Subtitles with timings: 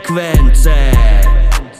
[0.00, 0.74] frekvence.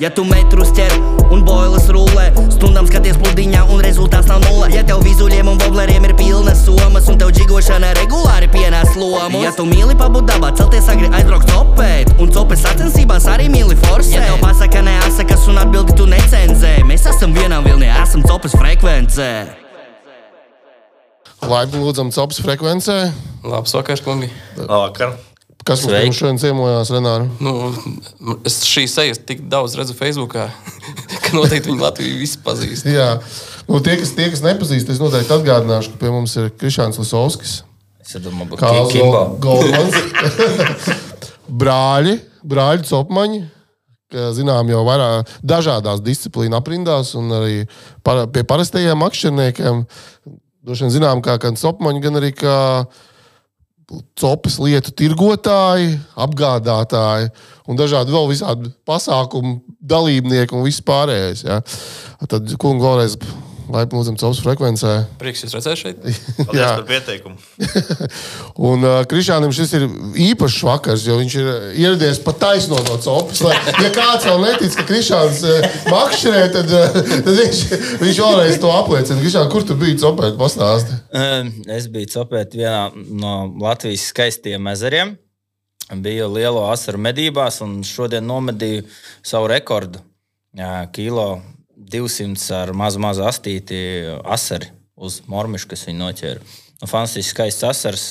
[0.01, 0.93] Ja tu metrus ķer
[1.31, 4.71] un boilas rullē, stundām skaties pludiņā un rezultāts nav nulle.
[4.73, 9.43] Ja tev vizuļiem un bobleriem ir pilnas somas un tev džigošana regulāri pienāc lomu.
[9.45, 14.17] Ja tu mīli pabūt dabā, celties agri aizbraukt copēt, un copes sacensībās arī mīli forsēt.
[14.17, 19.33] Ja tev pasaka neasakas un atbildi tu necenzē, mēs esam vienā vilnī, esam copes frekvencē.
[21.41, 23.01] Laipni lūdzam, copas frekvencē.
[23.49, 24.29] Labs vakars, kungi.
[24.61, 25.17] Labvakar.
[25.71, 26.19] Kas mums Sveiki.
[26.19, 27.29] šodien ciemojās, Renāri?
[27.39, 27.71] Nu,
[28.49, 30.49] es šīs sejas tik daudz redzu Facebookā,
[31.23, 32.89] ka noteikti viņi Latviju visi pazīst.
[32.91, 33.13] Jā,
[33.69, 37.61] nu, tie, kas, tie, kas nepazīst, es noteikti atgādināšu, ka pie mums ir Krišāns Lisovskis,
[38.01, 39.21] Es domāju, ka Kāls Kimbo.
[39.39, 39.95] Goldmans,
[41.63, 43.41] brāļi, brāļi copmaņi.
[44.11, 47.61] ka Zinām, jau vairāk dažādās disciplīnu aprindās, un arī
[48.03, 49.85] par, pie parastajiem makšķerniekiem.
[50.67, 52.57] Droši vien zinām, kā gan copmaņi, gan arī kā
[54.21, 57.31] copas lietu tirgotāji, apgādātāji
[57.71, 61.45] un dažādi vēl visādi pasākumu dalībnieki un viss pārējais.
[61.47, 61.61] Ja.
[62.31, 63.17] Tad, kungi, vēlreiz
[63.75, 64.93] laipni lūdzam copas frekvencē.
[65.21, 66.01] Prieks jūs redzēt šeit.
[66.41, 66.71] Paldies Jā.
[66.79, 67.37] par pieteikumu.
[68.71, 69.87] Un uh, Krišānam šis ir
[70.31, 71.51] īpašs vakars, jo viņš ir
[71.85, 73.43] ieradies pat taisno no copas.
[73.47, 73.55] Lai,
[73.85, 77.63] ja kāds vēl netic, ka Krišāns uh, makšķerē, tad, uh, tad viņš,
[78.03, 79.21] viņš vēlreiz to apliecina.
[79.23, 80.37] Krišān, kur tu biji copēt?
[80.41, 81.01] Pastāsti.
[81.71, 85.17] Es biju copēt vienā no Latvijas skaistiem ezeriem.
[85.91, 88.85] Biju lielo asaru medībās, un šodien nomedīju
[89.27, 90.03] savu rekordu.
[90.57, 91.41] Jā, Kilo
[91.91, 93.79] 200 ar mazu, mazu astīti
[94.25, 96.43] asari uz mormišu, kas viņu noķēra.
[96.81, 98.09] Nu, fantastiski skaists asars.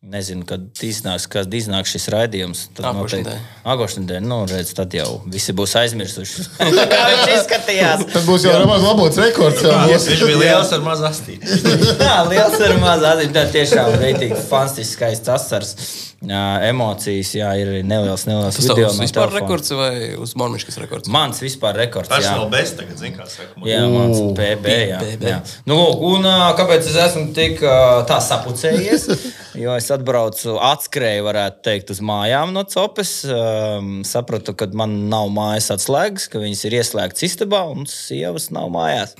[0.00, 2.60] Nezinu, kad iznāks, kad iznāks šis raidījums.
[2.72, 3.40] Tad Nākošnedēļ.
[3.66, 6.46] Nākošais nedēļa, nu, redz, tad jau visi būs aizmirsuši.
[6.56, 8.06] Kā viņš izskatījās?
[8.14, 9.60] Tad būs jau nemaz labots rekords.
[9.60, 10.06] jau būs.
[10.08, 11.52] Viņš bija liels ar mazu astīti.
[12.06, 13.28] Jā, liels ir mazs.
[13.36, 15.74] Tā tiešām rītīgi fantastisks, skaists asars.
[16.20, 19.40] Emocijas, jā, ir neliels, neliels Tas video tavs no vispār telefona.
[19.40, 21.08] rekords vai uz Mormiškas rekords?
[21.08, 22.10] Mans vispār rekords.
[22.12, 23.56] Jā, Personal best tagad, zin kā saka.
[23.64, 24.74] jā mans PB.
[24.90, 25.30] Jā, PB.
[25.30, 25.38] jā.
[25.64, 26.28] Nu, lūk, un
[26.60, 27.64] kāpēc es esmu tik
[28.10, 29.08] tā sapucējies?
[29.60, 33.24] Jo es atbraucu, atskrēju, varētu teikt, uz mājām no Copes.
[33.26, 38.70] Um, sapratu, ka man nav mājas atslēgas, ka viņas ir ieslēgtas istabā un sievas nav
[38.72, 39.16] mājās.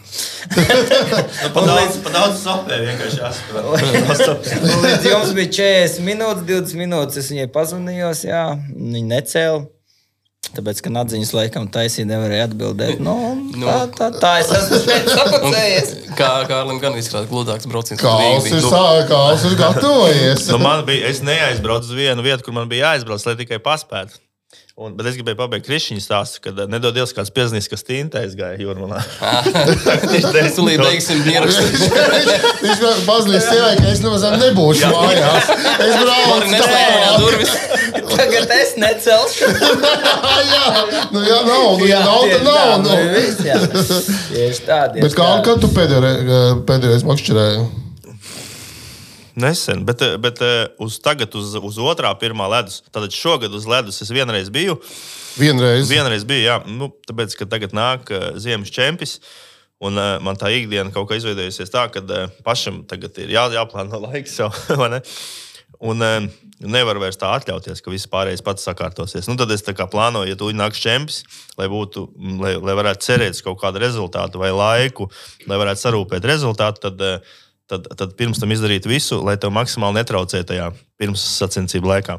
[1.55, 3.83] Pa daudz, pa daudz sopē vienkārši jāsaprot.
[4.85, 6.90] Līdz jums bija 40 minūtes, 20 minūtes.
[7.21, 9.67] Es viņai pazvanīju, jā, viņa necēla.
[10.51, 12.99] Tāpēc, ka atziņas laikam taisīja, nevarēja atbildēt.
[13.05, 13.13] Nu,
[13.61, 13.67] Nu.
[13.69, 14.79] tā, tā, tā es esmu
[15.19, 15.91] sapucējies.
[16.19, 18.01] Kā Kārlim gan izskatās gludāks brauciens.
[18.01, 18.71] Kāls ir, bija.
[18.73, 20.49] sā, kāls ir gatavojies.
[20.51, 24.19] Nu, man bija, es neaizbraucu uz vienu vietu, kur man bija jāaizbrauc, lai tikai paspētu.
[24.81, 28.23] Un, bet es gribēju pabeigt Krišņu stāstu, kad eh, nedod Dievs kāds piezīmēs, kas tīntē
[28.25, 29.03] aizgāja jūrmalā.
[30.33, 31.91] Mēs tulīt beigsim ierakstu.
[32.65, 35.51] Viņš man pazīst sievai, ka es nemaz nebūšu mājās.
[35.53, 37.21] Es braucu Mari nespēja tālāk.
[37.21, 37.53] durvis.
[38.15, 39.51] Tagad es necelšu.
[40.51, 40.65] Jā,
[41.13, 42.57] nu, jā, nav, nu, ja nav, tad tieši nav.
[42.57, 42.89] tā, Nu.
[42.89, 42.97] nu,
[43.51, 43.61] jā.
[44.31, 44.81] Tieši tā.
[44.95, 45.45] tieši Bet kā, tā.
[45.47, 47.63] kad tu pēdējais, pēdējais makšķerēji?
[49.35, 52.81] Nesen, bet, eh, bet eh, uz tagad, uz, uz otrā, pirmā ledus.
[52.91, 54.79] Tad šogad uz ledus es vienreiz biju.
[55.39, 55.87] Vienreiz.
[55.91, 59.21] Vienreiz bija, jā, nu, tāpēc, ka tagad nāk uh, ziemas čempions.
[59.81, 63.47] Un uh, man tā ikdiena kaut kā izveidojusies tā, ka uh, pašam tagad ir jā,
[63.55, 64.51] jāplāno laiks jau.
[65.81, 66.27] Un uh,
[66.61, 69.31] nevar vairs tā atļauties, ka viss pārējais pats sakārtosies.
[69.31, 71.23] Nu, tad es plānoju, ja tu nāks čempions,
[71.57, 75.09] lai, būtu, mm, lai, lai varētu cerēt uz kaut kādu rezultātu vai laiku,
[75.49, 77.39] lai varētu sarūpēt rezultātu, tad, uh,
[77.71, 80.71] tad, tad pirms tam izdarīt visu, lai tev maksimāli netraucē tajā
[81.01, 82.19] pirms sacensību laikā.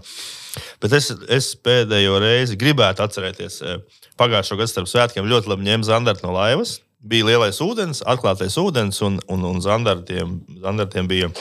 [0.83, 3.81] Bet es, es pēdējo reizi gribētu atcerēties eh,
[4.19, 5.27] pagājušo gadu starp svētkiem.
[5.29, 6.79] Ļoti labi ņēmu zandartu no laivas.
[7.01, 11.31] Bija lielais ūdens, atklātais ūdens, un, un, un zandartiem, zandartiem bija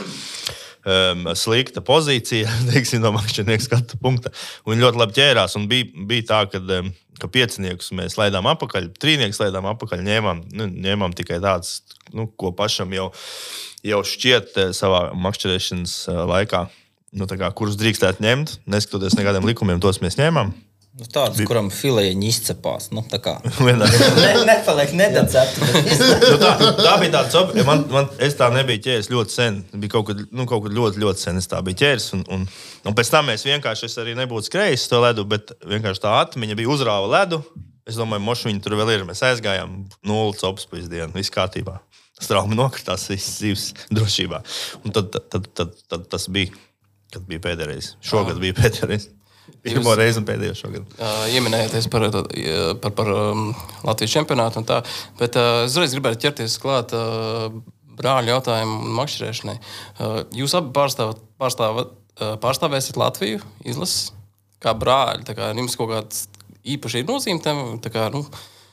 [0.85, 4.33] um, slikta pozīcija, teiksim, no makšķernieka skatu punkta.
[4.65, 5.57] Un Viņi ļoti labi ķērās.
[5.71, 10.69] Bija, bija tā, ka, um, ka pieciniekus mēs laidām apakaļ, trīniekus laidām apakaļ, ņēmām, nu,
[10.87, 11.81] ņēmām tikai tādas,
[12.17, 13.11] nu, ko pašam jau,
[13.87, 16.67] jau šķiet eh, savā makšķerēšanas eh, laikā.
[17.11, 20.53] Nu, kā, kurus drīkstētu ņemt, neskatoties nekādiem likumiem, tos mēs ņēmām.
[20.99, 22.89] Nu, tāds, kuram filējiņi izcepās.
[22.91, 23.37] Nu, tā kā.
[24.21, 25.69] Ne, nepaliek nedacēta.
[26.33, 26.51] nu, tā,
[26.81, 29.61] tā bija tā līnija, man, man es tā nebiju ķēries ļoti sen.
[29.71, 32.09] Bija kaut kad, nu, kaut kad ļoti, ļoti sen es tā biju ķēries.
[32.19, 32.47] Un, un,
[32.91, 36.59] un pēc tam mēs vienkārši, es arī nebūtu skrējis to ledu, bet vienkārši tā atmiņa
[36.59, 37.39] bija uzrāva ledu.
[37.89, 39.07] Es domāju, mošu viņi tur vēl ir.
[39.07, 41.79] Mēs aizgājām nulli copas pēc dienas, viss kārtībā.
[42.21, 44.43] Straumi nokritās, viss dzīves drošībā.
[44.83, 46.51] Un tad, tad, tad, tad, tad tas bija,
[47.15, 47.95] kad bija pēdējais.
[48.05, 49.09] Šogad bija pēdējais.
[49.65, 50.95] Pirmo reizi un pēdējo šogad.
[50.97, 52.07] Uh, Ieminējāties par,
[52.83, 53.51] par, par um,
[53.87, 54.81] Latvijas čempionātu un tā,
[55.21, 57.51] bet uh, es reiz gribētu ķerties klāt uh,
[58.01, 59.57] brāļu jautājumu un makšķerēšanai.
[59.59, 64.13] Uh, jūs abi pārstāvat, pārstāvat, uh, pārstāvēsiet Latviju izlases
[64.61, 65.27] kā brāļi.
[65.37, 66.25] Kā jums kaut kāds
[66.69, 67.79] īpaši ir nozīme tam.
[67.91, 68.25] Kā, nu,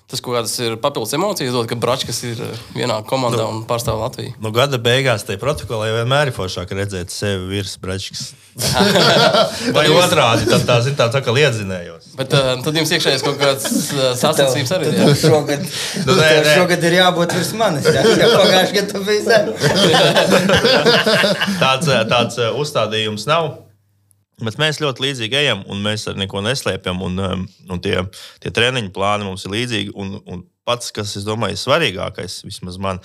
[0.07, 4.00] tas kaut kādas ir papildus emocijas, dod, ka Bračkas ir eh, vienā komandā un pārstāv
[4.00, 4.38] Latviju.
[4.39, 8.30] Nu, gada beigās tajā protokolā jau vienmēr ir foršāk redzēt sevi virs brečkas.
[9.75, 12.13] Vai otrādi, tad tā, zin, tā, tā kā liedzinējos.
[12.18, 15.19] Bet uh, tad jums iekšējais kaut kāds uh, sasacījums arī Tev ir.
[15.21, 15.68] Šogad,
[16.07, 16.56] Nu, nē, nē.
[16.56, 17.92] šogad ir jābūt virs manis.
[17.92, 19.44] Jā, jā pagājušajā gadā tu biji zem.
[21.62, 23.67] Tāds, eh, tāds eh, uzstādījums nav.
[24.38, 27.00] Bet mēs ļoti līdzīgi ejam, un mēs ar neko neslēpjam.
[27.01, 27.95] Un, um, un tie,
[28.44, 29.95] tie treniņu plāni mums ir līdzīgi.
[29.98, 33.01] Un, un pats, kas, domāju, ir svarīgākais, vismaz man,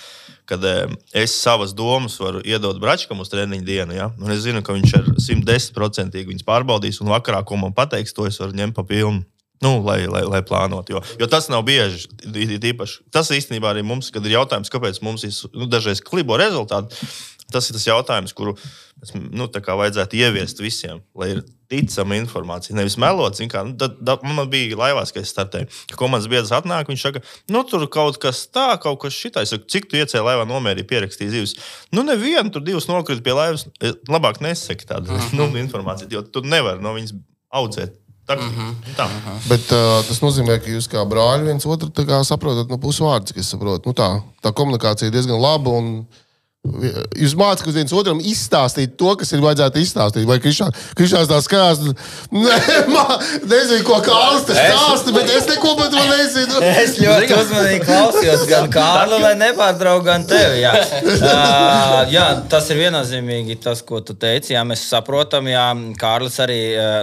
[0.50, 3.96] kad um, es savas domas varu iedot Bračkam uz treniņu dienu.
[3.96, 4.10] Ja?
[4.20, 8.28] Un es zinu, ka viņš ar 110% viņas pārbaudīs, un vakarā, ko man pateiks, to
[8.28, 9.24] es varu ņemt pa pilnu.
[9.62, 10.96] Nu, lai, lai, lai plānotu.
[10.96, 12.08] Jo, jo tas nav bieži.
[12.26, 13.04] Īpaši.
[13.14, 16.98] Tas īstenībā arī mums, kad ir jautājums, kāpēc mums ir nu, dažreiz klibo rezultāti.
[17.52, 18.54] Tas ir tas jautājums, kuru
[19.00, 21.42] mēs, nu, tā kā vajadzētu ieviest visiem, lai ir
[21.72, 22.76] ticama informācija.
[22.76, 25.70] Nevis melot, kā, nu, tad, tad man bija laivās, kad es startēju.
[25.90, 27.22] Kad komandas biedrs atnāk, viņš saka,
[27.52, 29.52] nu, tur kaut kas tā, kaut kas šitais.
[29.52, 31.56] Saku, Cik tu iecēli laivā nomērīgi pierakstīji zīves?
[31.94, 33.66] Nu, nevienu tur divus nokrita pie laivas.
[33.80, 37.16] E, Labāk nesaki tādu nu, informāciju, jo tu nevari no viņas
[37.52, 37.98] audzēt.
[38.22, 38.36] Tā,
[38.94, 39.06] tā.
[39.48, 43.50] Bet uh, tas nozīmē, ka jūs kā brāļi viens otru kā saprotat no pusvārdas, kas
[43.50, 43.88] saprot.
[43.88, 44.08] Nu, tā,
[44.44, 45.74] tā komunikācija ir diezgan laba.
[45.80, 46.04] Un...
[46.62, 50.28] Jūs mācāties viens otram izstāstīt to, kas ir vajadzētu izstāstīt.
[50.28, 51.80] Vai Krišāns tā skatās,
[52.30, 52.58] ne,
[52.94, 53.16] mā,
[53.50, 56.60] nezinu, ko Kārlis te stāsta, bet es neko par to nezinu.
[56.82, 60.62] Es ļoti uzmanīgi klausījos gan Kārlu, lai nepārtrauktu, gan tevi.
[60.62, 60.72] Jā.
[61.02, 64.54] Uh, jā, tas ir viennozīmīgi tas, ko tu teici.
[64.54, 65.66] Jā, mēs saprotam, jā,
[65.98, 66.60] Kārlis arī.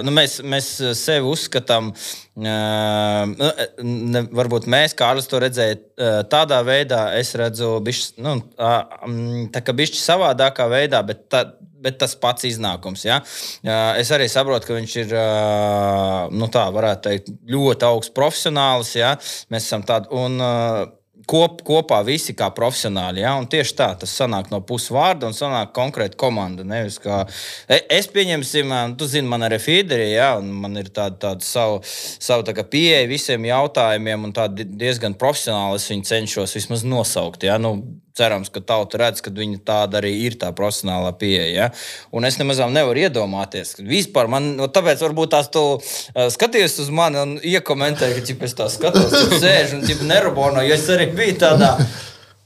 [0.07, 0.71] Nu, mēs, mēs
[1.03, 1.91] sevi uzskatām.
[1.91, 3.49] Uh, nu,
[3.83, 9.63] ne, varbūt mēs, Kārlis, to redzējām uh, tādā veidā, es redzu, bišķi, nu, uh, tā
[9.65, 11.45] kā bišķi savādākā veidā, bet, tā,
[11.79, 13.05] bet tas pats iznākums.
[13.07, 13.19] Ja?
[13.63, 16.67] Uh, es arī saprotu, ka viņš ir uh, nu, tā,
[17.03, 18.95] teikt, ļoti augsts profesionālis.
[18.99, 19.15] Ja?
[19.53, 20.11] Mēs esam tādi.
[20.15, 20.87] Un, uh,
[21.29, 23.21] Kop, kopā visi kā profesionāļi.
[23.21, 23.35] Ja?
[23.37, 26.65] Un tieši tā, tas sanāk no pusvārda un sanāk konkrēta komanda.
[26.65, 27.21] Nevis kā,
[27.69, 30.31] E- es pieņemsim, tu zini, man arī feederi, ja?
[30.41, 35.77] un man ir tāda, tāda savu, savu tā pieeja visiem jautājumiem, un tāda diezgan profesionāli
[35.77, 37.45] es viņu cenšos vismaz nosaukt.
[37.45, 37.59] Ja?
[37.61, 37.77] Nu,
[38.17, 41.49] cerams, ka tauta redz, ka viņa tāda arī ir tā profesionālā pieeja.
[41.53, 41.67] Ja?
[42.15, 46.79] Un es nemaz nevaru iedomāties, ka vispār man, nu, tāpēc varbūt tās tu uh, skaties
[46.83, 50.77] uz mani un iekomentēji, ka ķip, es tā skatos, tur sēž un ķip, nerubono, jo
[50.77, 51.75] es arī biju tādā.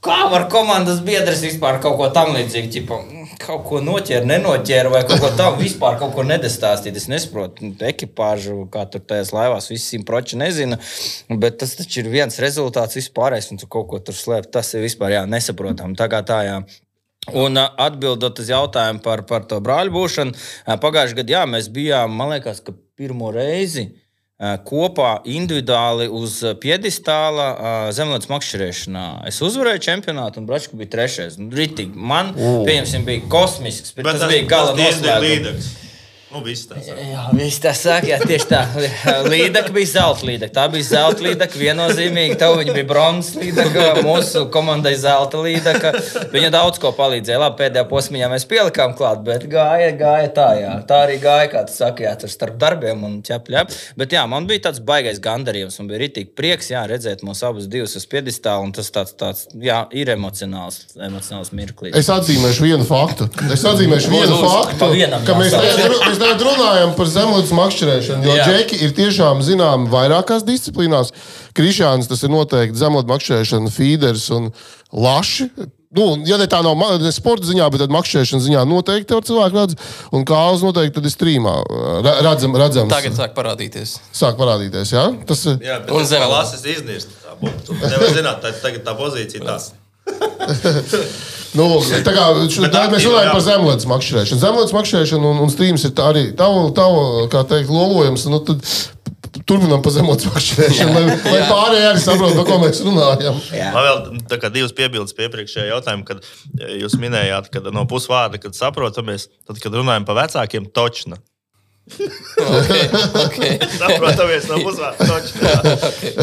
[0.04, 2.68] Kā var komandas biedrs vispār kaut ko tam līdzīgu,
[3.40, 6.96] kaut ko noķēra, nenoķēra, vai kaut ko tādu vispār kaut ko nedestāstīt.
[6.98, 10.78] Es nesaprotu, nu, ekipāžu, kā tur tajās laivās, visi simtproči nezina.
[11.30, 14.50] Bet tas taču ir viens rezultāts vispārējais, un tu kaut ko tur slēp.
[14.54, 15.98] Tas ir vispār jā, nesaprotami.
[15.98, 16.62] Tā kā tā, jā.
[17.32, 20.40] Un atbildot uz jautājumu par, par to brāļu būšanu,
[20.82, 23.88] pagājušajā gadā jā, mēs bijām, man liekas, ka pirmo reizi
[24.66, 27.46] kopā individuāli uz piedestāla
[27.94, 29.06] zemlētas makšķerēšanā.
[29.30, 31.38] Es uzvarēju čempionātu, un Bračka bija trešais.
[31.38, 31.94] Nu, Ritīgi.
[31.94, 35.72] Man, pieņemsim, bija kosmisks, bet, bet tas, tas bija gala noslēgums.
[36.34, 36.96] Nu, viss tas ir.
[37.12, 38.60] Jā, viņš tā saka, jā, tieši tā.
[39.30, 40.50] Līdaka bija zelta līdaka.
[40.56, 42.34] Tā bija zelta līdaka, viennozīmīgi.
[42.40, 45.92] Tev bija bronzas līdaka, mūsu komandai zelta līdaka.
[46.32, 47.38] Viņa daudz ko palīdzēja.
[47.38, 50.72] Labi, pēdējā posmā mēs pielikām klāt, bet gāja, gāja tā, jā.
[50.88, 53.62] Tā arī gāja, kā tu saki, jā, tur starp darbiem un ķepļā.
[54.02, 57.70] Bet jā, man bija tāds baigais gandarījums un bija rītīgi prieks, jā, redzēt mūs abus
[57.70, 61.94] divus uz piedestāla, un tas tāds, tāds, jā, ir emocionāls, emocionāls mirklis.
[62.02, 63.30] Es atzīmēšu vienu faktu.
[63.54, 64.90] Es atzīmēšu vienu faktu,
[65.30, 66.23] ka mēs jāsaka.
[66.24, 68.24] Tagad, runājam par zemlītes makšķerēšanu.
[68.26, 68.44] Jo Jā.
[68.48, 71.12] džeki ir tiešām zināmi vairākās disciplīnās.
[71.54, 74.50] Krišāns tas ir noteikti zemlītes makšķerēšana, feeders un
[74.92, 75.50] laši.
[75.94, 79.76] Nu, ja ne tā nav ne sporta ziņā, bet makšķerēšanas ziņā noteikti tev cilvēki redz.
[80.10, 81.52] Un kāls noteikti tad ir strīmā.
[82.02, 83.92] Redzam, redzams, Tagad sāk parādīties.
[84.10, 84.90] sāk parādīties.
[84.90, 85.04] Ja?
[85.28, 85.60] Tas ir.
[85.62, 86.26] Jā, bet Un zemē.
[86.50, 87.14] zemes iznīst.
[87.22, 87.62] Tā būtu.
[87.68, 89.56] Tu Nevar zināt, tā, tagad tā pozīcija tā.
[91.54, 91.68] Nu,
[92.02, 94.40] tā kā, šo, tā, mēs runājam par zemlītes makšķerēšanu.
[94.42, 98.24] Zemlītes makšķerēšana un, un strīms ir tā arī tavu, tavu kā teikt, lolojums.
[98.26, 98.66] Nu, tad
[99.46, 103.38] turpinām pa zemlītes makšķerēšanu, lai, lai pārējie arī saprotu, par ko mēs runājam.
[103.54, 103.68] Jā.
[103.74, 108.42] Man vēl kā divas piebildes pie iepriekšējā jautājuma, kad eh, jūs minējāt, ka no pusvārda,
[108.42, 111.22] kad saprotamies, tad, kad runājam par vecākiem, točna.
[111.84, 112.88] Okay,
[113.26, 113.58] okay.
[113.80, 115.04] Saprotamies no pusvārda.
[115.04, 115.52] točna.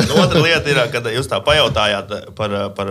[0.02, 2.90] Un Otra lieta ir, kad jūs tā pajautājāt par, par,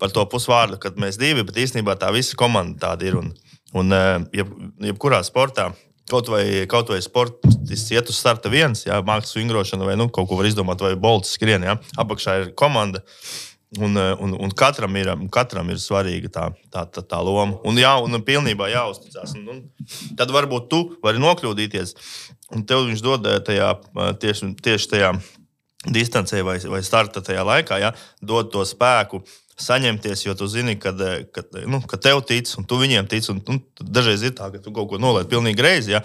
[0.00, 3.16] par to pusvārdu, kad mēs divi, bet īstenībā tā visa komanda tāda ir.
[3.22, 3.32] Un,
[3.74, 4.52] un eh, jeb,
[4.90, 5.70] jebkurā sportā.
[6.12, 10.28] Kaut vai, kaut vai sports iet uz starta viens, jā, mākslas vingrošana, vai nu, kaut
[10.28, 11.64] ko var izdomāt, vai bolts skrien.
[11.64, 11.78] Jā.
[12.04, 13.00] Apakšā ir komanda.
[13.78, 17.58] Un, eh, un, un katram, ir, katram ir svarīga tā, tā, tā, tā loma.
[17.66, 19.34] Un, jā, un pilnībā jāuzticas.
[20.18, 21.94] Tad varbūt tu vari nokļūdīties.
[22.54, 25.14] Un tev viņš dod eh, tajā, eh, tieši, tieši tajā
[25.90, 27.90] distancē vai, vai starta tajā laikā, ja,
[28.22, 29.24] dod to spēku.
[29.54, 30.90] Saņemties, jo tu zini, ka,
[31.30, 33.26] ka, nu, ka tev tic, un tu viņiem tic.
[33.30, 35.94] Un, un dažreiz ir tā, ka tu kaut ko nolaidi pilnīgi greizi.
[35.94, 36.00] Ja?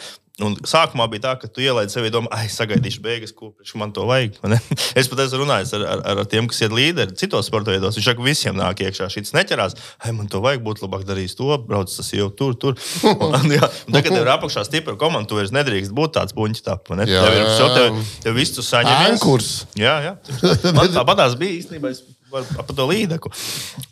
[0.46, 4.06] Un sākumā bija tā, ka tu ielaidi sevi domā, ah, sagaidīšu beigas, ko man to
[4.10, 4.38] vajag.
[5.00, 7.98] Es pat esmu runājis ar, ar, ar tiem, kas ir līderi citos sporta veidos.
[7.98, 9.76] Viņš saka, ka visiem nāk iekšā šis neķerās.
[10.04, 12.78] Ai, man to vajag, būtu labāk darīt to, brauc tas jau tur, tur.
[13.30, 16.64] Un, jā, un tagad tev ir apakšā stipra komanda, tu vairs nedrīkst būt tāds puņķis.
[16.66, 19.12] Tā, tev ir jau tev, tev viss tu saņem.
[19.12, 19.52] Ankurs.
[19.80, 20.16] Jā, jā.
[20.78, 21.94] Man tāpatās bija īstenībā.
[21.94, 23.32] Es par to līdeku.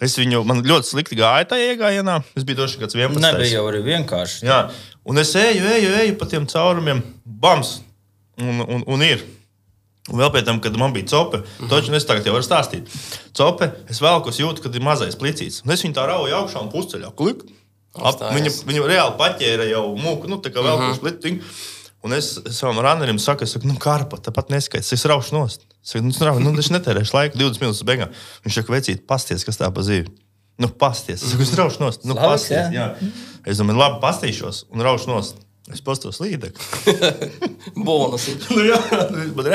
[0.03, 2.19] Es viņu, man ļoti slikti gāja tajā iegājienā.
[2.37, 3.23] Es biju droši kāds 11.
[3.23, 4.45] Nebija jau arī vienkārši.
[4.45, 4.59] Jā,
[5.07, 7.79] un es eju, eju, eju pa tiem caurumiem, bams,
[8.37, 9.23] un, un, un ir.
[10.07, 11.69] Un vēl pēc tam, kad man bija cope, mm -hmm.
[11.69, 12.87] to es tagad jau varu stāstīt.
[13.35, 15.63] Cope, es vēl ko jūtu, kad ir mazais plicīts.
[15.65, 17.11] Un es viņu tā rauju augšā un pusceļā.
[17.15, 17.43] Klik.
[17.97, 20.87] Ap, viņa, viņa reāli paķēra jau mūku, nu tā kā vēl mm -hmm.
[20.87, 21.41] kur splitīgi.
[22.05, 25.65] Un es savam runnerim saku, es saku, nu, karpa, tāpat neskaidrs, es raušu nost.
[25.83, 28.09] Es saku, nu, nu, es netērēšu laiku, 20 minūtes beigās.
[28.45, 30.07] Viņš saka, vecīt, pasties, kas tā pa zīvi.
[30.61, 32.05] Nu, pasties, es saku, es raušu nost.
[32.05, 32.93] Nu, pasties, jā.
[33.47, 35.43] Es domāju, labi, pastīšos un raušu nost.
[35.67, 36.63] Es pastos līdzekli.
[37.87, 38.29] Bonus.
[38.55, 38.77] nu, jā,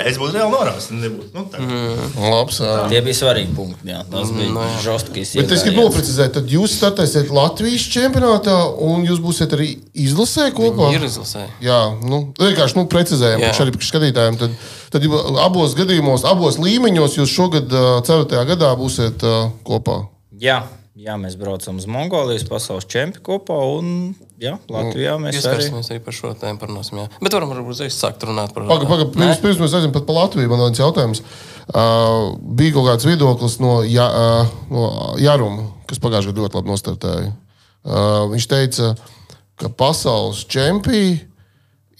[0.04, 0.88] es būtu reāli norādījis.
[1.32, 1.60] Nu, tā.
[1.62, 2.10] mm.
[2.20, 2.58] Labs.
[2.90, 3.88] Tie bija svarīgi punkti.
[3.88, 4.82] Jā, tas bija Nu, jā.
[4.84, 5.32] žostkis.
[5.40, 9.70] Bet es gribu noprecizēt, tad jūs startēsiet Latvijas čempionātā un jūs būsiet arī
[10.04, 10.90] izlasē kopā.
[10.92, 11.46] Ir izlasē.
[11.64, 14.36] Jā, nu, vienkārši nu, precizējam, ka arī skatītājiem.
[14.44, 14.60] Tad,
[14.92, 15.08] tad
[15.46, 18.44] abos gadījumos, abos līmeņos jūs šogad, uh, 4.
[18.52, 20.02] gadā, būsiet uh, kopā.
[20.44, 20.60] Jā,
[20.98, 23.56] jā, mēs braucam uz Mongolijas pasaules čempionu kopā.
[23.78, 25.40] Un, jā, Latvijā mēs arī.
[25.40, 26.60] Ieskarsimies arī par šo tēmu.
[26.60, 27.06] Parunāsim, jā.
[27.22, 30.16] Bet varam varbūt uzreiz sākt runāt par Pagaidām, paga, pirms, pirms mēs aizjām pat pa
[30.18, 31.22] Latviju, man viens jautājums.
[31.62, 34.88] Uh, bija kaut kāds viedoklis no, ja, uh, no
[35.22, 37.30] Jāruma, kas pagājušajā gadā ļoti labi nostartēja.
[37.82, 38.92] Uh, viņš teica,
[39.60, 41.16] ka pasaules čempioni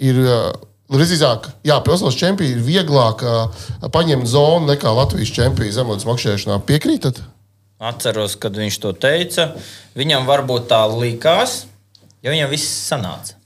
[0.03, 0.21] ir.
[0.27, 3.63] Uh, Drīzāk, jā, pasaules čempioni ir vieglāk uh,
[3.95, 6.59] paņemt zonu nekā Latvijas čempioni zemotas makšķerēšanā.
[6.69, 7.23] Piekrītat?
[7.83, 9.49] Atceros, kad viņš to teica.
[9.99, 11.65] Viņam varbūt tā likās,
[12.23, 13.39] jo viņam viss sanāca.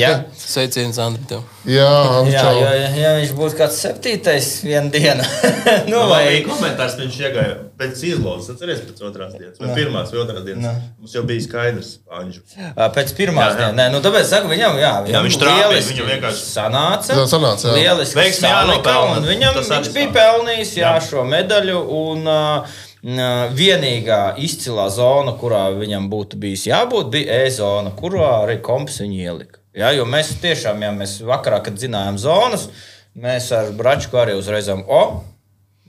[0.00, 1.20] Jā, Sveiciens, Andri.
[1.28, 1.42] Tev.
[1.68, 1.88] Jā,
[2.32, 5.26] jā, jā, jā, jā viņš būtu kāds septītais vienā dienā.
[5.90, 10.10] nu, Nu, vai vai komentārs viņš iegāja pēc izlozes, atceries pēc otrās dienas, vai pirmās
[10.14, 10.80] vai otrās dienas.
[10.98, 12.40] Mums jau bija skaidrs, Anģu.
[12.72, 13.58] Ā, Pēc pirmās Jā, jā.
[13.60, 13.78] dienas.
[13.82, 17.16] Nē, nu, tāpēc saku, viņam, jā, viņam viņš trāpīja, lieliski viņam vienkārši- sanāca.
[17.20, 17.76] Jā, sanāca, jā.
[17.78, 21.08] Lieliski Veiksmi jānopelna, Viņam tas arī viņš bija pelnījis jā, Jā.
[21.10, 21.80] šo medaļu.
[22.00, 29.00] Un, uh, vienīgā izcilā zona, kurā viņam būtu bijis jābūt, bija E-zona, kurā arī komps
[29.00, 29.58] viņu ielika.
[29.76, 32.68] Jā, jo mēs tiešām, ja mēs vakarā, kad zinājām zonas,
[33.14, 35.22] mēs ar Bračku arī uzreizām, o,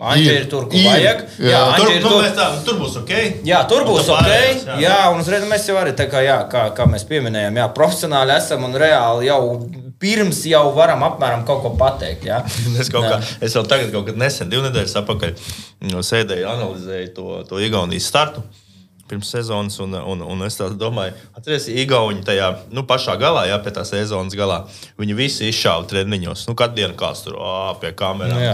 [0.02, 1.20] Anģi Ir, tur, kur ir, vajag.
[1.38, 1.50] jā.
[1.52, 3.12] Jā, Tur, ir nu, tur, mēs tā, tur būs ok.
[3.46, 4.16] Jā, tur būs ok.
[4.16, 7.68] pārējais, Jā, jā un uzreiz mēs jau arī kā, jā, kā, kā mēs pieminējām, jā,
[7.76, 9.44] profesionāli esam un reāli jau
[10.02, 12.26] pirms jau varam apmēram kaut ko pateikt.
[12.30, 12.42] Jā.
[12.82, 13.20] Es, kaut Jā.
[13.20, 15.38] kā, es vēl tagad, kaut kad nesen, divu nedēļu atpakaļ,
[15.86, 18.44] mm, sēdēju, analizēju to, to Igaunijas startu.
[19.12, 23.74] Pirms sezonas, un, un, un es domāju, atcerieties, Igauni tajā nu, pašā galā, jā, pie
[23.76, 24.62] tā sezonas galā.
[25.02, 26.46] Viņi visi izšāva treniņos.
[26.48, 28.40] Nu, katru dienu kāds tur ā, pie kamerām.
[28.40, 28.54] Nu jā,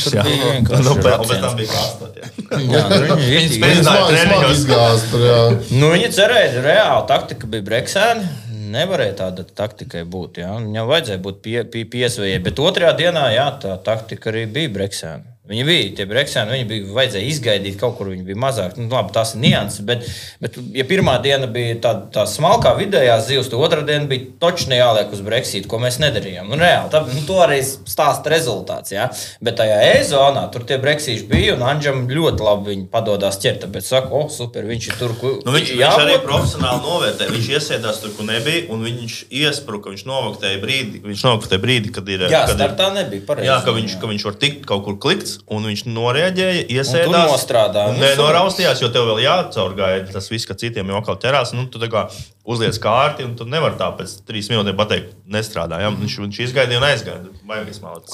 [0.00, 0.24] tur jā.
[0.24, 2.16] bija vienkārši Nu, pēc tam bija kāstot.
[2.16, 2.30] jā.
[2.72, 4.54] Jā, nu, viņi smagi treniņos.
[4.56, 5.38] izgāzt, tur, jā.
[5.76, 8.24] Nu, viņi cerēja, reāli taktika bija breksēni.
[8.68, 10.42] Nevarēja tāda taktikai būt.
[10.42, 10.52] Jā.
[10.60, 12.44] Viņam vajadzēja būt pie, pie, piesvējai.
[12.44, 15.37] Bet otrajā dienā jā, tā taktika arī bija breksēni.
[15.48, 18.76] Viņi bija tie breksēni, viņi bija vajadzēja izgaidīt kaut kur, viņi bija mazāk.
[18.80, 20.04] Nu, labi, tās ir nianses, bet,
[20.42, 24.76] bet, ja pirmā diena bija tā, tā smalkā vidējā zivs, tad otrā diena bija točni
[24.78, 26.50] jāliek uz Brexit, ko mēs nedarījām.
[26.52, 28.92] Nu, reāli, tā, nu, to arī stāsta rezultāts.
[28.94, 29.08] Jā.
[29.44, 33.64] Bet tajā e-zonā tur tie breksīši bija, un Anģam ļoti labi viņi padodas ķert.
[33.64, 37.32] Tāpēc saka, o, super, viņš ir tur, kur Nu, viņš, viņš arī profesionāli novērtēja.
[37.34, 39.92] Viņš iesēdās tur, kur nebija, un viņš iespruka.
[39.94, 42.26] Viņš novaktēja brīdi, viņš novaktēja brīdi kad ir.
[42.28, 43.48] Jā, kad ir startā nebija pareizi.
[43.48, 46.64] Jā, ka viņš, ka viņš var tikt kaut kur klikts, un viņš noreaģēja,
[47.06, 47.94] tu nostrādāji.
[47.94, 51.54] un Nenoraustījās, jo tev vēl jācaurgāja tas viss, ka citiem jau atkal ķerās.
[51.56, 52.06] Nu, tu kā
[52.48, 55.82] uzliec kārti, un tu nevari tā pēc trīs minūtēm pateikt, nestrādā.
[55.84, 55.92] Ja?
[55.94, 57.36] Viņš, viņš izgaidīja un aizgaidīja.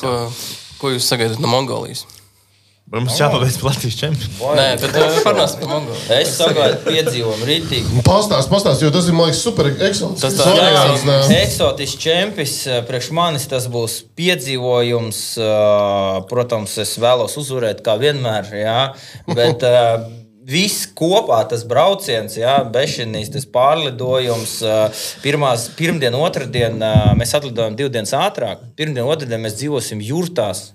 [0.00, 0.19] Ko,
[0.81, 2.07] ko jūs sagaidat no Mongolijas?
[2.93, 4.35] Mums jāpabeidz Latvijas čempions.
[4.55, 6.03] Nē, bet uh, parunāsim par Mongoliju.
[6.14, 8.03] Es sagaidu piedzīvojumu rītīgi.
[8.07, 10.21] Pastāst, pastāst, jo tas ir, man liekas, super eksotisks.
[10.21, 11.17] Tas tā- jā, nē.
[11.41, 12.53] Eksotisks čempions
[12.91, 15.23] priekš manis tas būs piedzīvojums.
[15.41, 18.79] ā, Protams, es vēlos uzvarēt kā vienmēr, jā,
[19.33, 19.64] bet
[20.45, 24.59] viss kopā tas brauciens, jā, bešinīs, tas pārlidojums.
[25.25, 26.76] Pirmās, pirmdien, otrdien
[27.17, 28.62] mēs atlidojam divas dienas ātrāk.
[28.76, 30.75] Pirmdien, otrdien mēs dzīvosim jurtās.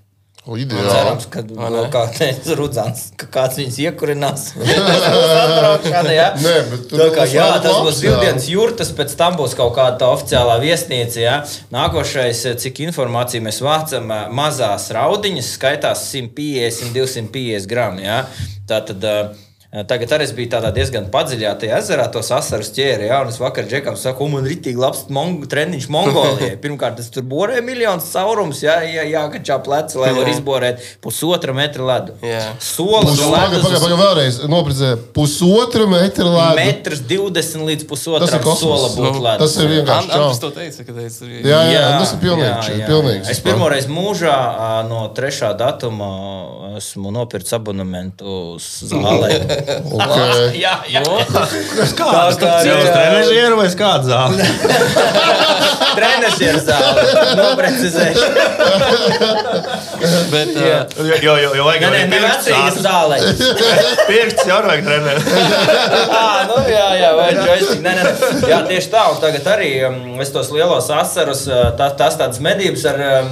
[0.58, 0.90] Ideāli.
[0.90, 1.90] Cerams, ka Vai vēl ne?
[1.94, 4.46] kā teica Rudzans, ka kāds viņus iekurinās.
[4.58, 6.28] Jā.
[6.44, 6.54] Nē,
[6.90, 11.20] Tā kā, jā, tas būs divdienas jūrtas, pēc tam būs kaut kāda tā oficiālā viesnīca.
[11.22, 11.36] Jā.
[11.74, 18.02] Nākošais, eh, cik informāciju mēs vācam, eh, mazās raudiņas skaitās 150, 250 gramu.
[18.06, 18.24] Jā.
[18.70, 23.06] Tātad, eh, Tagad arī es biju tādā diezgan padziļinātā ezerā, tos asarus ķēri.
[23.06, 26.56] Jā, un es vakar džekam saku, man ir rītīgi labs mong treniņš Mongolijai.
[26.64, 31.86] Pirmkārt, es tur borēju miljonus caurumus, jā, jā, jākačā pleci, lai var izborēt pusotra metra
[31.86, 32.16] ledu.
[32.26, 32.40] Jā.
[32.66, 36.58] Solis Pagaidām, pagaidām, vēlreiz noprecē pusotru metru lēdu.
[36.64, 38.66] metrs 20 līdz Tas ir kosmos.
[38.66, 39.54] sola būtu Nu, ledus.
[39.54, 40.50] Tas ir vienkārši Andris čau.
[40.50, 42.50] to teica, ka teica, Jā, jā, jā, tas ir pilnīgi.
[42.50, 43.30] jā, jā, pilnīgs.
[43.30, 43.38] jā.
[43.38, 44.36] Es pirmoreiz mūžā
[44.90, 46.10] no trešā datuma
[46.82, 49.59] esmu nopircis abonementu uz zālē.
[49.60, 50.62] Okay.
[50.62, 51.02] jā, jā.
[51.04, 52.06] Kāds Tā
[52.40, 52.72] tas ir?
[52.72, 52.76] jā.
[52.94, 54.36] Trenižieru vai kāds zāle?
[56.00, 57.02] Treneris ir zāle.
[57.40, 58.28] Noprecizēšu.
[60.32, 60.86] Bet, Jā.
[60.96, 63.18] uh, Jo, jo, jo vajag Nē, nē, ne vecīgas zālē.
[64.10, 65.20] Pirksts jau vajag trenēt.
[66.14, 67.82] Ah, nu, jā, jā, vai joystick.
[67.84, 68.12] Nē, nē, nē.
[68.52, 69.02] jā, tieši tā.
[69.12, 73.28] Un tagad arī um, es tos lielos asarus, uh, tā, tās tādas medības ar um,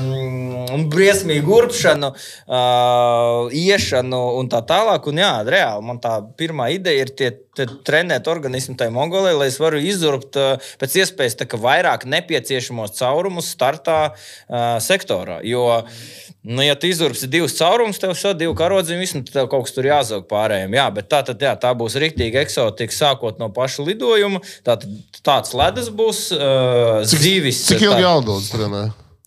[0.91, 5.09] briesmīgu urpšanu, uh, iešanu un tā tālāk.
[5.11, 7.31] Un jā, reāli man tā pirmā ideja ir tie,
[7.87, 13.99] trenēt organismu tajā Mongolijā, lai es varu izurbt uh, pēc iespējas vairāk nepieciešamos caurumus startā
[14.11, 15.41] uh, sektorā.
[15.47, 15.67] Jo,
[16.47, 19.87] Nu, ja tu izurbi divus caurumus, tev jau divi karodziņi, visam tev kaut kas tur
[19.89, 20.77] jāzog pārējiem.
[20.77, 24.39] Jā, bet tā, tad, jā, tā būs rīktīgi eksotika, sākot no paša lidojuma.
[24.63, 24.77] Tā,
[25.27, 27.65] tāds ledus būs uh, zīvis.
[27.67, 28.85] Cik ilgi tā- jādodas trenē?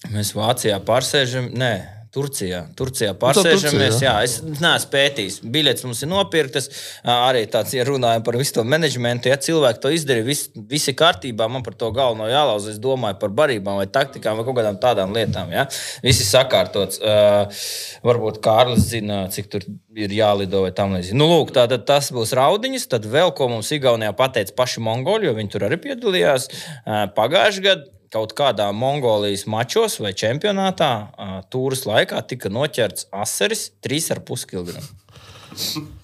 [0.08, 2.64] Mēs Vācijā pārsēžam, nē, Turcijā.
[2.74, 3.92] Turcijā tad pārsēžamies.
[3.92, 5.34] Turcija, jā, es neesmu pētījis.
[5.54, 6.66] Biļetes mums ir nopirktas.
[7.06, 10.26] Arī tāds, ja runājam par visu to menedžmentu, ja cilvēki to izdarīja,
[10.72, 11.46] vis ir kārtībā.
[11.46, 12.66] Man par to galveno jālauž.
[12.72, 15.54] Es domāju par barībām, vai taktikām, vai kaut kādām tādām lietām.
[15.54, 15.68] Ja?
[16.02, 16.98] Viss ir sakārtots.
[16.98, 17.62] Uh,
[18.08, 21.18] varbūt Kārlis zina, cik tur ir jālido vai tam līdzīgi.
[21.20, 22.88] Nu, lūk, tātad tas būs raudiņas.
[22.90, 27.68] Tad vēl ko mums Igaunijā pateica paši Mongoli, jo viņi tur arī piedalījās uh, pagājušajā
[27.70, 34.80] gadā kaut kādā Mongolijas mačos vai čempionātā uh, tūras laikā tika noķerts asaris 3,5 kg.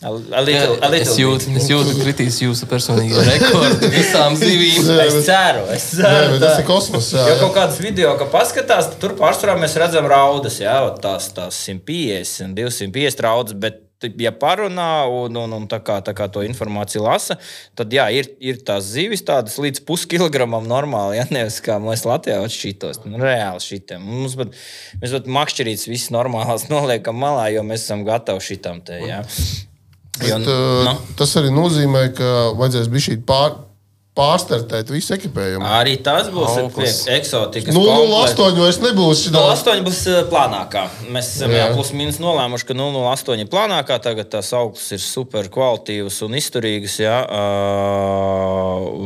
[0.03, 1.61] A, a little, a es little jūtu, bit.
[1.61, 4.89] es jūtu kritīs jūsu personīgo rekordu visām zivīm.
[5.05, 6.33] Es ceru, es Nē, ceru.
[6.35, 7.13] bet tas ir kosmos.
[7.15, 7.37] Jā, jā.
[7.43, 13.27] kaut kādas video, ka paskatās, tur pārsvarā mēs redzam raudas, jā, tās, tās 150, 250
[13.29, 13.59] raudas.
[13.63, 13.86] Bet,
[14.21, 17.39] ja parunā un, un, un tā, kā, tā kā to informāciju lasa,
[17.79, 21.21] tad jā, ir, ir tās zivis tādas līdz puskilogramam normāli.
[21.21, 23.05] Ja, nevis kā mēs Latvijā atšķītos.
[23.07, 24.05] Nu, reāli šitiem.
[24.05, 24.53] Mums pat,
[25.01, 29.01] mēs pat makšķerītas visas normālās noliekam malā, jo mēs esam gatavi šitam te.
[29.05, 29.23] Jo,
[30.17, 33.59] Bet, uh, nu, Tas arī nozīmē, ka vajadzēs būt šī pār,
[34.17, 35.67] pārstartēt visu ekipējumu.
[35.79, 37.03] arī tas būs Auglis.
[37.13, 37.75] eksotikas.
[37.77, 38.37] Nu, komplekts.
[38.41, 39.25] 0,8 vairs nebūs.
[39.27, 39.43] šitā.
[39.53, 40.85] 0,8 būs eh, plānākā.
[41.13, 41.57] Mēs esam jā.
[41.61, 41.67] Jā.
[41.67, 43.99] Jā, plus mīnus nolēmuši, ka 0,8 ir plānākā.
[44.07, 46.97] Tagad tās augsts ir super kvalitīvas un izturīgas.
[47.03, 47.19] Jā.
[47.27, 49.03] Uh,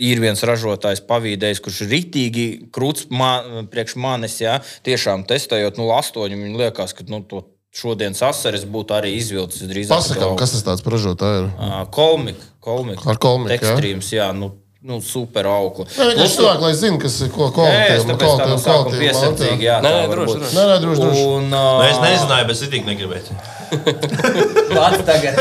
[0.00, 4.40] ir viens ražotājs, pavīdējs, kurš ir rītīgi krūts man, priekš manis.
[4.40, 4.60] Jā.
[4.86, 7.44] Tiešām testējot 0,8, man liekas, ka nu, to
[7.76, 10.00] šodienas asaris būtu arī izvilcis drīzāk.
[10.00, 11.50] Pasakām, kas tas tāds pražotājs ir?
[11.92, 13.02] Kolmik, kolmik.
[13.06, 13.58] Ar kolmiku, jā?
[13.74, 14.28] Tekstrīms, jā.
[14.36, 14.50] Nu,
[14.86, 15.86] nu, super augli.
[15.96, 18.06] Nē, vienkārši cilvēki, lai zinātu, kas ir Nē, kvalitāte.
[18.12, 19.66] tāpēc tā no sākuma piesardzīgi.
[19.66, 20.56] Jā, Nē, nē, droši, droši.
[20.58, 21.26] Nē, nē, droši, droši.
[21.36, 23.38] Un, Nu, uh, es nezināju, bet es tik negribēju.
[24.76, 25.38] Pats tagad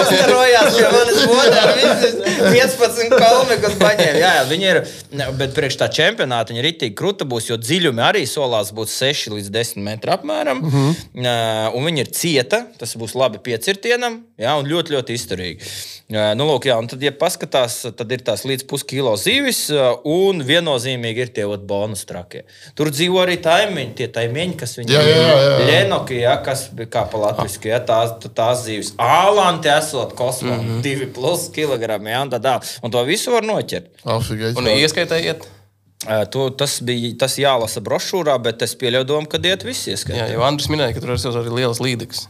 [0.00, 0.86] uzstarojās pie
[1.60, 2.16] ar visas
[2.80, 4.20] 15 kalmekus paņēma.
[4.20, 4.80] Jā, jā, viņi ir,
[5.38, 9.52] bet priekš tā čempionāta viņi ritīgi kruta būs, jo dziļumi arī solās būt 6 līdz
[9.54, 10.62] 10 metru apmēram.
[10.64, 10.98] Mhm.
[11.20, 15.70] Uh, un viņi ir cieta, tas būs labi piecirtienam, jā, un ļoti, ļoti izturīgi.
[16.10, 20.00] Uh, nu, lūk, jā, un tad, ja paskatās, tad ir tās līdz puskilo zīvis, uh,
[20.08, 22.44] un viennozīmīgi ir tie ot, bonus trakie.
[22.78, 25.04] Tur dzīvo arī taimiņi, tie taimiņi, kas viņiem Jā,
[25.70, 25.84] jā, jā, jā.
[25.86, 28.92] Lenoki, ja, kas bija kā pa latviešu, ja, tās, tās zīves.
[28.98, 31.14] Ālanti esot kosmā, mm -hmm.
[31.14, 31.96] 2,5 kg.
[32.10, 32.58] Ja, un, tā, tā.
[32.82, 34.04] un to visu var noķert.
[34.04, 34.56] Afigēji.
[34.58, 35.48] Un ieskaitējiet,
[36.00, 39.98] Uh, to, tas bija tas jālasa brošūrā, bet es pieļauju, domu, ka iet visi jā,
[39.98, 40.30] ieskaitīt.
[40.32, 42.22] jau Andris minēja, ka tur ir arī liels līdeks.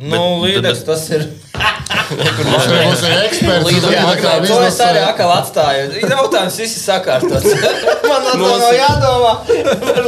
[0.00, 1.26] Nu, līderis tas ir.
[1.26, 3.74] Ir- mums ir eksperts.
[4.22, 6.00] Kā To es arī atkal atstāju.
[6.00, 7.48] Jautājums viss ir sakārtots.
[8.08, 9.98] Man to nav jādomā par.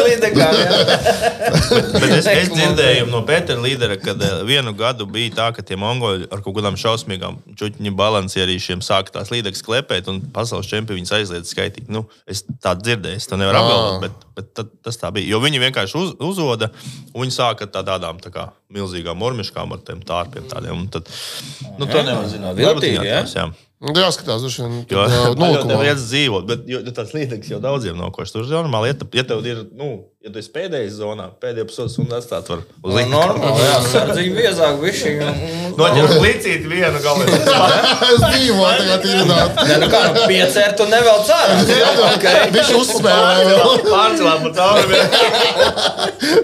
[1.98, 5.76] Bet es, es dzirdēju no Pētera līdera, ka eh, vienu gadu bija tā, ka tie
[5.81, 11.14] mongoļi ar kaut kādām šausmīgām čūņu balansierīšiem sāka tās līdekas klepēt, un pasaules čempioni viņas
[11.18, 11.90] aizliedz skaitīt.
[11.92, 13.64] Nu, es tādu dzirdēju, es to nevaru Ā.
[13.66, 15.28] apgalvot, bet, bet tad, tas tā bija.
[15.35, 16.70] Jo viņi vienkārši uz, uzoda,
[17.12, 20.48] un viņi sāka tā tādām tā kā milzīgām ormiškām ar tiem tārpiem.
[20.50, 21.09] Tādiem, tad,
[21.78, 22.59] nu, to nevar zināt.
[22.59, 23.22] Viltīgi, jā?
[23.24, 23.48] tās, jā.
[23.79, 24.79] Nu, Jāskatās, droši vien.
[24.91, 25.71] Jo tad, ā, tā jau nolikumā.
[25.71, 28.25] tev iet dzīvot, bet jo, tāds līdzīgs jau daudziem nav ko.
[28.27, 29.91] Tur ir normāli, ja, te- ja tev ir, nu,
[30.27, 34.33] ja tu esi pēdējais zonā, pēdējā pusotras stundas atstāt var uz Nu, Normāli, jā, sardzīgi
[34.35, 35.12] biezāk bišķi.
[35.79, 37.23] Noķert līdzīt vienu galu.
[38.09, 39.59] Es dzīvoju, tagad ir nāc.
[39.69, 41.19] Nē, nu kā, nu piecērt, tu nevēl.
[42.09, 42.49] Okay.
[42.55, 43.83] Viņš uzspēlē vēl.
[43.87, 44.83] Pārcēlāt pa tālu.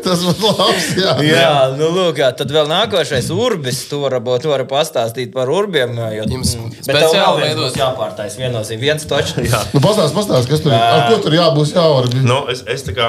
[0.04, 1.14] Tas būtu labs, jā.
[1.24, 3.80] Jā, nu, lūk, tad vēl nākošais urbis.
[3.90, 5.96] Tu varbūt vari pastāstīt par urbiem.
[6.18, 8.84] Jo, Jums speciāli veidot- būs jāpārtais viennozīmīgi.
[8.84, 9.34] Viens točs.
[9.74, 10.78] Nu, pastāst, pastāst, kas tur ir.
[10.78, 12.22] Ar ko tur jābūs jāvarbi?
[12.26, 13.08] Nu, es, es tā kā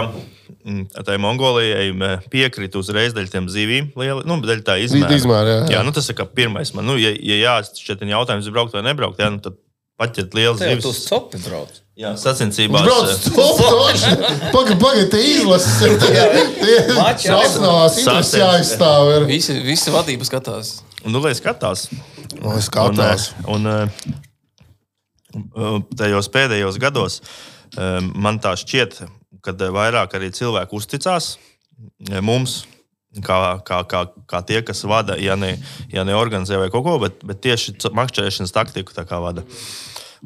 [0.63, 5.19] mm, tai Mongolijai mm, piekritu uzreiz daļai tiem zivīm, lieli, nu, daļai tā izmēra.
[5.19, 5.69] Izmēra, jā, jā.
[5.78, 6.73] jā, nu, tas ir kā pirmais.
[6.78, 9.60] Man, nu, ja, ja jāatšķiet jautājums, braukt vai nebraukt, jā, nu, tad
[9.99, 11.10] paķert liels Tev tu uz zivis.
[11.10, 11.82] copi brauc.
[11.95, 12.84] Jā, sacensībās.
[12.84, 14.10] Brauc, eh, stop, toči.
[14.51, 15.78] Pagaid, pagaid, te izlases.
[16.97, 19.13] Nacionālās intereses jāizstāv.
[19.30, 20.82] Visi, visi vadība skatās.
[21.06, 21.86] Nu, lai skatās.
[22.46, 23.28] O, es Un, skatās.
[23.34, 23.90] eh, un, eh,
[25.98, 27.20] tajos pēdējos gados
[27.78, 29.02] eh, man tā šķiet,
[29.46, 31.36] ka vairāk arī cilvēki uzticās
[32.12, 32.64] eh, mums.
[33.24, 35.54] Kā, kā, kā, kā tie, kas vada, ja ne,
[35.88, 39.46] ja ne organizē vai kaut ko, bet, bet tieši makšķerēšanas taktiku tā kā vada.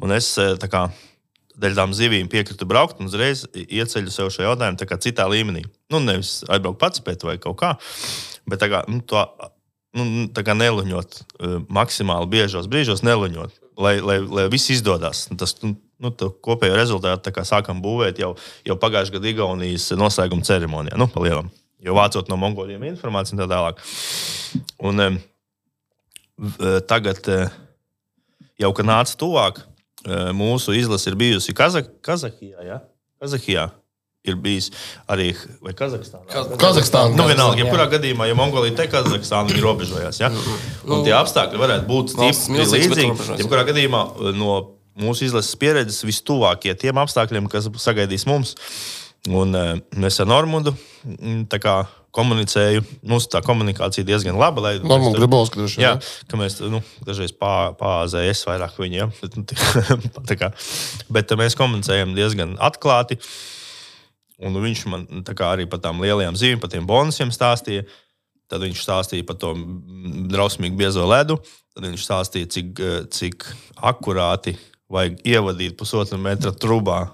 [0.02, 0.88] Un es eh, tā kā
[1.60, 5.62] dēļ tām zivīm piekritu braukt un uzreiz ieceļu sev šo jautājumu tā citā līmenī.
[5.92, 7.74] Nu, nevis aizbraukt pats pēc vai kaut kā,
[8.50, 9.22] bet tā kā, nu, to,
[9.96, 10.04] nu,
[10.46, 15.24] kā neluņot eh, maksimāli biežos brīžos, neluņot, lai, lai, lai viss izdodas.
[15.40, 18.34] Tas, nu, nu, kopējo rezultātu sākam būvēt jau,
[18.66, 21.50] jau pagājušā gada Igaunijas noslēguma ceremonijā, nu, pa lielam.
[21.80, 23.80] Jo vācot no mongoliem informāciju un tā tālāk.
[24.84, 25.00] Un,
[26.36, 27.24] v- eh, tagad,
[28.60, 29.62] jau kad nāca tuvāk,
[30.32, 32.62] mūsu izlase ir bijusi Kazak Kazahijā.
[32.64, 32.78] Ja?
[33.20, 33.66] Kazahijā
[34.28, 34.68] ir bijis
[35.08, 35.30] arī
[35.64, 36.26] vai Kazahstānā.
[36.28, 37.14] Kaz- Kazahstāna.
[37.16, 40.28] Nu, vienalga, jebkurā gadījumā, ja Mongolija te Kazahstāna viņi robežojās, ja?
[40.84, 43.08] un tie apstākļi varētu būt stipri līdzīgi.
[43.14, 43.40] robežojas.
[43.40, 44.58] Jebkurā gadījumā eh, no
[45.00, 48.56] mūsu izlases pieredzes vistuvākie tiem apstākļiem, kas sagaidīs mums.
[49.28, 51.78] Un eh, mēs ar Normundu mm, tā kā
[52.16, 52.82] komunicēju.
[53.06, 54.60] Mums tā komunikācija diezgan laba.
[54.64, 55.62] lai- Normāli gribos, ka.
[55.78, 55.92] Jā,
[56.28, 58.98] ka mēs nu, dažreiz pā- pāzēs vairāk viņu.
[59.00, 59.08] Ja?
[59.22, 59.44] Bet, nu,
[60.28, 60.48] tā kā,
[61.08, 63.16] bet mēs komunicējam diezgan atklāti.
[64.40, 67.84] Un viņš man kā arī par tām lielajām zīmēm, par tiem bonusiem stāstīja.
[68.50, 69.52] Tad viņš stāstīja par to
[70.32, 71.36] drausmīgi biezo ledu.
[71.74, 74.56] Tad viņš stāstīja, cik, eh, cik akurāti
[74.90, 77.04] vajag ievadīt pusotru metru trubā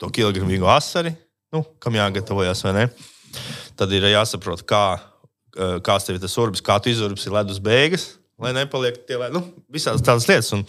[0.00, 1.12] to kilogramīgo asari,
[1.52, 2.86] nu, kam jāgatavojas vai ne.
[3.76, 5.00] Tad ir jāsaprot, kā,
[5.56, 9.36] eh, kāds ir tas urbis, kā tu izurbsi ledus beigas, lai nepaliek tie ledus.
[9.36, 10.52] Nu, visādas tādas lietas.
[10.56, 10.64] Un,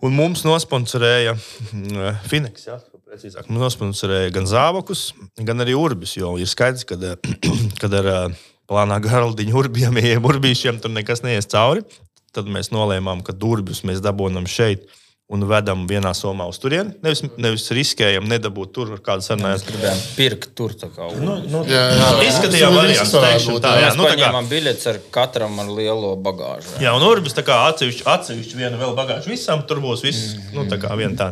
[0.00, 2.66] un mums nosponsorēja mm, Finex.
[2.66, 2.80] Ja?
[3.10, 5.08] Precīzāk, mums nosponsorēja gan zābakus,
[5.42, 6.12] gan arī urbis.
[6.14, 6.94] Jo ir skaidrs, ka,
[7.82, 8.38] kad ar eh,
[8.70, 11.82] plānā garaldiņu urbiem, ja urbīšiem tur nekas neies cauri,
[12.30, 14.86] tad mēs nolēmām, ka urbus mēs dabūjam šeit.
[15.30, 16.90] Un vedam vienā somā uz turieni.
[17.06, 19.44] Nevis, nevis riskējam, nedabūt tur kādu sarunu.
[19.46, 21.06] Mēs gribējām pirkt tur tā kā.
[21.22, 22.08] Nu, nu, Jā, jā.
[22.26, 23.84] Izskatījām Tas variantus, viss varētu teikšu būt, tā, jā.
[23.84, 23.92] jā.
[23.92, 26.74] Mēs Nu, tā kā- paņēmām biļetes ar katram ar lielo bagāžu.
[26.82, 30.50] Jā, un Urbis tā kā atsevišķi, atsevišķi viena vēl bagāža visam, tur būs viss, mm.
[30.58, 31.30] nu, tā kā viena tā.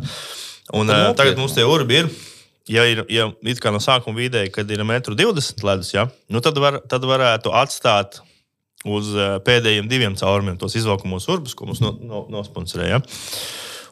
[0.77, 2.11] Un uh, tagad mums tie Urbi ir.
[2.69, 6.43] Ja ir ja it kā no sākuma vidēji, kad ir 1,20 m ledus, ja, nu
[6.45, 8.19] tad, var, tad varētu atstāt
[8.85, 13.01] uz uh, pēdējiem diviem caurumiem tos izvelkamos urbus, ko mums no, no, nosponsorēja.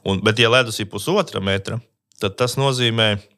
[0.07, 1.81] Un, bet, ja ledus ir pusotra metra,
[2.21, 3.36] tad tas nozīmē, ka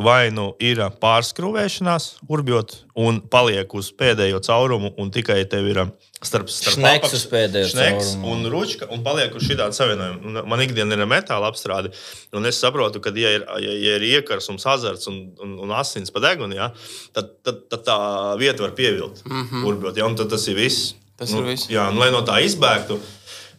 [0.00, 5.80] vai nu ir pārskrūvēšanās, urbjot, un paliek uz pēdējo caurumu, un tikai tev ir
[6.24, 10.20] starp, starp Šneks uz pēdējo šneks un ručka, un paliek uz šāda savienojuma.
[10.24, 11.92] Un Man ikdienā ir metāla apstrāde,
[12.32, 16.10] un es saprotu, ka, ja ir, ja, ja ir iekarsums, azarts un, un, un asins
[16.10, 16.72] pa degunu, ja,
[17.16, 17.98] tad, tad, tad tā
[18.40, 19.66] vieta var pievilkt, mm -hmm.
[19.66, 20.94] urbjot, ja, un tas ir viss.
[21.16, 21.68] Tas nu, ir viss.
[21.68, 22.98] Jā, un, lai no tā izbēgtu,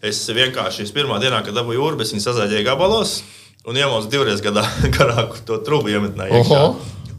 [0.01, 3.21] es vienkārši es pirmā dienā, kad dabūju urbes, viņu sazāģēju gabalos
[3.67, 4.63] un iemācīju divreiz gadā
[4.97, 6.29] garāku to trubu iemetnē.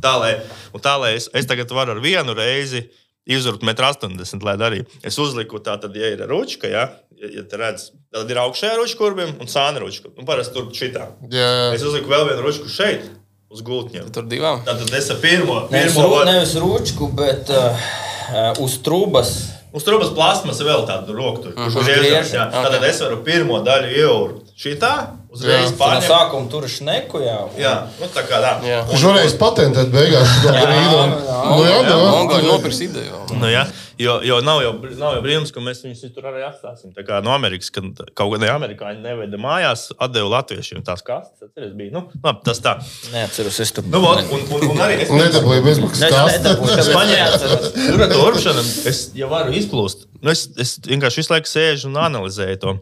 [0.03, 0.33] Tā, lai,
[0.75, 2.89] un tā, lai es, es tagad varu ar vienu reizi
[3.31, 6.89] izurbt 1,80 m, lai arī es uzliku tā, tad, ja ir ručka, ja,
[7.23, 10.11] ja, redz, tad ir augšējā ručka kurbim un sāna ručka.
[10.19, 11.05] Un parasti tur šitā.
[11.31, 13.07] Jā, Es uzliku vēl vienu ručku šeit,
[13.53, 14.11] uz gultņiem.
[14.11, 14.65] Tur divām.
[14.67, 17.87] Tātad es ar pirmo, Nevis, pirmo ru, varu- nevis rūčku, bet uh,
[18.35, 19.33] uh, uz trūkas.
[19.73, 22.03] Uz trūkumas plasmas vēl tāda roku, tur, kurš griežas.
[22.03, 22.35] grieža.
[22.41, 22.47] jā.
[22.59, 24.91] Tātad es varu pirmo daļu ieurbt šitā
[25.33, 26.03] Uzreiz No pārņem.
[26.11, 27.45] sākuma tur ir šneku jau.
[27.57, 28.51] Jā, nu, tā kā tā.
[28.69, 28.83] Jā.
[28.91, 30.35] Kurš varēs patentēt beigās?
[30.45, 31.23] to brīnumu?
[31.23, 31.97] Nu, jā, jā.
[32.13, 33.21] Mongoļi nopirks ideju.
[33.41, 33.63] Nu, ja,
[33.99, 36.93] jo, jo nav jau, nav jau brīnums, ka mēs viņus tur arī atstāsim.
[36.93, 41.49] Tā kā no Amerikas, kad kaut kādā amerikāņi neveda mājās, atdeva latviešiem tās kastes.
[41.49, 41.95] Atceries, bija.
[41.97, 42.77] Nu, labi, tas tā.
[43.15, 46.39] Neatceros, es tur Nu, vot, un, un, un arī es Nedabūja bezmaksas Es kastes.
[46.45, 47.75] nedabūju, Es paņēmu.
[47.89, 50.07] Tur ar to urpšanu es jau varu izplūst.
[50.23, 52.77] Nu, es, es vienkārši visu laiku sēžu un analizēju to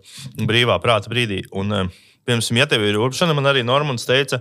[0.51, 1.45] brīvā prāta brīdī.
[1.57, 4.41] Un, eh, piemēram, ja tev ir urpšana, man arī Normans teica,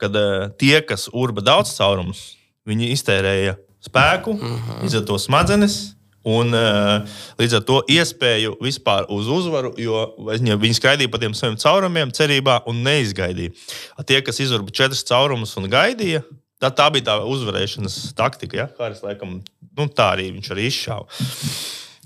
[0.00, 2.34] ka uh, tie, kas urba daudz caurumus,
[2.68, 4.38] viņi iztērēja spēku,
[4.84, 5.82] izdarīja to smadzenes.
[6.24, 11.34] Un, uh, līdz ar to iespēju vispār uz uzvaru, jo viņi, viņi skraidīja pa tiem
[11.36, 13.52] saviem caurumiem, cerībā, un neizgaidīja.
[14.00, 16.22] A tie, kas izurba četrus caurumus un gaidīja,
[16.64, 18.62] tā, tā bija tā uzvarēšanas taktika.
[18.62, 18.66] Ja?
[18.72, 19.42] Kā es laikam,
[19.76, 21.20] nu, tā arī viņš arī izšāva.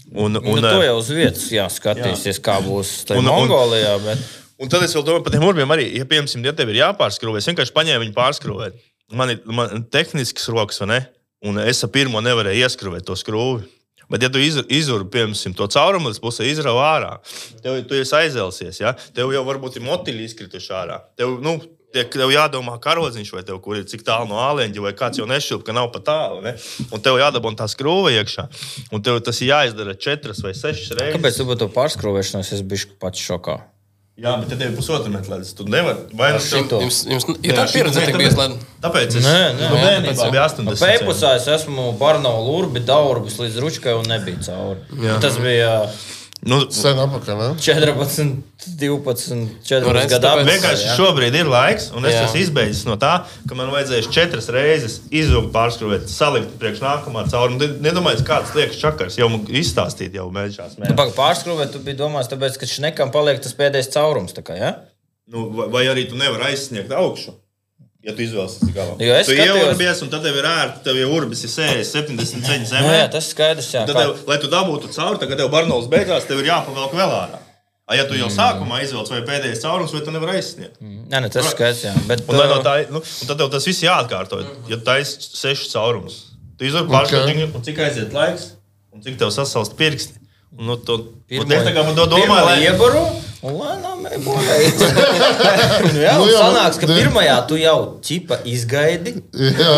[0.08, 3.98] Un, Nu, un, to eh, jau uz vietas jāskatīsies, kā būs Mongolijā.
[4.02, 4.22] Bet...
[4.58, 5.84] Un tad es vēl domāju par tiem urbiem arī.
[5.94, 8.80] Ja, piemēram, ja tev ir jāpārskrūvē, es vienkārši paņēmu viņu pārskrūvēt.
[9.14, 11.00] Man ir man tehnisks rokas, vai ne?
[11.46, 13.68] Un es ar pirmo nevarēju ieskrūvēt to skrūvi.
[14.10, 17.10] Bet, ja tu iz- izurbi, piemēram, to caurumu līdz pusē izrauj ārā,
[17.62, 18.80] tev tu esi aizēlsies.
[18.80, 18.94] Ja?
[19.14, 20.96] Tev jau varbūt ir motiļi izkrituši ārā.
[21.20, 21.58] Tev, nu,
[21.94, 25.26] tiek- Tev jādomā, karodziņš vai tev, kur ir cik tālu no āleņa, vai kāds jau
[25.28, 26.42] nešķilp, ka nav pat tālu.
[26.42, 26.56] Ne?
[26.92, 28.48] Un tev jādabūna tā skrūve iekšā.
[28.92, 31.16] Un tev tas ir jāizdara četras vai sešas reizes.
[31.20, 32.52] Kāpēc tu būtu pārskrūvēšanos?
[32.56, 33.60] Es biju pats šokā.
[34.18, 35.52] Jā, bet tad tev ir pusotra metra līdz.
[35.54, 36.08] Tu nevari.
[36.18, 36.80] Vai nu šito?
[36.82, 38.56] Jums, jums ir tā pieredze, ka bijis lēn.
[38.82, 40.80] Tāpēc es Nē, nē, nu, jā, bērnībā bija 80.
[40.82, 44.82] Pēpusā es esmu Barnaula urbi, daurbis līdz ručkai un nebija cauri.
[45.06, 45.20] Jā.
[45.22, 45.70] Tas bija
[46.46, 47.46] Nu, Sen apakaļ, ne?
[47.58, 48.36] 14,
[48.78, 50.50] 12, 14 Nu, redz, gadu apmēram.
[50.52, 52.20] vienkārši šobrīd ir laiks, un es Jā.
[52.28, 57.58] esmu izbeidzis no tā, ka man vajadzēs četras reizes izvilkt, pārskrūvēt, salikt priekš nākamā caurumu.
[57.82, 60.78] Nedomājiet, kāds liekas čakars, jau man izstāstīt, jau mēģinās.
[60.78, 64.38] Nu, Pārskrūvēt, tu biji domājis, tāpēc, ka šnekam paliek tas pēdējais caurums.
[64.38, 64.72] Kā, ja?
[65.28, 67.34] Nu, vai, vai arī tu nevari aizsniegt augšu?
[68.06, 70.82] Ja tu izvēlies līdz galam, Jo es tu skatījos- ieurbies, un tad tev ir ērti,
[70.84, 72.92] tev jau urbis ir 60, 70 centi Nu, zemē.
[72.94, 73.70] jā, tas ir skaidrs.
[73.74, 76.94] Jā, Tad, tev, lai tu dabūtu cauri, tad, kad tev barnols beigās, tev ir jāpavelk
[76.94, 77.40] vēl ārā.
[77.88, 80.76] A, Ja tu jau sākumā izvelc vai pēdējais caurums, vai tu nevari aizsniegt?
[80.80, 81.82] nē, nē, tas ir skaidrs.
[81.88, 84.42] Jā, bet, Un, lai no uh, tā, nu, un tad tev tas viss jāatkārto.
[84.68, 86.18] Ja tu taisi sešus caurumus,
[86.58, 87.62] tu izdarīji pārskatu, okay.
[87.64, 88.52] cik aiziet laiks
[88.92, 90.20] un cik tev sasalst pirksti.
[90.58, 93.02] Un, nu, to, Pirmo- un es tā kā man to domāju, lai iebaru,
[93.42, 94.38] un lēnām iebaru.
[95.92, 99.14] nu, jā, un Nu jā, sanāks, ka de- pirmajā tu jau čipa izgaidi.
[99.34, 99.74] Jā,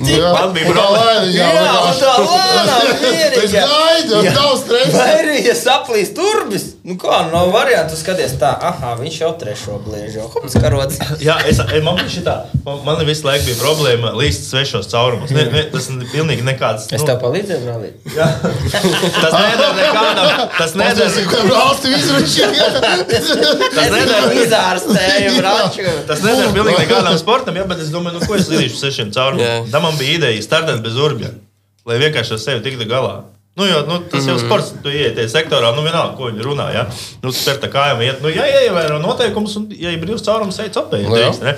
[0.00, 0.32] nu jā.
[0.34, 1.04] Man bija Un tā problēma.
[1.08, 3.52] lēni, jā, Jā, un tā lēnām Es mierīgi.
[3.54, 4.32] gaidu, Jā.
[4.36, 4.94] nav stresa.
[4.98, 9.18] Vai arī, ja saplīs turbis, nu kā, nu, nav variantu, tu skaties tā, ah, viņš
[9.22, 10.98] jau trešo bliež, jau hops karots.
[11.26, 15.30] Jā, es, es, man, bija šitā, man, man visu laiku bija problēma līdz svešos caurumus.
[15.34, 16.88] Ne, ne, tas ir pilnīgi nekāds.
[16.94, 17.94] Es nu, tev palīdzēju, brālīt.
[18.16, 18.28] jā.
[19.20, 20.48] tas nedara nekādam.
[20.58, 22.66] Tas nedara, Nezinu, kā valsti izračīja.
[23.74, 25.84] Tas nedara, izārstēju, braču.
[26.08, 27.56] tas nedara pilnīgi nekādam sportam.
[27.60, 29.14] Jā, bet es domāju, nu, ko es ar sešiem Jā.
[29.16, 29.70] caurumiem.
[29.72, 31.32] Tā man bija ideja startēt bez urbja,
[31.88, 33.22] lai vienkārši ar sevi tiktu galā.
[33.54, 36.68] Nu, jo, nu, tas jau ir sports, tu ienāc sektorā, nu, vienalga, ko viņi runā.
[36.74, 36.88] Ja?
[37.22, 40.72] Nu, spēr tā kājām iet, nu, ja ievēro noteikumus, un, ja ir brīvs caurums, ej,
[40.80, 41.06] apēj.
[41.06, 41.54] Jā.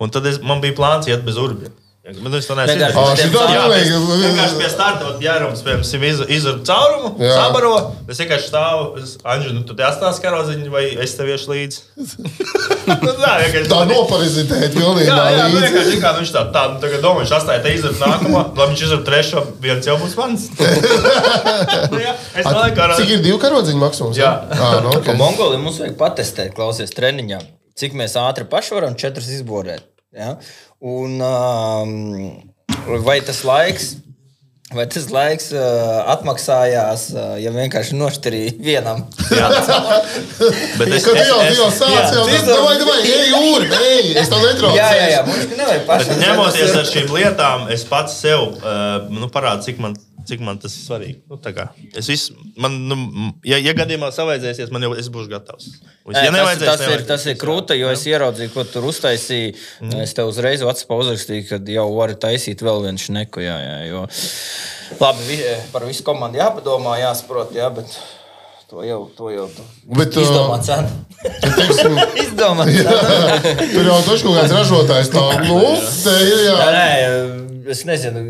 [0.00, 1.68] Un tad es, man bija plāns iet bez urbja.
[2.04, 3.20] Bet es to neesmu Vienkārši- Ā, izdarījis.
[3.24, 3.86] šitā Jā, nevajag.
[4.22, 7.36] Vienkārši pie starta, jērums, piemēram, izdarīt caurumu, Jā.
[7.38, 7.70] sabaro.
[8.12, 11.78] Es vienkārši stāvu, es, Anģi, nu, tu te atstāsi karoziņu, vai es tev iešu līdzi?
[13.06, 13.32] nu, tā.
[13.72, 17.22] Tā noparizitēta Jā, pilnībā jā, nu, vienkārši kā nu, viņš tā, tā, nu, tagad domā,
[17.24, 20.46] viņš atstāja te izdarīt nākamo, labi, viņš izdarīt trešo, viens jau būs mans.
[21.94, 24.20] nu, jā, es domāju, ka Cik ir divu karodziņu maksimums?
[24.20, 24.34] Jā.
[24.52, 25.16] Ah, nu, okay.
[25.16, 27.40] Mongoliem mums vajag patestēt, klausies treniņā,
[27.80, 29.88] cik mēs ātri paši varam četrus izborēt.
[30.14, 30.36] Ja?
[30.84, 31.92] Un um,
[33.06, 33.94] vai tas laiks.
[34.74, 35.60] Vai tas laiks uh,
[36.10, 39.04] atmaksājās, uh, ja vienkārši nošķirīja vienam?
[40.78, 43.68] Bet es, Kad es, jau es, jau sācis, jau Jā, tas domāju, domāju, ej, jūri,
[43.78, 44.74] ej, es tev netraucu.
[44.80, 46.18] jā, jā, jā, mums nevajag bet pašam.
[46.24, 49.94] ņemoties ar šīm lietām, es pats sev uh, nu, parādu, cik man,
[50.28, 51.18] cik man tas ir svarīgi.
[51.30, 52.98] Nu, tā kā es visu, man, nu,
[53.46, 55.70] ja, ja gadījumā savaidzēsies, man jau es būšu gatavs.
[56.04, 59.54] Nē, ja tas, nevajadzēs, tas, ir, tas ir krūta, jo es ieraudzīju, ko tur uztaisīji.
[59.84, 60.02] Mm.
[60.04, 63.44] Es tev uzreiz uzrakstīju, ka jau vari taisīt vēl vienu šneku.
[63.44, 64.04] Jā, jā, jo,
[65.00, 65.40] labi, vi,
[65.72, 67.96] par visu komandu jāpadomā, jāsaprot, jā, bet
[68.70, 69.48] to jau, to jau
[69.84, 70.88] Bet, uh, izdomā cenu.
[71.22, 72.96] teiksim, Izdomā cenu.
[73.74, 75.60] Tur jau taču kaut kāds ražotājs tā, nu,
[76.02, 76.56] te ir jā.
[76.58, 78.24] Nē, nē, es nezinu,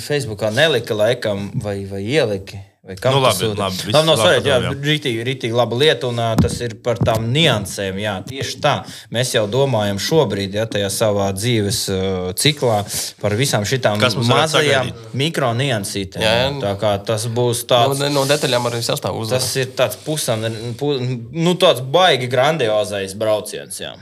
[0.00, 2.64] Facebookā nelika laikam, vai, vai ielika.
[2.88, 6.08] Vai kam Nu, labi, labi, viss Labi, nav labi, svarīgi, jā, rītīgi, rītīgi laba lieta,
[6.08, 7.98] un tas ir par tām niansēm.
[8.00, 8.72] Jā, tieši tā.
[9.12, 12.78] Mēs jau domājam šobrīd, ja tajā savā dzīves uh, ciklā
[13.20, 15.12] par visām varētu mazajām sagaidīt?
[15.20, 16.24] mikroniansītēm.
[16.24, 16.48] Jā, jā.
[16.64, 18.02] Tā kā tas būs No, tāds.
[18.14, 19.44] no detaļām arī sastāv uzvaras.
[19.50, 20.48] Tas ir tāds pusam,
[20.80, 20.94] pu,
[21.36, 23.82] nu, tāds baigi grandiozais brauciens.
[23.84, 23.92] Jā.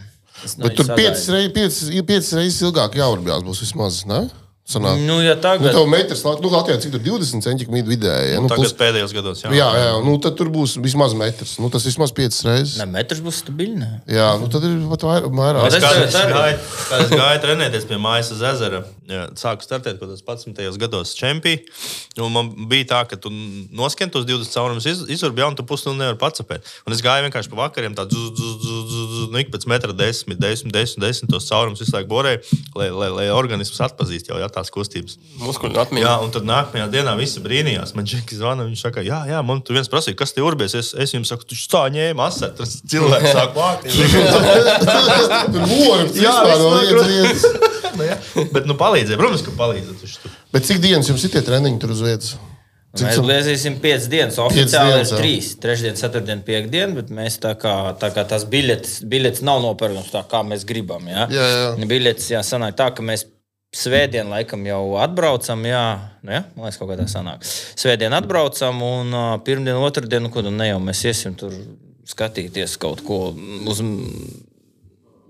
[0.45, 4.05] Tas Bet tur piecas reizes, piecas, piecas reizes ilgāk jāurbjās būs vismaz.
[4.07, 4.29] Ne?
[4.66, 4.98] Sanāk.
[5.07, 8.33] Nu, ja Nu, tagad, tev metrs, nu, Latvijā cik tur 20 centimetri vidēji.
[8.33, 8.40] Ja?
[8.42, 9.44] Nu, Tagad plus, pēdējos gados.
[9.44, 11.52] Jā, jā, jā, nu, tad tur būs vismaz metrs.
[11.62, 12.74] Nu, tas vismaz piecas reizes.
[12.83, 13.79] ne, metrs būs stabils.
[13.79, 13.92] ne?
[14.11, 15.31] Jā, nu, tad ir pat vairāk.
[15.38, 15.68] vairāk.
[15.70, 16.35] Es tagad es arī.
[16.35, 16.59] gāju,
[16.98, 20.79] es gāju trenēties pie mājas uz ezera, jā, sāku startēt kaut kādos 11.
[20.81, 22.29] gados čempionā.
[22.33, 26.01] Man bija tā, ka tu noskan tos 20 caurumus, iz, izurbi jau, un tu pusstundu
[26.01, 26.51] nevari pacelt.
[26.87, 29.66] Un es gāju vienkārši pa vakariem, tā dzu, dzu, dzu, dzu, dzu, nu, ik pēc
[29.71, 32.42] metra 10, 10, 10, 10 tos caurumus visu laiku borēju,
[32.79, 35.19] lai, lai, lai organisms atpazīst jau jā, tās kustības.
[35.42, 36.07] Muskuļu atmiņa.
[36.07, 37.95] Jā, un tad nākamajā dienā visi brīnījās.
[37.97, 40.77] Man Džekis zvana, viņš saka, jā, jā, man tur viens prasīja, kas te urbies.
[40.79, 43.90] Es, es viņam saku, tu tā ņēmi asar, tas cilvēks sāk vākt.
[45.47, 48.35] Tur mūri Jā, vispār no vietas.
[48.37, 48.45] Nu.
[48.53, 49.21] Bet, nu, palīdzēja.
[49.21, 50.35] Protams, ka palīdzēja.
[50.55, 52.37] Bet cik dienas jums ir tie treniņi tur uz vietas?
[52.97, 54.39] Cik Mēs blēzīsim 5 dienas.
[54.41, 55.23] Oficiāli dienas, ir jā.
[55.23, 55.49] 3.
[55.61, 60.23] Trešdien, ceturtdien, piekdien, bet mēs tā kā, tā kā tās biļetes, biļetes nav nopērkams tā,
[60.31, 61.05] kā mēs gribam.
[61.11, 61.89] Jā, Jā, jā.
[61.91, 63.27] Biļetes jā, sanāk tā, ka mēs
[63.77, 65.67] svētdien laikam jau atbraucam.
[65.69, 65.85] Jā,
[66.23, 67.45] nu, jā man liekas, kaut kā tā sanāk.
[67.77, 71.53] Svētdien atbraucam un uh, pirmdien, otrdien, nu, ko nu ne jau mēs iesim tur
[72.07, 73.21] skatīties kaut ko
[73.67, 73.83] uz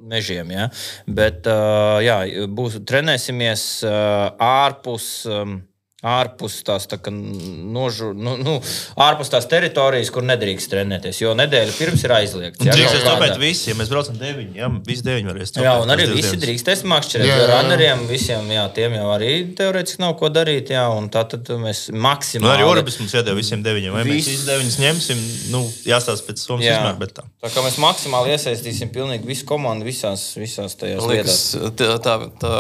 [0.08, 0.50] mežiem.
[0.54, 0.68] Ja?
[1.06, 5.08] Bet uh, jā, būs, trenēsimies uh, ārpus.
[5.30, 5.60] Um,
[6.04, 8.58] Ārpus tās, tā kā nožu, nu, nu,
[9.00, 11.22] ārpus tās teritorijas, kur nedrīkst trenēties.
[11.22, 12.60] Jo nedēļa pirms ir aizliegts.
[12.60, 13.40] jā, Drīkst kaut stopēt kādā.
[13.40, 14.58] visi, ja mēs braucam deviņi.
[14.60, 15.64] Jā, visi deviņi varēs stopēt.
[15.64, 16.42] Jā, un arī visi dienas.
[16.44, 17.30] drīkstēs makšķerēt.
[17.32, 20.74] Jo runneriem visiem, jā, tiem jau arī teorētiski nav ko darīt.
[20.76, 22.52] Jā, un tā tad mēs Nu, maksimāli.
[22.58, 23.96] arī Orbis mums iedeva visiem deviņiem.
[23.96, 24.30] Vai mēs Viss.
[24.34, 25.24] visi deviņus ņemsim?
[25.56, 26.76] Nu, jāstāsta pēc summas Jā.
[26.76, 27.24] izmēra, bet tā.
[27.40, 31.40] Tā kā mēs maksimāli iesaistīsim pilnīgi visu komandu visās, visās tajās Man lietās.
[31.56, 32.54] liekas, tā, tā, tā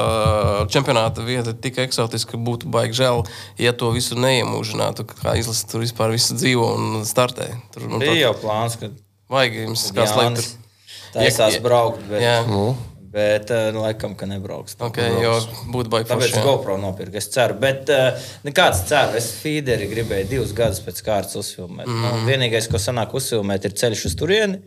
[0.72, 3.24] čempionāta vieta ir tik eksotiska, ka būtu baigi žēl,
[3.58, 5.04] ja to visu neiemūžinātu.
[5.22, 7.48] Kā izlase tur vispār visu dzīvo un startē.
[7.74, 8.90] Tur man Bija tā- jau plāns, ka
[9.28, 10.52] Vajag jums kā slēgt.
[11.16, 12.44] Taisās Ja- braukt, bet, Jā,
[13.10, 14.76] bet eh, nu, laikam, ka nebrauks.
[14.78, 15.32] ok, jo
[15.72, 16.42] būtu baigi Tāpēc forši.
[16.44, 17.16] GoPro nopirku.
[17.16, 18.12] Es ceru, bet uh,
[18.44, 19.16] nekāds ceru.
[19.16, 21.86] Es feederi gribēju divus gadus pēc kārtas uzfilmēt.
[21.86, 22.02] Mm.
[22.04, 24.60] Nu, vienīgais, ko sanāk uzfilmēt, ir ceļš uz turieni.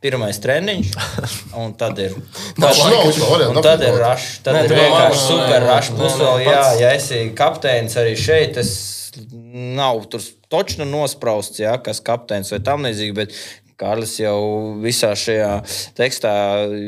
[0.00, 0.92] Pirmais treniņš,
[1.60, 2.14] un tad ir.
[3.52, 4.38] Un tad ir rašs.
[4.46, 5.92] Tad Nē, ir vienkārši super rašs.
[5.98, 8.70] Plus vēl, jā, ja esi kapteinis arī šeit, tas
[9.76, 13.16] nav tur točnu nosprausts, jā, kas kapteinis vai tam līdzīgi.
[13.20, 13.36] Bet
[13.80, 14.40] Kārlis jau
[14.80, 15.52] visā šajā
[15.96, 16.32] tekstā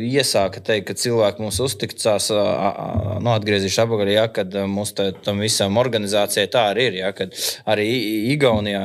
[0.09, 5.81] iesāka teikt, ka cilvēki mūs uzticās, nu, atgriezīšu apakaļ, ja, kad mums tā, tam visam
[5.81, 7.01] organizācijai tā arī ir.
[7.05, 7.37] Ja, kad
[7.69, 7.89] arī
[8.33, 8.85] Igaunijā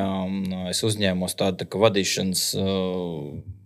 [0.72, 2.50] es uzņēmos tādu tā, vadīšanas.
[2.60, 3.56] uh,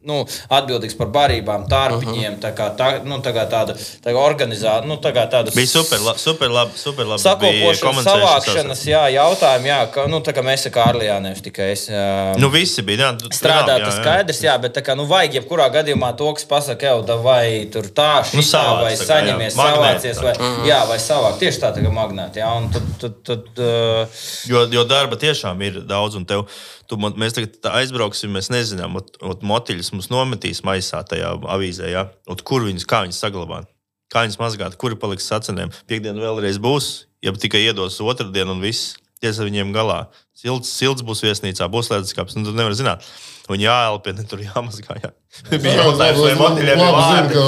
[0.00, 2.38] Nu, atbildīgs par barībām, tārpiņiem.
[2.40, 6.00] Tā kā, tā, nu, tā kā tāda tā organizācija, nu, tā kā tāda Bija super,
[6.00, 6.78] la, super labi.
[6.80, 9.68] Super labi sakopošanas, savākšanas jā, jautājumi.
[9.68, 11.84] Jā, ka, nu, tā kā mēs ar Kārlijā nevis tikai es.
[11.92, 12.06] Jā,
[12.40, 13.10] Nu, visi bija.
[13.10, 16.48] Jā, Strādāt, jā, tas skaidrs, jā, bet tā kā, nu, vajag jebkurā gadījumā to, kas
[16.48, 19.68] pasakā, jau vai tur tā, šī Nu, savāc vai tā saņemies, jā.
[19.76, 20.26] Savācies, tā.
[20.26, 21.38] vai, jā, vai savāk.
[21.44, 22.40] Tieši tā, tā kā magnēti.
[22.40, 26.46] Jā, un tad, tad, tad, uh, Jo, jo darba tiešām ir daudz, un tev,
[26.90, 32.08] tu, man- mēs tagad aizbrauksim, mēs nezinām, ot, motiļus mums nometīs maisā tajā avīzē, ja?
[32.30, 33.70] ot, kur viņus, kā viņus saglabāt,
[34.12, 35.72] kā viņus mazgāt, kuri paliks sacenēm.
[35.90, 36.90] Piektdiena vēlreiz būs,
[37.22, 40.06] ja tikai iedos otrdienu un viss, ties ar viņiem galā.
[40.34, 43.04] Silts, silts būs viesnīcā, būs leduskapis, un tu nevari zināt.
[43.50, 44.94] Un jāelpina, tur jāmazgā.
[45.02, 45.10] Jā.
[45.50, 47.40] Bija jautājums, vai ir Labi, vārdi.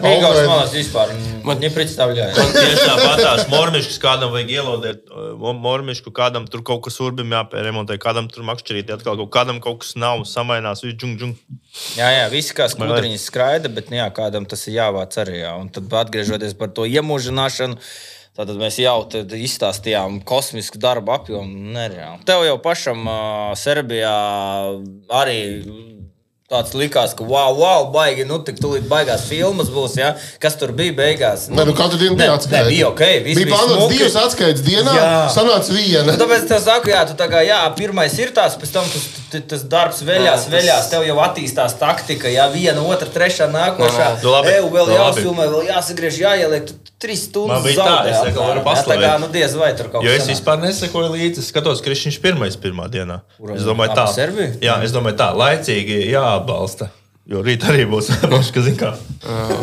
[0.00, 1.12] auklē- malas vispār.
[1.46, 2.46] Man nepriecāvļāja.
[2.56, 5.12] Tieši tāpat tās mormiškas, kādam vajag ielodēt
[5.62, 9.94] mormišku, kādam tur kaut kas urbim jāpieremontē, kādam tur makšķerīt, atkal kaut kādam kaut kas
[10.00, 11.36] nav, samainās, viss džung, džung.
[11.96, 15.40] Jā, jā, visi kā skudriņas skraida, bet nu jā, kādam tas ir jāvāc arī.
[15.44, 15.54] Jā.
[15.60, 17.80] Un tad atgriežoties par to iemūžināšanu.
[18.36, 18.98] Tad mēs jau
[19.32, 21.72] izstāstījām kosmisku darbu apjomu.
[21.72, 22.20] Nereāli.
[22.28, 24.12] Tev jau pašam uh, Serbijā
[25.08, 25.38] arī
[26.46, 29.96] tāds likās, ka wow, wow, baigi, nu tik tūlīt baigās filmas būs.
[29.98, 30.12] Ja?
[30.42, 31.48] Kas tur bija beigās?
[31.50, 32.60] Nē, nu katru dienu bija Ne, atskaita.
[32.60, 35.08] ne, bija ok, viss Bija plānots divas atskaites dienā, Jā.
[35.34, 36.04] sanāca viena.
[36.06, 39.08] Nu, tāpēc es saku, jā, tu tā kā, jā, pirmais ir tās, pēc tam tas,
[39.16, 44.22] t- tas darbs veļās, tas- veļās, tev jau attīstās taktika, jā, viena, otra, trešā, nākošā.
[44.22, 44.52] Nu, labi.
[44.56, 46.70] Eju, vēl jāsfilmē, vēl jāsagriež, jāieliek,
[47.02, 49.20] trīs stundas bija tā, zaudē es tagad apmēram, varu jā, Tā kā, paslavēt.
[49.20, 50.34] nu, diez vai tur kaut Jo kas es sanāk.
[50.36, 51.38] vispār nesekoju līdzi.
[51.38, 53.20] Es skatos, ir pirmais pirmā dienā.
[53.40, 53.56] Kuram?
[53.56, 54.06] Es domāju, tā.
[54.14, 54.58] Serbiju?
[54.60, 56.90] Jā, es domāju, tā laicīgi jāatbalsta.
[57.26, 58.90] Jo rīt arī būs monēta, kas zina, kā.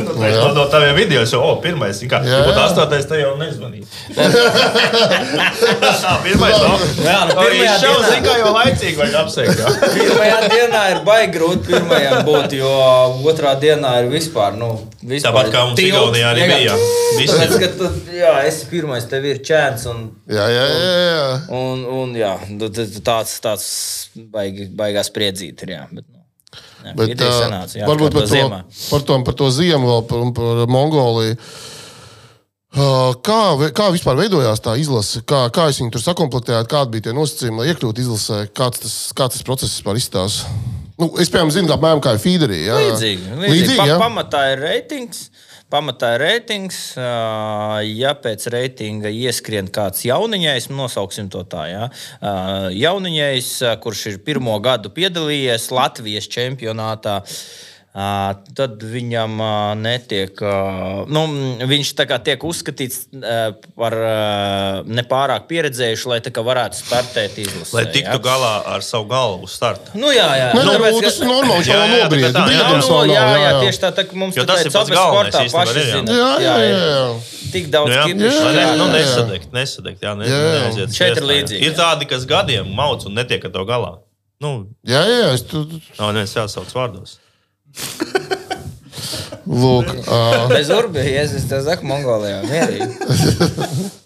[0.03, 2.19] Nu, tā ir no, taviem video, jau oh, pirmais, zina, kā.
[2.27, 3.85] Jā, Ja būtu astotais, te jau nezvanīja.
[6.03, 6.73] tā, pirmais, no.
[7.05, 7.37] Jā, nu,
[7.79, 9.15] Šau, dienā- zina, kā jau laicīgi vajag
[9.61, 9.71] jā.
[9.95, 12.71] Pirmajā dienā ir baigi grūti pirmajam būt, jo
[13.31, 14.57] otrā dienā ir vispār.
[14.59, 16.75] Nu, vispār Tāpat kā mums Igaunijā arī bija.
[17.21, 19.87] Tāpēc, ka tu, jā, esi pirmais, tev ir čēns.
[19.93, 20.91] Un, Jā, jā, jā.
[21.07, 21.23] jā.
[21.55, 22.67] un, un jā, nu,
[22.99, 23.69] tāds, tāds
[24.35, 25.75] baigi, baigās spriedzīt ir.
[25.77, 26.22] Jā, bet, nu,
[26.83, 28.59] jā, Bet, uh, sanāca, jā, varbūt par to, ziemā.
[28.89, 31.37] par, to, par to ziemu, vēl par, par Mongoliju.
[31.39, 31.71] Uh,
[32.73, 33.35] Kā,
[33.77, 35.19] kā vispār veidojās tā izlase?
[35.29, 38.39] Kā, kā jūs viņu tur sakomplektējāt, kādi bija tie nosacījumi, lai iekļūtu izlasē?
[38.57, 40.49] Kāds tas, kāds tas process vispār izstāsta?
[40.97, 42.63] Nu, es, piemēram, zinu, apmēram kā ir Feederī.
[42.65, 43.27] Jā, Līdzīgi.
[43.29, 43.53] līdzīgi.
[43.53, 45.27] Līdzīgi, pa, pamatā ir reitings.
[45.73, 46.79] Pamatā ir reitings.
[46.93, 51.87] Ja pēc reitinga ieskrien kāds jauniņais, nosauksim to tā, ā,
[52.77, 53.49] jauniņais,
[53.81, 57.23] kurš ir pirmo gadu piedalījies Latvijas čempionātā.
[57.93, 60.53] Ā, Tad viņam ā, netiek, ā,
[61.13, 61.21] nu,
[61.69, 61.91] viņš
[62.25, 63.03] tiek uzskatīts
[63.77, 63.93] par
[64.89, 67.75] nepārāk pieredzējušu, lai varētu startēt izlasē.
[67.77, 68.21] Lai tiktu jā.
[68.25, 69.93] galā ar savu galvu uz starta.
[69.93, 70.47] Nu, jā, jā.
[70.53, 71.59] Nē, Nu, tāpēc, nu, ka- tas ir normāli.
[71.61, 72.23] Viņš Jā, jau jā, nobried.
[72.23, 72.65] tā kā tā, jā.
[72.73, 75.53] Nu, jā, nav, jā, tieši tā, tā ka mums Jo tā tas ir pats galvenais
[75.53, 75.85] paši jā.
[75.93, 76.17] zina.
[76.17, 76.81] Jā, jā, jā.
[76.93, 77.05] jā.
[77.53, 78.93] Tik daudz jā, jā, ne- nu, jā.
[78.97, 80.01] nesadegt, nesadegt.
[80.01, 80.61] Jā, ne, Jā, jā.
[80.63, 81.29] neaiziet Šeit ir jā.
[81.29, 81.77] līdzīgi, Ir jā.
[81.77, 83.91] tādi, kas gadiem mauc un netiek ar to galā.
[84.41, 85.33] Nu, Jā, jā, jā.
[85.37, 87.19] Es tu, tu- nav neviens jāsauc vārdos.
[89.47, 92.41] Lūk, uh, Bez urbijas, es tev saku, Mongolijā.
[92.47, 93.99] Mierīgi.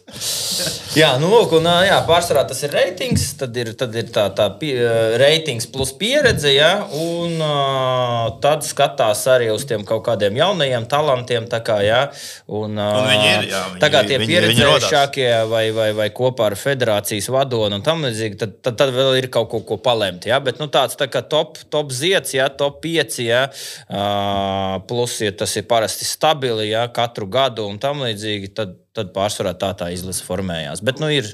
[1.01, 3.25] Jā, nu, lūk, un, jā, pārsvarā tas ir reitings.
[3.37, 4.73] Tad ir, tad ir tā, tā pie,
[5.21, 6.49] reitings plus pieredze.
[6.55, 11.45] Ja, un uh, tad skatās arī uz tiem kaut kādiem jaunajiem talantiem.
[11.51, 11.99] Tā kā, ja,
[12.47, 15.91] un, uh, Un viņi ir, jā, viņi- tā kā tie viņi- viņi pieredzējušākie vai, vai,
[15.97, 19.61] vai kopā ar federācijas vadoni un tam līdzīgi, tad, tad, tad vēl ir kaut ko,
[19.67, 20.25] ko palemt.
[20.25, 20.39] Ja?
[20.43, 22.49] Bet nu, tāds tā kā top, top ziets, ja?
[22.49, 23.45] top 5, ja?
[23.91, 26.87] uh, plus, ja tas ir parasti stabili ja?
[26.87, 30.81] katru gadu un tam līdzīgi, tad, tad pārsvarā tā tā izlase formējās.
[30.85, 31.29] Bet nu ir.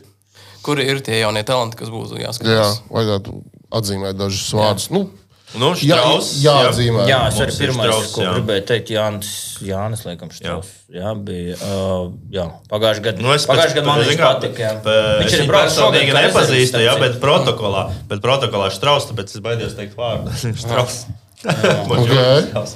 [0.64, 2.78] Kur ir tie jaunie talanti, kas būtu jā, jāskatās?
[2.92, 3.34] vajadzētu
[3.80, 4.90] atzīmēt dažus vārdus.
[4.94, 5.08] Nu,
[5.54, 7.04] Nu, jā, Štraus, jā, atzīmē.
[7.06, 8.30] Jā, es arī ir pirmais, Strauss, ko jā.
[8.34, 9.28] gribēju teikt, Jānis,
[9.62, 10.72] Jānis laikam, Štraus.
[10.90, 11.58] Jā, bija.
[11.62, 13.22] Uh, jā, pagājušajā gadā.
[13.22, 14.64] Nu, es pagājušajā gadā man viņš patika.
[14.64, 14.72] jā.
[14.82, 19.94] pa- Viņš ir personīgi rezervists, jā, bet protokolā, bet protokolā Štraus, tāpēc es baidos teikt
[20.00, 20.34] vārdu.
[20.64, 21.04] Štraus.
[21.44, 22.10] Ok.
[22.50, 22.74] Štraus.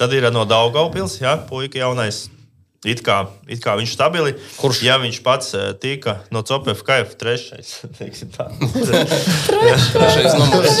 [0.00, 2.28] Tad ir no Daugaupils, jā, puika jaunais.
[2.86, 4.36] It kā, it kā viņš stabili.
[4.60, 4.84] Kurš?
[4.86, 7.72] Ja viņš pats eh, tika no Copef KF trešais.
[7.98, 8.46] teiksim tā.
[9.50, 10.78] Trešais numurs.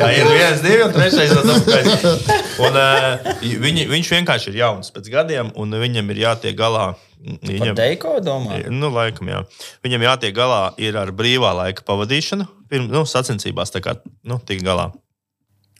[0.00, 2.32] Tā ir viens, divi, un trešais no Copef.
[2.64, 6.94] Un, uh, viņi, viņš vienkārši ir jauns pēc gadiem, un viņam ir jātiek galā.
[6.96, 8.60] Par Viņam, Deiko domā?
[8.70, 9.40] Nu, laikam, jā.
[9.84, 14.64] Viņam jātiek galā ir ar brīvā laika pavadīšanu, pirms nu, sacensībās, tā kā nu, tikt
[14.64, 14.92] galā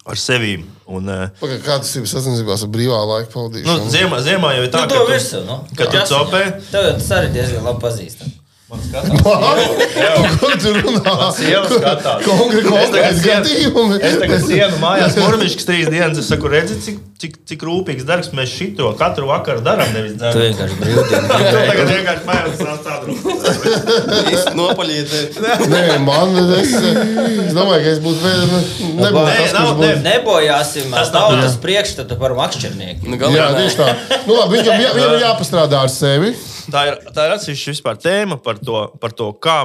[0.07, 0.64] ar sevi.
[0.86, 3.90] Un, eh, Pagaid, Kā tas ir sasniedzības ar brīvā laika nu, pavadīšanu?
[3.90, 5.57] ziemā, ziemā jau ir tā, Nu, to ka tu- virsū, nu.
[5.76, 6.42] kad tu copē.
[6.70, 8.30] Tev tas arī diezgan labi pazīstam.
[8.67, 11.12] Ko tu runā?
[12.25, 13.99] Konkrēti, gadījumi.
[14.03, 16.19] Es tagad sienu mājās, mūrmišķis trīs dienas.
[16.19, 19.93] Es saku, redzi, cik, cik, cik rūpīgs darbs mēs šito katru vakaru darām.
[19.95, 20.41] Nevis Tu dzeram.
[20.43, 23.07] vienkārši brīvdienu Tu tagad vienkārši mājās sastāv.
[24.33, 25.23] Īsti nopaļīti.
[25.77, 28.51] Nē, man es, es domāju, ka es būtu vēl.
[28.99, 29.93] Nebūtu Nē, tas, nav, nē.
[30.11, 33.14] Nebojāsim Tas tautas priekšstatu par makšķernieku.
[33.14, 33.95] Nu, Jā, tieši tā.
[34.27, 36.35] Nu, labi, viņam, jāpastrādā ar sevi.
[36.73, 39.57] Tā ir, tā ir atsevišķa vispār tēma par to, par to kā,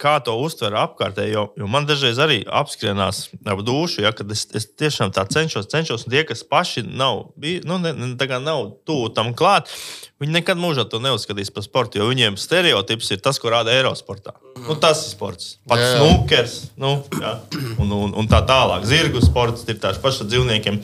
[0.00, 1.34] kā to uztver apkārtēji.
[1.36, 5.68] Jo, jo man dažreiz arī apskrienās ap dušu, ja, kad es, es tiešām tā cenšos,
[5.70, 9.70] cenšos, un tie, kas paši nav, bij- nu, ne, ne, nav tuvu tam klāt,
[10.18, 14.34] viņi nekad mūžā to neuzskatīs par sportu, jo viņiem stereotips ir tas, ko rāda Eirosportā.
[14.58, 15.56] Nu, tas ir sports.
[15.68, 15.94] Pats Jā.
[16.00, 17.38] snukers, nu, ja,
[17.78, 18.86] un, un, un tā tālāk.
[18.88, 20.82] Zirgu sports ir tāds pašs dzīvniekiem.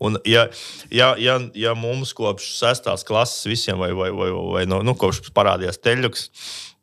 [0.00, 0.46] Un, ja,
[0.90, 5.28] ja, ja, ja mums kopš sestās klases visiem, vai, vai, vai, vai no, nu, kopš
[5.36, 6.26] parādījās teļuks,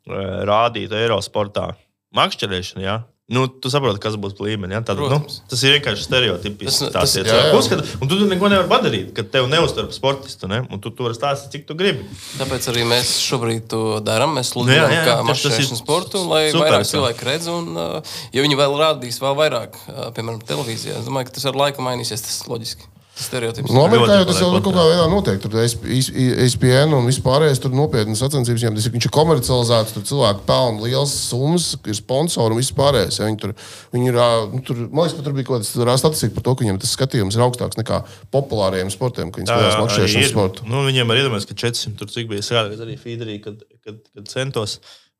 [0.06, 1.72] eh, rādīt Eirosportā
[2.14, 3.00] makšķerēšanu, ja?
[3.28, 4.78] nu, tu saproti, kas būs līmenis.
[4.78, 4.80] Ja?
[4.88, 5.42] Tad, nu, Protams.
[5.50, 6.64] tas ir vienkārši stereotips.
[6.64, 7.58] Tas- Tas, tas- jā, jā.
[7.58, 10.48] uzskata, un tu neko nevari padarīt, kad tev neuztver par sportistu.
[10.48, 10.62] Ne?
[10.72, 12.06] Un tu tur stāstīt, cik tu gribi.
[12.40, 14.32] Tāpēc arī mēs šobrīd to darām.
[14.38, 17.48] Mēs Nu, sludinām jā, kā mašīnu sportu, lai super, vairāk cilvēku redz.
[17.52, 18.00] Un, uh,
[18.32, 21.84] ja viņi vēl rādīs vēl vairāk, uh, piemēram, televīzijā, es domāju, ka tas ar laiku
[21.84, 22.24] mainīsies.
[22.24, 22.88] Tas ir loģiski.
[23.18, 23.72] Stereotips.
[23.74, 25.38] No Amerikā jau tas jau paliek kaut kādā veidā notiek.
[25.42, 28.62] Tur ESPN un vispārējais tur nopietnas sacensības.
[28.62, 33.18] Viņam tas ir, viņš ir komercializēts, tur cilvēki pelna liels summas, ir sponsori un vispārējais.
[33.18, 33.54] Ja, viņi tur,
[33.96, 34.20] viņi ir,
[34.52, 36.94] nu, tur, man liekas, pat tur bija kaut kāda statistika par to, ka viņiem tas
[36.94, 38.00] skatījums ir augstāks nekā
[38.34, 40.30] populāriem sportiem, kad viņi skatās ir.
[40.30, 40.68] sportu.
[40.70, 44.30] Nu, viņiem arī iedomājās, ka 400 tur cik bija sēdējis arī Fīderī, kad, kad, kad
[44.30, 44.78] centos.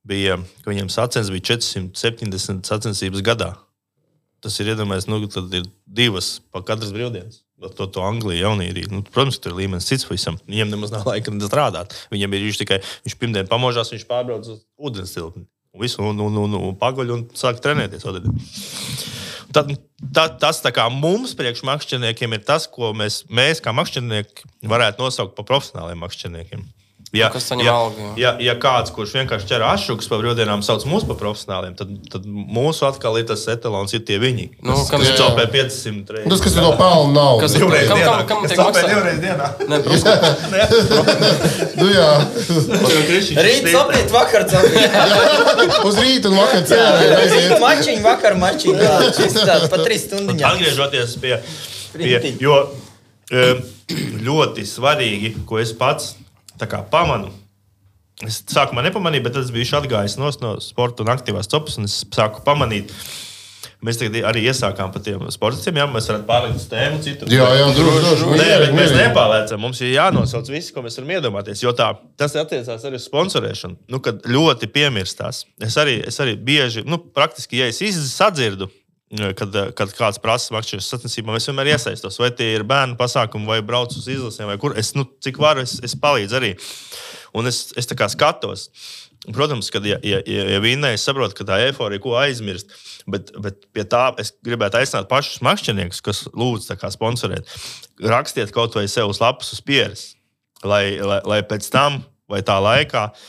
[0.08, 3.50] Bija, ka viņiem sacensības bija 470 sacensības gadā.
[4.40, 7.42] Tas ir iedomājies, nu, tad ir divas pa katras brīvdienas.
[7.58, 8.92] To, to Angliju, Jaunīriju.
[8.92, 10.36] Nu, protams, tur ir līmenis cits visam.
[10.46, 11.96] Viņiem nemaz nav laika strādāt.
[12.12, 15.42] Viņam ir viņš tikai, viņš pirmdien pamožās, viņš pārbrauc uz ūdens tilpni.
[15.78, 18.06] Visu, un, un, un, un pagaļ un sāk trenēties.
[19.54, 19.74] Tad,
[20.14, 25.34] tā, tas tā kā mums, priekšmakšķerniekiem, ir tas, ko mēs, mēs kā makšķernieki, varētu nosaukt
[25.38, 26.62] par profesionāliem makšķerniekiem.
[27.16, 28.14] Ja, Nu, kas saņem ja, algu, jā.
[28.20, 32.26] ja, ja kāds, kurš vienkārši ķer ašukus pa brīvdienām, sauc mūs par profesionāliem, tad, tad
[32.28, 34.44] mūsu atkal ir tas etalons, ir tie viņi.
[34.60, 35.20] Nu, kas kam- kas jā, jā.
[35.22, 36.28] celpē 500 reizes.
[36.34, 37.46] Tas, kas ir no pelna naudas.
[37.46, 38.12] Kas- Divreiz Kam- dienā.
[38.12, 38.92] kam- kam Kas maksāts?
[38.92, 39.48] divreiz dienā.
[39.72, 40.04] Ne, protams,
[41.80, 42.10] Nu, jā,
[43.40, 45.00] Rīt sapīt, vakar sapīt.
[45.88, 47.58] uz rīta un vakar cēlē.
[47.64, 48.84] Mačiņ, vakar mačiņ.
[48.84, 50.48] Jā, Šis tāds pa trīs stundiņām.
[50.52, 51.40] Atgriežoties pie,
[51.96, 52.60] pie jo
[54.28, 56.14] ļoti svarīgi, ko es pats
[56.90, 57.30] pamanu.
[58.26, 62.04] Es sākumā nepamanīju, bet tas bija atgājis no, no sporta un aktīvās copas, un es
[62.10, 62.90] sāku pamanīt.
[63.78, 67.28] Mēs tagad arī iesākām par tiem sportiem, ja mēs varam pārlikt uz tēmu citu.
[67.30, 68.26] Jā, jā, droši, droši.
[68.40, 69.60] Nē, bet mēs nepārliecam.
[69.62, 71.62] Mums ir jānosauc viss, ko mēs varam iedomāties.
[71.62, 73.76] Jo tā, tas attiecās arī uz sponsorēšanu.
[73.94, 75.44] Nu, kad ļoti piemirstās.
[75.62, 78.66] Es arī, es arī bieži, nu, praktiski, ja es iz- sadzirdu,
[79.08, 82.18] kad, kad kāds prasa makšķerības sacensībām, es vienmēr iesaistos.
[82.20, 84.76] Vai tie ir bērnu pasākumi, vai braucu uz izlasēm, vai kur.
[84.76, 86.54] Es, nu, cik varu, es, es palīdzu arī.
[87.36, 88.68] Un es, es tā kā skatos.
[89.34, 92.76] Protams, kad ja, ja, ja, vinnēji, es saprotu, ka tā eifórija ko aizmirst.
[93.08, 97.48] Bet, bet pie tā es gribētu aicināt pašus makšķerniekus, kas lūdz sponsorēt.
[98.04, 100.04] Rakstiet kaut vai sev uz lapas uz pieres,
[100.60, 103.26] lai, lai, lai pēc tam vai tā laikā uh,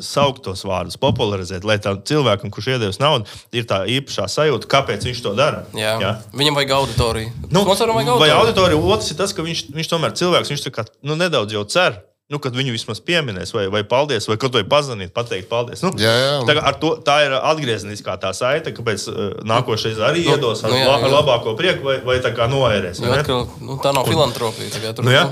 [0.00, 5.06] saukt tos vārdus, popularizēt, lai tam cilvēkam, kurš iedevis naudu, ir tā īpašā sajūta, kāpēc
[5.08, 5.64] viņš to dara.
[5.74, 5.96] jā.
[6.00, 6.12] Jā.
[6.32, 7.32] Viņam vajag auditoriju.
[7.50, 8.78] Nu, Sponsoram vajag vai auditoriju.
[8.78, 12.02] auditorija otrs ir tas, ka viņš, viņš tomēr cilvēks, viņš kā, nu, nedaudz jau cer.
[12.26, 15.78] Nu, kad viņu vismaz pieminēs, vai, vai paldies, vai kaut vai pazvanīt, pateikt paldies.
[15.86, 16.32] Nu, Jā, jā.
[16.48, 20.80] Tā, to, tā ir atgriezeniskā tā saite, kāpēc uh, nākošais arī Nu, iedos ar, nu
[20.80, 21.12] jā, la- ar jā.
[21.14, 22.98] labāko prieku, vai, vai tā kā noērēs.
[22.98, 24.72] Nu, tā nav filantropija.
[24.74, 25.28] tā kā tur- Nu, ja?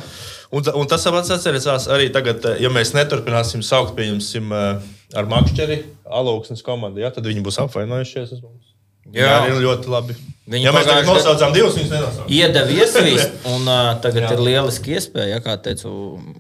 [0.51, 5.31] Un, un tas pats atcerēsies arī tagad, eh, ja mēs neturpināsim saukt, pieņemsim, eh, ar
[5.31, 5.81] makšķeri,
[6.21, 8.75] alūksnes komandu, ja, tad viņi būs apvainojušies uz mums.
[9.13, 9.27] Jā.
[9.29, 10.15] Jā, arī ļoti labi.
[10.49, 12.31] Viņi ja mēs tagad nosaucām divus, viņus nenosaucām.
[12.33, 14.31] Iedeva iesvīst, un uh, tagad Jā.
[14.33, 15.93] ir lieliski iespēja, ja kā teicu,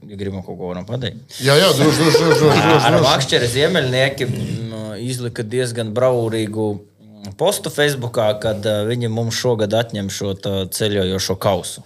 [0.08, 1.20] ja gribam kaut ko varam pateikt.
[1.44, 2.98] Jā, jā, droši, droši, droši, droši, droši, Ar.
[3.04, 10.08] Makšķeri ziemeļnieki mm, izlika diezgan braurīgu mm, postu Facebookā, kad uh, viņi mums šogad atņem
[10.12, 10.32] šo
[10.72, 11.84] ceļojošo kausu.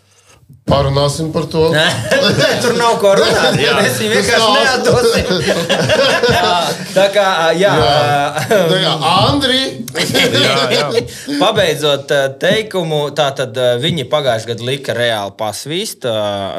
[0.69, 1.69] Parunāsim par to.
[1.73, 1.87] Nē,
[2.63, 3.57] tur nav ko runāt.
[3.61, 3.73] Jā.
[3.79, 5.31] Mēs viņu vienkārši neatdosim.
[6.39, 6.53] Jā,
[6.93, 7.27] Tā kā,
[7.57, 7.73] jā,
[8.69, 9.61] Nu, jā, Andri,
[10.45, 10.87] Jā, jā.
[11.41, 16.09] Pabeidzot teikumu, tātad uh, viņi pagājušajā gadā lika reāli pasvīst.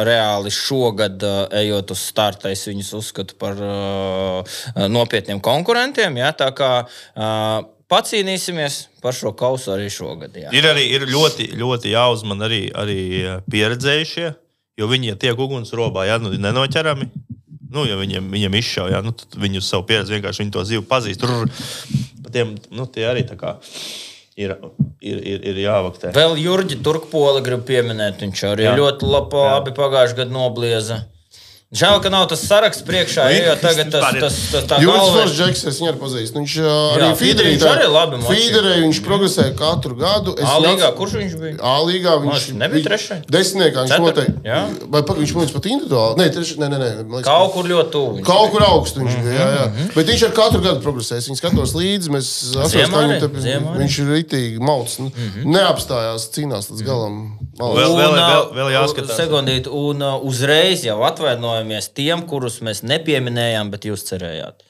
[0.09, 1.25] Reāli šogad,
[1.61, 3.57] ejot uz starta, es viņus uzskatu par
[4.89, 6.17] nopietniem konkurentiem.
[6.21, 6.33] Ja?
[6.37, 6.71] Tā kā
[7.89, 10.35] pacīnīsimies par šo kausu arī šogad.
[10.37, 10.53] Jā.
[10.55, 14.29] Ir arī ir ļoti, ļoti jāuzman arī, arī eh, pieredzējušie,
[14.79, 17.09] jo viņi, ja tiek ugunsrobā, ja nu, nenoķerami.
[17.69, 21.21] Nu, ja viņiem, viņiem izšauja, nu, tad viņi uz savu pieredzi vienkārši to zivu pazīst.
[21.21, 21.45] Tur
[22.33, 23.59] tiem, nu, tie arī tā kā
[24.39, 24.55] ir,
[25.01, 26.13] ir, ir, ir jāvaktē.
[26.15, 28.21] Vēl Jurģi Turkpoli grib pieminēt.
[28.23, 28.75] Viņš arī Jā.
[28.79, 31.01] Ļoti labi, labi pagājušajā gadā noblieza.
[31.69, 35.09] Žēl, ka nav tas saraksts priekšā, Viņš- jo tagad tas, ir- tas, tas tā Jūras
[35.13, 36.33] Foršs Džeks, es viņu arī pazīstu.
[36.41, 38.37] Viņš ā, arī viņš tā- arī labi močī.
[38.39, 40.33] Feederī viņš progresē katru gadu.
[40.33, 41.53] Es A līgā, neatceros- kurš viņš bija?
[41.61, 43.21] A līgā viņš viņš nebija trešais?
[43.29, 44.41] Desmitniekā viņš noteikti.
[44.49, 44.65] Jā.
[44.89, 46.17] Vai pak, viņš man pat individuāli?
[46.17, 46.89] Nē, trešais, nē, nē, nē.
[47.05, 48.17] man liekas, Kaut kur ļoti tuvu.
[48.17, 49.37] viņš Kaut kur augstu viņš bija.
[49.37, 49.65] Jā, jā.
[49.69, 49.93] Mhm.
[49.93, 51.17] Bet viņš ar katru gadu progresē.
[51.21, 52.09] Es viņu skatos līdzi.
[52.09, 53.61] Mēs atceros, kā viņam.
[53.61, 53.77] Mhm.
[53.77, 54.97] viņš ir rītīgi mauts.
[55.45, 57.37] Neapstājās, cīnās līdz galam.
[57.59, 59.17] Vēl- vēl- uh, vēl jāskatās.
[59.19, 60.97] Sekundīt, un uh, uzreiz jau
[61.59, 64.65] atvainojamies tiem, kurus mēs nepieminējām, bet jūs cerējāt.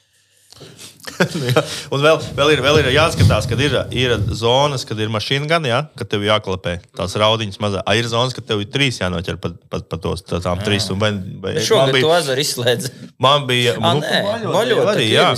[1.54, 1.62] Jā.
[1.94, 5.64] Un vēl, vēl, ir, vēl ir jāskatās, kad ir, ir zonas, kad ir mašīna gan,
[5.64, 7.80] ja, kad tev jāklapē tās raudiņas mazā.
[7.88, 10.90] A, ir zonas, kad tev ir trīs jānoķer pa, pa, pa tos, tā, tām trīs.
[10.92, 12.90] Un vai, vai, šogad bija- to azaru izslēdz.
[13.22, 14.04] Man bija nu,
[14.52, 15.30] vaļot, arī, jā.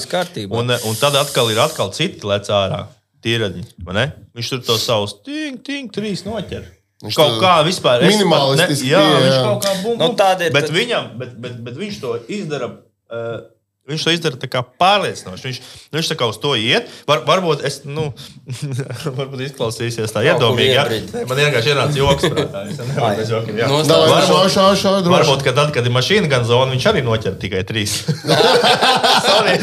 [0.51, 2.89] Un, un tad atkal ir atkal citi lec ārā.
[3.23, 4.07] Tīraņi, vai ne?
[4.35, 6.65] Viņš tur to savus ting, ting, trīs noķer.
[7.03, 8.03] Viņš kaut kā vispār.
[8.31, 9.43] pat Ne, jā, pieeja, viņš jā.
[9.49, 12.69] kaut kā bum, Nu, tāda ir Bet tad- viņam, bet, bet, bet viņš to izdara.
[13.11, 13.41] Uh,
[13.83, 15.43] Viņš to izdara tā kā pārliecinoši.
[15.49, 15.57] Viņš,
[15.91, 16.87] viņš tā kā uz to iet.
[17.09, 18.05] Var, varbūt es, nu,
[19.19, 20.71] varbūt izklausīsies tā iedomīgi.
[20.77, 20.85] jā.
[20.87, 21.09] iebrīt.
[21.17, 22.29] Nē, Man vienkārši ienāca joks.
[22.31, 22.63] prātā.
[23.33, 23.67] Jokiem, jā.
[23.73, 24.93] Nu, Davai, Varbūt- šā, šā.
[25.11, 27.97] Varbūt, ka tad, kad ir mašīna gan zona, viņš arī noķer tikai trīs.
[29.27, 29.59] Sorry.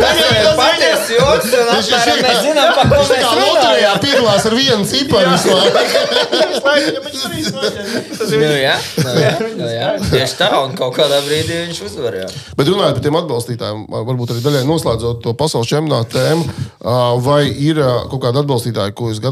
[0.00, 4.46] Tas jau ir patiesa joks, Viņš ir mēs zinām, par ko mēs kā loterijā piedalās
[4.50, 5.30] ar vienu ciparu.
[5.36, 5.78] visu laiku.
[8.30, 9.88] Nu, jā, nu, jā, nu, jā.
[10.10, 12.16] Tieši tā, un kaut kādā brīdī viņš uz, uzvar.
[12.22, 12.28] Jā.
[12.58, 16.48] Bet runājot par tiem atbalstītājiem, varbūt arī daļai noslēdzot to pasaules čempionāta tēmu,
[17.28, 17.80] vai ir
[18.10, 19.22] kaut kādi atbalstītāji, ko jūs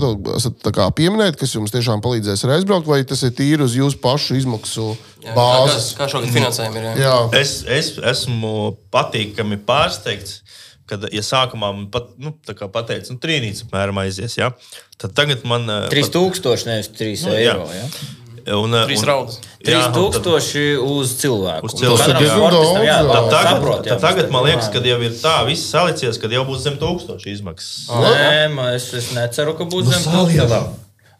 [0.79, 4.37] kā pieminēt, kas jums tiešām palīdzēs arī aizbraukt, vai tas ir tīri uz jūsu pašu
[4.39, 4.93] izmaksu
[5.25, 5.91] Jā, bāzes?
[5.97, 6.89] Kā, kā šogad finansējumi ir?
[6.93, 6.97] Jā.
[7.03, 10.43] Jā, Es, es esmu patīkami pārsteigts.
[10.89, 14.55] Kad, ja sākumā man pat, nu, tā kā pateica, nu, trīnīca apmēram aizies, ja?
[14.97, 15.67] tad tagad man.
[15.69, 17.53] eh, 3000, nevis 3 Nu, jā.
[17.53, 17.67] eiro.
[17.77, 17.83] Jā.
[17.93, 18.18] pat-
[18.57, 19.39] un, Trīs raudas.
[19.65, 21.69] Jā, un tad- 3000 uz cilvēku.
[21.69, 21.99] Uz cilvēku.
[21.99, 22.99] Tas ir daudz, jā.
[23.05, 26.45] tā tagad, saprot, jā, tagad man liekas, ka jau ir tā, viss salicies, kad jau
[26.49, 27.89] būs zem tūkstoša izmaksas.
[27.93, 30.71] Nē, es, es neceru, ka būs zem salielām.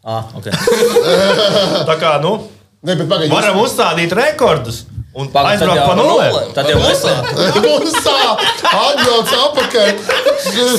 [0.03, 0.53] Ah, okay.
[1.89, 2.37] Tā kā, nu,
[2.79, 3.33] Nē, bet pagaidi.
[3.33, 4.85] varam uzstādīt rekordus
[5.19, 6.27] un Pagaid, aizbraukt pa nulli.
[6.55, 7.01] Tad jau mēs
[7.65, 8.13] Mums tā
[8.69, 9.89] atbrauc apakaļ.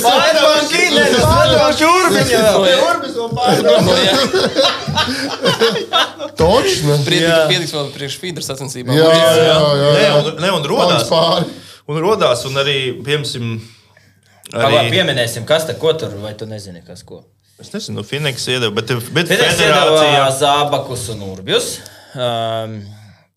[0.01, 2.39] Pārdevām ķīnietis, pārdevām šurbiņu.
[2.41, 2.63] Nu.
[2.81, 3.91] Šurbis un pārdevām.
[6.41, 6.85] Nu, jā.
[6.87, 6.95] Ne?
[7.05, 8.95] Priedīgi- Priedīgs vēl priekš feeder sacensībām.
[8.97, 9.57] Jā, jā, jā.
[9.81, 10.13] Nē, jā.
[10.17, 11.11] un, ne, un rodās.
[11.91, 13.59] Un rodās, un arī, piemēram,
[14.51, 14.77] Arī...
[14.81, 17.21] arī, Pieminēsim, kas te ko tur, vai tu nezini, kas ko.
[17.61, 20.25] es nezinu, Fineks iedeva, bet, bet Federācija federācija.
[20.41, 21.69] Zābakus un Urbjus.
[22.17, 22.81] Um,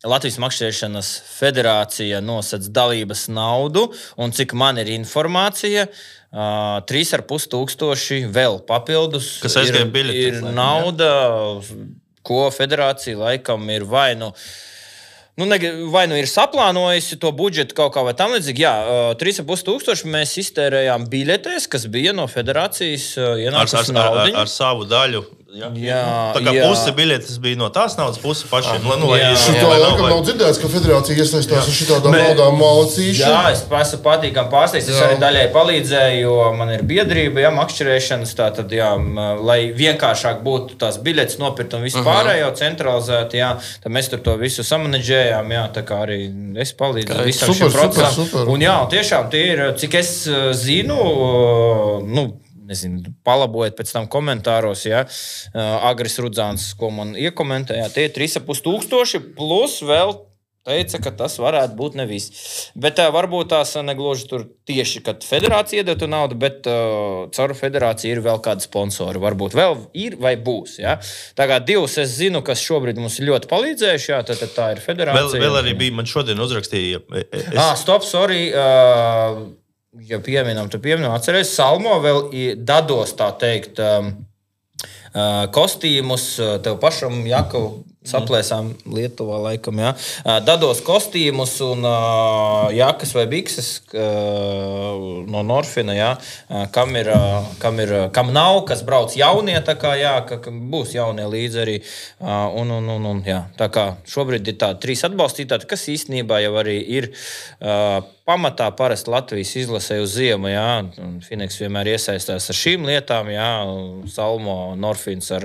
[0.05, 3.87] Latvijas makšķerēšanas federācija nosedz dalības naudu,
[4.21, 9.37] un cik man ir informācija, uh, 3,5 tūkstoši vēl papildus.
[9.43, 11.11] Kas aizgāja ir, biļetēs, ir laikam, nauda,
[12.27, 14.33] ko federācija laikam ir vai nu.
[15.35, 15.59] Nu, ne,
[15.91, 18.63] vai nu ir saplānojusi to budžetu kaut kā vai tam līdzīgi.
[18.63, 24.21] Jā, ā, 3,5 tūkstoši mēs iztērējām biļetēs, kas bija no federācijas ā, Ar, ar, ar,
[24.27, 25.25] ar, ar savu daļu.
[25.55, 25.69] Ja?
[25.79, 25.99] Jā,
[26.35, 26.67] tā kā jā.
[26.67, 28.83] puse biļetes bija no tās naudas, puse pašiem.
[28.91, 29.29] Lai, nu, lai, Jā.
[29.39, 33.23] Lai nav laikam vai- nav dzirdēts, ka federācija iesaistās šitādām naudām malacīšu.
[33.23, 34.91] Jā, es esmu patīkami pārsteigts.
[34.91, 35.07] Es Jā.
[35.13, 38.91] arī daļai palīdzēju, jo man ir biedrība, ja makšķerēšanas, tā tad, jā,
[39.47, 44.37] lai vienkāršāk būtu tās biļetes nopirkt un viss pārējo centralizēti, jā, tad mēs tur to
[44.41, 46.21] visu samanģējām, jā, tā kā arī
[46.59, 48.49] es palīdzu Kā- visam šim procesam.
[48.51, 52.33] Un jā, tiešām tie ir, cik es uh, zinu, uh, nu,
[52.65, 55.03] Nezinu, palabojiet pēc tam komentāros, ja
[55.85, 60.15] Agris Rudzāns, ko man iekomentēja, tie ir 3,5 tūkstoši plus vēl
[60.65, 62.27] teica, ka tas varētu būt nevis.
[62.73, 67.53] Bet uh, varbūt tās negluži tur tieši, kad federācija iedod to naudu, bet uh, caur
[67.59, 69.21] federāciju ir vēl kādi sponsori.
[69.21, 70.79] Varbūt vēl ir vai būs.
[70.81, 70.95] Ja?
[71.37, 74.71] Tā kā divus es zinu, kas šobrīd mums ir ļoti palīdzējuši, jā, tad, tad tā
[74.73, 75.43] ir Vēl, federācija.
[75.45, 77.03] vēl arī bija, man šodien uzrakstīja.
[77.29, 78.47] Es, Ah, stop, sorry.
[78.57, 79.45] Uh,
[80.03, 82.29] ja pieminam, tad pieminam, atcerieties, Salmo vēl
[82.67, 83.81] dados tā teikt.
[83.83, 84.13] Um,
[85.15, 89.95] uh, Kostīmus uh, tev pašam, Jakov, saplēsām Lietuvā, laikam, jā.
[90.25, 91.87] Uh, Dados kostīmus un
[92.77, 96.11] jakas vai bikses no Norfina, jā,
[96.75, 97.09] kam, ir,
[97.63, 101.79] kam, ir, kam nav, kas brauc jaunie, tā kā jā, ka, būs jaunie līdzi arī.
[102.21, 106.53] Un, un, un, un, jā, tā kā šobrīd ir tādi trīs atbalstītāji, kas īstenībā jau
[106.61, 107.09] arī ir
[108.25, 110.49] pamatā parasti Latvijas izlasē uz ziemu.
[110.49, 110.69] Jā,
[111.05, 113.49] un Fineks vienmēr iesaistās ar šīm lietām, jā,
[114.09, 115.45] Salmo, Norfins ar,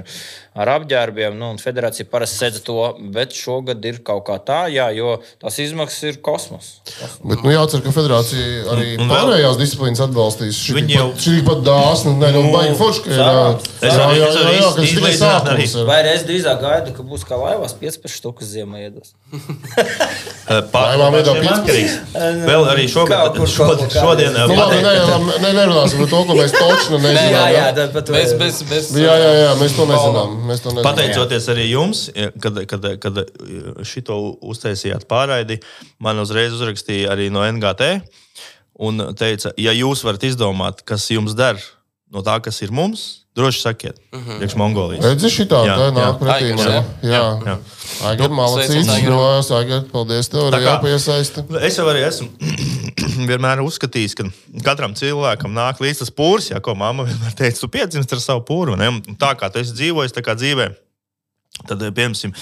[0.55, 2.77] ar apģērbiem, nu, un federācija parasti sedz to,
[3.15, 6.69] bet šogad ir kaut kā tā, jā, jo tās izmaksas ir kosmos.
[7.19, 10.61] Bet nu, jācer, ka federācija arī pārējās disciplīnas atbalstīs.
[10.69, 13.19] Šī Viņi tik jau- tik pat dāsna, ne jau baigi forši, ka ir.
[13.19, 13.67] Cerams.
[13.67, 15.67] jā, Es jā, arī- jā, es jā, arī jā, ka tas tikai izlīdzināt arī.
[15.67, 15.75] sākums.
[15.83, 15.85] ir.
[15.91, 19.11] Vai es drīzāk gaidu, ka būs kā laivās 15 štukas ziemā iedos?
[20.49, 22.68] Laivām iedod 15.
[22.73, 26.53] Arī šogad, kaut kā šodien Nu, labi, nē, pateikt, nē, nerunāsim par to, ko mēs
[26.61, 27.33] točni Jā, nezinām.
[27.33, 27.65] jā, jā.
[27.79, 30.35] tad pat Bez, bez, bez, Jā, jā, jā, mēs to nezinām.
[30.49, 30.87] Mēs to nezinām.
[30.89, 32.03] Pateicoties arī jums,
[32.43, 33.21] kad, kad, kad
[33.87, 34.19] šito
[34.53, 35.59] uztaisījāt pārraidi,
[36.03, 37.89] man uzreiz uzrakstīja arī no NGT
[38.79, 41.59] un teica, ja jūs varat izdomāt, kas jums der
[42.13, 45.05] no tā, kas ir mums, droši sakiet, priekš Mongolijas.
[45.07, 45.93] Redzi, šitā Jā, tā jā.
[45.95, 46.49] nāk pretī.
[46.59, 46.89] Man.
[47.07, 47.55] Jā, Jā.
[48.11, 48.91] Aigar, malacīts.
[48.91, 49.15] Jā,
[49.57, 51.43] Aigar, paldies tev, arī jāpiesaista.
[51.65, 52.29] Es jau arī esmu
[53.31, 54.27] vienmēr uzskatījis, ka
[54.67, 58.45] katram cilvēkam nāk līdzi tas pūrs, ja ko mamma vienmēr teica, tu piedzimsti ar savu
[58.47, 58.77] pūru.
[58.79, 58.91] ne?
[58.93, 60.69] Un Tā kā tu esi dzīvojis, tā kā dzīvē.
[61.67, 62.35] Tad, piemēram,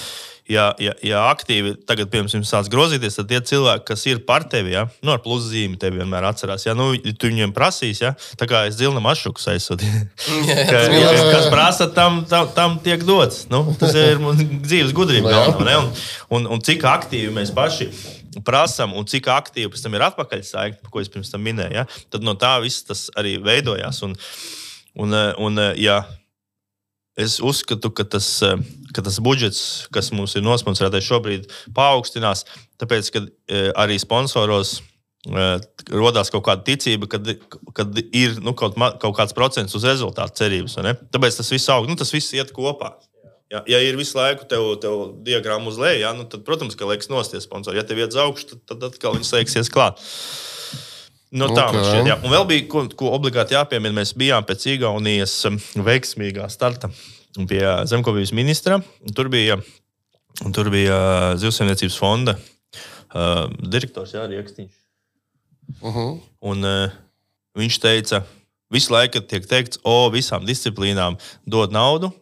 [0.48, 4.72] ja, ja, ja aktīvi tagad, piemēram, sāc grozīties, tad tie cilvēki, kas ir par tevi,
[4.74, 6.66] ja, nu, ar pluszīmi, tevi vienmēr atcerās.
[6.66, 10.04] Ja, nu, tu viņiem prasīs, ja, tā kā es dzilnam ašukus aizsūtīju.
[10.68, 13.46] Ka, bija kas, prasa, tam, tam, tam tiek dots.
[13.52, 14.22] Nu, tas ir
[14.68, 15.32] dzīves gudrība.
[15.34, 15.76] Galvenā, ne?
[15.82, 15.92] Un,
[16.38, 17.90] un, un cik aktīvi mēs paši
[18.44, 21.84] prasām, un cik aktīvi pēc tam ir atpakaļ saikne, ko es pirms tam minēju, ja?
[22.12, 24.02] tad no tā viss tas arī veidojās.
[24.06, 24.14] Un,
[24.98, 26.02] un, un, ja
[27.18, 28.60] es uzskatu, ka tas, eh,
[28.94, 32.44] ka tas budžets, kas mums ir nosponsorētais šobrīd, paaugstinās,
[32.80, 34.78] tāpēc, ka eh, arī sponsoros
[35.26, 35.58] eh,
[35.90, 37.28] rodās kaut kāda ticība, kad,
[37.74, 40.78] kad ir nu, kaut, ma- kaut kāds procents uz rezultātu cerības.
[41.12, 42.94] Tāpēc tas viss aug, nu, tas viss iet kopā.
[43.48, 46.84] Ja, ja ir visu laiku tev, tev diagramma uz leju, ja, nu, tad, protams, ka
[46.84, 47.80] liekas nosties sponsori.
[47.80, 50.02] Ja tev iet uz augšu, tad, tad atkal viņš slēgsies klāt.
[51.30, 51.76] Nu, tā Ok.
[51.76, 51.84] okay.
[51.84, 52.16] šķiet, jā.
[52.24, 56.90] Un vēl bija, ko, ko obligāti jāpiemina, mēs bijām pēc Igaunijas um, veiksmīgā starta
[57.48, 58.80] pie zemkopības ministra.
[59.04, 59.58] Un Tur bija,
[60.56, 64.72] tur bija uh, Zivsaimniecības fonda uh, direktors Jānis Jakstīņš.
[65.82, 66.16] Uh -huh.
[66.40, 66.96] Un, uh,
[67.58, 68.22] viņš teica,
[68.72, 72.12] visu laiku tiek teikts, o, visām disciplīnām dod naudu.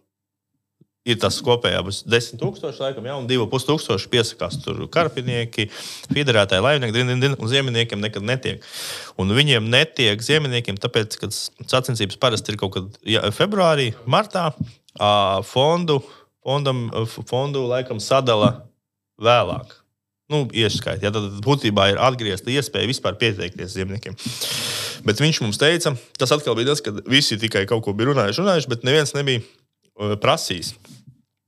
[1.07, 5.69] Ir tas kopējā būs 10,000, laikam, ja, un 2,5 piesakās tur karpinieki,
[6.11, 8.67] federētāji, laivnieki, din, din, din, un ziemeļniekiem nekad netiek.
[9.23, 14.49] Un viņiem netiek ziemeļniekiem, tāpēc, ka sacensības parasti ir kaut kad ja, februārī, martā.
[15.47, 16.01] Fondu,
[16.43, 16.89] fondam,
[17.29, 18.57] fondu laikam sadala
[19.23, 19.77] vēlāk.
[20.33, 24.17] Nu, Ieskaitīt, ja, tad būtībā ir atgriezta iespēja vispār pieteikties ziemniekiem.
[25.07, 28.43] Bet viņš mums teica, tas atkal bija tas, ka visi tikai kaut ko bija runājuši,
[28.43, 30.75] runājuši bet neviens nebija prasījis.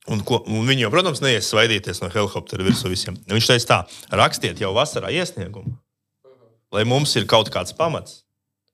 [0.09, 3.19] Un, ko, un viņi jau, protams, neies svaidīties no helikoptera virsū visiem.
[3.29, 5.75] Viņš teica, tā, rakstiet jau vasarā iesniegumu,
[6.73, 8.23] lai mums ir kaut kāds pamats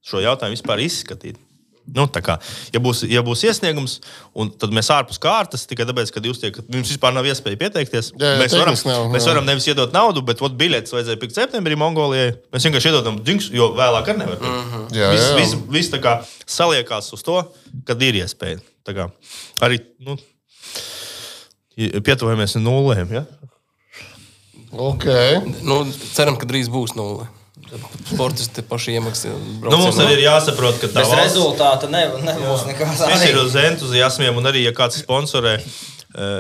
[0.05, 1.41] šo jautājumu vispār izskatīt.
[1.85, 2.39] Nu, tā kā,
[2.72, 3.99] ja, būs, ja būs iesniegums,
[4.41, 8.09] un tad mēs ārpus kārtas, tikai tāpēc, ka jūs tiekat, jums vispār nav iespēja pieteikties.
[8.16, 11.37] Jā, jā, mēs, varam, nav, mēs varam nevis iedot naudu, bet ot, biļetes vajadzēja pirkt
[11.37, 12.39] septembrī Mongolijai.
[12.57, 14.41] Mēs vienkārši iedodam džings, jo vēlāk arī nevar.
[14.41, 14.87] Mm -hmm.
[15.12, 16.14] Viss vis, vis tā kā
[16.47, 17.43] saliekās uz to,
[17.85, 18.64] kad ir iespēja.
[19.61, 20.16] Arī nu,
[21.76, 23.10] pietuvojamies nulēm.
[23.14, 23.24] Ja?
[24.74, 25.06] Ok.
[25.62, 27.28] Nu, ceram, ka drīz būs nulle.
[28.06, 29.32] Sportisti paši iemaksā.
[29.64, 33.56] Nu, mums arī ir jāsaprot, ka Bez valsts- rezultāta ne, nebūs nekāds Viss ir uz
[33.58, 35.56] entuziasmiem, un arī, ja kāds sponsorē,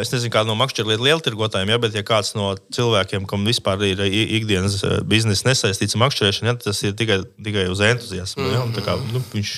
[0.02, 4.02] es nezinu, kāda no makšķerlietu lieltirgotājiem, ja, bet ja kāds no cilvēkiem, kam vispār ir
[4.06, 8.46] i- ikdienas eh, biznesa nesaistīts ar makšķerēšanu, ja, tas ir tikai, tikai uz entuziasmu.
[8.52, 9.52] Ja, un tā kā, nu, viņš,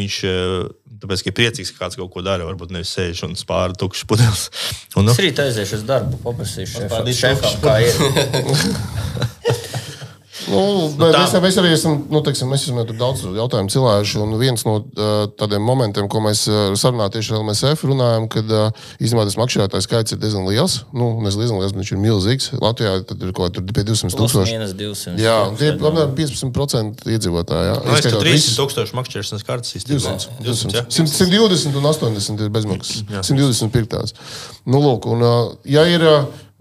[0.00, 0.70] viņš eh,
[1.04, 4.48] tāpēc, ir priecīgs, ka kāds kaut ko dara, varbūt nevis sēž un spāra tukšas pudeles.
[4.98, 7.94] Un, nu, Es rīt aiziešu uz darbu, paprasīšu šefam, šefam kā ir.
[10.48, 10.62] Nu,
[10.96, 11.20] bet tā.
[11.20, 14.20] mēs, mēs arī esam, nu, teiksim, mēs esam daudz jautājumu cilājuši.
[14.24, 14.78] Un viens no
[15.40, 18.54] tādiem momentiem, ko mēs uh, sarunā tieši ar LMSF runājam, kad
[19.00, 20.80] īstenībā tas makšķerētājs skaits ir diezgan liels.
[20.96, 22.50] Nu, nezinu, diezgan liels, bet viņš ir milzīgs.
[22.60, 24.58] Latvijā tad ir kaut kādi pie 200 Plus tūkstoši.
[24.80, 25.16] 200.
[25.20, 27.70] Jā, tie ir apmēram 15% iedzīvotāji.
[27.70, 27.76] jā.
[27.80, 28.58] Man liekas, ka Ieskaitot 300 visus.
[28.60, 30.14] tūkstoši makšķerēšanas kartes īstenībā.
[30.16, 30.84] 200, 200, ja?
[30.88, 33.02] 100, 120 un 80 ir bezmaksas.
[33.28, 34.14] 120 pirktās.
[34.66, 35.24] Nu, lūk, un,
[35.68, 36.04] ja ir,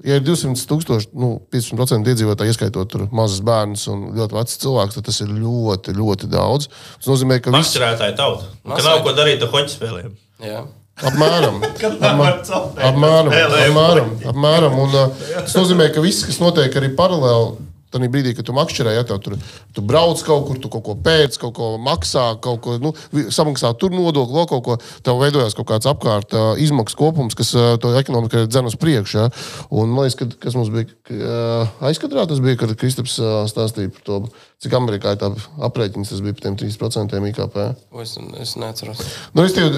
[0.06, 4.98] ja ir 200 tūkstoši, nu, 15% iedzīvotāji, ieskaitot tur mazus bērnus un ļoti vecus cilvēkus,
[4.98, 6.70] tad tas ir ļoti, ļoti daudz.
[7.00, 8.52] Tas nozīmē, ka visi Makšķerētāji tauta.
[8.70, 10.14] Ka nav ko darīt ar hoķu spēlēm.
[10.46, 10.66] Jā.
[11.00, 11.62] apmēram.
[12.90, 14.80] Apmēram, apmēram, apmēram.
[14.84, 18.94] Un, uh, tas nozīmē, ka viss, kas notiek arī paralēli, tad brīdī, kad tu makšķerē,
[18.98, 19.38] ja tur
[19.76, 22.94] tu brauc kaut kur, tu kaut ko pēc, kaut ko maksā, kaut ko nu,
[23.34, 27.54] samaksā tur nodokli, vēl kaut ko, tev veidojas kaut kāds apkārt uh, izmaksu kopums, kas
[27.58, 29.18] uh, to ekonomiku dzen uz priekšu.
[29.18, 29.30] Ja?
[29.70, 33.94] Un, man liekas, ka, kas mums bija uh, aizkadrā, tas bija, kad Kristaps uh, stāstīja
[33.96, 34.20] par to,
[34.60, 35.32] cik Amerikā ir tā
[35.70, 37.60] aprēķins, tas bija par tiem 3% IKP.
[38.04, 39.04] Es, es neatceros.
[39.34, 39.74] Nu, es tev,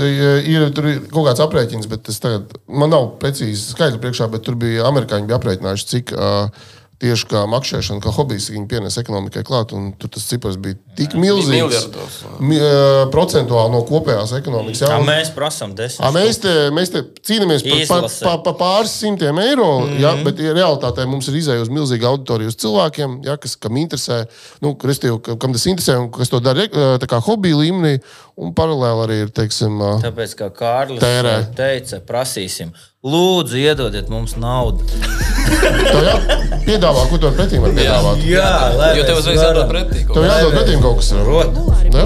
[0.49, 4.45] ir, tur ir kaut kāds aprēķins, bet es tagad, man nav precīzi skaidrs priekšā, bet
[4.47, 6.71] tur bija amerikāņi bija aprēķinājuši, cik uh,
[7.01, 9.73] tieši kā makšķerēšana, kā hobijs, viņi pienes ekonomikai klāt.
[9.73, 11.87] un Tur tas cipars bija tik milzīgs.
[11.89, 12.39] jā.
[12.39, 12.59] Mi,
[13.11, 14.81] procentuāli no kopējās ekonomikas.
[14.85, 16.05] jā, un- mēs prasām desmit.
[16.05, 18.23] Ā, Mēs te, mēs te cīnāmies par, par, Izlase.
[18.23, 19.99] par, par pāris simtiem eiro, mm -hmm.
[20.01, 23.73] ja, bet ja realitātē mums ir izēja uz milzīgu auditoriju, uz cilvēkiem, ja, kas, kam
[23.77, 24.25] interesē,
[24.61, 27.99] nu, restīvi, ka- kam tas interesē un kas to dara tā kā hobija līmenī.
[28.37, 31.53] Un paralēli arī ir, teiksim, Tāpēc, kā Kārlis Tērē.
[31.55, 32.71] teica, prasīsim,
[33.01, 34.85] lūdzu, iedodiet mums naudu.
[35.91, 36.15] tev jā,
[36.67, 38.21] piedāvā, ko tu vari pretī var piedāvāt.
[38.29, 40.03] Jā, lai Jo tev uzreiz jādod pretī.
[40.05, 41.11] kaut Tev jādod pretī kaut kas.
[41.91, 42.05] Ne?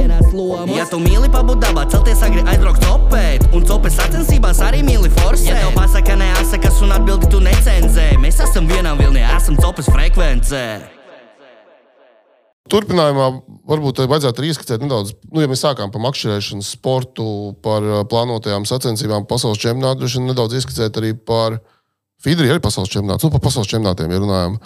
[0.73, 5.51] Ja tu mīli pabūt dabā, celties agri aizbraukt copēt Un copes sacensībās arī mīli forsēt
[5.51, 10.65] Ja tev pasaka neasakas un atbildi tu necenzē Mēs esam vienā vilnī, esam copes frekvencē
[12.65, 13.27] Turpinājumā
[13.69, 17.27] varbūt vajadzētu arī ieskicēt nedaudz, nu, ja mēs sākām par makšķerēšanas sportu,
[17.61, 21.59] par ā, plānotajām sacensībām, pasaules čempionātu, droši vien nedaudz ieskicēt arī par
[22.25, 24.57] Fidri, arī pasaules čempionātu, nu, par pasaules čempionātiem, ja runājam.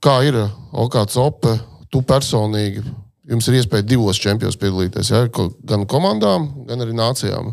[0.00, 0.40] Kā ir
[0.72, 1.58] Okāds Ope,
[1.92, 2.86] tu personīgi,
[3.28, 7.52] jums ir iespēja divos čempionos piedalīties, ja, gan komandām, gan arī nācijām.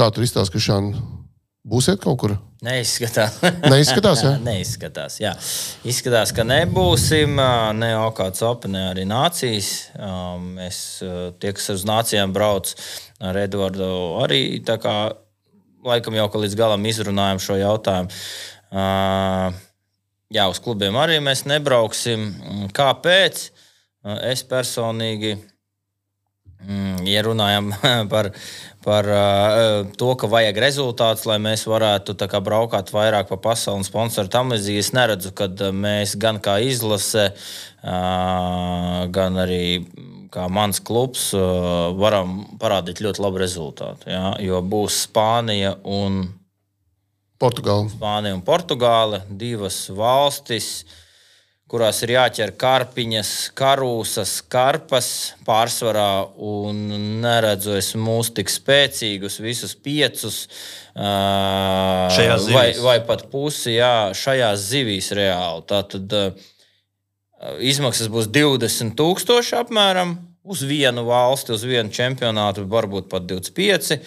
[0.00, 0.96] Kā tur izstāsta, ka šādi
[1.68, 2.40] būsiet kaut kur?
[2.64, 3.38] Neizskatās.
[3.72, 4.34] Neizskatās, ja?
[4.50, 5.32] Neizskatās, jā.
[5.88, 7.40] Izskatās, ka nebūsim
[7.80, 9.70] ne Okāds Opa, ne arī nācijas.
[10.44, 10.82] Mēs,
[11.40, 12.74] tie, kas uz nācijām brauc
[13.24, 13.88] ar Edvardu,
[14.20, 14.94] arī tā kā
[15.86, 18.12] laikam jau līdz galam izrunājam šo jautājumu.
[20.30, 22.28] Jā, uz klubiem arī mēs nebrauksim.
[22.76, 23.48] Kāpēc?
[24.28, 25.34] Es personīgi
[27.08, 27.70] ja runājam
[28.12, 28.30] par,
[28.84, 33.88] par uh, to, ka vajag rezultātus, lai mēs varētu kā, braukāt vairāk pa pasauli un
[33.88, 37.30] sponsoru tam līdzīgi, es neredzu, ka mēs gan kā izlase,
[37.82, 39.64] uh, gan arī
[40.30, 44.10] kā mans klubs uh, varam parādīt ļoti labu rezultātu.
[44.12, 44.36] Ja?
[44.42, 46.22] Jo būs Spānija un
[47.40, 47.88] Portugāla.
[47.88, 50.84] Spānija un Portugāle, divas valstis.
[51.70, 55.10] Kurās ir jāķer karpiņas, karūsas, karpas
[55.46, 56.80] pārsvarā, un
[57.22, 60.40] neredzu es mūs tik spēcīgus, visus piecus.
[62.50, 65.62] Vai, vai pat pusi jā, šajās zivīs reāli.
[65.70, 66.16] Tātad
[67.62, 74.00] izmaksas būs 20,000 apmēram uz vienu valsti, uz vienu čempionātu, varbūt pat 25.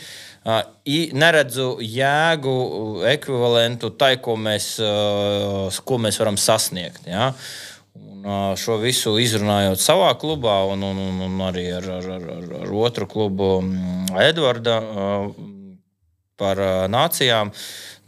[0.44, 2.56] Neredzu jēgu,
[3.14, 4.74] ekvivalentu tai, ko mēs,
[5.88, 7.08] ko mēs varam sasniegt.
[7.08, 7.32] Ja?
[7.96, 12.28] Un šo visu izrunājot savā klubā, un, un, un, un arī ar, ar, ar,
[12.64, 13.56] ar otru klubu
[14.20, 14.82] Edvarda
[16.40, 16.60] par
[16.92, 17.54] nācijām.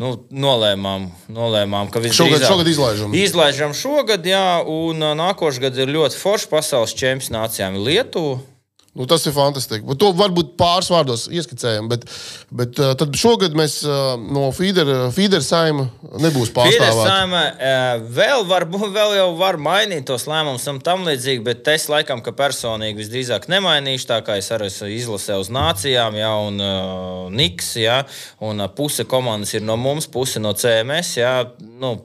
[0.01, 3.13] Nu, nolēmām, nolēmām, ka šogad, šogad izlaižam.
[3.15, 8.41] Izlaižam šogad, jā, un nākošais gads ir ļoti foršs pasaules čempions nācijām Lietuva.
[8.95, 9.83] Nu, tas ir fantastiski.
[9.83, 11.89] Bet to varbūt pāris vārdos ieskicējam.
[11.91, 12.05] Bet,
[12.55, 15.89] bet uh, tad šogad mēs uh, no Feeder saima
[16.23, 17.01] nebūs pārstāvēti.
[17.01, 18.63] Saima, uh, vēl, var,
[18.97, 23.49] vēl jau var mainīt tos lēmumus un tam līdzīgi, bet es laikam, ka personīgi visdrīzāk
[23.51, 24.07] nemainīšu.
[24.13, 27.99] Tā kā es arī izlasēju uz nācijām, ja, un uh, Niks, ja,
[28.39, 31.17] un puse komandas ir no mums, puse no CMS.
[31.19, 31.41] Ja,
[31.83, 31.97] nu,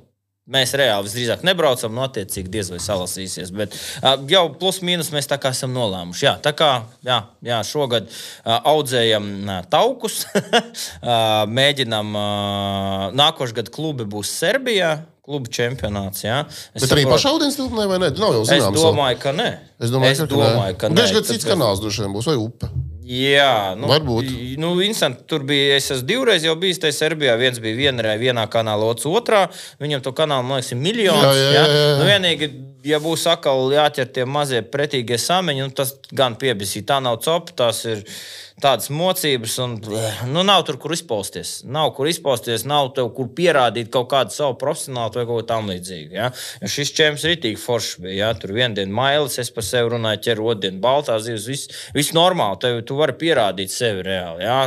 [0.50, 3.52] Mēs reāli visdrīzāk nebraucam, no nu, attiecīgi diez vai salasīsies.
[3.54, 6.24] Bet uh, jau plus mīnus mēs tā kā esam nolēmuši.
[6.26, 6.70] Jā, tā kā
[7.06, 14.98] jā, jā, šogad uh, audzējam uh, taukus, uh, mēģinam, uh, nākošais gads klubi būs Serbijā.
[15.30, 16.24] Klubu čempionāts.
[16.24, 16.40] Jā.
[16.48, 18.08] Es Bet saprotu, arī pašā ūdens tilpnē vai ne?
[18.18, 18.80] Nav jau zināms.
[18.80, 19.50] Es domāju, ka nē.
[19.78, 21.04] Es domāju, es ka, domāju, ka nē.
[21.14, 22.70] Gads cits kanāls droši vien būs vai upe.
[23.10, 24.28] Jā, nu, varbūt.
[24.60, 25.74] Nu, Vincent, tur bija.
[25.80, 27.34] Es esmu divreiz jau bijis tajā Serbijā.
[27.40, 29.40] Viens bija vienā, vienā kanālā, otrs otrā.
[29.82, 31.24] Viņam to kanālu, man liekas, ir miljons.
[31.26, 31.64] Jā, jā, jā.
[31.74, 31.88] jā.
[31.98, 32.50] Nu, vienīgi,
[32.84, 36.86] ja būs atkal jāķer tie mazie pretīgie sameņi, nu, tas gan piebisīs.
[36.88, 38.04] Tā nav copa, tas ir
[38.60, 39.76] tādas mocības, un
[40.30, 41.60] nu, nav tur, kur izpausties.
[41.64, 46.16] Nav kur izpausties, nav tev, kur pierādīt kaut kādu savu profesionālu vai kaut ko tamlīdzīgu.
[46.16, 46.30] Ja?
[46.60, 47.96] Jo šis čempions ir rītīgi foršs.
[48.12, 48.32] Ja?
[48.38, 51.48] Tur vienā dienā mailis, es par sevi runāju, ķer otrdien baltā zivs.
[51.50, 54.44] Viss, viss normāli, tev tu vari pierādīt sevi reāli.
[54.44, 54.58] Ja?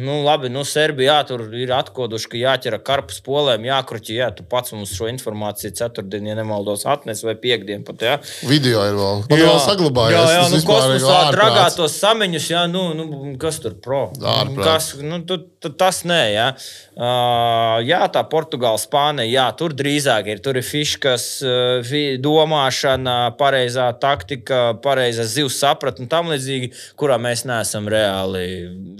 [0.00, 4.18] Nu, labi, nu, Serbijā tur ir atkoduši, ka jāķer karpus polēm, jākruķi.
[4.22, 8.02] Jā, tu pats mums šo informāciju ceturtdien, ja nemaldos, atnes vai piekdien pat.
[8.02, 8.14] Ja?
[8.48, 10.16] Video ir vēl, Man jā, vēl saglabājies.
[10.18, 14.02] Jā, jā, nu, kosmosā dragā tos sameņus, jā, nu, nu kas tur pro?
[14.58, 16.48] Kas, nu, tu, tu, tas nē, jā.
[16.94, 20.42] Uh, jā, tā Portugāla, Spānija, jā, tur drīzāk ir.
[20.44, 21.94] Tur ir fiškas, uh,
[22.24, 28.44] domāšana, pareizā taktika, pareizā zivs sapratne un tam līdzīgi, kurā mēs neesam reāli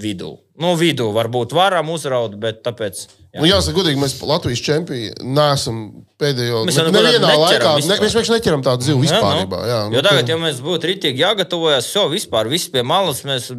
[0.00, 0.36] vidū.
[0.60, 3.06] Nu, vidū varbūt varam uzraut, bet tāpēc.
[3.34, 3.42] Jā.
[3.42, 5.78] Nu, jāsaka, godīgi, mēs Latvijas čempioni neesam
[6.22, 6.92] pēdējo gadu.
[6.94, 9.40] Nevienā laikā ne, mēs vienkārši neķeram tādu zivu vispār.
[9.40, 9.58] Jā, nu.
[9.66, 13.50] jā, nu, jo tagad, ja mēs būtu rītīgi jāgatavojas, jau vispār viss pie malas mēs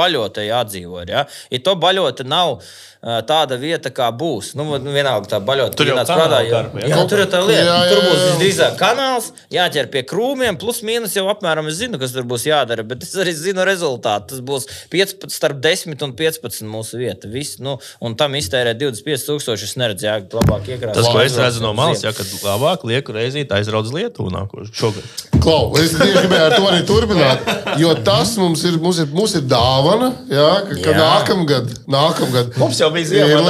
[0.00, 1.12] baļotai jādzīvot.
[1.12, 1.26] Ja?
[1.52, 2.58] ja to baļota nav
[3.00, 4.52] tāda vieta, kā būs.
[4.58, 5.76] Nu, vienalga tā baļota.
[5.78, 7.62] Tur jau tādā jā, jā, tur ir tā lieta.
[7.62, 7.92] Jā, jā, jā.
[7.94, 12.28] Tur būs visdrīzāk kanāls, jāķer pie krūmiem, plus mīnus jau apmēram es zinu, kas tur
[12.28, 14.34] būs jādara, bet es arī zinu rezultātu.
[14.34, 17.30] Tas būs 15, starp 10 un 15 mūsu vieta.
[17.32, 19.56] Viss, nu, un tam iztērē 25,000.
[19.70, 21.00] Es neredzu, jā, labāk iekrāsot.
[21.00, 25.26] Tas, ko es redzu no malas, jā, kad labāk lieku reizīt aizraudz Lietuvu nākošu šogad.
[25.40, 27.48] Klau, es gribēju ar to arī turpināt,
[27.80, 29.89] jo tas mums ir, mums ir, mums ir dāvana,
[30.30, 33.40] jā, ka, ka nākamgad, nākamgad mums jau bija ziema.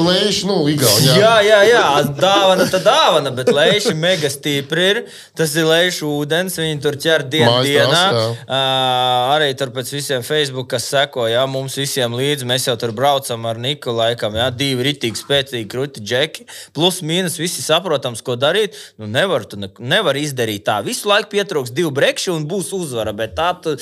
[0.00, 1.16] Lēši, nu, Igaunijā.
[1.20, 1.84] Jā, jā, jā,
[2.18, 5.00] dāvana, tā dāvana, bet lēši mega stipri ir.
[5.38, 8.02] Tas ir lēšu ūdens, viņi tur ķer dienu Mājas dienā.
[8.16, 12.76] Tās, uh, arī tur pēc visiem Facebook, kas seko, jā, mums visiem līdzi, mēs jau
[12.80, 18.24] tur braucam ar Niku laikam, jā, divi ritīgi spēcīgi kruti džeki, plus mīnus visi saprotams,
[18.26, 18.78] ko darīt.
[19.00, 20.80] Nu, nevar, tu ne, nevar izdarīt tā.
[20.86, 23.14] Visu laiku pietrūks divu brekšu un būs uzvara.
[23.16, 23.76] Bet tā, tu,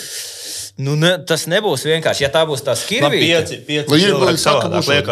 [0.78, 2.24] nu, ne, tas nebūs vienkārši.
[2.26, 3.58] Ja tā būs tā skirvīte,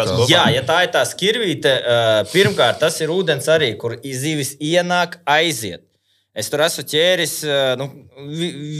[0.03, 4.55] tad jā, ja tā ir tā skirvīte, uh, pirmkārt, tas ir ūdens arī, kur zivis
[4.63, 5.83] ienāk, aiziet.
[6.37, 7.89] Es tur esmu ķēris uh, nu,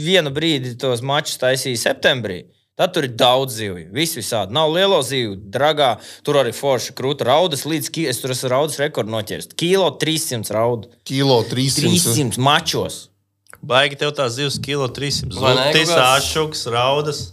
[0.06, 2.44] vienu brīdi tos mačus taisīju septembrī.
[2.78, 3.88] Tad tur ir daudz zivju.
[3.90, 4.54] Viss visādi.
[4.54, 5.96] Nav lielo zivju, dragā.
[6.22, 7.64] Tur arī forši krūta raudas.
[7.66, 9.50] Līdz es tur esmu raudas rekordu noķēris.
[9.58, 10.92] Kilo 300 raudu.
[11.02, 11.88] Kilo 300.
[11.88, 13.08] 300 mačos.
[13.62, 15.34] Baigi tev tās zivs kilo 300.
[15.34, 17.24] Zultis, āšuks, raudas.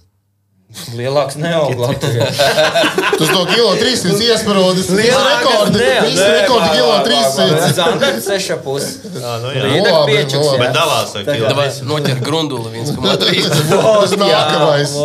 [0.97, 2.25] Lielāks neaug Latvijā.
[3.19, 4.89] Tas no kilo 300 iesparodas.
[4.91, 5.83] Lielāks rekordi.
[6.07, 7.69] Visi rekordi kilo 300.
[7.77, 8.89] Zanders 6,5.
[9.15, 9.63] Jā, nu, jā.
[9.71, 10.57] Līdek Labi, piečuks, labi.
[10.57, 10.63] jā.
[10.65, 11.87] Bet dalās ar Davai, kilo.
[11.93, 13.45] noķer grunduli 1,3.
[14.01, 14.95] Tas nākamais.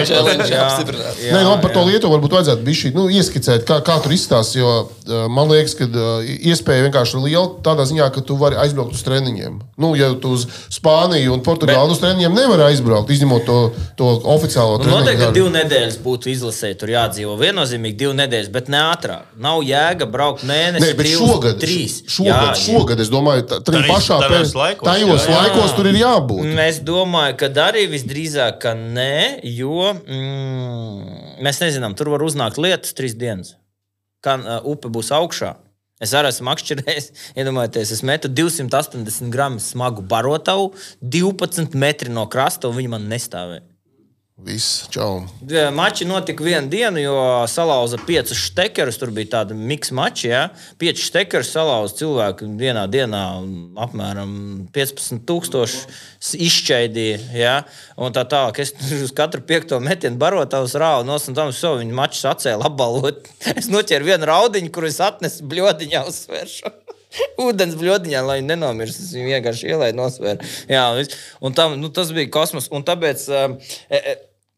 [0.00, 0.64] viņš Jā.
[0.64, 1.22] apstiprināts.
[1.22, 4.58] Nē, labi, par to Lietuvu varbūt vajadzētu bišķi, nu, ieskicēt, kā, kā tur izstāsta.
[4.58, 4.74] Jo
[5.30, 5.86] man liekas, ka
[6.26, 9.60] iespēja vienkārši ir liela tādā ziņā, ka tu vari aizbraukt uz treniņiem.
[9.78, 13.58] Nu, ja tu uz Spāniju un Portugāli uz treniņiem nevari aizbraukt, izņemot to,
[13.98, 18.70] to oficiālo Nu, noteikti, ka divu nedēļas būtu izlasēji, tur jādzīvo viennozīmīgi divu nedēļas, bet
[18.72, 19.26] ne ātrāk.
[19.42, 21.96] Nav jēga braukt mēnesi, Nē, bet divus, šogad, trīs.
[22.06, 25.42] šogad, Jā, šogad, es domāju, tā, tā pašā pēc- laikos, tajos jā, jā.
[25.42, 26.42] laikos tur ir jābūt.
[26.46, 32.58] Mm, Es domāju, ka arī visdrīzāk, ka nē, jo mm, mēs nezinām, tur var uznākt
[32.62, 33.54] lietas trīs dienas.
[34.24, 35.54] Kā uh, upe būs augšā.
[36.02, 37.06] Es arī esmu makšķerējis.
[37.40, 43.64] Iedomājieties, es metu 280 gramus smagu barotavu, 12 metri no krasta, un viņi man nestāvēja.
[44.36, 45.22] Viss, čau.
[45.72, 48.98] Mači notika vienu dienu, jo salauza piecus stekerus.
[49.00, 50.26] Tur bija tāda miksa mača.
[50.28, 50.42] Ja?
[50.76, 53.22] Pieci stekeri salauza cilvēku vienā dienā.
[53.86, 54.34] Apmēram
[54.76, 57.22] 15,000 izšķaidīja.
[57.32, 57.56] Ja?
[57.96, 58.60] Un tā tālāk.
[58.60, 63.24] Es uz katru piekto metienu barotavus rāvu no un tam savu viņa maču atcēlu apbalvot.
[63.56, 66.76] Es noķēru vienu raudiņu, kuru es atnesu bļodiņā uzsvēršu.
[67.38, 69.00] Vodens bļodiņā, lai nenomirst.
[69.00, 70.48] Es viņu vienkārši ielaidu, nosvēru.
[70.70, 70.84] Jā,
[71.44, 72.68] un tam, nu, tas bija kosmos.
[72.74, 73.56] Un tāpēc um,
[73.88, 74.16] e, e,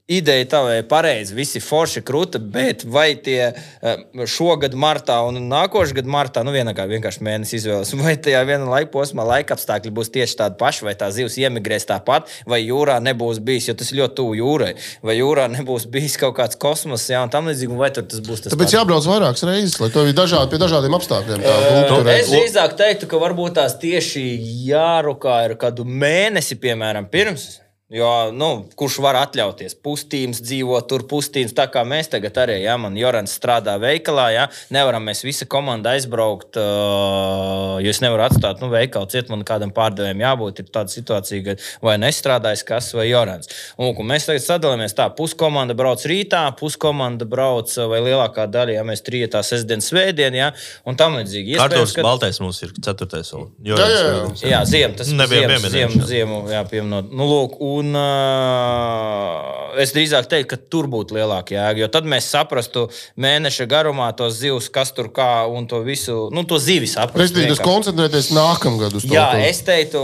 [0.09, 1.35] ideja tava ir pareiza.
[1.37, 6.73] Visi forši krūti, bet vai tie um, šogad martā un nākošais gada martā, nu vienā,
[6.73, 10.97] vienkārši mēnesis izvēlas, vai tajā vienā laika posmā laika apstākļi būs tieši tādi paši, vai
[10.99, 14.73] tā zivs iemigrēs tāpat, vai jūrā nebūs bijis, jo tas ļoti tuvu jūrai,
[15.05, 18.47] vai jūrā nebūs bijis kaut kāds kosmos, jā, un tam līdzīgi, vai tur tas būs
[18.47, 21.45] tas Tāpēc jābrauc vairākas reizes, lai to ir dažādi, pie dažādiem apstākļiem.
[21.45, 21.57] Tā,
[21.99, 24.23] Uh, es drīzāk teiktu, ka varbūt tās tieši
[24.69, 27.49] jārukā ir kādu mēnesi, piemēram, pirms.
[27.89, 29.73] Jo, nu, kurš var atļauties?
[29.81, 32.59] Pustīms dzīvo tur, pustīms tā kā mēs tagad arī.
[32.61, 34.43] Ja, man Jorans strādā veikalā, ja
[34.77, 36.59] nevaram mēs visa komanda aizbraukt.
[36.61, 40.61] Uh, jo es nevaru atstāt nu, veikalu ciet, man kādam pārdevējam jābūt.
[40.61, 41.55] Ir tāda situācija, ka
[41.89, 43.49] vai nestrādājis kas vai Jorans.
[43.81, 48.85] Un, un mēs tagad sadalāmies tā, puskomanda brauc rītā, puskomanda brauc vai lielākā daļa, ja
[48.85, 50.51] mēs trijotā sestdien, svētdien, ja,
[50.85, 51.57] un tam līdzīgi.
[51.65, 53.33] Arktūrs ka- Baltais mums ir ceturtais.
[53.33, 53.49] vēl.
[53.73, 54.53] Jo, Jā, jā, jā.
[54.53, 57.09] Jā, ziema, tas pieminēts, ziemu, ziemu, jā, pieminot.
[57.17, 62.29] Nu, lūk, un uh, es drīzāk teiktu, ka tur būtu lielāka jēga, jo tad mēs
[62.33, 62.87] saprastu
[63.21, 67.25] mēneša garumā tos zivs, kas tur kā un to visu, nu, to zivi saprastu.
[67.25, 69.15] Respektīvi, tas koncentrēties nākamgad uz to.
[69.15, 69.45] Jā, to.
[69.49, 70.03] es teiktu,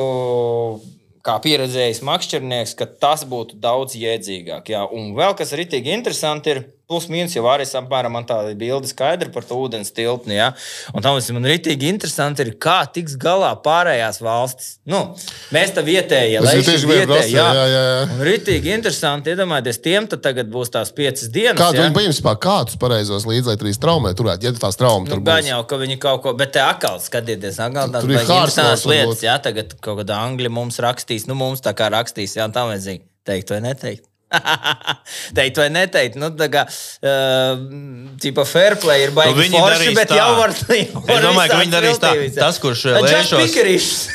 [1.25, 4.69] kā pieredzējis makšķernieks, ka tas būtu daudz jēdzīgāk.
[4.75, 4.85] Jā.
[4.93, 8.89] Un vēl kas ir itīgi interesanti, ir plus mīnus jau arī apmēram man tāda bilde
[8.91, 10.37] skaidra par to ūdens tilpni.
[10.37, 10.51] Jā.
[10.93, 14.75] Un tam tas man ir itīgi interesanti, ir, kā tiks galā pārējās valstis.
[14.89, 15.01] Nu,
[15.55, 18.05] mēs tā vietējie, lai jau tieši prasīt, jā, jā, jā.
[18.15, 21.61] Un ritīgi interesanti, iedomājieties, tiem tad tagad būs tās piecas dienas.
[21.61, 21.89] Kādu jā.
[21.97, 25.43] viņi pār kādus pareizos līdzi, lai trīs traumē turētu, ja tās traumas Nu, tur gan
[25.43, 25.51] būs.
[25.51, 29.77] jau, ka viņi kaut ko, bet te atkal skatieties, atkal tādas interesantas lietas, jā, tagad
[29.81, 33.63] kaut kāda angļu mums rakstīs, nu mums tā kā rakstīs, jā, tā vajadzīgi teikt vai
[33.65, 34.09] neteikt.
[35.39, 37.63] teikt vai neteikt, nu tā kā, uh,
[38.23, 40.19] tipa fair play ir baigi Nu, viņi forši, bet tā.
[40.21, 40.55] jau var,
[41.27, 42.13] domāju, ka viņi darīs tā.
[42.39, 43.55] Tas, kurš Uh, lēšos-.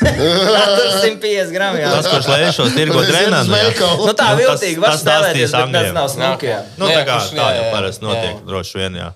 [0.00, 1.90] Tur 150 gramu, jā.
[1.94, 3.68] Tas, kurš lēšos tirgo Tas ir drenā, nu, jā.
[3.70, 4.04] veikals.
[4.06, 6.60] Nu tā Nu, tas- viltīgi var tas spēlēties, bet tas nav smuki, jā.
[6.80, 8.98] Nu, tā kā tā jau parasti notiek, droši vien.
[9.00, 9.08] Jā.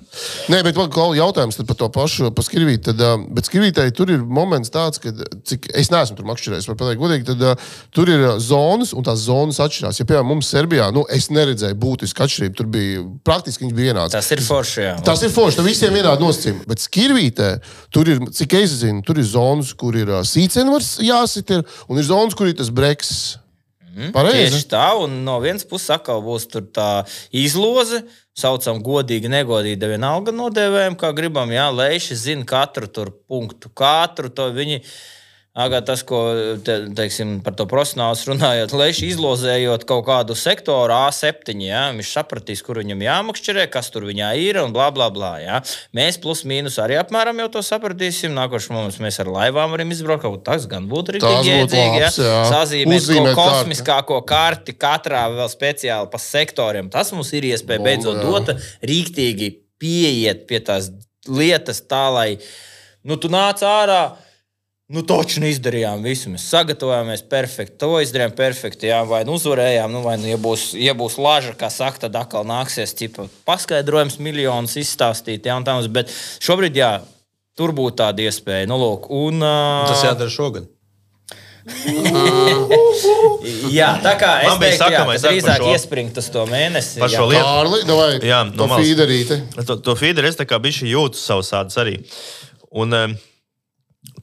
[0.53, 2.83] Nē, bet man kaut jautājums tad par to pašu, par skirvīti.
[2.91, 5.13] Tad, ā, bet skirvītei tur ir moments tāds, ka,
[5.49, 7.63] cik es neesmu tur makšķerējis, var pateikt godīgi, tad
[7.95, 10.01] tur ir zonas un tās zonas atšķirās.
[10.03, 14.15] Ja, piemēram, mums Serbijā, nu, es neredzēju būtisku atšķirību, tur bija praktiski viņš bija vienāds.
[14.15, 14.97] Tas ir forši, jā.
[15.07, 16.67] Tas ir forši, tam visiem ir vienādi nosacījumi.
[16.71, 17.51] Bet skirvītē
[17.95, 22.01] tur ir, cik es zinu, tur ir zonas, kur ir ā, sīcenvars jāsit, ir, un
[22.01, 23.15] ir zonas, kur ir tas breks.
[24.15, 24.51] Pareizi.
[24.51, 28.03] Tieši tā, un no vienas puses atkal būs tur tā izloze.
[28.35, 31.53] Saucam, godīgi, negodīgi, da vienalga nodēvējam, kā gribam.
[31.55, 34.81] Jā, lēši zina katru tur punktu, katru to viņi.
[35.55, 36.19] Agā, tas, ko
[36.67, 42.63] te, teiksim, par to profesionāli runājot, lēši izlozējot kaut kādu sektoru A7, jā, viņš sapratīs,
[42.67, 45.31] kur viņam jāmakšķerē, kas tur viņā ir un bla, bla, bla.
[45.39, 45.61] Jā.
[45.95, 48.35] Mēs plus mīnus arī apmēram jau to sapratīsim.
[48.35, 50.25] Nākošais mums mēs ar laivām varam izbraukt.
[50.27, 51.15] Kaut Tas gan būtu
[52.19, 52.27] jā.
[52.27, 52.43] jā.
[52.51, 53.07] Sazīmēt
[54.11, 56.91] kaut kā karti katrā vēl speciāli pa sektoriem.
[56.91, 58.51] Tas mums ir iespēja beidzot dot
[58.83, 60.91] rīktīgi pieiet pie tās
[61.31, 62.29] lietas tā, lai
[63.07, 64.03] nu, tu nāc ārā.
[64.93, 66.29] Nu, toču nu izdarījām visu.
[66.29, 67.79] Mēs sagatavojāmies perfekti.
[67.81, 68.91] To izdarījām perfekti.
[68.91, 72.19] Jā, vai nu uzvarējām, nu, vai nu, ja būs, ja būs laža, kā saka, tad
[72.21, 75.49] atkal nāksies cipa, paskaidrojums, miljonus izstāstīt.
[75.49, 76.13] Jā, un tā bet
[76.45, 76.93] šobrīd, jā,
[77.57, 78.69] tur būtu tāda iespēja.
[78.69, 80.69] Nu, lūk, un, uh, Tas jādara šogad.
[83.73, 86.99] Jā, tā kā es jā, sakamais ka ar drīzāk šo- iespringt uz to mēnesi.
[87.01, 87.17] Par jā.
[87.17, 87.45] šo lietu.
[87.45, 88.85] Kārli, davai, Jā, to no malas.
[88.85, 89.39] feederīti.
[89.65, 91.97] To, to feederu es tā kā biju jūtu savus sādus arī.
[92.69, 93.17] Un, um,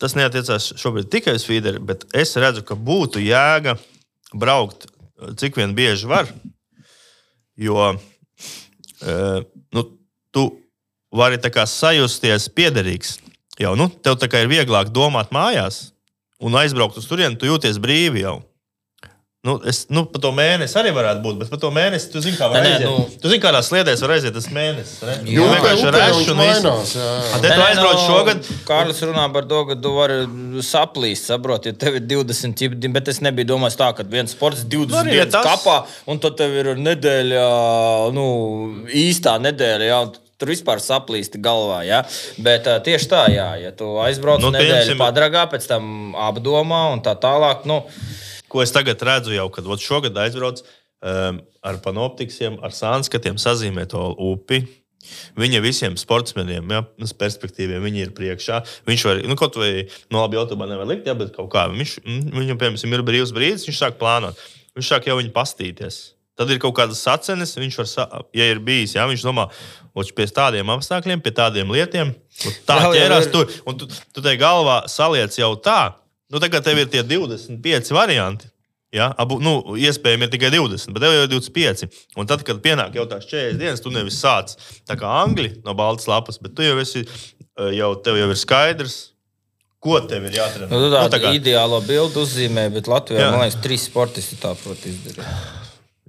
[0.01, 3.77] tas neatiecās šobrīd tikai uz feederi, bet es redzu, ka būtu jēga
[4.33, 4.87] braukt
[5.37, 6.29] cik vien bieži var.
[7.55, 9.83] Jo uh, nu,
[10.31, 10.47] tu
[11.11, 13.19] vari sajusties piederīgs.
[13.59, 15.91] Jau, nu, tev ir vieglāk domāt mājās
[16.41, 18.39] un aizbraukt uz turieni, tu jūties brīvi jau.
[19.41, 22.37] Nu, es nu, par to mēnesi arī varētu būt, bet par to mēnesi tu zini,
[22.37, 22.83] kā var nē, aiziet.
[22.85, 23.21] Nu...
[23.23, 24.99] Tu zini, kādā sliedēs var aiziet tas mēnesis.
[25.01, 26.91] Jā, vienkārši ar rēšu un mainās.
[27.31, 28.51] Tad tu aizbrauc nu, šogad.
[28.67, 30.19] Kārlis runā par to, ka tu vari
[30.67, 35.09] saplīst, saprot, ja tev ir 20, bet es nebiju domājis tā, ka viens sports 20
[35.09, 35.49] dienas tas...
[35.49, 37.49] kapā, un tad tev ir nedēļa,
[38.13, 38.29] nu,
[38.93, 39.89] īstā nedēļa.
[39.89, 40.01] Jā,
[40.37, 41.81] tur vispār saplīsti galvā.
[41.89, 42.05] Ja?
[42.37, 47.01] Bet uh, tieši tā, jā, ja tu aizbrauc nu, nedēļu padragā, pēc tam apdomā un
[47.01, 47.65] tā tālāk.
[47.65, 47.87] Nu,
[48.51, 54.03] ko es tagad redzu, jau kad šogad aizbraucu um, ar panoptikiem, ar sānskatiem, sazīmē to
[54.31, 54.63] upi.
[55.39, 56.83] Viņa visiem sportsmeniem, ja,
[57.17, 58.59] perspektīviem, viņi ir priekšā.
[58.85, 61.95] Viņš var, nu, kaut vai no labi jautājumā nevar likt, ja, bet kaut kā viņš,
[62.03, 64.37] mm, viņam, piemēram, ir brīvs brīdis, viņš sāk plānot.
[64.77, 66.01] Viņš sāk jau viņu pastīties.
[66.37, 67.89] Tad ir kaut kādas sacenes, viņš var,
[68.37, 69.47] ja ir bijis, ja, viņš domā,
[70.15, 72.13] pie tādiem apstākļiem, pie tādiem lietiem,
[72.69, 73.49] tā ķērās tur.
[73.67, 75.81] Un tu, tu te galvā saliec jau tā,
[76.31, 78.47] Nu, tagad tev ir tie 25 varianti.
[78.91, 79.11] Ja?
[79.19, 81.85] Abu, nu, iespējams, ir tikai 20, bet tev jau ir 25.
[82.19, 84.57] Un tad, kad pienāk jau tās 40 dienas, tu nevis sāc
[84.87, 88.39] tā kā angļu no baltas lapas, bet tu jau esi, eh, jau, tev jau ir
[88.39, 88.99] skaidrs,
[89.81, 90.69] ko tev ir jāatrod.
[90.71, 93.31] Nu, tā nu, tā kā ideālo bildi uzzīmē, bet Latvijā, Jā.
[93.33, 95.25] man liekas, trīs sportisti tā prot izdarīt.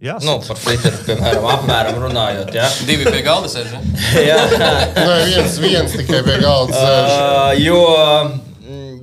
[0.03, 2.49] Jā, nu, par flitteru, piemēram, apmēram runājot.
[2.59, 2.67] Ja?
[2.89, 3.77] Divi pie galda sēž.
[4.31, 7.13] Jā, Nē, viens, viens tikai pie galda sēž.
[7.13, 7.83] Uh, jo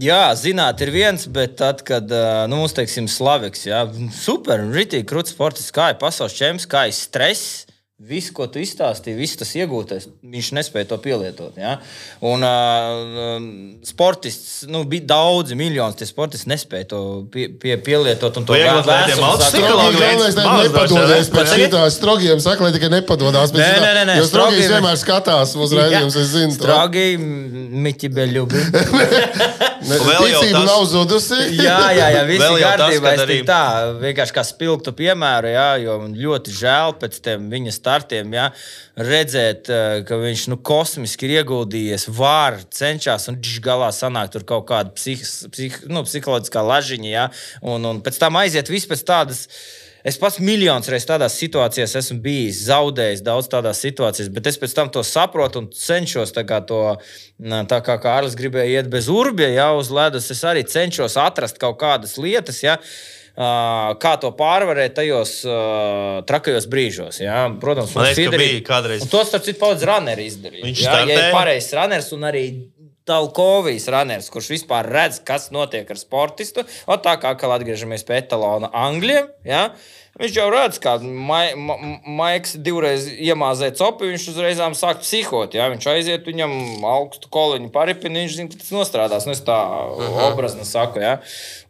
[0.02, 2.10] jā, zināt, ir viens, bet tad, kad
[2.50, 3.84] nu, mums, teiksim, Slaviks, jā,
[4.16, 7.66] super, rītīgi krūtis sports, kā ir pasaules čempions, kā ir stress.
[8.00, 11.58] Viss, ko tu izstāstīji, viss tas iegūtais, viņš nespēja to pielietot.
[11.60, 11.74] Ja?
[12.24, 13.34] Un uh,
[13.84, 17.00] sportists, nu, bija daudzi miljoni, tie sportisti nespēja to
[17.34, 18.39] pie, pie, pielietot.
[18.39, 19.20] Un to vēlēties
[20.39, 23.52] nepadodas pēc šitā strogiem, saka, lai tikai nepadodas.
[23.58, 26.56] Nē, nē, nē, nē jo strogīs vienmēr skatās uz redzējumus, es zinu.
[26.56, 28.64] Strogi, miķi beļubi.
[29.80, 31.38] Ticība nav zudusi.
[31.65, 33.13] jā, jā, jā, viss ir kārtībā.
[33.15, 33.63] Es teiktu tā,
[34.01, 38.47] vienkārši kā spilgtu piemēru, jā, jo ļoti žēl pēc tiem viņa startiem, jā,
[38.99, 44.47] redzēt, eh, ka viņš nu, kosmiski ir ieguldījies, var, cenšas un viņš galā sanāk tur
[44.47, 45.23] kaut kāda psih,
[45.53, 47.27] psih, nu, psiholoģiskā lažiņa, jā,
[47.63, 49.47] un, un pēc tam aiziet viss pēc tādas.
[50.08, 54.76] Es pats miljonus reizes tādās situācijās esmu bijis, zaudējis daudz tādās situācijās, bet es pēc
[54.78, 56.82] tam to saprotu un cenšos to,
[57.68, 60.32] tā kā Kārlis gribēja iet bez urbja, jau uz ledus.
[60.32, 62.64] Es arī cenšos atrast kaut kādas lietas.
[62.64, 62.80] Ja,
[63.39, 67.22] kā to pārvarēt tajos uh, trakajos brīžos.
[67.24, 67.45] Ja?
[67.60, 69.06] Protams, tas bija kādreiz.
[69.12, 70.66] To starp citu pats runners izdarīja.
[70.66, 70.97] Viņš ja?
[71.08, 72.43] ja ir pareizs runners un arī
[73.10, 76.66] Talkovijas runners, kurš vispār redz, kas notiek ar sportistu.
[76.86, 79.32] O, tā kā atkal atgriežamies pie etalona Anglijam.
[79.47, 79.72] Ja?
[80.20, 81.78] Viņš jau redz, kā mai, ma,
[82.20, 85.57] Maiks divreiz iemāzē copu, viņš uzreiz sāk psihot.
[85.57, 85.70] Ja?
[85.74, 89.26] Viņš aiziet viņam augstu koliņu paripini, viņš zina, ka tas nostrādās.
[89.26, 89.57] Nu, es tā
[90.28, 91.01] obrazni saku.
[91.01, 91.18] Ja?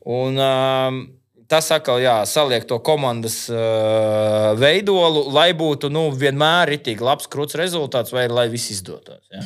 [0.04, 1.02] Un, um,
[1.50, 7.58] tas atkal jā, saliek to komandas uh, veidolu, lai būtu nu, vienmēr itīgi labs, krūts
[7.58, 9.18] rezultāts, vai lai viss izdotos.
[9.34, 9.42] Jā.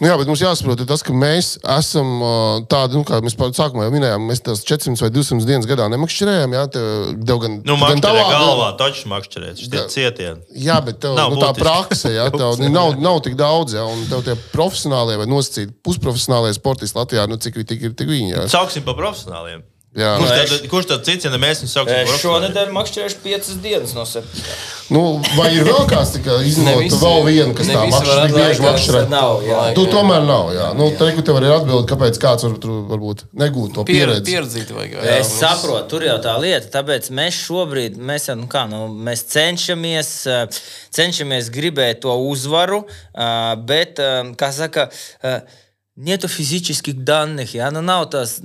[0.00, 3.86] Nu, jā, bet mums jāsaprot, tas, ka mēs esam uh, tādi, nu, kā mēs sākumā
[3.86, 6.56] jau minējām, mēs tās 400 vai 200 dienas gadā nemakšķerējām.
[6.56, 10.46] Jā, tev gan, nu, gan tavā galvā taču makšķerēt, šie cietieni.
[10.64, 14.06] Jā, bet tev, nav nu, tā prakse, jā, tev nav, nav tik daudz, jā, un
[14.08, 18.32] tev tie profesionālie vai nosacīti pusprofesionālie sportisti Latvijā, nu, cik, tik ir tik viņi.
[18.38, 18.48] Jā.
[18.56, 19.66] Sauksim pa profesionāliem.
[19.92, 20.14] Jā.
[20.16, 24.06] Kurš, tad, kurš tad cits, ja ne mēs viņu saucam šonadēļ makšķerēšu piecas dienas no
[24.08, 24.62] septiņiem?
[24.92, 25.02] Nu,
[25.36, 29.02] vai ir vēl kāds, kas izmanto vēl vienu, kas tā makšķerē, bieži makšķerē?
[29.12, 29.60] Nav, jā.
[29.76, 30.70] Tu tomēr nav, jā.
[30.80, 32.56] Nu, te, tev arī atbild, kāpēc kāds var,
[32.94, 34.24] varbūt negūt to pieredzi.
[34.30, 34.96] Pieredzīt vajag.
[34.96, 35.44] Jā, es mums...
[35.44, 40.14] saprotu, tur jau tā lieta, tāpēc mēs šobrīd, mēs, nu kā, nu, mēs cenšamies,
[40.88, 42.86] cenšamies gribēt to uzvaru,
[43.68, 44.00] bet,
[44.40, 44.88] kā saka,
[45.97, 47.71] Нету физических данных, ja?
[47.71, 48.35] nu, nav tas,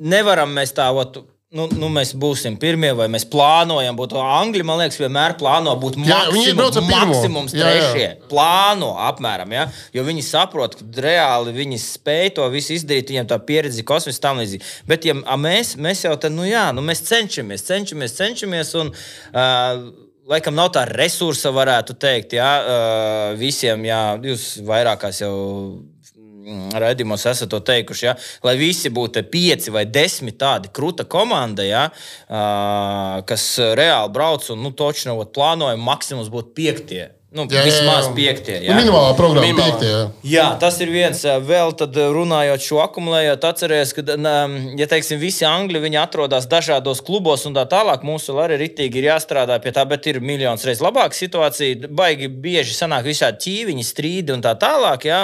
[0.00, 1.18] nevaram mēs tā, ot,
[1.52, 4.14] nu, nu, mēs būsim pirmie, vai mēs plānojam būt.
[4.20, 8.02] Angļi, man liekas, vienmēr plāno būt maksimums, maksimums trešie.
[8.02, 8.30] Jā, jā.
[8.30, 9.66] Plāno apmēram, ja?
[9.92, 14.40] jo viņi saprot, ka reāli viņi spēj to visu izdarīt, viņiem tā pieredze kosmosā tam
[14.42, 14.64] līdzīgi.
[14.88, 18.76] Bet ja, mēs, mēs jau tad, nu jā, nu, mēs cenšamies, cenšamies, cenšamies.
[18.80, 18.94] Un,
[19.34, 19.88] uh,
[20.28, 25.91] Laikam nav tā resursa, varētu teikt, jā, uh, visiem, jā, jūs vairākās jau Mm,
[26.83, 28.15] raidījumos esat to teikuši, ja?
[28.45, 31.87] lai visi būtu pieci vai desmit tādi krūta komanda, ja?
[33.27, 33.47] kas
[33.79, 37.09] reāli brauc un nu, točnot plānojam maksimums būt piektie.
[37.33, 38.59] Nu, Jā, vismaz piektie.
[38.61, 38.75] Nu, Jā.
[38.77, 39.71] minimālā programma, Minimālā.
[39.79, 39.89] piektie.
[39.89, 40.33] jā.
[40.35, 41.23] Jā, tas ir viens.
[41.47, 44.03] Vēl tad runājot šo akumulējot, atcerieties, ka,
[44.77, 49.01] ja teiksim, visi angļi viņi atrodas dažādos klubos un tā tālāk, mums vēl arī ritīgi
[49.01, 51.89] ir jāstrādā pie tā, bet ir miljons reizes labāka situācija.
[51.89, 55.23] Baigi bieži sanāk visādi ķīviņi, strīdi un tā tālāk, jā,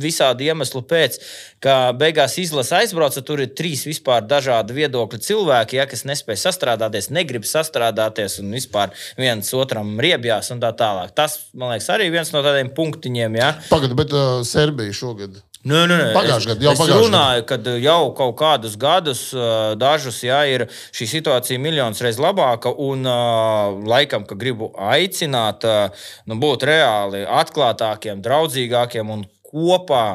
[0.00, 1.20] visādi iemeslu pēc,
[1.62, 7.10] ka beigās izlase aizbrauca, tur ir trīs vispār dažādi viedokļi cilvēki, jā, kas nespēj sastrādāties,
[7.12, 11.12] negrib sastrādāties un vispār viens otram riebjās un tā tālāk.
[11.20, 13.52] Tas, man liekas, arī viens no tādiem punktiņiem, jā.
[13.68, 15.42] Pagaidā, bet uh, Serbija šogad.
[15.60, 16.04] Nē, nē, nē.
[16.16, 20.64] Pagājušajā gadā, jau pagājušajā runāju, ka jau kaut kādus gadus, ā, dažus, jā, ir
[20.96, 22.72] šī situācija miljonus reizes labāka.
[22.80, 25.90] Un, ā, laikam, ka gribu aicināt, ā,
[26.32, 30.06] nu, būt reāli atklātākiem, draudzīgākiem un kopā.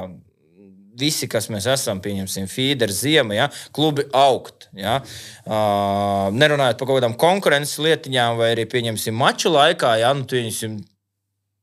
[0.97, 4.69] Visi, kas mēs esam, pieņemsim, feeder, ziema, ja, klubi augt.
[4.79, 5.01] Ja.
[5.43, 10.79] Uh, nerunājot par kaut kādām konkurences lietiņām, vai arī, pieņemsim, maču laikā, ja, nu, pieņemsim,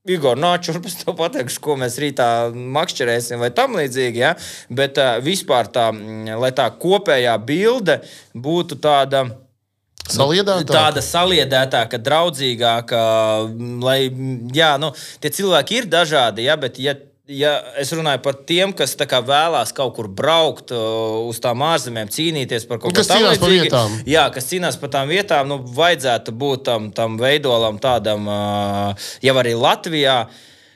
[0.03, 4.19] Igor, nāc, šurp, es tev pateikšu, ko mēs rītā makšķerēsim, vai tam līdzīgi.
[4.19, 4.33] Ja?
[4.67, 8.01] Bet uh, vispār tā, mm, lai tā kopējā bilde
[8.35, 9.29] būtu tāda.
[10.03, 10.67] Saliedētā.
[10.67, 13.05] Tāda saliedētāka, draudzīgāka,
[13.47, 14.91] mm, lai mm, jā, nu,
[15.23, 16.97] tie cilvēki ir dažādi, ja, bet ja,
[17.31, 22.67] ja es runāju par tiem, kas kā vēlās kaut kur braukt uz tām ārzemēm, cīnīties
[22.69, 23.99] par kaut ko vietām.
[24.09, 28.27] Jā, kas cīnās par tām vietām, nu, vajadzētu būt tam, tam veidolam, tādam
[29.23, 30.25] jau arī Latvijā.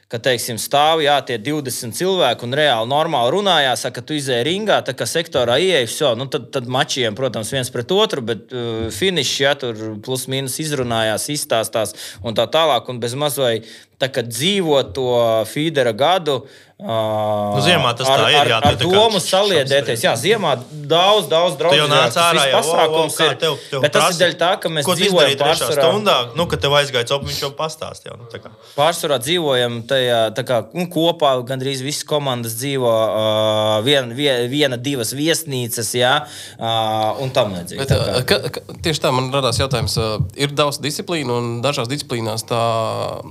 [0.07, 4.77] Ka, teiksim, stāv jā, tie 20 cilvēki un reāli normāli runājās, saka, tu izēji ringā,
[4.87, 8.85] tā kā sektorā ieejas, jau nu, tad, tad mačiem, protams, viens pret otru, bet uh,
[8.95, 12.87] finišs, ja tur plus mīnus izrunājās, izstāstās un tā tālāk.
[12.87, 13.67] Un bez mazliet
[14.03, 15.11] tā kā dzīvo to
[15.53, 16.43] feedera gadu.
[16.45, 20.03] Uh, Nu, ziemā tas ar, tā ir, Ar, jā, ar tā kā domu saliedēties.
[20.05, 23.37] Jā, ziemā daudz, daudz Tu jau nāc draudzīgāks ārā, jau pasākums kā ir.
[23.41, 25.87] tev, tev Bet tas prasa, ir dēļ tā, ka mēs dzīvojam pārsvarā.
[25.87, 28.19] stundā, nu, kad tev aizgāja copu, viņš jau pastāstīja.
[28.21, 28.53] Nu.
[28.77, 34.77] Pārsvarā dzīvojam tajā tā kā, nu, kopā, gandrīz visas komandas dzīvo uh, vien, vien, viena,
[34.77, 36.13] divas viesnīcas, jā,
[36.61, 37.81] uh, un tam līdzīgi.
[37.81, 39.97] Bet, Tā kā- ka, ka, tieši tā man radās jautājums.
[39.97, 42.61] ā, Ir daudz disciplīnu, un dažās disciplīnās tā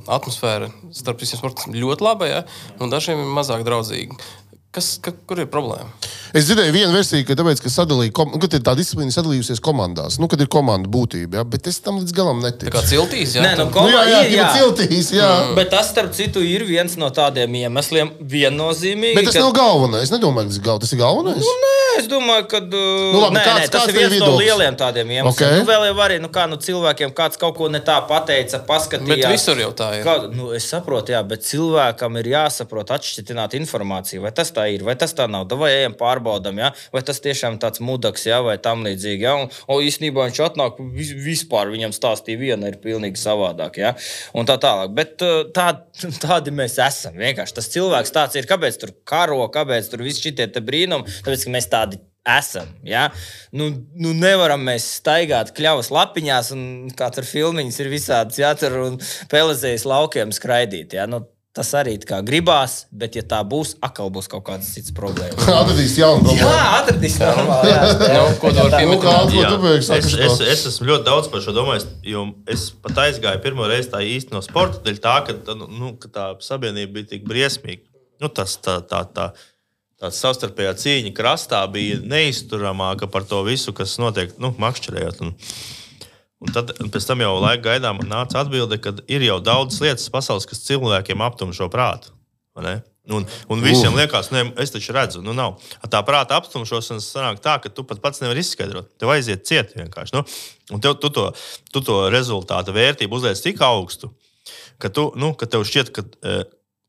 [0.10, 0.55] atmosfēra
[0.96, 2.42] starp visiem sportiem ļoti laba, ja?
[2.80, 4.18] un dažiem ir mazāk draudzīga.
[4.76, 5.88] Kas, ka, kur ir problēma?
[6.36, 8.34] Es dzirdēju vienu versiju, ka tāpēc, ka sadalīja, kom...
[8.36, 11.44] nu, kad ir tā disciplīna sadalījusies komandās, nu, kad ir komanda būtība, ja?
[11.48, 12.74] bet es tam līdz galam Tā neticu.
[12.76, 13.46] kā ciltīs, ja?
[13.46, 14.42] Nē, nu, Nu, jā, komanda jā, ir, jā.
[14.42, 14.50] jā.
[14.58, 15.30] ciltīs, jā.
[15.56, 19.16] Bet tas, starp citu, ir viens no tādiem iemesliem, viennozīmīgi.
[19.16, 20.04] Bet tas ka- nav galvenais.
[20.10, 21.40] Es nedomāju, ka tas ir gal- tas ir galvenais.
[21.40, 24.20] Nu, nē, es domāju, ka Nu, labi, nē, kāds- nē, tas kāds ir viens tev
[24.20, 24.46] no viedoklis?
[24.46, 25.32] lieliem tādiem iemesliem.
[25.32, 25.42] Ok.
[25.60, 29.08] Nu, vēl jau arī nu, kā, nu, cilvēkiem kāds kaut ko ne tā pateica, paskatījās.
[29.08, 30.04] Bet visur jau tā ir.
[30.06, 34.22] Kā, nu, es saprotu, jā, bet cilvēkam ir jāsaprot atšķirt informāciju.
[34.22, 35.48] Vai tas tā ir, vai tas tā nav.
[35.56, 35.94] Vai ejam
[36.26, 36.72] pārbaudām, jā?
[36.94, 39.26] vai tas tiešām tāds mudaks, jā, vai tam līdzīgi.
[39.26, 39.36] Jā?
[39.44, 43.80] Un, un īstenībā viņš atnāk, vis, vispār viņam stāstīja, viena ir pilnīgi savādāk.
[43.82, 43.94] Jā?
[44.38, 44.96] Un tā tālāk.
[44.98, 45.72] Bet uh, tā,
[46.26, 47.18] tādi mēs esam.
[47.22, 48.50] Vienkārši tas cilvēks tāds ir.
[48.50, 51.08] Kāpēc tur karo, kāpēc tur viss šitie brīnumi?
[51.26, 52.72] Tāpēc, ka mēs tādi esam.
[52.88, 53.08] Ja?
[53.54, 53.70] Nu,
[54.02, 56.66] nu nevaram mēs staigāt kļavas lapiņās, un
[56.98, 59.00] kā tur filmiņas ir visādas, ja tur un
[59.32, 60.98] pelēzējas laukiem skraidīt.
[60.98, 61.06] Ja?
[61.10, 61.22] Nu,
[61.56, 65.48] tas arī tā kā gribās, bet, ja tā būs, atkal būs kaut kādas citas problēmas.
[65.62, 66.76] Atradīs jaunu Jā, problēmu.
[66.82, 67.72] atradīs normāli.
[67.74, 69.34] Jā, Nu, ko tu vari Nu, pieminēt?
[69.40, 69.98] Jā.
[70.00, 73.92] es, es, es esmu ļoti daudz par šo domājis, jo es pat aizgāju pirmo reizi
[73.96, 77.86] tā īsti no sporta dēļ, tā, ka, tā, nu, ka tā sabiedrība bija tik briesmīga.
[78.24, 79.30] Nu, tas, tā, tā, tā,
[80.00, 85.24] tā savstarpējā cīņa krastā bija neizturamāka par to visu, kas notiek nu, makšķerējot.
[85.26, 85.34] Un,
[86.44, 90.10] un tad un pēc tam jau laika gaidām nāca atbilde, ka ir jau daudz lietas
[90.14, 92.14] pasaules, kas cilvēkiem aptumšo prātu.
[93.06, 94.00] Un, un visiem uh.
[94.00, 95.60] liekas, ne, es taču redzu, nu nav.
[95.92, 98.90] Tā prāta apstumšošana sanāk tā, ka tu pat pats nevari izskaidrot.
[98.98, 100.16] Tev aiziet ciet vienkārši.
[100.16, 100.24] Nu?
[100.74, 101.28] Un tev, tu, to,
[101.70, 104.10] tu to rezultātu vērtību uzliec tik augstu,
[104.82, 106.08] ka, tu, nu, ka tev šķiet, ka.
[106.26, 106.46] eh,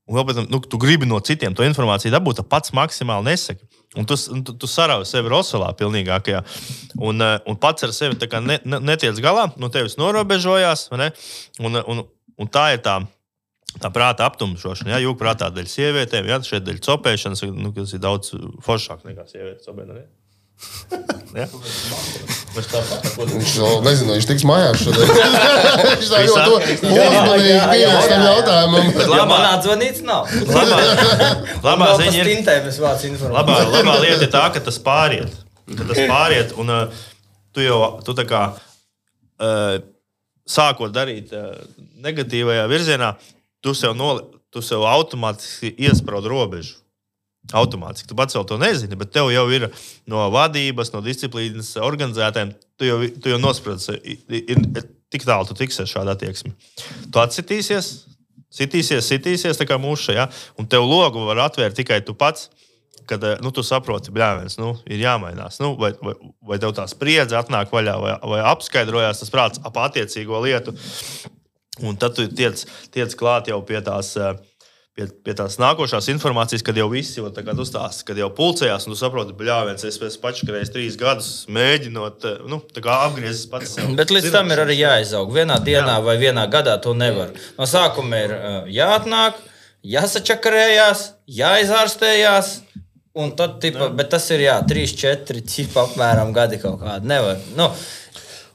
[0.07, 3.27] Un vēl pēc tam, nu, tu gribi no citiem to informāciju dabūt, tad pats maksimāli
[3.27, 3.65] nesaki.
[3.97, 6.43] Un tu, tu, tu sarauj sevi rosolā pilnīgākajā.
[7.01, 10.91] Un, eh, un pats ar sevi ne, ne, netiec galā, no tevis norobežojās.
[11.01, 11.11] ne?
[11.61, 12.05] Un, un,
[12.37, 13.01] un tā ir tā.
[13.77, 18.01] Tā prāta aptumšošana, ja jūka prātā dēļ sievietēm, ja šeit dēļ copēšanas, nu, kas ir
[18.01, 18.31] daudz
[18.65, 20.07] foršāk nekā sievietes copēšana.
[21.37, 21.47] Ja?
[22.57, 25.11] Viņš vēl nezina, viņš tiks mājās šodien.
[25.91, 28.87] Viņš tā ļoti uzmanīgi pievērs tam jautājumam.
[29.11, 30.31] Labā- man atzvanīts nav.
[30.49, 30.79] labā,
[31.67, 33.37] labā ziņa ir, stintēm es vācu informāciju.
[33.37, 35.37] labā, labā lieta ir tā, ka tas pāriet.
[35.67, 37.05] Ka tas pāriet, un uh,
[37.53, 39.77] tu jau tu tā kā uh,
[40.49, 41.53] sākot darīt uh,
[42.07, 43.13] negatīvajā virzienā,
[43.61, 44.25] tu sev, noli,
[44.55, 46.79] tu sev automātiski iesprādi robežu.
[47.55, 48.09] Automātiski.
[48.11, 49.69] Tu pats vēl to nezini, bet tev jau ir
[50.11, 54.01] no vadības, no disciplīnas organizētājiem, tu jau, tu jau nosprādi,
[54.41, 54.63] ir
[55.15, 56.53] tik tālu tu tiksi ar šādu attieksmi.
[57.13, 57.93] Tu atsitīsies,
[58.53, 60.17] sitīsies, sitīsies, tā kā mūžā.
[60.17, 60.27] Ja?
[60.59, 62.51] Un tev logu var atvērt tikai tu pats.
[63.07, 65.61] Kad eh, nu, tu saproti, ka nu, ir jāmainās.
[65.63, 69.79] Nu, vai, vai, vai tev tā spriedze atnāk vaļā, vai, vai apskaidrojās tas prāts ap
[69.79, 70.75] attiecīgo lietu.
[71.87, 74.35] Un tad tu tiec, tiec klāt jau pie tās uh,
[74.97, 78.95] pie, pie tās nākošās informācijas, kad jau viss jau tagad uzstāsta, kad jau pulcējās, un
[78.95, 82.61] tu saproti, bļāviens, es pēc paškreiz trīs gadus mēģinot, eh, nu,
[82.97, 83.93] apgriezties pats sev.
[83.99, 85.33] Bet līdz tam ir arī jāizaug.
[85.35, 86.05] Vienā dienā Jā.
[86.05, 87.35] vai vienā gadā to nevar.
[87.59, 89.39] No sākuma ir uh, jāatnāk,
[89.87, 91.11] jāsačakarējās,
[91.41, 92.55] jāizārstējās.
[93.17, 97.09] Un tad, tipa, bet tas ir jā, 3, 4, cipa apmēram gadi kaut kādi.
[97.09, 97.39] Nevar.
[97.57, 97.71] Nu,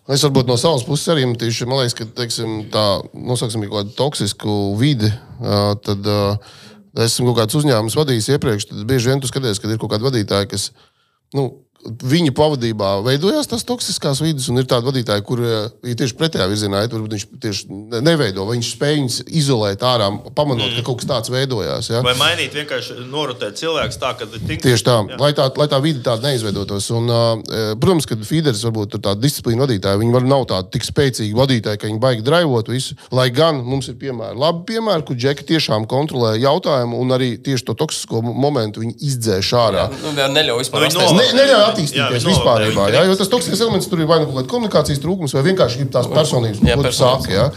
[0.09, 3.93] Es varbūt no savas puses arī tieši, man liekas, ka teiksim, tā nosauksim kaut kādu
[3.99, 5.11] toksisku vidi,
[5.85, 6.09] tad
[7.05, 8.71] esmu kaut kāds uzņēmums vadījis iepriekš.
[8.71, 10.71] Tad bieži vien tu skaties, kad ir kaut kādi vadītāji, kas
[11.37, 11.45] nu,
[11.85, 15.53] viņa pavadībā veidojās tas toksiskās vidas, un ir tādi vadītāji, kur ir
[15.89, 20.69] ja tieši pretējā virzienā, ja viņš tieši neveido, vai viņš spēj viņus izolēt ārā, pamanot,
[20.69, 20.79] mm.
[20.79, 21.89] ka kaut kas tāds veidojās.
[21.91, 22.03] Ja?
[22.05, 24.61] Vai mainīt vienkārši norotēt cilvēku tā, ka tik...
[24.63, 25.19] tieši tā, jā.
[25.21, 26.89] lai tā, lai tā vide tāda neizveidotos.
[26.97, 30.87] Un, uh, protams, ka Fīders varbūt ir tāda disciplīna vadītāja, viņi var nav tādi tik
[30.87, 35.17] spēcīgi vadītāji, ka viņi baigi draivot visu, lai gan mums ir piemēri, labi piemēri, kur
[35.17, 39.87] džeki tiešām kontrolē jautājumu un arī tieši to toksisko momentu viņi izdzēš ārā.
[39.89, 40.87] Jā, nu, neļauj vispār.
[40.91, 42.65] Nu, attīstīties jā, vispār.
[42.93, 46.61] Jā, jo tas toksisks elements tur ir vai nu komunikācijas trūkums, vai vienkārši tās personības,
[46.64, 47.34] jā, ko tu sāki.
[47.35, 47.48] Jā.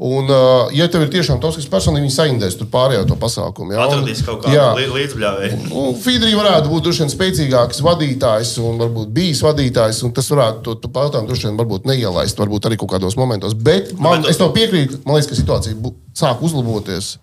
[0.00, 3.74] Un, uh, ja tev ir tiešām toksisks personība, viņi saindēs tur pārējo to pasākumu.
[3.74, 5.82] Jā, atradīs kaut kādu līdzbļāvēju.
[6.00, 10.78] Fidrī varētu būt droši vien spēcīgāks vadītājs un varbūt bijis vadītājs, un tas varētu to,
[10.80, 13.52] to pautājumu droši vien varbūt neielaist, varbūt arī kaut kādos momentos.
[13.52, 17.18] Bet man, bet, es tev piekrītu, man liekas, ka situācija sāk uzlaboties.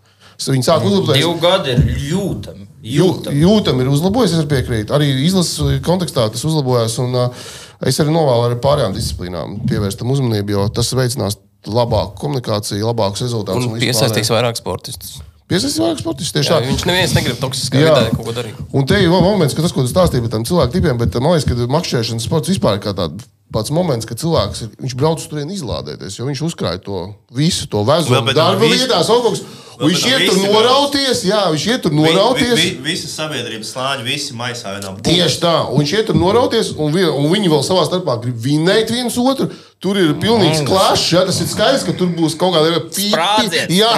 [0.46, 1.24] Viņi sāk uzlaboties.
[1.26, 2.67] Divi gadi ir jūtami.
[2.86, 3.34] Jūtam.
[3.34, 4.94] Jūtam ir uzlabojies, es piekrītu.
[4.96, 6.98] Arī izlases kontekstā tas uzlabojas.
[7.04, 7.48] Un, uh,
[7.86, 13.26] es arī novēlu arī pārējām disciplīnām pievērst tam uzmanību, jo tas veicinās labāku komunikāciju, labākus
[13.26, 13.66] rezultātus.
[13.66, 15.18] Un, un piesaistīs vairāk sportistus.
[15.48, 16.36] Piesaistīs vairāk sportistus.
[16.36, 16.60] Tieši tā.
[16.68, 18.60] Viņš neviens negrib toksiskā vidē kaut ko darīt.
[18.76, 21.34] Un te ir moments, ka tas, ko tu stāstīji par tiem cilvēku tipiem, bet man
[21.34, 25.30] liekas, ka makšķerēšanas sports vispār ir kā tāds pats moments, kad cilvēks ir, brauc uz
[25.32, 27.06] turieni izlādēties, jo viņš uzkrāja to
[27.36, 29.64] visu, to vezumu, darba vietās, augsts.
[29.78, 32.56] Viņš iet tur norauties, jā, viņš iet tur norauties.
[32.58, 35.06] Vi, vi, visi sabiedrības slāņi, visi maisā vienā pusē.
[35.06, 38.40] Tieši tā, un viņš iet tur norauties, un, vi, un viņi vēl savā starpā grib
[38.42, 39.52] vinēt viens otru.
[39.78, 41.12] Tur ir pilnīgs klāsts.
[41.14, 43.28] Ja, tas ir skaidrs, ka tur būs kaut kāda pīpa.
[43.70, 43.92] Jā,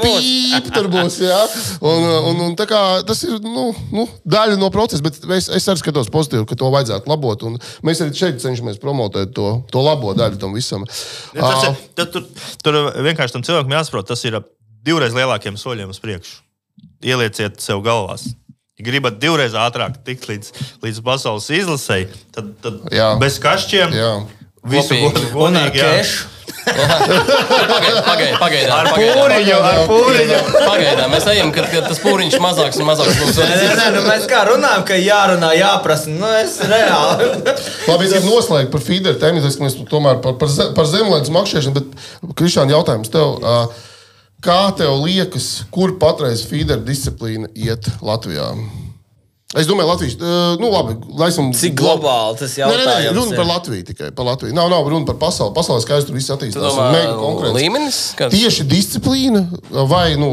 [0.00, 1.18] pīpa tur būs.
[1.20, 1.42] Jā.
[1.84, 5.82] Un, un, un, kā, tas ir nu, nu, daļa no procesa, bet es, es arī
[5.82, 7.44] skatos pozitīvi, ka to vajadzētu labot.
[7.84, 10.88] Mēs arī šeit cenšamies promotēt to, to labo daļu tam visam.
[11.36, 12.24] Ja, tas ir, tad, tur,
[12.64, 14.40] tur vienkārši tam cilvēkam jāsaprot, tas ir
[14.88, 16.40] divreiz lielākiem soļiem uz priekšu.
[17.04, 18.30] Ielieciet sev galvās.
[18.78, 20.50] Ja gribat divreiz ātrāk tikt līdz,
[20.84, 23.12] līdz pasaules izlasēji, tad, tad jā.
[23.22, 23.94] bez kašķiem.
[23.94, 24.12] Jā
[24.66, 25.30] Visu godīgi.
[25.38, 26.34] Un ar kešu.
[26.68, 28.72] Pagaidām, pagaidām.
[28.74, 30.38] Ar pūriņu, ar pūriņu.
[30.56, 33.52] Pagaidām, mēs ejam, kad, kad tas pūriņš mazāks un mazāks mums ir.
[33.54, 36.12] Nē, nē, nu mēs kā runājam, ka jārunā, jāprasa.
[36.12, 37.30] Nu, es reāli.
[37.88, 42.34] Labi, es noslēgu par feederu tēmu, es mēs tomēr par, par, par zemlētas makšķēšanu, bet
[42.38, 43.38] Krišāna jautājums tev.
[44.44, 48.52] Kā tev liekas, kur patreiz feederu disciplīna iet Latvijā?
[49.56, 51.48] Es domāju, Latvijas, uh, nu labi, laisim.
[51.56, 52.84] Cik globāli tas jautājums?
[52.84, 54.54] Nē, nē, nē runa par Latviju tikai, par Latviju.
[54.54, 55.54] Nav, nav runa par pasauli.
[55.56, 56.76] Pasaulē skaidrs, tur viss attīstās.
[56.92, 57.56] Mega konkrēts.
[57.56, 58.00] Līmenis?
[58.18, 58.36] Kāds?
[58.36, 59.42] Tieši disciplīna
[59.88, 60.30] vai, nu,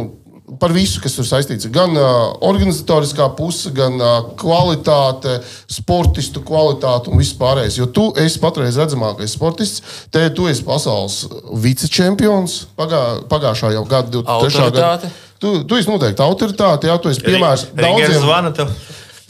[0.59, 1.67] par visu, kas tur saistīts.
[1.73, 5.39] Gan uh, organizatoriskā puse, gan uh, kvalitāte,
[5.71, 7.79] sportistu kvalitāte un viss pārējais.
[7.81, 11.23] Jo tu esi patreiz redzamākais sportists, te tu esi pasaules
[11.65, 13.01] vicečempions pagā,
[13.31, 14.69] pagājušā jau gada, 23.
[14.77, 15.13] gada.
[15.41, 18.69] Tu, tu esi noteikti autoritāte, jā, tu esi piemērs daudziem.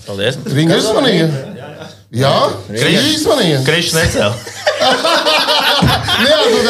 [0.05, 0.37] Paldies.
[0.45, 1.29] Viņa izvanīja.
[2.15, 2.35] Jā,
[2.69, 3.63] Kriņš izvanīja.
[3.65, 5.31] Kriņš necēla.
[6.26, 6.69] Ir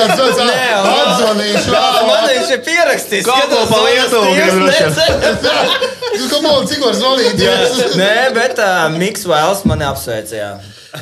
[1.06, 1.73] atzvanīšu.
[2.10, 3.27] Man viņš ir pierakstījis.
[3.27, 4.34] Kādu pa Lietuvu?
[6.15, 7.41] Jūs kā man cik var zvanīt?
[7.99, 10.52] Nē, bet uh, Miks Vēls mani apsveicēja.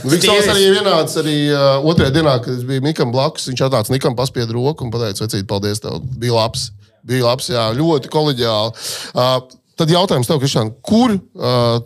[0.10, 3.46] Viksels arī vienāds arī uh, otrajā dienā, kad es biju Mikam blakus.
[3.52, 6.00] Viņš atnāca Nikam paspied roku un pateica, vecīt, paldies tev.
[6.18, 6.72] Bija labs.
[7.06, 8.88] Bija labs, jā, ļoti kolēģiāli.
[9.14, 11.16] Uh, Tad jautājums tev, Kristian, kur,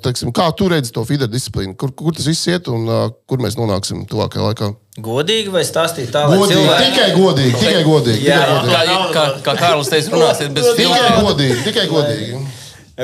[0.04, 2.84] teiksim, kā tu redzi to feeder disciplīnu, kur, kur tas viss iet un
[3.32, 4.68] kur mēs nonāksim tuvākajā laikā?
[4.98, 6.86] Godīgi vai stāstīt tā, lai godīgi, cilvēki...
[6.90, 8.22] Tikai godīgi, tikai godīgi.
[8.26, 8.96] Jā, tikai godīgi.
[8.98, 11.04] Kā, kā, kā Kārlis teica, runāsiet bez filtriem.
[11.04, 12.40] Tikai godīgi, tikai godīgi.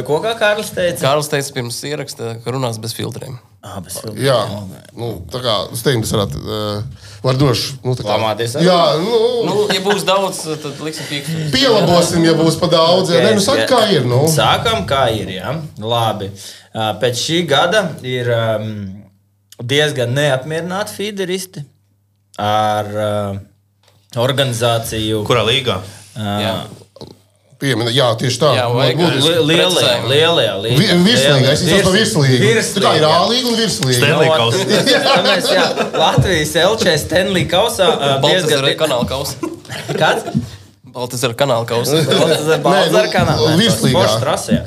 [0.07, 0.97] Ko kā Kārlis teica?
[1.03, 3.35] Kārlis teica pirms ieraksta, ka runās bez filtriem.
[3.61, 4.23] Ah, bez filtriem.
[4.25, 4.39] Jā,
[4.97, 6.41] nu, tā kā tas varētu.
[6.41, 8.55] Uh, Var droši nu, lamāties.
[8.65, 11.45] Jā, nu, nu, ja būs daudz, tad liksim pīkstu.
[11.53, 13.13] Pielabosim, ja būs pa daudz.
[13.13, 13.27] Jā, okay.
[13.29, 14.09] ne, nu, saka, kā ir.
[14.09, 14.23] Nu.
[14.33, 15.29] Sākam, kā ir.
[15.37, 15.53] Jā.
[15.77, 16.31] Labi.
[16.73, 18.73] Pēc šī gada ir um,
[19.61, 21.63] diezgan neapmierināti feederisti
[22.41, 25.23] ar uh, organizāciju.
[25.27, 25.79] Kurā līgā?
[26.13, 26.63] Uh,
[27.63, 28.49] Piemina, jā, tieši tā.
[28.57, 29.29] Jā, vajag- Būtiski.
[29.29, 30.09] Li- Lielie, Precizējumi.
[30.11, 30.97] lielie, Vi- lielie.
[31.05, 32.49] Virslīga, es par virslīgu.
[32.83, 33.99] Tā ir ālīga un virslīga.
[34.01, 34.65] Stanley No, Kausa.
[35.05, 35.63] Tāpēc, jā,
[36.01, 38.67] Latvijas LČ Stanley kausā ar diezgan...
[38.81, 39.51] kanāla kausu.
[40.01, 40.27] Kāds?
[40.93, 41.95] Baltas ar kanāla kausu.
[42.03, 44.03] Nē, nu, virslīgā.
[44.03, 44.59] Virslīgā.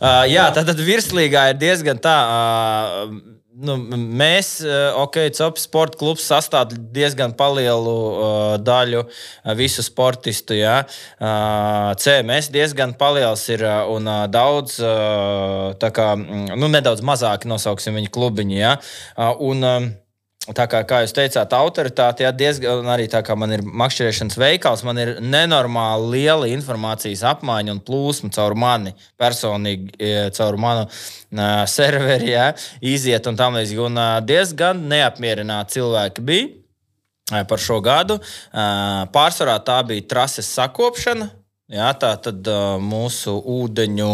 [0.00, 2.16] Uh, jā, tad, tad virslīgā ir diezgan tā.
[2.26, 9.84] Uh, Nu, mēs, uh, ok, COP sporta klubs sastāv diezgan lielu uh, daļu uh, visu
[9.84, 10.56] sportistu.
[10.56, 10.86] Ja?
[11.20, 17.44] Uh, CMS diezgan liels ir uh, un uh, daudz, uh, kā, mm, nu, nedaudz mazāk
[17.44, 18.56] nosauksim viņu klubiņu.
[18.56, 18.78] Ja?
[19.16, 19.90] Uh, un, um,
[20.40, 24.82] Tā kā, kā jūs teicāt, autoritāte, jā, diezgan arī tā kā man ir makšķerēšanas veikals,
[24.88, 31.42] man ir nenormāli liela informācijas apmaiņa un plūsma caur mani personīgi, e, caur manu uh,
[31.68, 32.46] serveri, jā,
[32.80, 33.82] iziet un tam līdzīgi.
[33.84, 38.16] Un uh, diezgan neapmierināti cilvēki bija eh, par šo gadu.
[38.16, 41.28] Uh, Pārsvarā tā bija trases sakopšana.
[41.70, 44.08] Jā, tā tad uh, mūsu ūdeņu,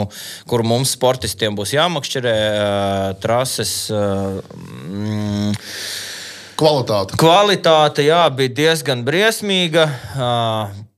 [0.50, 3.76] kur mums sportistiem būs jāmakšķerē, uh, trases.
[3.94, 4.42] Uh,
[4.90, 5.54] mm,
[6.56, 7.18] Kvalitāte.
[7.20, 9.84] Kvalitāte jā, bija diezgan briesmīga.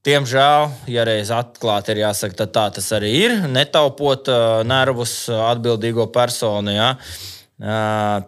[0.06, 3.34] Diemžēl, ja reiz atklāti ir jāsaka, tad tā tas arī ir.
[3.50, 4.30] Netaupot
[4.68, 6.70] nervus atbildīgo personu.
[6.76, 6.92] Jā.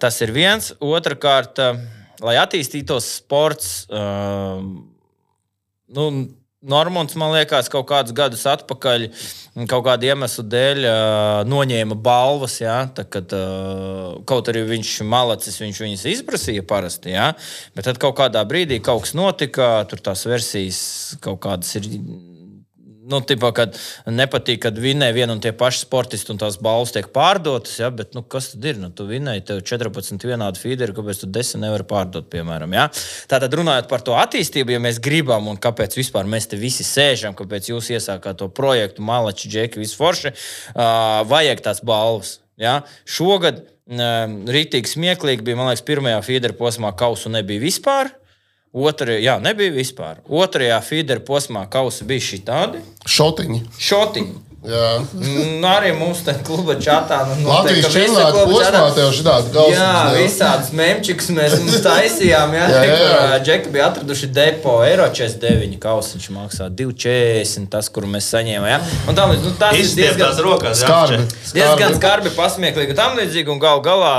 [0.03, 0.73] Tas ir viens.
[0.83, 1.63] Otrakārt,
[2.27, 3.71] lai attīstītos sports,
[5.95, 6.11] nu,
[6.61, 9.07] Normons, man liekas, kaut kādus gadus atpakaļ,
[9.65, 10.83] kaut kādu iemeslu dēļ,
[11.49, 12.59] noņēma balvas.
[12.61, 13.33] Ja, tā, kad,
[14.29, 17.15] kaut arī viņš malacis, viņš viņas izprasīja parasti.
[17.15, 17.31] Ja,
[17.73, 20.83] bet tad kaut kādā brīdī kaut kas notika, tur tās versijas
[21.25, 21.89] kaut kādas ir.
[23.11, 23.75] Nu, tipā, kad
[24.07, 27.75] nepatīk, kad vinēja viena un tie paši sportisti un tās balvas tiek pārdotas.
[27.81, 27.89] Ja?
[27.95, 28.79] Bet, nu, kas tad ir?
[28.79, 32.77] Nu, tu vinēji, tev 14 vienādi feederi, kāpēc tu 10 nevari pārdot, piemēram.
[32.77, 32.87] Ja?
[33.31, 37.35] Tātad, runājot par to attīstību, ja mēs gribam un kāpēc vispār mēs te visi sēžam,
[37.39, 40.35] kāpēc jūs iesākāt to projektu, Malači, Džeki, Visforši,
[40.77, 42.39] uh, vajag tās balvas.
[42.61, 42.81] Ja?
[43.09, 48.15] Šogad um, rītīgi smieklīgi bija, man liekas, pirmajā feedera posmā kausu nebija vispār.
[48.71, 50.21] Otrajā, jā, nebija vispār.
[50.31, 52.79] Otrajā feedera posmā kausa bija šī tāda
[53.11, 53.65] Šotiņi.
[53.83, 54.47] šotiņa.
[54.61, 54.89] Jā.
[55.17, 57.23] Nu, arī mums te kluba čatā.
[57.41, 59.73] Nu, Latvijas čempionāta posmā tev šitādi kausi.
[59.79, 59.87] Jā,
[60.19, 62.53] visādas memčikas mēs mums taisījām.
[62.59, 63.39] Jā, Jā, jā, jā.
[63.49, 68.69] Džeki bija atraduši depo, eiro 49 kausiņš maksā 2,40 tas, kuru mēs saņēmām.
[68.69, 68.81] Jā.
[69.09, 70.85] Un tam līdz, nu, tas ir diezgan, tās rokās.
[70.85, 71.23] Skarbi.
[71.57, 72.01] diezgan Skarbi.
[72.03, 73.49] skarbi, pasmieklīgi un tam līdzīgi.
[73.57, 74.15] Un gal galā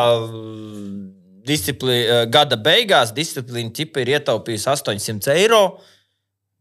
[1.47, 5.79] disciplī, eh, gada beigās disciplīna tipa ir ietaupījusi 800 eiro.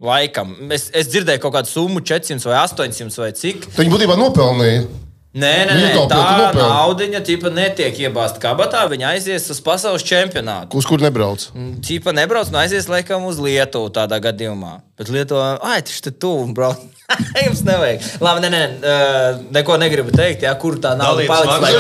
[0.01, 0.55] Laikam.
[0.73, 3.67] Es, es dzirdēju kaut kādu summu, 400 vai 800 vai cik.
[3.77, 4.87] Viņi būtībā nopelnīja.
[5.31, 6.21] Nē, nē, nē tā
[6.57, 8.81] naudiņa tipa netiek iebāzta kabatā.
[8.91, 10.75] Viņa aizies uz pasaules čempionātu.
[10.75, 11.45] Uz kur nebrauc?
[11.87, 14.81] Čipa nebrauc, un aizies laikam uz Lietuvu tādā gadījumā.
[15.01, 17.01] Bet Lietuvā, ah, tas ir tuvu brauc.
[17.45, 18.03] Jums nevajag.
[18.23, 20.93] Labi, nē, nē, uh, neko negribu teikt, jā, kur tā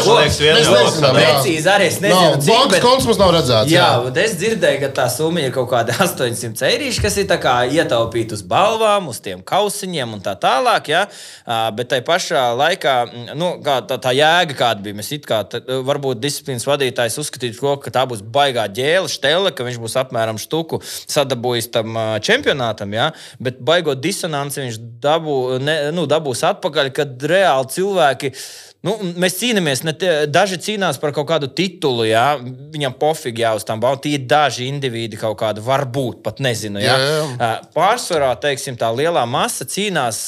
[0.08, 0.16] ko.
[0.42, 1.34] jau nezinām, lokā, jā.
[1.36, 3.70] precīzi arī es Nav, nezinu, cik, bet- konts mums nav redzēts.
[3.70, 7.38] Jā, bet es dzirdēju, ka tā summa ir kaut kāda 800 eiro, kas ir tā
[7.42, 10.90] kā ietaupīta uz balvām, uz tiem kausiņiem un tā tālāk.
[10.94, 11.04] Ja?
[11.46, 15.28] Ā, Bet tai pašā laikā, mm, nu, kā tā, tā jēga, kāda bija, mēs it
[15.28, 19.78] kā tā, varbūt disciplīnas vadītājs uzskatītu, to, ka tā būs baigā ģēle, štele, ka viņš
[19.80, 21.94] būs apmēram štuku sadabūjis tam
[22.26, 22.90] čempionātam.
[23.10, 23.36] Ja?
[23.42, 28.34] Bet baigot disonanci viņš dabū, ne, nu, dabūs atpakaļ, kad reāli cilvēki.
[28.80, 32.38] Nu, mēs cīnāmies, tie, daži cīnās par kaut kādu titulu, jā,
[32.72, 34.00] viņam pofīgi jau uz tām balvām.
[34.00, 36.80] Tie ir daži individi, kaut kādi varbūt pat nezinu.
[36.80, 36.94] Jā.
[36.96, 37.50] Jā, jā.
[37.76, 40.22] Pārsvarā, teiksim, tā lielā masa cīnās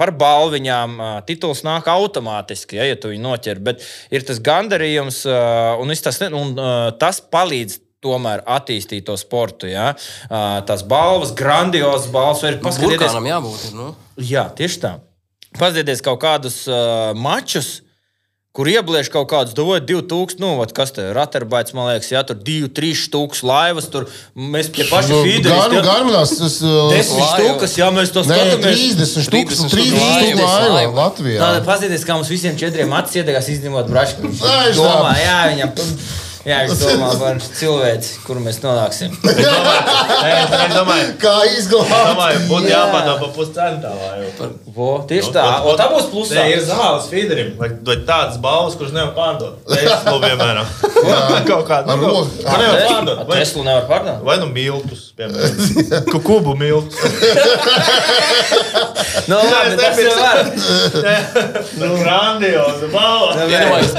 [0.00, 0.98] par balviņām.
[1.28, 3.62] Tituls nāk automātiski, ja, ja tu viņu noķer.
[3.62, 6.54] Bet ir tas gandarījums, un, tas, un
[6.98, 7.83] tas palīdz.
[8.04, 9.70] Tomēr attīstīt to sportu.
[9.70, 9.94] Ja?
[10.68, 13.00] Tās balvas, grandiozas balvas, var paskatīties.
[13.00, 13.64] Burkānam jābūt.
[13.70, 13.88] ir, Nu.
[14.20, 14.92] Jā, tieši tā.
[15.54, 17.80] Paskatieties kaut kādus uh, mačus.
[18.54, 22.20] Kur iebliež kaut kādus, dod 2000, nu, vat kas te ir raterbaits, man liekas, jā,
[22.22, 24.04] tur 2, 3 stūks laivas, tur
[24.38, 27.32] mēs pie paša Nu, jā, garminās, tas, uh, 10 Laiva.
[27.32, 28.84] stūkas, jā, mēs to skatāmies.
[28.94, 30.94] 30 štukas, 30 30 štukas štukas laiva.
[31.00, 31.40] Latvijā.
[31.42, 34.22] Tātad paskatieties, kā mums visiem četriem acis iedegās izņemot brašku.
[34.30, 34.70] Viņš Ai,
[36.44, 36.58] jā, viņam.
[36.58, 39.10] Jā, viņš domā par cilvēci, kur mēs nonāksim.
[40.24, 41.90] Es domāju, Kā izglābt?
[41.92, 42.78] domāju būtu Jā.
[42.84, 44.10] jāpārdod pa puscentālā.
[44.74, 46.36] Vo, tieši tā, un tā būs plusā.
[46.38, 47.50] Tā ir zāles feederim.
[47.60, 49.58] Vai dod tādas balvas, kuras nevar pārdot?
[49.76, 50.66] Es to piemēram.
[51.50, 52.24] Kaut Nu, roku.
[52.44, 53.20] ko nevar pārdot.
[53.28, 54.22] Vai, Teslu nevar pārdot.
[54.26, 56.08] vai nu miltus, piemēram.
[56.12, 56.96] Kukubu miltus.
[59.28, 60.40] Nu, labi, tas jau var.
[61.80, 63.46] Nu, grandioza balva.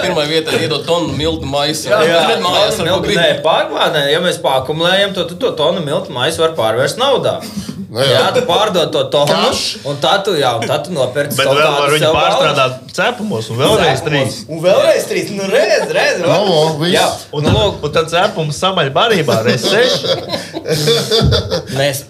[0.01, 1.89] Pirmā vietā iedot tonu miltu maisu.
[2.35, 6.13] Tad mājās var būt nē, pārklāt, nē, ja mēs pārkumulējam, to, tad to tonu miltu
[6.15, 7.39] maisu var pārvērst naudā.
[7.95, 8.15] Nu jā.
[8.17, 9.51] jā, tu pārdod to tonu,
[9.87, 12.95] un tad tu, jā, un tad tu nopērci Bet kaut vēl kādu var viņu pārstrādāt
[12.97, 14.41] cepumos un vēlreiz trīs.
[14.51, 15.31] Un vēlreiz trīs.
[15.37, 16.19] Nu, reiz, reiz.
[16.19, 16.97] No, vo, viss.
[16.97, 20.17] Jā, Un, nu, tad, lūk, un tad cepums samaļ barībā reiz seši.
[21.79, 22.03] mēs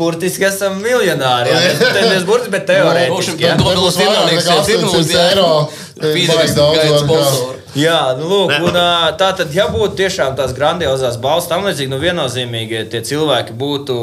[0.00, 1.52] burtiski esam miljonāri.
[1.52, 1.60] Jā,
[1.96, 3.44] mēs, mēs burtiski, bet teorētiski.
[3.46, 3.56] jā.
[3.56, 5.48] Tad būs vairāk nekā 800 eiro.
[6.00, 7.56] Fīderis gaida sponsoru.
[7.78, 8.76] Jā, nu, lūk, un,
[9.20, 13.96] tā tad, ja būtu tiešām tās grandiozās balvas, tam līdzīgi, nu, viennozīmīgi tie cilvēki būtu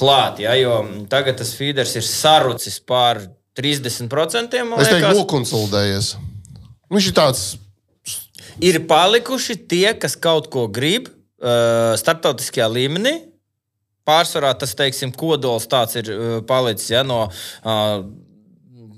[0.00, 0.46] klāti.
[0.46, 0.78] Ja, jo
[1.12, 3.26] tagad tas feeders ir sarucis pār
[3.60, 4.56] 30%.
[4.64, 5.18] man Es teiktu, liekas.
[5.18, 6.12] nokonsolidējies.
[6.90, 7.42] Viņš ir tāds.
[8.60, 11.10] ir palikuši tie, kas kaut ko grib
[11.40, 13.18] starptautiskajā līmenī.
[14.08, 16.08] Pārsvarā tas, teiksim, kodols tāds ir
[16.48, 18.00] palicis ja, no uh,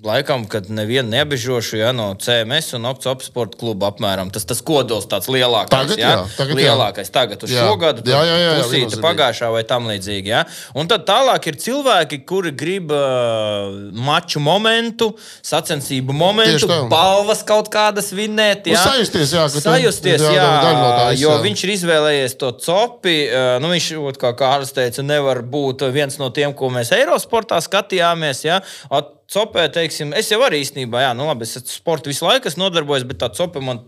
[0.04, 4.30] laikam, kad nevienu nebežošu ja, no CMS un Oksforda sporta kluba apmēram.
[4.34, 5.70] Tas tas kodols tāds lielākais.
[5.72, 6.64] Tagad ja, jā, tagad jā.
[6.72, 7.66] lielākais tagad uz Jā.
[7.68, 8.02] šo gadu.
[8.08, 9.02] Jā, jā, jā, jā, pusīte viennozīmīgi.
[9.04, 10.32] pagājušā vai tam līdzīgi.
[10.32, 10.42] Ja?
[10.74, 15.12] Un tad tālāk ir cilvēki, kuri grib uh, maču momentu,
[15.46, 18.66] sacensību momentu, balvas kaut kādas vinēt.
[18.66, 18.82] Nu, Ja?
[18.90, 21.40] sajusties, jā, sajusties, jā, jā, daļa no tā jo jā.
[21.46, 23.16] viņš ir izvēlējies to copi.
[23.30, 23.88] eh, Nu, viņš,
[24.18, 28.44] kā Kārlis teica, nevar būt viens no tiem, ko mēs Eirosportā skatījāmies.
[28.46, 28.60] Ja?
[28.90, 32.50] At, Copē, teiksim, es jau arī īstenībā, jā, nu labi, es ar sportu visu laiku
[32.50, 33.80] esmu nodarbojos, bet tā copa man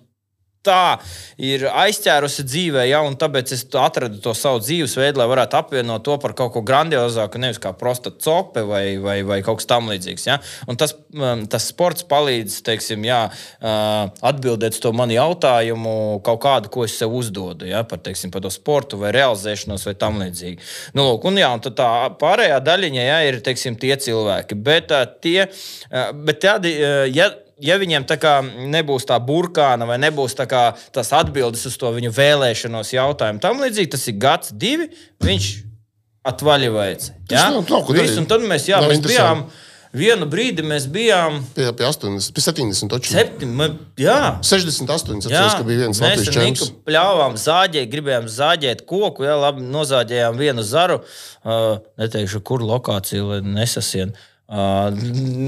[0.65, 0.99] tā
[1.41, 6.17] ir aizķērusi dzīvē, ja, un tāpēc es atradu to savu dzīvesveidu, lai varētu apvienot to
[6.23, 10.27] par kaut ko grandiozāku, nevis kā prosta cope vai, vai, vai kaut kas tamlīdzīgs.
[10.29, 10.39] Ja.
[10.71, 15.95] Un tas, um, tas sports palīdz teiksim, jā, uh, atbildēt uz to manu jautājumu,
[16.27, 19.97] kaut kādu, ko es sev uzdodu ja, par, teiksim, par to sportu vai realizēšanos vai
[20.01, 20.61] tam līdzīgi.
[20.97, 24.59] Nu, lūk, un, jā, un tā pārējā daļiņa ja, ir teiksim, tie cilvēki.
[24.65, 26.75] Bet, uh, tie, uh, bet tādi,
[27.15, 27.31] ja,
[27.65, 30.65] ja viņiem tā kā nebūs tā burkāna vai nebūs tā kā
[30.95, 34.91] tas atbildes uz to viņu vēlēšanos jautājumu, tam līdzīgi tas ir gads, divi.
[35.25, 35.53] Viņš
[36.25, 37.13] atvaļināts.
[37.29, 38.19] Tas nav- nav darīt.
[38.19, 39.47] Un tad mēs, jā, Nav mēs bijām.
[39.95, 42.89] Vienu brīdi mēs bijām Pie, pie 80, pie 70.
[42.91, 43.13] Taču.
[43.15, 43.69] septiņi.
[44.03, 45.23] Jā, 68.
[45.23, 49.23] Atceros, ka bija viens mēs ar Niku pļāvām, zāģēt, gribējām zāģēt koku.
[49.23, 50.99] Jā, labi, nozāģējām vienu zaru.
[51.45, 54.13] Uh, neteikšu, kur lokācija, lai nesasien.
[54.45, 54.93] Uh,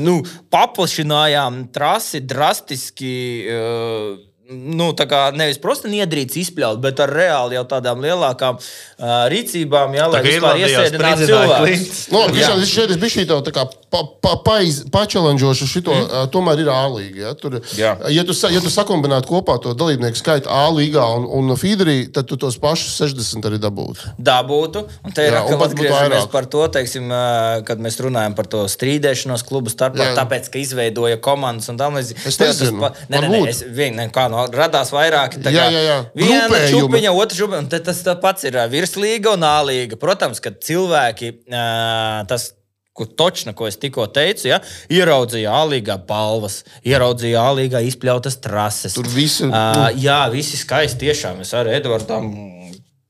[0.06, 3.12] nu, paplašinājām trasi drastiski.
[3.44, 9.24] Uh, Nu, tā kā nevis prosti niedrīts izpļaut, bet ar reāli jau tādām lielākām uh,
[9.32, 11.72] rīcībām, jā, lai vispār spridzināja cilvēku.
[12.14, 16.30] Nu, viņš šeit ir bijis tā kā pa, pa, paiz- pačelenžošu šito, mm.
[16.34, 17.20] tomēr ir A līga.
[17.28, 17.32] Ja?
[17.38, 17.96] Tur, Jā.
[18.12, 22.26] ja, tu, ja tu sakombinētu kopā to dalībnieku skaitu A līgā un, un Feederī, tad
[22.28, 24.12] tu tos pašus 60 arī dabūtu.
[24.18, 24.82] dabūtu.
[25.06, 27.08] Un te ir atkal atgriežamies par to, teiksim,
[27.68, 30.16] kad mēs runājam par to strīdēšanos klubu starpā, Jā.
[30.18, 32.26] tāpēc, ka izveidoja komandas un tam līdzīgi.
[32.26, 35.40] Es nezinu, pa- Nē, nē, nē, es vien, ne, kā, no, radās vairāki.
[35.44, 35.98] tā Jā, jā, jā.
[36.16, 36.74] Viena Grupējumi.
[36.82, 39.96] čūpiņa, otra čūpiņa, un te tas pats ir virslīga un ālīga.
[40.00, 41.32] Protams, ka cilvēki
[42.28, 42.52] tas.
[42.96, 48.96] Ko točna, ko es tikko teicu, ja, ieraudzīja ālīgā balvas, ieraudzīja ālīgā izpļautas trases.
[48.96, 51.04] Tur viss ir- Uh, jā, visi skaisti.
[51.06, 52.32] Tiešām es arī Edvardam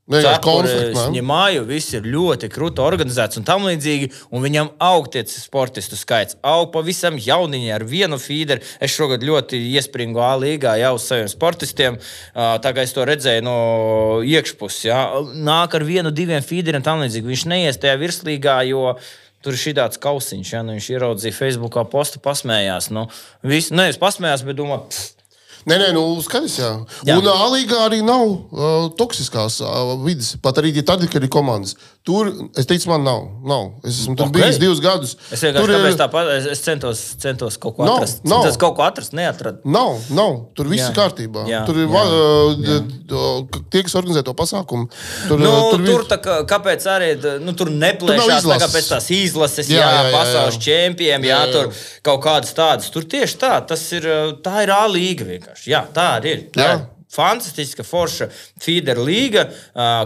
[0.06, 1.10] Vienkārši konflikts, man.
[1.10, 4.12] Viņa māju viss ir ļoti krūti organizēts un tam līdzīgi.
[4.30, 6.36] Un viņam aug tie sportistu skaits.
[6.46, 8.62] Aug pavisam jauniņi ar vienu feederu.
[8.80, 11.98] Es šogad ļoti iespringu A līgā jau uz saviem sportistiem.
[12.36, 13.58] Tā kā es to redzēju no
[14.22, 14.84] iekšpuses.
[14.86, 15.02] Ja.
[15.34, 17.26] Nāk ar vienu, diviem feederiem tam līdzīgi.
[17.26, 18.94] Viņš neies tajā virslīgā, jo.
[19.46, 22.90] Tur ir šī tāds kausiņš, ja nu, viņš ieraudzīja Facebookā postu, pasmējās.
[22.90, 23.04] Nu,
[23.46, 25.12] visi, nevis pasmējās, bet domā, pff,
[25.66, 26.60] Nē, nē, nu, skaidrs.
[26.60, 26.68] Jā.
[27.08, 27.16] Jā.
[27.18, 30.36] Un A līgā arī nav uh, toksiskās uh, vidas.
[30.38, 31.74] Pat arī tad, kad ir komandas.
[32.06, 33.24] Tur, es teicu, man nav.
[33.42, 33.64] nav.
[33.82, 34.30] Es esmu tur Ok.
[34.30, 34.42] okay.
[34.44, 35.16] bijis divus gadus.
[35.32, 38.20] es vienkārši Tur ir- tāpat, es, es centos, centos kaut ko Nav, atrast.
[38.24, 38.44] nav.
[38.44, 39.58] Centos kaut ko atrast, neatradu.
[39.64, 40.36] Nav, nav.
[40.54, 40.90] Tur viss Jā.
[40.92, 41.42] ir kārtībā.
[41.50, 42.76] Jā, tur ir jā,
[43.10, 44.86] d- tie, kas organizē to pasākumu.
[45.26, 47.10] Tur, Nu, uh, tur vi- tur tā kā, kāpēc arī
[47.42, 50.16] nu, tur Tur neplēšās tā kā pēc tās izlases, jā, Jā, jā, jā, jā, jā.
[50.16, 51.52] pasaules čempioniem, jā, Jā, jā.
[51.52, 51.72] tur
[52.04, 52.88] kaut kādas tādas.
[52.90, 54.02] Tur tieši tā, tas ir,
[54.46, 55.66] tā ir A līga vienkārši.
[55.74, 56.50] Jā, tā arī ir.
[56.54, 56.86] Tā Jā.
[57.16, 58.28] Fantastiska, forša
[58.62, 59.48] feeder līga,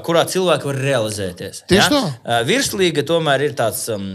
[0.07, 1.65] kurā cilvēki var realizēties.
[1.70, 1.91] Tieši ja?
[1.97, 2.39] tā.
[2.49, 4.15] Virslīga tomēr ir tāds um,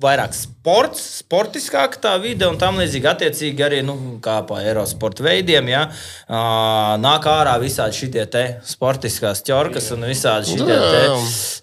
[0.00, 3.08] vairāk sports, sportiskāka tā vide un tam līdzīgi.
[3.10, 5.68] Attiecīgi arī nu, kā pa Eirosporta veidiem.
[5.72, 5.84] Ja?
[7.00, 10.80] Nāk ārā visādi šie sportiskās ķorkas un visādi šie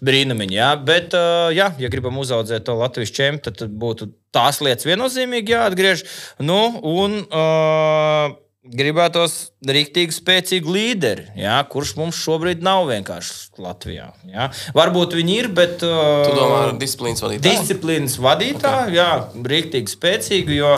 [0.06, 0.58] brīnumiņi.
[0.58, 0.74] Ja?
[0.78, 1.18] Bet,
[1.58, 6.04] jā, ja gribam uzaugt to Latvijas čempionu, tad būtu tās lietas viennozīmīgi jāatgriež.
[6.46, 8.36] Nu, un, uh,
[8.68, 14.10] Gribētos rīktīgi spēcīgu līderi, jā, kurš mums šobrīd nav vienkārši Latvijā.
[14.32, 14.50] Jā.
[14.78, 15.86] Varbūt viņi ir, bet.
[15.86, 17.46] Uh, Tu domā, disciplīnas vadītāju?
[17.48, 18.98] Disciplīnas vadītāju, okay.
[18.98, 19.10] jā,
[19.54, 20.74] rīktīgi spēcīgu, jo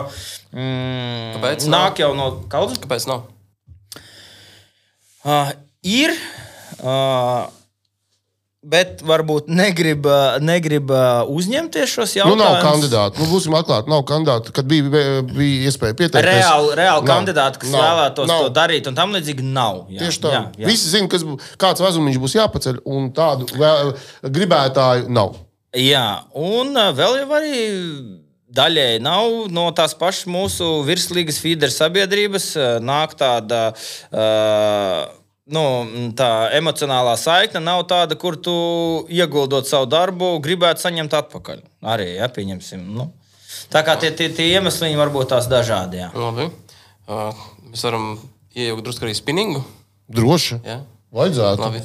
[0.54, 1.74] mm, Kāpēc nav?
[1.76, 3.26] nāk jau no kaut Kāpēc nav?
[5.20, 5.50] Uh,
[5.84, 6.14] ir,
[6.80, 7.50] Uh,
[8.60, 10.04] Bet varbūt negrib,
[10.44, 10.90] negrib
[11.32, 12.66] uzņemties šos Nu, nav jautājumus.
[12.66, 13.22] kandidātu.
[13.22, 14.52] Nu, būsim atklāti, nav kandidātu.
[14.52, 14.90] Kad bija,
[15.24, 17.08] bija iespēja pieteikties, Reāli, reāli Nav.
[17.08, 17.80] kandidāti, kas Nav.
[17.86, 18.42] vēlētos Nav.
[18.44, 19.86] to darīt, un tam līdzīgi nav.
[19.88, 20.32] Jā, Tieši tā.
[20.34, 20.66] Jā, jā.
[20.68, 21.24] Visi zina, kas,
[21.56, 23.94] kāds vezumiņš būs jāpaceļ, un tādu vēl,
[24.28, 25.38] gribētāju nav.
[25.72, 26.04] Jā,
[26.36, 27.62] un vēl jau arī
[28.60, 32.50] daļēji nav no tās pašas mūsu virslīgas feeder sabiedrības.
[32.84, 33.70] Nāk tāda.
[34.12, 35.16] Uh,
[35.50, 35.62] Nu,
[36.14, 38.52] tā emocionālā saikne nav tāda, kur tu
[39.10, 41.62] ieguldot savu darbu, gribētu saņemt atpakaļ.
[41.90, 42.84] Arī, ja pieņemsim.
[42.94, 43.08] Nu.
[43.72, 46.04] Tā kā tie, tie, tie iemesli var būt tās dažādi.
[46.04, 46.10] Jā.
[46.14, 46.50] Labi.
[47.10, 47.34] Uh,
[47.72, 48.12] mēs varam
[48.54, 49.64] iejaukt drusku arī spinningu.
[50.10, 50.60] Droši.
[50.66, 50.82] Ja?
[51.14, 51.64] Vajadzētu.
[51.64, 51.82] Labi.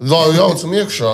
[0.00, 1.10] Lai jaucam iekšā.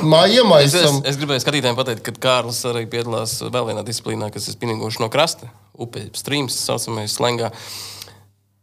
[0.00, 0.30] Māja
[0.62, 1.00] Es, es, iemaisam.
[1.04, 5.10] es gribēju skatītājiem pateikt, ka Kārlis arī piedalās vēl vienā disciplīnā, kas ir spinningoši no
[5.12, 5.50] krasta.
[5.76, 7.50] Upe, streams, tā saucamais, slēngā.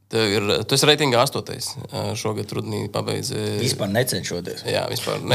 [0.05, 1.71] Tev ir, tu esi reitingā astotais.
[2.19, 3.39] Šogad rudenī pabeidzi.
[3.57, 4.61] Vispār necenšoties.
[4.69, 5.17] Jā, vispār.
[5.25, 5.33] Ne.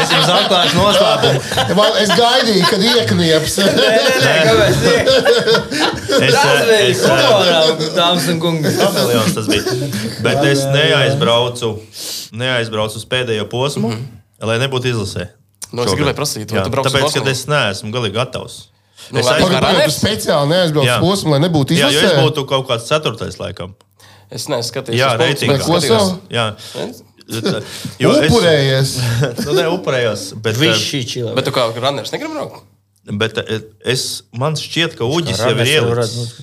[0.00, 1.84] Es jums atklāšu noslēpumu.
[2.00, 3.58] Es gaidīju, kad ieknieps.
[3.60, 4.74] Nē, nē, nē, kāpēc?
[6.14, 7.60] Es, Tas bija es, eh, humorā,
[7.98, 8.72] dāmas un kungi.
[8.80, 9.78] Kameleons tas bija.
[10.24, 11.74] Bet es neaizbraucu,
[12.40, 14.46] neaizbraucu uz pēdējo posmu, mm -hmm.
[14.48, 15.28] lai nebūtu izlasē.
[15.74, 15.98] Nu, es Šogad.
[16.00, 17.24] gribēju prasīt, vai Jā, tu brauc uz tāpēc, Bosniju?
[17.24, 18.56] ka es neesmu galīgi gatavs.
[19.12, 19.96] Nu, es runners?
[19.98, 20.98] tu speciāli neaizbrauc Jā.
[21.02, 22.22] posmu, lai nebūtu Jā, jo es izlasē.
[22.24, 23.74] būtu kaut kāds ceturtais, laikam.
[24.32, 25.00] Es neesmu skatījies.
[26.30, 26.86] Jā, Ne?
[28.04, 28.90] jo es, Upurējies.
[29.46, 31.30] nu, ne, upurējos, bet, Viss eh, šī čila.
[31.36, 32.62] Bet tu kā runners negribi braukt?
[33.20, 33.62] bet eh,
[33.94, 36.34] es, man šķiet, ka Uģis jau ir ielicis.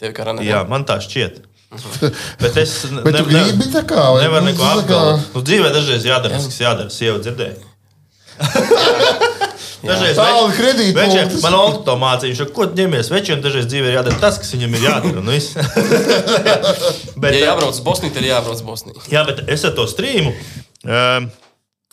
[0.00, 0.44] Tev kā runners.
[0.48, 1.42] Jā, man tā šķiet.
[2.42, 4.04] Bet es ne- Bet ne- gribi tā kā?
[4.22, 5.24] Nevar Nu, neko kā- apgalvot.
[5.34, 6.92] Nu, dzīvē dažreiz jādara kas jādara.
[6.94, 7.56] Sieva dzirdēja.
[9.84, 10.50] Dažreiz Tālu
[10.96, 13.10] večiem- Man Olga to mācīja, viņš ko ņemies.
[13.12, 15.22] Večiem dažreiz dzīvē ir jādara tas, kas viņam ir jādara.
[15.22, 15.32] Nu,
[17.22, 19.02] bet, Ja eh, jābrauc uz Bosniju, tad jābrauc uz Bosniju.
[19.12, 20.32] Jā, bet es ar to strīmu.
[20.86, 21.30] Um,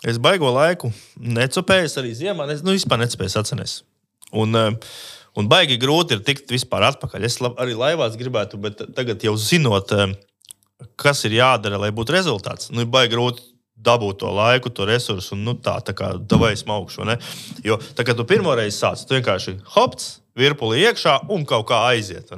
[0.07, 3.81] es baigo laiku necopēju, arī ziemā, es nu, vispār nespēju sacenties.
[4.33, 4.77] Un, um,
[5.37, 7.25] un baigi grūti ir tikt vispār atpakaļ.
[7.27, 9.91] Es lab, arī laivās gribētu, bet tagad jau zinot,
[10.99, 13.52] kas ir jādara, lai būtu rezultāts, nu, ir baigi grūti
[13.83, 16.53] dabūt to laiku, to resursu, un nu, tā, tā kā davai
[17.01, 17.17] vai ne?
[17.65, 21.83] Jo tā kā tu pirmo reizi sāc, tu vienkārši hops, virpuli iekšā un kaut kā
[21.91, 22.31] aiziet.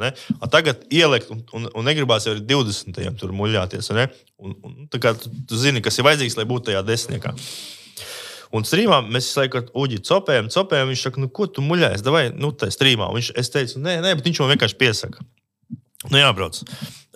[0.52, 3.00] tagad ielikt, un, un, un negribās jau ar 20.
[3.20, 3.92] tur muļāties.
[3.96, 7.36] Un, un, kā tu, tu zini, kas ir vajadzīgs, lai būtu tajā desmitniekā.
[8.56, 10.92] Un strīmā mēs visu laiku Uģi copējam, copējam.
[10.92, 12.04] Viņš saka, nu, ko tu muļājies?
[12.14, 13.10] Vai nu, tā strīmā?
[13.16, 15.26] Viņš, es teicu, nē, nē, bet viņš man vienkārši piesaka.
[16.06, 16.62] Nu, jābrauc.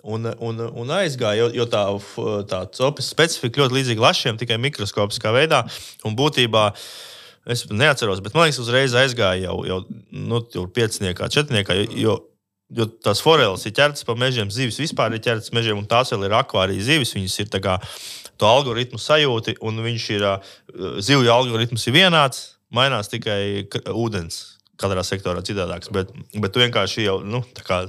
[0.02, 1.82] Un, un, un aizgāja, jo, jo tā,
[2.48, 5.60] tā copas specifika ļoti līdzīga lašiem, tikai mikroskopiskā veidā.
[6.08, 6.70] Un būtībā
[7.50, 9.80] es neatceros, bet man liekas, uzreiz aizgāja jau, jau
[10.12, 10.40] nu,
[10.76, 11.76] pieciniekā, četrniekā.
[12.00, 12.16] Jo,
[12.72, 16.28] jo tās foreles ir ķertas pa mežiem, zivis vispār ir ķertas mežiem, un tās vēl
[16.28, 17.14] ir akvārijas zivis.
[17.18, 17.76] Viņas ir kā
[18.40, 20.26] to algoritmu sajūti, un viņš ir
[21.04, 24.46] zivju algoritms ir vienāds, mainās tikai ūdens.
[24.80, 26.08] Katrā sektorā citādāks, bet,
[26.40, 27.82] bet tu vienkārši jau nu, tā kā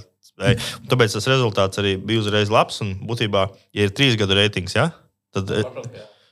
[0.92, 2.82] Tāpēc tas rezultāts arī bija uzreiz labs.
[2.86, 3.48] Un būtībā,
[3.78, 4.90] ja ir trīs gadu reitings, ja,
[5.36, 5.68] tad eh,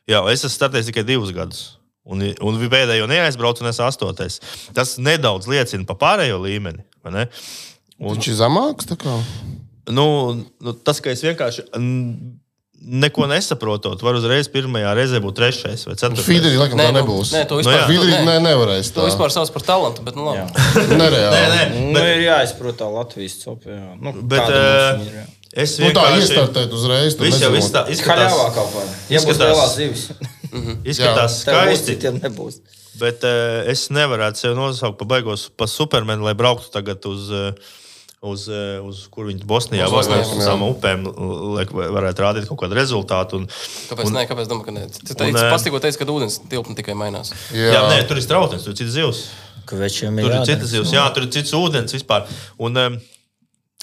[0.10, 1.66] jā, es esmu startējis tikai divus gadus.
[2.10, 4.40] Un, un pēdējo neaizbraucu, un es esmu astotais.
[4.74, 6.82] Tas nedaudz liecina par pārējo līmeni.
[7.06, 7.26] vai ne?
[8.00, 8.88] Un, Viņš ir zemāks.
[9.92, 10.06] nu,
[10.64, 11.68] nu, tas, ka es vienkārši
[12.82, 16.26] neko nesaprotot, var uzreiz pirmajā reizē būt trešais vai ceturtais.
[16.26, 17.34] Feederī laikam tā nu, nebūs.
[17.36, 17.88] Nē, to Nu, vispār, jā.
[17.90, 18.92] Feederī nē, ne, nevarēs.
[18.96, 20.48] to vispār sauc par talantu, bet nu labi.
[21.02, 21.34] nereāli.
[21.36, 23.70] Nē, nē, Nu, bet, ir jāizprot tā Latvijas copa.
[23.76, 23.90] Jā.
[24.00, 25.26] Nu, bet jā.
[25.66, 26.24] es Nu, tā vienkārši.
[26.24, 27.18] iestartēt uzreiz.
[27.20, 28.96] Viss jau izstā- Haļāvā izskatās, kaut kādā.
[29.10, 30.06] Ja būs izskatās- lielās zivis,
[30.94, 31.96] izskatās tev būs, skaisti.
[31.96, 32.62] citiem nebūs.
[33.00, 37.76] Bet uh, es nevarētu sevi nosaukt par beigos, par supermenu, lai brauktu tagad uz, uh,
[38.22, 40.44] uz, uh, uz kur viņi Bosnijā Uz jā.
[40.44, 41.06] tām upēm,
[41.56, 43.40] lai varētu rādīt kaut kādu rezultātu.
[43.40, 43.46] Un,
[43.92, 44.12] Kāpēc?
[44.16, 44.88] Nē, kāpēc domā, ka nē?
[44.92, 47.32] Tu teici, Un, eh, pats tikko teici, ka ūdens tilpne tikai mainās.
[47.56, 47.72] jā.
[47.76, 49.24] jā, nē, tur ir strautnes, tur ir cits zivs.
[49.70, 52.28] Tur ir citas zivs, jā, tur ir cits ūdens vispār.
[52.60, 52.80] Un,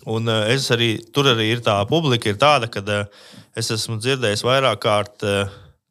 [0.04, 2.84] un uh, es arī, tur arī ir tā publika, ir tāda, ka
[3.56, 5.24] es esmu dzirdējis vairāk kārt,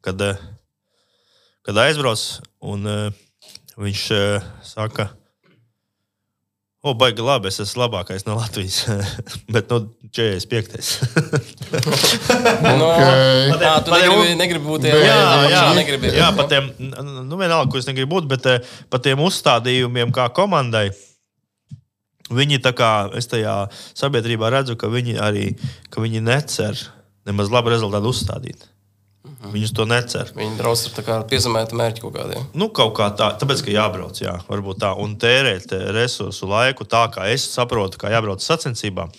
[0.04, 0.26] kad,
[1.66, 2.22] kad aizbrauc
[2.62, 2.86] un
[3.76, 4.02] viņš
[4.62, 5.10] saka,
[6.84, 8.84] O, baigi labi, es esmu labākais no Latvijas.
[9.52, 11.00] Bet, nu, 45.
[12.62, 13.58] No, Ok.
[13.58, 16.12] tā, tu jau- negribi, negribi būt tajā Bet- jā, negribi.
[16.14, 16.68] jā, pat tiem,
[17.26, 18.60] nu, vienalga, ko es negribu būt, bet eh,
[18.92, 20.90] pat tiem uzstādījumiem, kā komandai.
[22.30, 23.56] Viņi tā kā es tajā
[23.94, 25.44] sabiedrībā redzu, ka viņi arī
[25.94, 26.74] ka viņi necer
[27.26, 28.64] nemaz labu rezultātu uzstādīt.
[29.36, 30.30] Viņus to necer.
[30.36, 30.82] Viņi brauc
[31.12, 32.44] ar piezemētu mērķi kaut kādiem.
[32.56, 36.86] Nu, kaut kā tā, tāpēc, ka jābrauc, jā, varbūt tā, un tērēt eh, resursu laiku
[36.88, 39.12] tā, kā es saprotu, kā jābrauc sacensībām.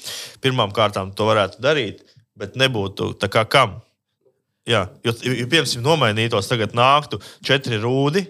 [0.44, 2.02] Pirmām kārtām to varētu darīt,
[2.38, 3.77] bet nebūtu tā kā kam.
[4.68, 8.26] Jā, jo, jo piemēram, nomainītos, tagad nāktu četri rūdi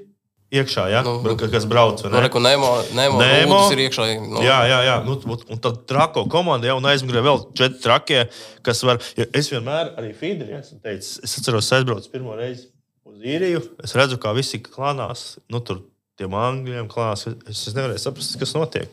[0.53, 1.01] iekšā, ja?
[1.03, 2.01] Nu, kas brauc.
[2.03, 2.23] vai Nu, ne?
[2.27, 3.59] reku, Nemo, Nemo, Nemo.
[3.73, 4.05] Ir iekšā.
[4.21, 4.95] Nu, Jā, jā, jā.
[5.05, 5.17] Nu,
[5.49, 8.29] un- tad trako komanda jau aizmugurē vēl četri trakie,
[8.63, 8.99] kas var.
[9.17, 12.67] jo Es vienmēr arī Fīderī esmu teicis, es atceros, aizbraucu pirmo reizi
[13.05, 13.61] uz īriju.
[13.83, 15.81] Es redzu, kā visi klānās, nu tur
[16.17, 17.27] tiem angļiem klānās.
[17.47, 18.87] Es, es nevarēju saprast, kas notiek.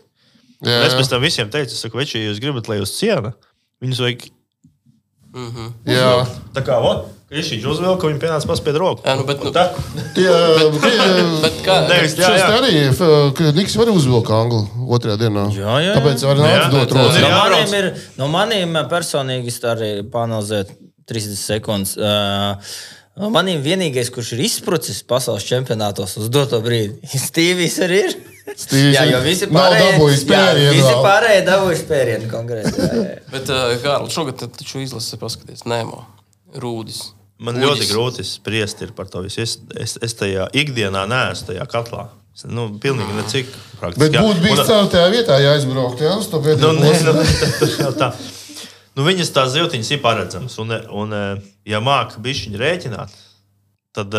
[0.64, 0.98] Jā, Un es jā.
[0.98, 3.35] pēc tam visiem teicu, saku, veči, ja jūs gribat, lai jūs ciena,
[3.82, 4.31] viņus vajag.
[5.86, 6.26] Jā.
[6.55, 9.02] Tā kā vot, Krišķīņš uzvilka, ka viņi pienāca paspied roku.
[9.02, 9.65] Jā, nu, bet, nu, tā,
[10.15, 10.28] Tie,
[10.85, 11.05] tie,
[11.43, 11.77] bet kā?
[11.90, 12.48] Nevis- Jā, jā.
[12.61, 14.62] arī, Niks var uzvilkt anglu
[14.94, 15.48] otrajā dienā.
[15.51, 15.94] Jā, jā, jā.
[15.98, 17.19] Tāpēc var Jā, nākt dot bet.
[17.19, 17.89] Jā, No maniem, ir,
[18.23, 20.77] no maniem eh, personīgi es tā arī panalizēju
[21.11, 21.97] 30 sekundes.
[21.98, 22.55] Uh,
[23.20, 28.15] no maniem vienīgais, kurš ir izsprucis pasaules čempionātos uz doto brīdi, Stīvijs arī ir.
[28.55, 32.73] Stīvijs jā, jo visi pārējie dabūjis jā, spērienu Visi pārējie dabūjuši spērienu konkrēti.
[32.78, 33.15] jā, jā.
[33.32, 36.02] Bet, uh, Kārl, šogad ta- taču izlase paskaties, Nemo,
[36.61, 37.14] Rūdis.
[37.43, 37.65] Man Uģis.
[37.66, 39.40] ļoti grūti spriest ir par to visu.
[39.43, 42.05] Es, es, es tajā ikdienā neesmu tajā katlā.
[42.35, 43.51] Es, Nu, pilnīgi necik.
[43.51, 44.23] Bet praktiski, jā.
[44.27, 47.12] būtu bijis caur tajā vietā jāizbraukt, jā, uz to Nu, pēdējo nē, posmu.
[47.15, 47.24] nu,
[47.61, 48.09] tas jau tā.
[48.94, 50.56] Nu, viņas tās zīltiņas ir paredzamas.
[50.62, 51.15] Un, un
[51.66, 53.15] ja māca bišķiņu rēķināt,
[53.94, 54.15] tad,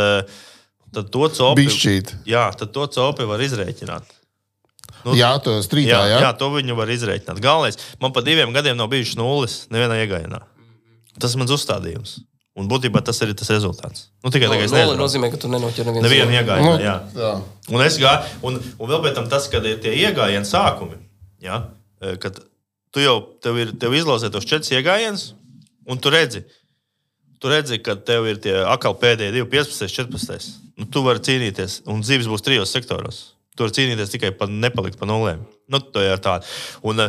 [0.95, 1.63] tad to copi.
[1.65, 2.13] Bišķīt.
[2.27, 4.11] Jā, tad to copi var izrēķināt.
[5.05, 6.21] Nu, Jā, to strītā, jā, jā.
[6.23, 7.37] jā, to viņu var izrēķināt.
[7.43, 10.39] Galvenais, man pa diviem gadiem nav bijušas nulles nevienā iegājienā.
[11.21, 12.15] Tas ir mans uzstādījums.
[12.55, 14.05] Un būtībā tas ir tas rezultāts.
[14.23, 15.01] Nu, tikai tagad es Nulle nezinu.
[15.01, 16.03] nozīmē, ka tu nenoķer nevienu.
[16.05, 16.69] Nevienu iegājienu.
[16.69, 16.93] Nu, jā.
[17.19, 17.31] jā.
[17.75, 21.01] Un es gāju, un, un vēl pēc tam tas, kad ir tie iegājienu sākumi,
[21.43, 21.65] ja,
[22.23, 22.39] kad
[22.95, 25.33] tu jau tev ir tev izlozē tos četrus iegājienus,
[25.91, 26.45] un tu redzi,
[27.43, 30.53] tu redzi, ka tev ir tie atkal pēdējie 2, 15, 14.
[30.79, 33.19] Nu, tu vari cīnīties, un dzīves būs trijos sektoros.
[33.55, 35.43] Tu vari cīnīties tikai par nepalikt pa nulēm.
[35.71, 36.47] Nu, to ir tāda.
[36.87, 37.03] Un,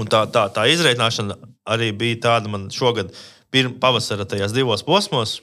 [0.00, 1.36] un tā, tā, tā izreikināšana
[1.72, 3.12] arī bija tāda man šogad,
[3.54, 5.38] pirmā pavasara tajos divos posmos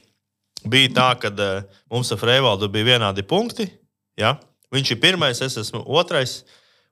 [0.66, 3.68] bija tā, ka uh, mums ar Freivaldu bija vienādi punkti.
[4.18, 4.36] Ja?
[4.74, 6.40] Viņš ir pirmais, es esmu otrais.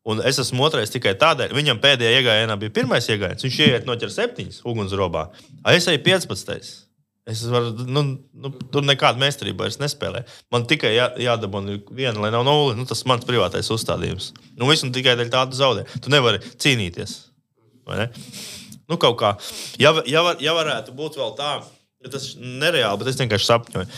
[0.05, 3.45] Un es esmu otrais tikai tādēļ, viņam pēdējā iegājienā bija pirmais iegājiens.
[3.47, 5.31] Viņš ieiet noķer septiņas ugunsrobā.
[5.65, 6.75] A es eju 15.
[7.25, 8.03] Es varu, nu,
[8.37, 10.27] nu, tur nekāda meistarība vairs nespēlē.
[10.53, 12.75] Man tikai jā, jādabūna viena, lai nav nulle.
[12.77, 14.35] Nu, tas ir mans privātais uzstādījums.
[14.59, 15.87] Nu, visu tikai dēļ tādu zaudē.
[16.05, 17.17] Tu nevari cīnīties.
[17.89, 18.11] vai ne?
[18.91, 19.33] Nu, kaut kā.
[19.81, 21.57] Ja, ja, var, ja varētu būt vēl tā,
[22.05, 23.89] ja tas ir nereāli, bet es vienkārši sapņoju.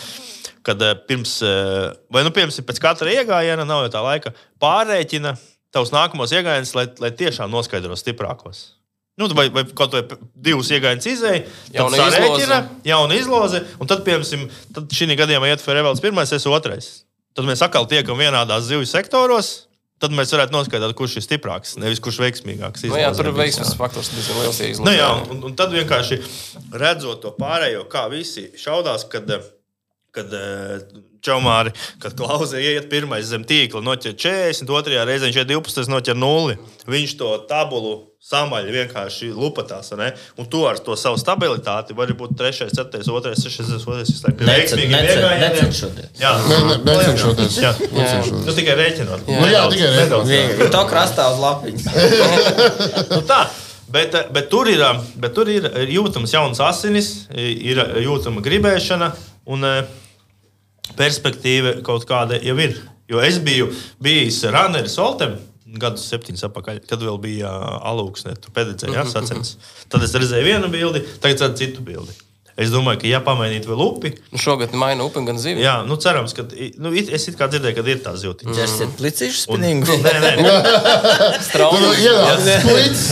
[0.67, 4.33] Kad eh, pirms, eh, vai nu, piemēram, pēc katra iegājiena, nav jau tā laika,
[4.63, 5.37] pārreķina
[5.75, 8.71] tavus nākamos iegājienus, lai, lai tiešām noskaidro stiprākos.
[9.17, 10.03] Nu, vai, vai kaut vai
[10.45, 12.17] divus iegājienus izēja, tad izloze.
[12.19, 16.91] sarēķina, jauna izloze, un tad, piemēram, tad šī gadījumā iet Ferēvels pirmais, es otrais.
[17.37, 19.67] Tad mēs atkal tiekam vienādās zivju sektoros.
[19.97, 22.85] Tad mēs varētu noskaidrot, kurš ir stiprāks, nevis kurš veiksmīgāks.
[22.85, 24.59] Nu, jā, tur ir veiksmes faktors diezgan liels.
[24.61, 24.85] ja izlase.
[24.85, 26.19] Nu, jā, un, un tad vienkārši
[26.77, 29.33] redzot to pārējo, kā visi šaudās, kad,
[30.17, 30.81] kad eh,
[31.27, 31.73] čaumāri,
[32.03, 36.57] kad klausē iet pirmais zem tīkla, noķer 40, otrajā reizē viņš ir 12, noķer 0.
[36.87, 40.09] Viņš to tabulu samaļ vienkārši lupatās, ne?
[40.41, 43.99] un tu ar to savu stabilitāti vari būt 3, 4, 2, 6, 2,
[44.41, 44.75] 5,
[45.45, 46.09] Necenšoties.
[46.23, 47.61] Jā, Ne, ne, necenšoties.
[47.63, 47.75] Jā.
[47.93, 49.29] Nu, tikai rēķinot.
[49.31, 50.67] Nu, jā, tikai rēķinot.
[50.75, 51.87] To krastā uz lapiņas.
[53.15, 53.45] nu, tā.
[53.87, 54.83] Bet, eh, bet, tur ir,
[55.23, 59.13] bet tur ir jūtams jauns asinis, ir jūtama gribēšana
[59.55, 59.95] un eh,
[60.99, 62.79] perspektīva kaut kāda jau ir.
[63.11, 63.69] Jo es biju
[64.03, 65.37] bijis Runneris Oltem.
[65.77, 67.51] Gadus septiņus atpakaļ, kad vēl bija
[67.91, 69.75] alūksne, tur pēdējais ja, sacensības.
[69.93, 72.15] Tad es redzēju vienu bildi, tagad redzēju citu bildi.
[72.57, 75.61] Es domāju, ka, ja pamainītu vēl upi, Nu, šogad maina upi gan zivi.
[75.61, 76.43] jā, nu, cerams, ka
[76.81, 78.55] nu, it- es it kā dzirdēju, ka ir tā zīltiņa.
[78.57, 79.93] Ķersiet plicīšu Un- spinningu.
[80.07, 82.01] Nē, nē, Tur Straumens.
[82.01, 83.05] ienāca splits.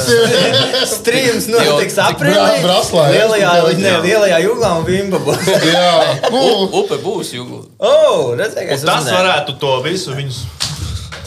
[0.96, 2.38] Strīms notiks aprīlī.
[2.40, 4.00] Bra- Braslā, jā, Lielajā, ne, jā.
[4.08, 5.36] lielajā jūglā un Vimbabu.
[5.74, 6.42] Jā, nu,
[6.80, 7.62] Upe būs jūgla.
[7.84, 10.40] Oh, redzēju, ka tas varētu to visu viņus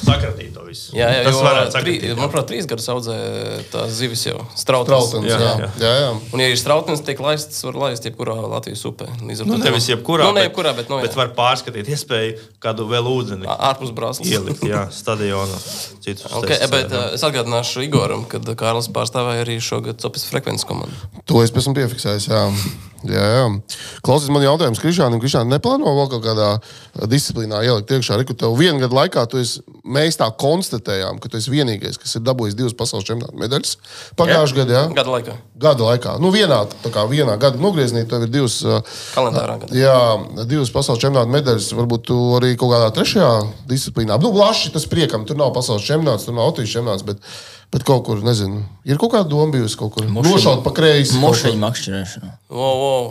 [0.08, 0.52] sakratīt.
[0.56, 0.96] to visu.
[0.98, 2.06] Jā, jā, tas varētu trī, sakratīt.
[2.10, 2.16] jā.
[2.18, 3.18] manuprāt, trīs gadus audzē
[3.74, 4.90] tās zivis jau strautnes.
[4.92, 5.52] trautens, Jā, jā.
[5.62, 5.70] jā.
[5.84, 6.10] Jā, jā.
[6.34, 9.10] Un, ja ir strautnes, tiek laistas, var laist jebkurā Latvijas upē.
[9.22, 11.08] Līdz ar Nu, to nevis jebkurā, Nu, ne jebkurā, bet, nu, jā.
[11.08, 14.28] bet var pārskatīt iespēju kādu vēl ūdeni ārpus brāzlas.
[14.32, 15.60] ielikt, jā, stadionā.
[16.04, 17.06] Citus Okay, testus, bet jā.
[17.06, 20.94] uh, es atgādināšu Igoram, kad Kārlis pārstāvēja arī šogad Copis frekvences komandu.
[21.28, 22.30] To es esmu piefiksējis.
[22.32, 22.44] Jā.
[23.08, 23.42] Jā, jā.
[24.02, 25.20] Klausies, man jautājums Krišānam.
[25.22, 26.48] Krišānam neplāno vēl kaut kādā
[27.06, 28.18] disciplīnā ielikt iekšā.
[28.18, 29.62] Reku, tev vienu gadu laikā tu esi,
[29.98, 33.76] mēs tā konstatējām, ka tu esi vienīgais, kas ir dabūjis divas pasaules čempionāta medaļas.
[34.20, 34.84] Pagājušajā gadā, jā.
[34.98, 36.16] Gada laikā, Gada laikā.
[36.22, 38.60] Nu, vienā, tā kā vienā gada nogriezienī tev ir divas.
[39.16, 39.58] kalendārā.
[39.64, 39.74] Gada.
[39.76, 39.98] Jā,
[40.46, 41.72] divas pasaules čempionāta medaļas.
[41.78, 43.32] Varbūt tu arī kaut kādā trešajā
[43.70, 44.20] disciplīnā.
[44.22, 47.06] Nu, Laši tas priekam, tur nav pasaules čempionāts, tur nav Latvijas čempionāts.
[47.08, 47.24] Bet,
[47.74, 50.06] bet kaut kur, nezinu, ir kaut kāda doma bijusi kaut kur.
[50.06, 51.18] Nošaut pa kreisi.
[51.24, 52.36] Mušiņu makšķerēšanu.
[52.54, 53.10] Wow, wow.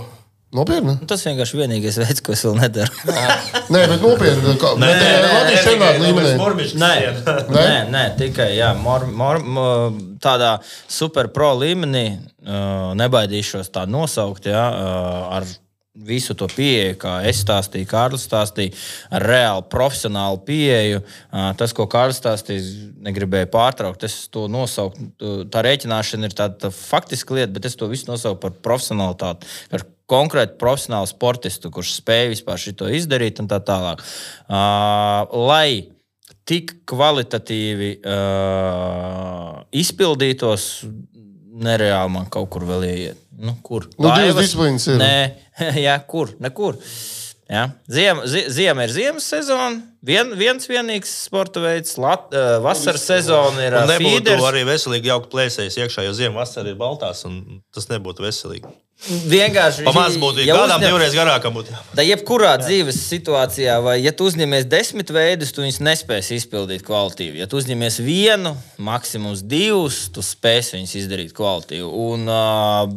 [0.56, 0.94] Nopietni?
[1.10, 2.94] Tas vienkārši vienīgais veids, ko es vēl nedaru.
[3.74, 4.54] Nē, bet nopietni.
[4.62, 6.32] kā- Bet eh, Latvijas čempionāta līmenī.
[6.80, 6.92] Nē,
[7.58, 10.54] nē, nē, tikai jā, mor, mor, mor, tādā
[10.88, 14.48] superpro līmenī uh, nebaidīšos tā nosaukt.
[14.48, 15.48] Jā, uh, ar
[16.06, 18.74] visu to pieeju, kā es stāstīju, Kārlis stāstīja,
[19.16, 21.00] ar reāli profesionālu pieeju.
[21.32, 22.64] Uh, tas, ko Kārlis stāstīja,
[23.06, 24.04] negribēju pārtraukt.
[24.04, 25.08] Es to nosaucu.
[25.52, 29.48] Tā rēķināšana ir tāda tā faktiska lieta, bet es to visu nosaucu par profesionālitāti.
[29.72, 34.02] Par konkrēti profesionālu sportistu, kurš spēj vispār šo izdarīt un tā tālāk.
[34.46, 35.96] Uh, lai
[36.46, 40.86] tik kvalitatīvi uh, izpildītos,
[41.56, 43.22] nereāli man kaut kur vēl ieiet.
[43.36, 43.88] Nu, kur?
[43.98, 44.46] Nu, divas Laivas?
[44.46, 44.98] disciplīnas ir.
[45.02, 45.16] Nē,
[45.86, 46.32] jā, kur?
[46.40, 46.78] Nekur.
[47.50, 47.68] Ja?
[47.86, 53.62] Ziema, zi, ziema ir ziemas sezona, vien, viens vienīgs sporta veids, lat, uh, vasaras sezona
[53.62, 54.46] ir uh, nebūtu feeders.
[54.48, 58.72] arī veselīgi jaukt plēsējas iekšā, jo ziemā vasarā ir baltās, un tas nebūtu veselīgi.
[59.06, 61.52] Vienkārši Pamāc būtu ja kādām uzņem- divreiz garākām.
[61.55, 61.74] Būtu.
[61.94, 67.36] Tā jebkurā dzīves situācijā, vai ja tu uzņemies desmit veidus, tu viņus nespēsi izpildīt kvalitīvi.
[67.39, 71.85] Ja tu uzņemies vienu, maksimums divus, tu spēsi viņus izdarīt kvalitīvi.
[71.86, 72.89] Un, uh,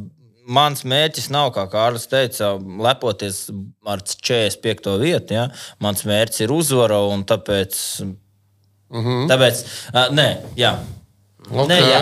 [0.48, 3.50] mans mērķis nav, kā Kārlis teica, lepoties
[3.86, 4.96] ar 45.
[5.04, 5.36] vietu.
[5.36, 5.50] Ja?
[5.84, 7.76] Mans mērķis ir uzvara, un tāpēc.
[8.90, 9.28] Mm -hmm.
[9.30, 9.64] tāpēc
[9.94, 10.78] uh, nē, jā.
[11.52, 11.68] Ok.
[11.70, 12.02] Nē, jā.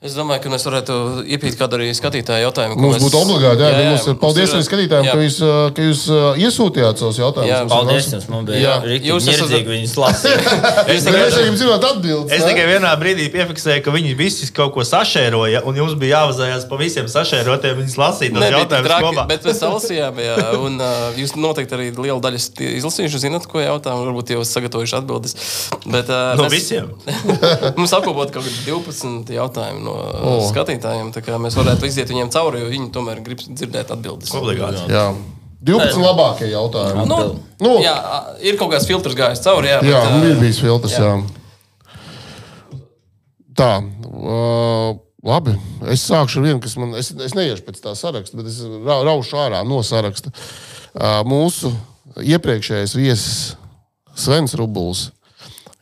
[0.00, 0.94] Es domāju, ka mēs varētu
[1.28, 2.72] iepīt kādu arī skatītāju jautājumu.
[2.78, 4.14] ko Mums mēs- būtu obligāti, jā, jā, jā, mums ir.
[4.22, 5.12] Paldies mums arī skatītājiem, jā.
[5.12, 7.50] ka jūs, uh, ka jūs uh, iesūtījāt savus jautājumus.
[7.52, 10.40] Jā, ir Paldies jums, man bija rīktīgi esat- viņus lasīt.
[10.94, 12.32] Es tikai, gribam zināt atbildes.
[12.32, 16.64] es tikai vienā brīdī piefiksēju, ka viņi visi kaut ko sašēroja, un jums bija jāvazājās
[16.72, 17.76] pa visiem sašērotiem.
[17.84, 19.26] Viņus lasīt, jautājums traki, kopā.
[19.28, 22.40] bet mēs lasījām, jā, un uh, jūs noteikti arī lielu daļu
[22.80, 25.36] izlasījuši, zināt, ko jautājām, varbūt jau sagatavojuši atbildes.
[25.84, 26.88] Bet, uh, No mēs- visiem.
[27.76, 30.46] Mums apkopot kaut kādi 12 jautājumi no oh.
[30.48, 31.10] skatītājiem,
[31.42, 34.32] mēs varētu iziet viņiem cauri, jo viņi tomēr grib dzirdēt atbildes.
[34.36, 34.86] Obligāti.
[34.92, 35.10] Jā.
[35.60, 37.04] 12 labākie jautājumi.
[37.08, 37.18] Nu,
[37.60, 37.74] Nu.
[37.84, 37.92] jā,
[38.40, 39.82] ir kaut kāds filtrs gājis cauri, jā.
[39.84, 40.96] Jā, bet, ā, ir bijis filtrs.
[40.96, 41.12] Jā.
[43.60, 43.72] Tā.
[44.08, 44.96] Uh,
[45.26, 45.52] labi.
[45.92, 46.96] Es sākšu ar vienu, kas man.
[46.96, 50.32] Es, es neiešu pēc tā saraksta, bet es ra, raušu ārā no saraksta.
[50.90, 51.74] Uh, mūsu
[52.24, 53.40] iepriekšējais viesis
[54.16, 55.10] Svens Rubuls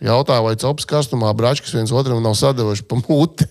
[0.05, 3.47] jautāja, vai copas karstumā bračkas viens otram nav sadevuši pa muti.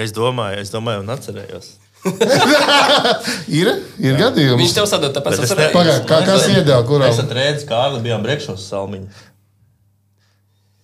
[0.00, 1.72] Es domāju, es domāju, un atcerējos.
[3.52, 3.68] Ir,
[4.02, 4.58] ir gadījums.
[4.58, 5.68] Viņš tev sadod, tāpēc Bet es es arī.
[5.74, 7.06] Pagaid, kā, kas iedēļ, kuram?
[7.06, 9.22] Mēs ar Rēdzi Kārli bijām priekšos salmiņu.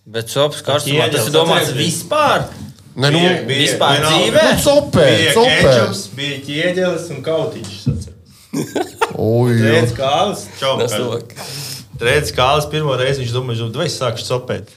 [0.09, 2.47] Bet sopas karstumā tas ir domāts vispār.
[2.99, 4.15] Ne, nu, Vispār vienalga.
[4.15, 4.45] dzīvē?
[4.49, 5.59] nu, copē, Bija copē.
[5.63, 7.75] kečups, bija ķieģelis un kautiņš.
[9.29, 9.59] Oi,
[9.99, 10.89] Kārli.
[10.95, 11.53] cilvēks.
[12.03, 14.73] Rēdzi Kārlis pirmo reizi viņš domāja, vai es sākšu copēt.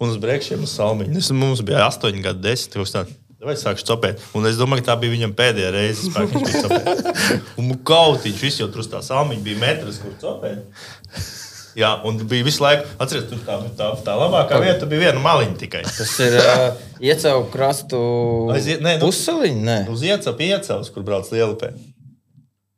[0.00, 1.16] Un uz brēkšiem uz salmiņu.
[1.20, 3.16] Es, mums bija 8 gadi, 10 kaut kas tāds.
[3.44, 4.22] Vai sākšu copēt?
[4.38, 7.48] Un es domāju, ka tā bija viņam pēdējā reize, kad viņš bija copēt.
[7.60, 10.62] Un kautiņš, viss jau tur tā salmiņa bija metrs, kur copēt.
[11.74, 15.56] Jā, un bija visu laiku, atcerieties, tur tā, tā, tā labākā vieta bija viena maliņa
[15.58, 15.80] tikai.
[15.88, 16.68] Tas ir uh,
[17.02, 17.98] iecaukt krastu
[18.52, 19.64] nu- puseliņu.
[19.66, 21.72] Nē, Uz iecapu iecavs, kur brauc lielupē.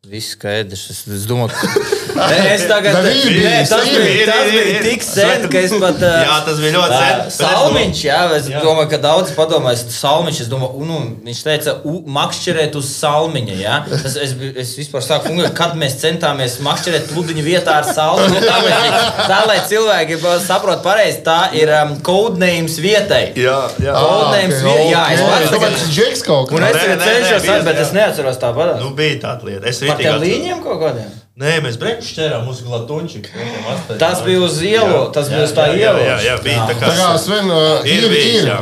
[0.09, 0.87] viss skaidrs.
[0.95, 1.96] Es, es domāju, ka.
[2.17, 2.97] Es tagad.
[3.05, 6.01] Nē, bijis, tas bija, tas bija tik sen, ka es pat.
[6.01, 8.61] Jā, tas bija ļoti sen, es Salmiņš, jā, es Jā.
[8.65, 10.41] domāju, ka daudz padomājas, salmiņš.
[10.47, 11.75] Es domāju, nu, viņš teica,
[12.17, 13.57] makšķerēt uz salmiņa.
[13.61, 13.77] Jā.
[13.97, 18.41] Es, bi- es vispār sāku fungēt, kad mēs centāmies makšķerēt pludiņu vietā ar salmiņu.
[18.47, 23.33] Tā, lai- tā lai cilvēki saprot pareizi, tā ir um, codenames vietai.
[23.37, 23.93] Jā, jā.
[23.97, 26.73] Codenames vie- jā, es pats domāju, tas ir Džeks kaut Un kā.
[26.73, 28.77] es cenšos, bet es neatceros tāpat.
[28.81, 29.67] Nu, bija tāda lieta.
[29.71, 30.27] Es Par tiem atceros.
[30.27, 31.15] līņiem kaut kādiem?
[31.37, 33.19] Nē, mēs brīvīgi ķērām uz glatuņķi.
[34.01, 36.01] Tas bija uz ielu, tas bija uz tā jā, ielu.
[36.01, 37.09] Jā, jā, bija tā Tā kā kā.
[37.21, 38.53] Sven, uh, Ir ir, ir, bijis, ir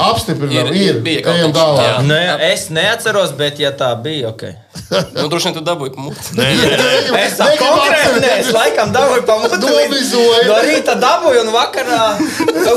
[0.59, 2.01] Ir- ir, bija kaut ejam tālāk.
[2.09, 2.19] Nē,
[2.51, 4.43] es neatceros, bet ja tā bija, ok.
[5.15, 6.35] Nu, droši vien tu dabūji pa muti.
[6.39, 6.69] Nē, nē,
[7.15, 7.21] nē.
[7.25, 9.59] Es tā konkrēti, nē, es laikam dabūju pamatu.
[9.63, 10.45] Dobizoju.
[10.51, 12.03] No rīta dabūju un vakarā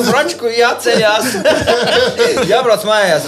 [0.08, 1.28] vračku jāceļās.
[2.52, 3.28] Jābrauc mājās.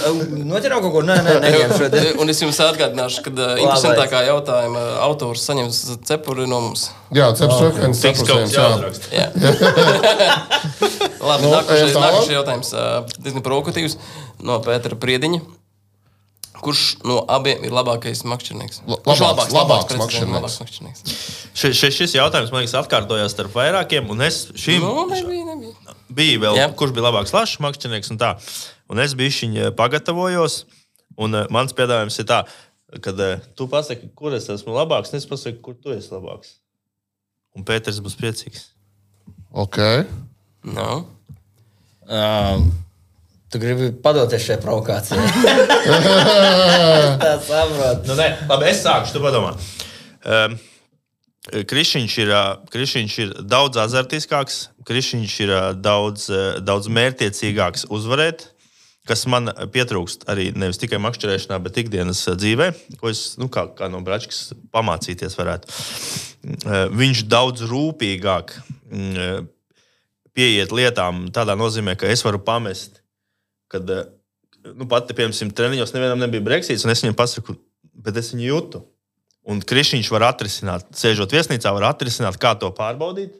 [0.50, 1.02] Noķeram kaut ko?
[1.06, 2.08] Nē, nē, šodien.
[2.22, 6.88] Un es jums atgādināšu, ka uh, interesantākā jautājuma autors saņems cepuri no mums.
[7.14, 8.66] Jā, ceps rokens, Tiks kaut kas jā.
[8.66, 9.06] jāuzraksta.
[9.14, 9.26] Jā.
[11.20, 12.70] Labi, Nu, nākošais jautājums.
[12.74, 13.98] uh, Diezgan provokatīvs
[14.46, 15.42] no Pētera Priediņa.
[16.60, 18.82] Kurš no abiem ir labākais makšķernieks?
[18.86, 20.36] La- labāks- labāks precizējums, makšķernieks.
[20.36, 21.14] labāks makšķernieks?
[21.56, 25.94] Šis, šis, šis jautājums man liekas atkārtojās starp vairākiem, un es šim Nu, nebija, nebija.
[26.12, 26.66] biju vēl, Jā.
[26.76, 28.34] kurš bija labāks lašs makšķernieks un tā.
[28.90, 30.64] Un es biju viņa pagatavojos,
[31.16, 32.42] un uh, mans piedāvājums ir tā,
[33.00, 36.58] kad uh, tu pasaki, kur es esmu labāks, un es pasaku, kur tu esi labāks.
[37.56, 38.68] Un Pēters būs priecīgs.
[39.52, 39.78] Ok.
[40.64, 41.06] Nu,
[42.10, 42.72] Um,
[43.50, 45.24] Tu gribi padoties šai provokācijai.
[47.22, 48.04] Tā saprot.
[48.06, 49.56] Nu, nē, labi, es sāku, tu padomā.
[50.22, 50.54] Um,
[51.50, 55.52] Krišņš ir, ā, Krišņš ir daudz azartiskāks, Krišņš ir
[55.82, 56.28] daudz,
[56.62, 58.44] daudz mērķiecīgāks uzvarēt,
[59.08, 62.70] kas man pietrūkst arī nevis tikai makšķerēšanā, bet ikdienas dzīvē,
[63.00, 65.80] ko es nu, kā, kā no Bračkas pamācīties varētu.
[67.00, 68.54] Viņš daudz rūpīgāk
[68.92, 69.50] mm,
[70.36, 72.99] pieiet lietām tādā nozīmē, ka es varu pamest,
[73.72, 74.00] kad ā,
[74.70, 77.56] nu, pat, piemēram, treniņos nevienam nebija Brexits, un es viņam pasaku,
[78.06, 78.82] bet es viņu jūtu.
[79.50, 83.32] Un Krišņš var atrisināt, sēžot viesnīcā, var atrisināt, kā to pārbaudīt.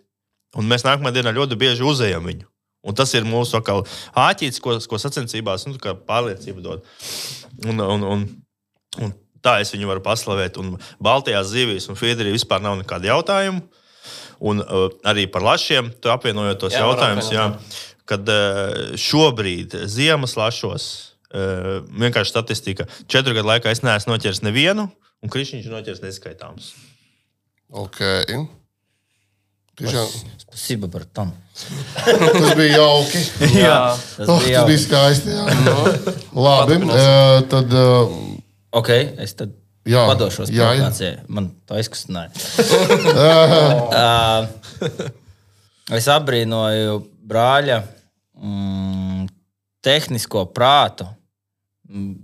[0.59, 2.49] Un mēs nākamajā dienā ļoti bieži uzejam viņu.
[2.81, 3.85] Un tas ir mūsu atkal
[4.17, 5.77] āķītis, ko, ko sacensībās nu,
[6.09, 6.87] pārliecība dod.
[7.69, 8.25] Un, un, un,
[9.05, 9.13] un
[9.45, 10.57] tā es viņu varu paslavēt.
[10.63, 13.63] Un Baltijās zivīs un Fīderī vispār nav nekādu jautājumu.
[14.41, 17.81] Un uh, arī par lašiem, tu apvienojot tos Jā, jautājumus, jā, apvienot,
[18.11, 20.85] kad uh, šobrīd ziemas lašos
[21.31, 22.87] uh, vienkārši statistika.
[23.11, 24.89] Četru gadu laikā es neesmu noķēris nevienu,
[25.23, 26.73] un Krišņš ir noķēris neskaitāmus.
[27.71, 28.01] Ok.
[29.81, 30.09] Tiešām,
[30.43, 31.31] Spasība par tam.
[32.05, 33.21] tas bija jauki.
[33.63, 33.77] Jā,
[34.19, 35.33] Tas Oh, bija tas bija skaisti.
[35.33, 35.45] Jā.
[36.45, 36.77] Labi.
[36.83, 37.07] Paturpināsim.
[37.07, 38.13] eh, Tad, eh,
[38.77, 38.91] Ok,
[39.25, 39.55] es tad
[39.89, 40.91] jā, padošos jā, jā.
[41.33, 42.31] Man tā izkustināja.
[43.11, 44.47] Uh,
[45.97, 47.01] es apbrīnoju
[47.31, 47.81] brāļa
[48.41, 49.29] mm,
[49.85, 51.09] tehnisko prātu.
[51.89, 52.19] Mm,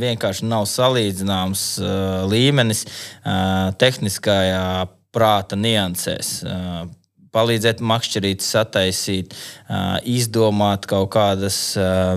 [0.00, 6.30] Vienkārši nav salīdzināms uh, līmenis uh, tehniskajā prāta niansēs.
[6.48, 6.86] Uh,
[7.34, 12.16] palīdzēt makšķerīt, sataisīt, uh, izdomāt kaut kādas uh,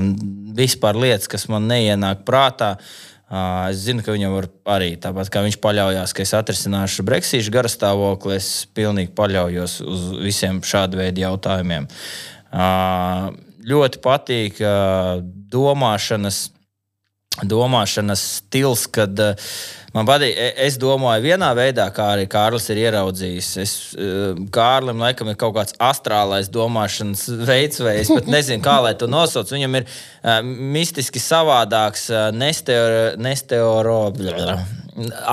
[0.55, 2.77] vispār lietas, kas man neienāk prātā.
[2.77, 4.45] Uh, Es zinu, ka viņam var
[4.77, 8.37] arī tāpat kā viņš paļaujas, ka es atrisināšu Brexīšu garastāvokli.
[8.39, 11.89] Es pilnīgi paļaujos uz visiem šādu veidu jautājumiem.
[11.91, 12.36] Uh,
[13.67, 14.61] Ļoti patīk
[15.51, 16.45] domāšanas
[17.45, 19.19] domāšanas stils, kad
[19.93, 23.49] man patīk, e- es domāju vienā veidā, kā arī Kārlis ir ieraudzījis.
[23.61, 23.73] Es,
[24.53, 29.05] Kārlim laikam ir kaut kāds astrālais domāšanas veids, vai es pat nezinu, kā lai to
[29.11, 29.51] nosauc.
[29.53, 29.85] Viņam ir
[30.47, 34.01] mistiski savādāks, uh, nesteoro, nesteoro,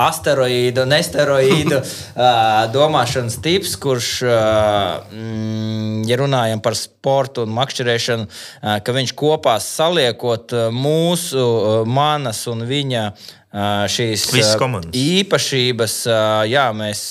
[0.05, 1.79] asteroīdu, nesteroīdu
[2.75, 8.29] domāšanas tips, kurš, mm, ja runājam par sportu un makšķerēšanu,
[8.85, 11.47] ka viņš kopā saliekot mūsu,
[11.89, 13.07] manas un viņa
[13.89, 14.27] šīs
[14.99, 15.97] īpašības,
[16.51, 17.03] jā, mēs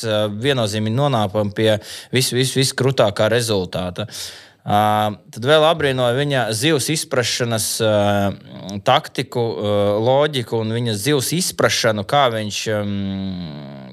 [0.45, 1.71] viennozīmīgi nonākam pie
[2.13, 4.05] vis, vis, viskrūtākā rezultāta.
[4.05, 8.33] Uh, tad vēl apbrīnoju viņa zivs izpratnes uh,
[8.87, 12.95] taktiku, uh, loģiku un viņa zivs izpratšanu, kā viņš um,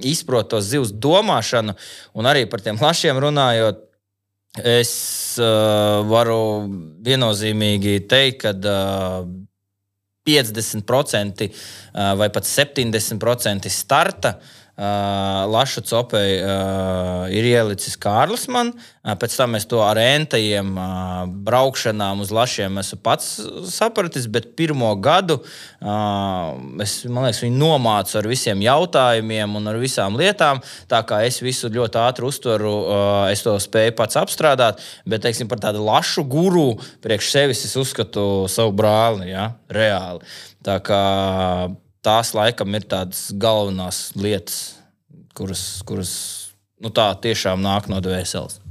[0.08, 1.76] izprot to zivs domāšanu,
[2.16, 3.84] un arī par tiem lašiem runājot.
[4.68, 4.94] Es
[5.40, 6.40] uh, varu
[7.04, 9.28] viennozīmīgi teikt, ka uh,
[10.28, 11.54] 50% uh,
[12.20, 18.48] vai pat 70% starta uh, Laša copei uh, ir ielicis Kārlis.
[18.50, 18.72] Man.
[19.04, 23.28] Uh, pēc tam es to ar entajiem uh, braukšanām uz Lašiem esmu pats
[23.70, 29.78] sapratis, bet pirmo gadu uh, es man liekas, viņu nomācu ar visiem jautājumiem un ar
[29.82, 30.64] visām lietām.
[30.90, 34.82] Tā kā es visu ļoti ātri uztveru, uh, es to spēju pats apstrādāt.
[35.06, 36.72] Bet, teiksim, par tādu lašu guru
[37.04, 40.26] priekš sevis es uzskatu savu brāli, ja, reāli.
[40.66, 41.02] Tā kā
[42.06, 44.60] tās laikam ir tādas galvenās lietas,
[45.38, 46.14] kuras, kuras
[46.82, 48.62] nu, tā tiešām nāk no dvēseles.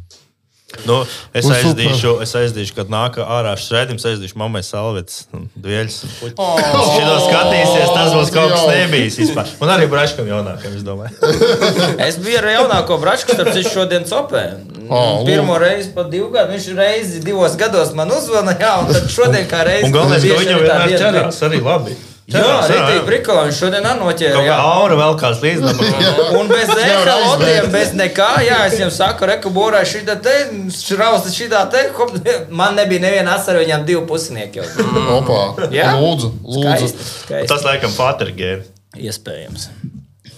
[0.87, 1.01] Nu,
[1.35, 5.25] es, Nu, aizdīšu, es aizdīšu, kad nāk ārā šis redzējums, aizdīšu mammai salvetes,
[5.59, 5.97] dvieļus.
[6.39, 9.51] Oh, Šito skatīsies, tas būs kaut kas nebijis vispār.
[9.59, 11.19] Un arī Braškam jaunākam, es domāju.
[12.07, 14.45] Es biju ar jaunāko bračku, starp citu, šodien copē.
[14.87, 16.55] O, Pirmo reizi pa divu gadu.
[16.55, 19.91] Viņš reizi divos gados man uzzvana, jā, un tad šodien kā reizi.
[19.91, 21.99] Un galvenais, ka viņam vienmēr ķerās arī labi.
[22.31, 23.37] Jā, arī brīvā.
[23.49, 24.43] Viņš šodien noķēra.
[24.47, 24.57] Jā.
[24.73, 25.73] aura vēl kāds līdzi.
[26.39, 30.37] Un bez ekologiem, bez nekā, jā, es viņam saku, reku borā šī te,
[30.77, 32.15] šraustas šī te, hop,
[32.55, 34.69] man nebija neviena asara, viņam divi pusnieki jau.
[35.19, 35.41] Opā.
[35.75, 35.95] Jā?
[35.99, 36.91] Lūdzu, lūdzu.
[36.91, 37.53] Skaisti, skaisti.
[37.55, 38.67] Tas laikam Fatergēna.
[39.01, 39.71] Iespējams.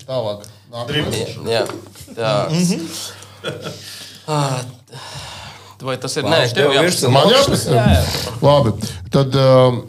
[0.08, 0.46] Tālāk.
[0.72, 1.36] Nākamais.
[1.48, 1.66] jā.
[2.16, 2.36] jā.
[4.30, 4.62] Ah,
[5.82, 6.26] Vai tas ir?
[6.26, 7.10] Nē, Vārds tev tev jāpasaka.
[7.10, 8.36] Man jāpasaka.
[8.44, 8.72] Labi.
[9.12, 9.80] Tad uh,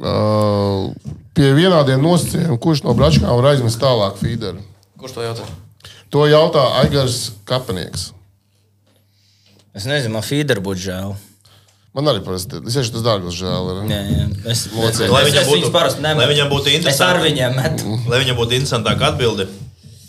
[0.00, 4.62] uh, pie vienādiem nosacījumiem, kurš no bračkām var aizmest tālāk feederu?
[5.00, 5.46] Kurš to jautā?
[6.12, 8.10] To jautā Aigars Kapenieks.
[9.72, 11.14] Es nezinu, man feeder būtu žēl.
[11.96, 13.70] Man arī parasti tas ir tas dārgais žēl.
[13.88, 14.26] Jā, jā.
[14.48, 16.20] Es, es, es, Lai es, viņam es būtu- parasti nemetu.
[16.24, 17.98] lai viņam būtu Es interesanti.
[18.08, 19.48] Lai viņam būtu interesantāka atbilde,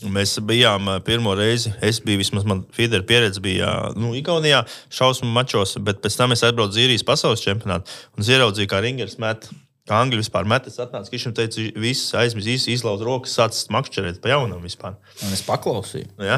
[0.04, 1.72] Mēs bijām pirmo reizi.
[1.80, 6.44] Es biju vismaz man feeder pieredze bija nu, Igaunijā, šausmu mačos, bet pēc tam es
[6.44, 7.88] aizbraucu uz īrijas pasaules čempionātu
[8.18, 9.48] un es ieraudzīju, kā ringers met.
[9.92, 14.32] Angļu vispār met, es atnācu, ka viņš teica, viss aizmirst, izlauza rokas, sācis makšķerēt pa
[14.32, 14.94] jaunam vispār.
[15.26, 16.08] Un es paklausīju.
[16.24, 16.38] Ja?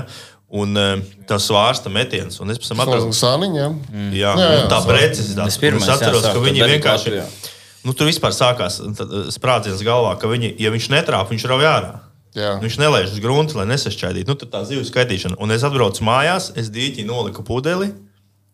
[0.56, 3.68] Un uh, tas svārsta metiens, un es pēc tam atradu, Sāniņā.
[3.68, 5.54] jā, Jā, jā, jā, tā precizitāte.
[5.54, 7.14] Es pirmais, es atceros, jā, ka viņi vienkārši.
[7.14, 7.54] Latvijā.
[7.86, 11.70] Nu, tur vispār sākās tad, uh, sprādziens galvā, ka viņi, ja viņš netrāpa, viņš rauj
[11.70, 11.94] ārā.
[12.36, 12.56] Jā.
[12.60, 14.28] Viņš nelaiž uz grunta, lai nesašķaidītu.
[14.28, 15.38] Nu, tad tā zivs skaitīšana.
[15.40, 17.94] Un es atbraucu mājās, es dīķi noliku pudeli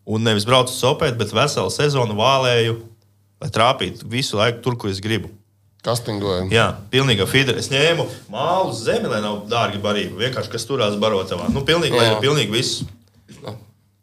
[0.06, 2.76] un nevis braucu sopēt, bet veselu sezonu vālēju,
[3.42, 5.32] lai trāpītu visu laiku tur, kur es gribu.
[5.82, 6.44] Kastingoja.
[6.52, 7.56] Jā, pilnīgi feeder.
[7.58, 10.20] Es ņēmu mālu zemi, lai nav dārgi barība.
[10.20, 11.48] Vienkārši kas turās barotavā.
[11.50, 12.84] Nu, pilnīgi, lai ir pilnīgi viss.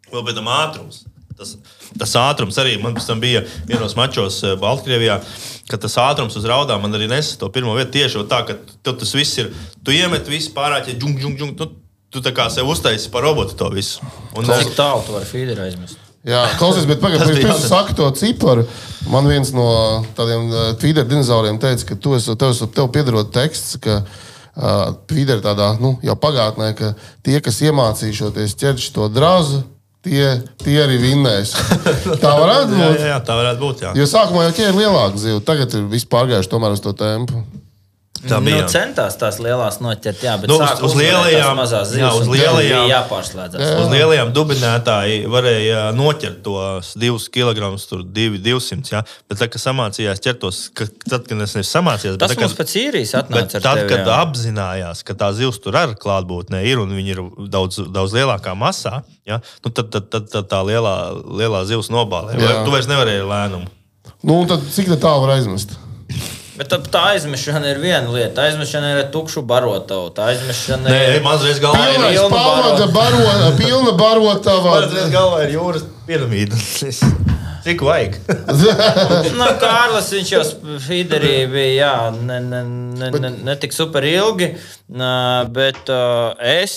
[0.09, 1.05] Vēl pēc tam ātrums.
[1.39, 1.53] Tas,
[1.95, 5.21] tas ātrums arī man bija vienos mačos eh, Baltkrievijā,
[5.71, 8.91] kad tas ātrums uz raudām man arī nesa to pirmo vietu tieši tā, ka tu,
[8.91, 9.53] tas viss ir.
[9.79, 11.69] Tu iemet visu pārāk, ja džung, džung, džung, tu,
[12.11, 14.03] tu tā kā sev uztaisi par robotu to visu.
[14.35, 16.09] Un, Cik tālu tu vari feederu aizmest?
[16.27, 18.65] Jā, klausies, bet pagaidi, Tas pirms pirms tu saki to ciparu.
[19.07, 19.69] Man viens no
[20.17, 25.39] tādiem uh, Twitter dinozauriem teica, ka tu esi, tev, tev piedarot teksts, ka uh, Twitter
[25.43, 26.91] tādā nu, jau pagātnē, ka
[27.23, 29.61] tie, kas iemācīšoties ķert to drāzu,
[30.03, 30.25] tie,
[30.59, 31.55] tie arī vinnēs.
[32.23, 32.99] Tā varētu jā, būt.
[32.99, 33.85] jā, jā, tā varētu būt.
[33.87, 33.95] Jā.
[33.95, 37.43] Jo sākumā jau ķēra lielāku zivu, tagad ir viss pārgājuši tomēr uz to tempu.
[38.19, 38.63] Tā bija.
[38.65, 41.59] Nu, centās tās lielās noķert, jā, bet Nu, uz- uz lielajām-
[41.95, 43.79] jā, uz lielajām- jāpārslēdzas.
[43.79, 48.91] Uz lielajām dubinātāji varēja noķert tos divus kilogramus, tur divi, 200.
[48.91, 49.03] Ja?
[49.29, 52.65] Bet, tā, kad samācījās ķertos, ka, tad, kad es nevis samācījos, Tas bet, mums tad,
[52.65, 53.61] pēc īrijas bet atnāca.
[53.61, 54.19] tad tevi, kad jā.
[54.25, 59.03] apzinājās, ka tā zivs tur ar klātbūtnē ir un viņi ir daudz, daudz lielākā masā,
[59.25, 59.39] ja?
[59.63, 62.35] nu, tad, tad, tad, tad tā lielā, lielā zivs nobālē.
[62.35, 62.65] Jā.
[62.65, 63.67] Tu vairs nevarēji ar lēnumu.
[64.23, 65.77] Nu, un tad cik tā tālu var aizmest?
[66.60, 68.44] Bet tā, aizmešana ir viena lieta.
[68.49, 70.10] Aizmešana ir ar tukšu barotavu.
[70.11, 71.22] Tā aizmešana Nē, ir.
[71.23, 74.73] man reiz galvā ir pilna pavada, baro, pilna barotava.
[74.90, 76.60] Reiz galvā ir jūras piramīda.
[77.64, 78.18] Cik vajag?
[79.40, 80.41] Nu, Kārlis viņš jau
[80.84, 84.49] feederī bija, jā, ne, ne, ne, ne, ne tik super ilgi,
[85.56, 85.91] bet
[86.44, 86.76] es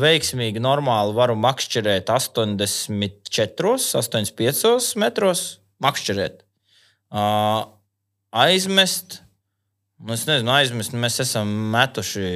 [0.00, 5.44] veiksmīgi, normāli varu makšķerēt 84, 85 metros.
[5.80, 6.42] Makšķerēt.
[8.30, 9.20] Aizmest,
[9.98, 12.28] nu, es nezinu, aizmest, mēs esam metuši.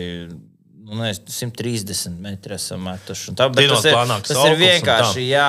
[0.85, 3.33] Nu, nezinu, 130 metri esam metuši.
[3.39, 3.95] Tā, tas ir,
[4.27, 5.47] tas ir vienkārši, jā,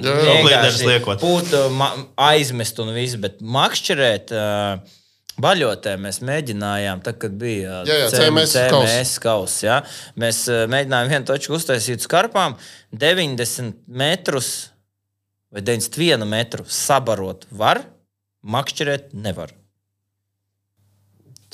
[0.00, 0.14] jā,
[0.46, 1.20] līderis liekot.
[1.20, 1.92] būt ma-
[2.30, 4.32] aizmest un viss, bet makšķerēt.
[4.32, 4.96] Uh,
[5.38, 9.60] Baļotē mēs mēģinājām, tad, kad bija Jā, jā, CMS CMS kauss.
[9.62, 9.76] Ja?
[10.18, 12.56] Mēs mēģinājām vienu točku uztaisīt uz karpām,
[12.90, 14.48] 90 metrus
[15.54, 17.84] vai 91 metru sabarot var,
[18.42, 19.54] makšķerēt nevar.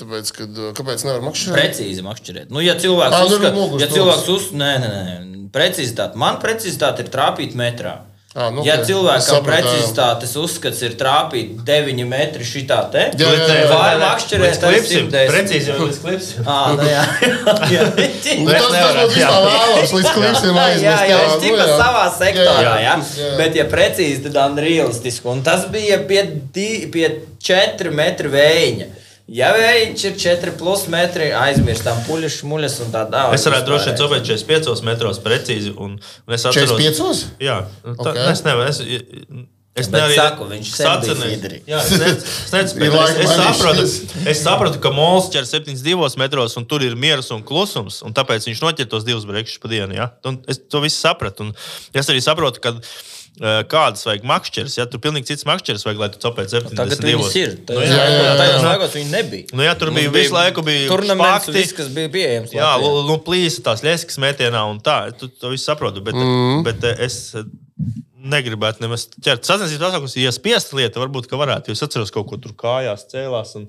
[0.00, 1.54] Tāpēc, kad, kāpēc nevar makšķerēt?
[1.60, 2.48] Precīzi makšķerēt.
[2.50, 4.48] Nu, ja cilvēks Ā, nu, uzskata, noguris ja cilvēks uz...
[4.58, 6.18] nē, nē, nē, precizitāte.
[6.18, 8.00] Man precizitāte ir trāpīt metrā.
[8.34, 8.80] Ā, nu, ja.
[8.82, 9.42] Es cilvēkam jā.
[9.46, 13.68] precizitātes uzskats ir trāpīt 9 metri šitā te, Jā, jā, jā.
[13.70, 15.14] vai makšķerēt ar 110?
[15.30, 16.42] Precīzi jau līdz klipsim.
[16.42, 17.04] Ā, nu jā.
[17.70, 17.84] jā.
[17.94, 21.06] Nu, tas tas būtu vispār vēlams, līdz klipsiem Jā, jā, aizmest.
[21.12, 21.78] jā, viņš nu, tika jā.
[21.78, 22.58] savā sektorā.
[22.58, 23.30] Jā, Jā, jā.
[23.38, 25.30] Bet, ja precīzi, tad tā ir realistiski.
[25.30, 26.26] Un tas bija pie,
[26.58, 28.90] di- pie 4 metru vēja.
[29.32, 33.38] Ja viņš ir 4 plus metri, aizmirstam puļus, muļas un tā tālāk.
[33.38, 35.72] Es varētu droši vien copēt 45 metros precīzi.
[35.80, 37.22] Un, un es atceros, 45?
[37.40, 38.02] Jā, tā, Ok.
[38.04, 38.26] okay.
[38.34, 38.68] es nevaru.
[38.68, 38.82] Es,
[39.80, 41.62] es Bet saku, viņš feederī.
[41.66, 43.88] Jā, es, ne, es, nec, Ir es, es, sapratu,
[44.34, 48.44] es sapratu, ka Mols ķer 72 metros, un tur ir miers un klusums, un tāpēc
[48.50, 49.96] viņš noķer tos divus brekšus pa dienu.
[49.96, 50.12] Ja?
[50.28, 51.48] Un es to visu sapratu.
[51.48, 51.56] Un
[51.96, 52.76] es arī saprotu, ka
[53.40, 54.76] kādas vajag makšķeres.
[54.78, 54.86] Ja?
[54.90, 56.78] Tur pilnīgi cits makšķeres vajag, lai tu copētu 72.
[56.78, 57.56] Tagad viņas ir.
[57.66, 58.36] Nu, jā, jā, jā, jā.
[58.38, 59.48] Tajos laikos viņi nebija.
[59.50, 61.56] Nu, jā, tur bija Mums visu laiku bija Turnaments, spakti.
[61.58, 62.54] viss, kas bija pieejams.
[62.54, 64.98] Jā, nu, plīsa tās lieskas metienā un tā.
[65.18, 66.04] Tu to visu saproti.
[66.04, 66.62] Bet, mm.
[66.68, 67.48] bet eh, es eh,
[68.36, 69.42] negribētu nemaz ķert.
[69.46, 71.72] Sacensības pasākums, ja spiesta lieta, varbūt ka varētu.
[71.72, 73.66] Jo es atceros kaut ko tur kājās, cēlās un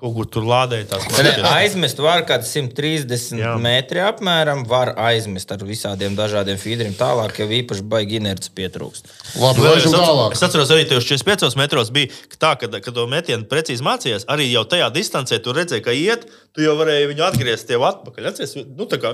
[0.00, 1.46] kaut kur tur lādēja tās mašīnas.
[1.52, 3.52] Aizmest var kaut kāds 130 Jā.
[3.60, 4.64] metri apmēram.
[4.70, 6.94] Var aizmest ar visādiem dažādiem feederiem.
[6.98, 9.12] Tālāk jau īpaši baigi inerts pietrūkst.
[9.40, 10.32] Labi, Nu, Es atceros, tālāk.
[10.32, 12.08] es atceros, arī tajos 45 metros bija
[12.40, 16.24] tā, ka, kad to metienu precīzi mācījās, arī jau tajā distancē tu redzēji, ka iet,
[16.56, 18.30] tu jau varēji viņu atgriezt tev atpakaļ.
[18.32, 19.12] Atceries, nu, tā kā,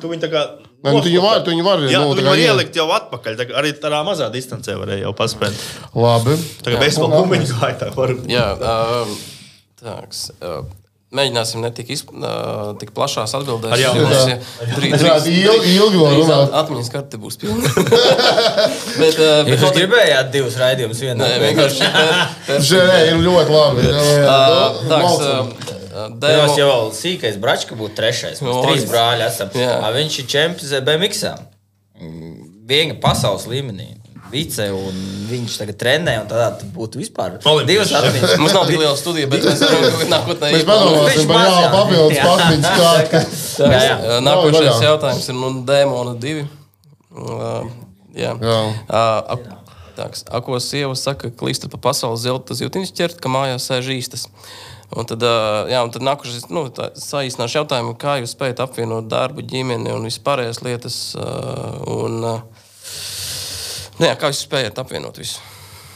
[0.00, 0.42] tu viņu tā kā.
[0.84, 2.48] Nē, nu, tu viņu vari- tu viņu vari, Jā, nu, tu viņu var iet.
[2.50, 3.36] ielikt jau atpakaļ.
[3.38, 5.54] Tā, kā arī tādā mazā distancē varēja jau paspēt.
[5.94, 6.34] Labi.
[6.62, 8.08] Tā kā bez vēl kumiņu gāja tā var.
[8.28, 9.16] Jā, um,
[9.84, 10.64] tāks, uh,
[11.14, 12.08] mēģināsim ne tik, izp,
[12.80, 13.76] tik plašās atbildēs.
[13.78, 13.92] Jā.
[13.94, 16.48] vēl trīs runāt.
[16.48, 17.70] at- Atmiņas karte būs pilna.
[19.02, 21.92] bet, uh, bet Jūs gribējāt divus raidījumus vienā Nē, vienkārši.
[22.70, 23.86] Žē, ir ļoti labi.
[24.90, 28.40] Tāks, Dēmo, jau sīkais bračka būtu trešais.
[28.42, 28.62] Mēs Oi.
[28.66, 29.52] trīs brāļi esam.
[29.54, 31.20] Viņš ir čempions BMX.
[32.66, 33.92] Viena pasaules līmenī.
[34.34, 34.96] Vice, un
[35.30, 37.36] viņš tagad trenē, un tādā tu būtu vispār
[37.68, 38.34] divas atmiņas.
[38.42, 39.62] mums nav tik liela studija, bet mēs
[40.10, 40.50] nākotnē.
[40.56, 41.70] Mēs padomāsim par jā.
[41.74, 44.22] papildus pakāpiņu kārtu.
[44.26, 46.46] Nākošais jautājums ir no Dēmona 2.
[47.14, 47.68] Uh,
[48.18, 48.34] jā.
[48.42, 48.58] Jā.
[48.90, 49.44] Uh,
[49.94, 54.26] tāks, Ako sieva saka, ka klīsta pa pasaules zelta zīltiņas ķert, ka mājās sēž īstas.
[54.94, 59.06] Un tad, uh, jā, un tad nākošais nu, tā saīsināšu jautājumu, kā jūs spējat apvienot
[59.10, 60.98] darbu, ģimeni un vispārējās lietas.
[61.18, 62.53] Uh, un, uh,
[63.98, 65.40] nu, jā, kā jūs spējat apvienot visu?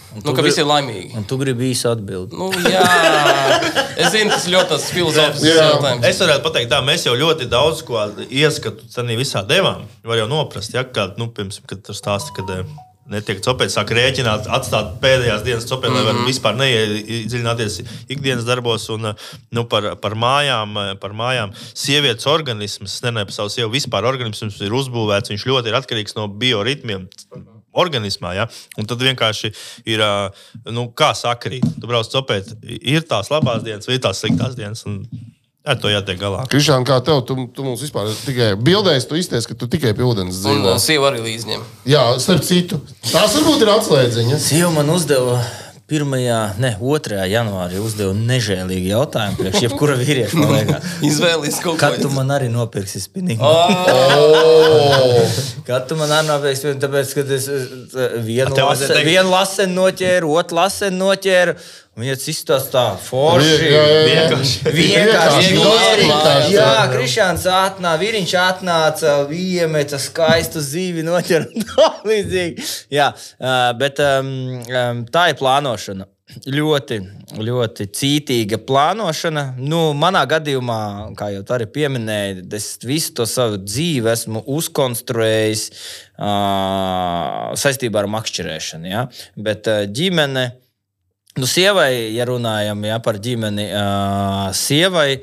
[0.08, 1.10] Nu, ka grib- visi ir laimīgi.
[1.20, 2.32] Un tu gribi īsi atbildēt.
[2.32, 2.80] Nu, jā,
[4.00, 6.06] es zinu, tas ir ļoti filozofisks jautājums.
[6.08, 8.00] Es varētu pateikt, tā mēs jau ļoti daudz ko
[8.30, 9.84] ieskatu tādā visā devām.
[10.08, 12.62] Var jau noprast, ja, kā, nu, pirms, kad tur stāsta, kad eh,
[13.12, 16.08] netiek copēts, sāk rēķināt, atstāt pēdējās dienas copēt, lai Mhm.
[16.08, 21.52] varam vispār neiedziļināties ikdienas darbos un eh, nu, par, par, mājām, eh, par mājām.
[21.76, 26.16] Sievietes organisms, es nenēju par savu sievu, vispār organisms ir uzbūvēts, viņš ļoti ir atkarīgs
[26.16, 27.10] no bioritmiem.
[27.72, 28.46] Organismā, ja?
[28.80, 29.50] Un tad vienkārši
[29.86, 30.02] ir,
[30.72, 31.66] nu, kā sakrīt.
[31.78, 34.84] Tu brauc copēt, ir tās labās dienas, vai ir tās sliktās dienas.
[34.88, 35.02] Un
[35.68, 36.46] ar to jātiek galā.
[36.48, 40.06] Krišān, kā tev, tu, tu mums vispār tikai bildēs, tu izties, ka tu tikai pie
[40.06, 40.72] ūdens Un dzīvo.
[40.72, 41.66] uh, sieva arī līdzņem.
[41.92, 42.80] Jā, starp citu.
[43.04, 44.46] Tās varbūt ir atslēdziņas.
[44.48, 45.36] Sieva man uzdeva
[45.88, 46.04] 1.
[46.60, 47.16] ne 2.
[47.32, 50.36] janvārī uzdeva nežēlīgu jautājumu priekš jebkura vīrieša.
[50.36, 50.90] man liekas.
[51.08, 53.40] Izvēlēties kaut Kad tu ko man arī nopirksi spinīgu?
[53.40, 55.24] Oh,
[55.68, 56.82] Kad tu man arī nopirksi spinīgu?
[56.84, 57.48] Tāpēc, kad es
[58.26, 61.56] vienu lase- vajadzēja teikt- vienu lasenu noķēru, otru lasenu noķēru.
[61.98, 63.54] Viņa izstāsta tā, forši.
[63.66, 64.02] jā, jā, jā.
[64.08, 64.74] Vienkārši.
[64.76, 66.68] Vienkārši Vienkārši Jā.
[66.92, 72.68] Krišāns atnāca, vīriņš atnāca, iemeta skaistu zīvi, noķer un tā līdzīgi.
[72.94, 73.10] Jā,
[73.80, 76.06] bet tā ir plānošana.
[76.44, 76.98] Ļoti,
[77.40, 79.46] ļoti cītīga plānošana.
[79.64, 80.80] Nu, manā gadījumā,
[81.16, 88.10] kā jau tā arī pieminēja, es visu to savu dzīvi esmu uzkonstruējis uh, saistībā ar
[88.12, 88.90] makšķerēšanu.
[88.92, 89.06] Ja?
[89.40, 90.50] Bet uh, ģimene,
[91.38, 95.20] Nu, sievai, ja runājam ja, par ģimeni, uh, sievai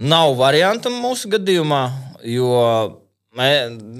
[0.00, 1.82] nav variantu mūsu gadījumā,
[2.24, 2.54] jo
[3.36, 3.50] mē,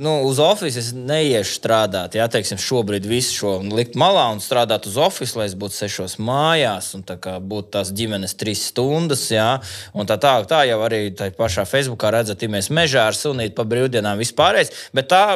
[0.00, 2.16] nu, uz oficiālu neiešu strādāt.
[2.16, 6.16] Jā, teiksim, šobrīd visu šo likt malā un strādāt uz oficiālu, lai es būtu sešos
[6.16, 9.28] mājās un tā būtu tās ģimenes trīs stundas.
[9.34, 9.50] Jā,
[9.92, 13.56] un tā, tā, tā jau arī tā pašā Facebookā redzat, ja mēs mežā ar sunīti
[13.58, 14.72] pa brīvdienām vispārējais.
[14.96, 15.26] Bet tā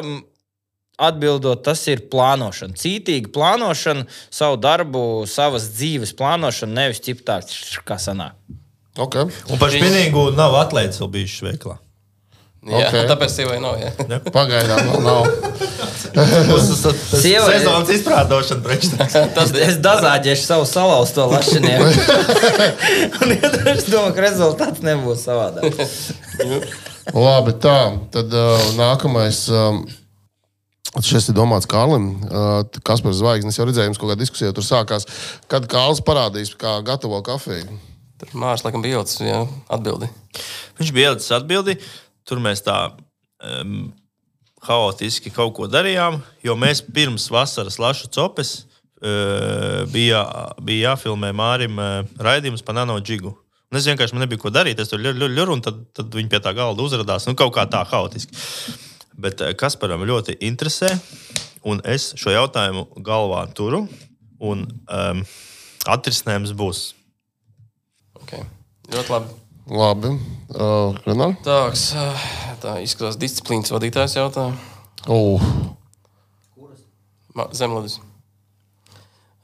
[1.01, 2.77] Atbildot, tas ir plānošana.
[2.77, 7.39] Cītīga plānošana, savu darbu, savas dzīves plānošana, nevis ķiptā,
[7.89, 8.36] kā sanāk.
[8.98, 9.24] okay.
[9.48, 11.78] Un par spinīgu nav atlaides vēl bijušas veiklā.
[12.60, 12.97] Jā, Ok.
[13.09, 13.78] tāpēc sievai nav.
[13.81, 14.18] Jā.
[14.35, 15.22] Pagaidām vēl nav.
[16.10, 19.14] Tas ir sezonas izprātošana priekšstats.
[19.36, 21.89] Tas Es dazāģēšu savu salauzto lašinieku.
[23.24, 23.32] Un
[23.72, 25.81] es domāju, ka rezultāts nebūs savādāk.
[27.16, 27.78] Labi, tā.
[28.12, 29.40] Tad uh, nākamais.
[29.48, 29.82] Um,
[30.98, 32.08] Šis ir domāts Kārlim.
[32.26, 35.06] Uh, Kaspars Zvaigznes jau redzējums, kaut kā diskusija tur sākās.
[35.50, 37.78] Kad Kārlis parādīs, kā gatavo kafiju.
[38.20, 39.20] Tur Mārcis laikam bija jauts,
[39.70, 40.10] atbildi.
[40.80, 41.76] Viņš bija ielicis atbildi.
[42.26, 43.92] Tur mēs tā um,
[44.66, 50.24] haotiski kaut ko darījām, jo mēs pirms vasaras lašu copes uh, bija,
[50.58, 53.32] bija jāfilmē Mārim uh, raidījums par nano džigu.
[53.70, 54.82] Un es vienkārši man nebija ko darīt.
[54.82, 57.30] Es tur ļuru, ļuru, un tad, tad viņi pie tā galda uzrādījās.
[57.30, 58.34] Nu, kaut kā tā haotiski.
[59.19, 60.93] Bet eh, kas param ļoti interesē,
[61.66, 63.85] un es šo jautājumu galvā turu,
[64.41, 65.23] un um,
[65.91, 66.82] atrisinājums būs.
[68.23, 68.45] Okay.
[68.93, 69.37] Ļoti labi.
[69.70, 70.15] Labi.
[70.51, 71.37] Uh, Renāri?
[71.47, 71.91] Tāks,
[72.62, 74.49] tā izskatās disciplīnas vadītājs jautā.
[75.07, 75.43] Oh.
[77.37, 78.01] Ma- Zemlodis.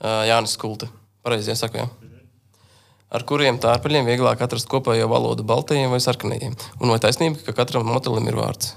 [0.01, 0.89] Uh, Jānis Kulte.
[1.23, 2.07] Pareizi iesaka, jā.
[3.17, 6.57] Ar kuriem tārpaļiem vieglāk atrast kopējo valodu baltajiem vai sarkanajiem?
[6.83, 8.75] Un vai taisnība, ka katram motelim ir vārds?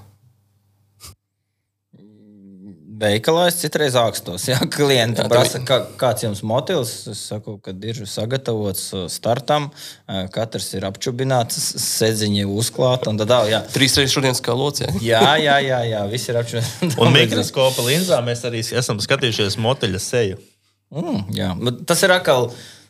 [2.99, 4.49] Veikalā es citreiz ākstos.
[4.49, 6.93] Jā, klienti Jā, prasa, kā, kāds jums motīvs.
[7.13, 13.11] Es saku, ka ir sagatavots uh, startam, uh, katrs ir apčubināts, sēdziņi uzklāti.
[13.11, 13.61] un tad tā, jā.
[13.71, 14.83] Trīs reizes šodienas kā lots.
[14.83, 14.91] Jā.
[15.09, 16.97] Jā, jā, jā, jā, viss ir apčubināts.
[16.99, 20.41] Un mikroskopa linzā mēs arī esam skatījušies moteļa seju.
[20.89, 22.49] Mm, jā, bet tas ir atkal.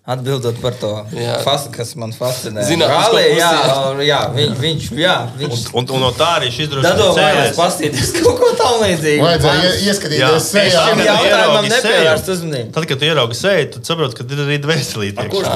[0.09, 1.35] Atbildot par to, Jā.
[1.45, 2.63] fas, kas man fascinē.
[2.65, 4.05] Brālī, pusi, jā, jā.
[4.07, 8.39] jā, viņš, viņš, jā, viņš Un, un no tā arī šis droši Dadomājās pastīties kaut
[8.39, 9.21] ko tam līdzīgu.
[9.21, 9.91] Vajadzēja ie- Jā.
[9.91, 10.85] ieskatīties Es sejā.
[10.87, 12.33] šim Jā, jautājumam seju.
[12.35, 12.71] uzmanību.
[12.73, 15.29] Tad, kad tu ieraugi seju, tad saproti, ka ir arī dvēselīte.
[15.29, 15.47] Kurš?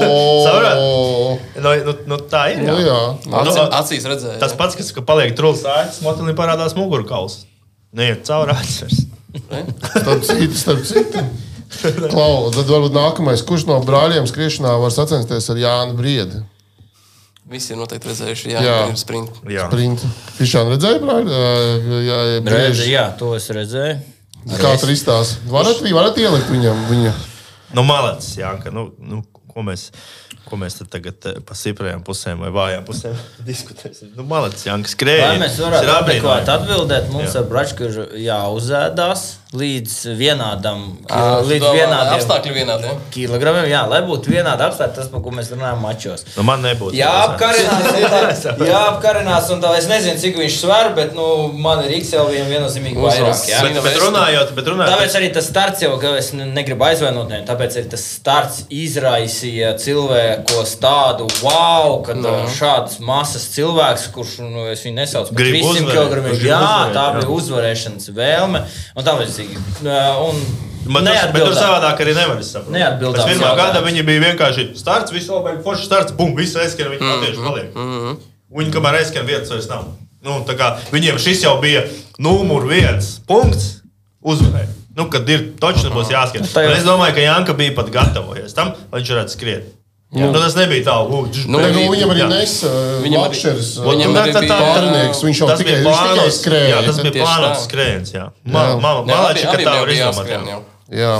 [0.00, 1.38] Oh.
[1.60, 2.62] Nu, nu, nu, tā ir.
[2.64, 2.98] Nu, jā.
[3.28, 4.38] Acī, Nu, acīs redzēja.
[4.40, 7.42] Tas pats, kas ka paliek trūcis ārķis, motelim parādās mugurkauls.
[7.92, 9.04] Neiet cauri acis.
[9.92, 11.20] Starp citu, starp citu.
[12.14, 16.42] Klau, tad varbūt nākamais, kurš no brāļiem skriešanā var sacensties ar Jānu Briedi?
[17.50, 18.76] Visi ir noteikti redzējuši, jā, Jā.
[18.88, 19.42] ir sprints.
[19.52, 19.66] Jā.
[19.68, 20.08] Sprinta.
[20.38, 21.28] Fišānu redzēju, Braid?
[21.28, 23.98] Jā, jā, Redzi, jā, to es redzēju.
[24.60, 25.44] Kā tur izstāsta?
[25.52, 27.12] Varat, varat ielikt viņam viņa.
[27.76, 28.72] Nu, malacis, Janka.
[28.72, 29.20] Nu, nu,
[29.52, 29.90] ko mēs,
[30.48, 33.16] ko mēs tagad eh, pa stiprajām pusēm vai vājām pusēm
[33.50, 34.14] diskutēsim?
[34.16, 35.30] Nu, malacis, Janka, skrēja.
[35.34, 40.86] Lai mēs varētu adekvāti atbildēt, mums ar Bračku ir jāuzēdās līdz vienādam,
[41.48, 42.88] līdz vienādiem apstākļiem vienādi.
[42.90, 42.94] Ja?
[43.14, 43.68] kilogramiem.
[43.70, 46.24] Jā, lai būtu vienādi apstākļi, tas, par ko mēs runājam mačos.
[46.34, 46.96] Nu, man nebūtu.
[46.98, 51.94] Jā, apkarinās, jā, apkarinās, un tā es nezinu, cik viņš sver, bet nu, man ir
[52.00, 53.44] XL vien viennozīmīgi vairāk.
[53.50, 53.62] Jā.
[53.64, 57.30] Bet, bet runājot, bet runājot Tāpēc arī tas starts jau, ka es ne- negribu aizvainot,
[57.30, 62.34] ne, tāpēc arī tas starts izraisīja cilvēkos tādu wow, ka no.
[62.54, 66.60] šādas masas cilvēks, kurš, nu, es viņu nesaucu par Grib 300 uzvarēt, kg, jā,
[66.94, 68.64] tā bija uzvarēšanas vēlme,
[68.94, 69.38] un tāpēc,
[70.28, 70.36] un
[70.86, 71.60] Man tas, bet tur neatbildēt.
[71.62, 72.70] savādāk arī nevar saprast.
[72.74, 73.60] Neatbildāms Pēc pirmā jautājums.
[73.62, 77.70] gada viņi bija vienkārši starts, visu vajag forši starts, bum, visu aizskan, viņi patieši paliek.
[78.54, 79.84] Viņi kamēr aizskan vietas vairs nav.
[80.24, 81.82] Nu, kā viņiem šis jau bija
[82.18, 83.80] numur viens punkts
[84.24, 84.68] uzvarēt.
[84.96, 86.44] Nu, kad ir točni būs jāskrien.
[86.46, 89.64] Tā jau- Un Es domāju, ka Janka bija pat gatavojies tam, lai viņš varētu skriet.
[90.12, 91.46] Nu, tas nebija tā, lūdzu.
[91.50, 92.28] Nu, nu, viņam arī Jā.
[92.30, 92.68] nesa
[93.02, 93.70] Viņam arī- lakšers.
[93.82, 96.36] viņam uh, arī tā- tā- bija- pārnieks, Viņš jau Tas tikai, bija viņš tikai plānots,
[96.38, 96.68] skrēja.
[96.70, 97.50] jā, tas bija tā.
[97.64, 98.12] skrējiens.
[98.14, 100.28] Jā, man, man, Jā, man liekas, ka tā var izdomāt.
[100.30, 100.62] jā.
[100.90, 101.14] Jā.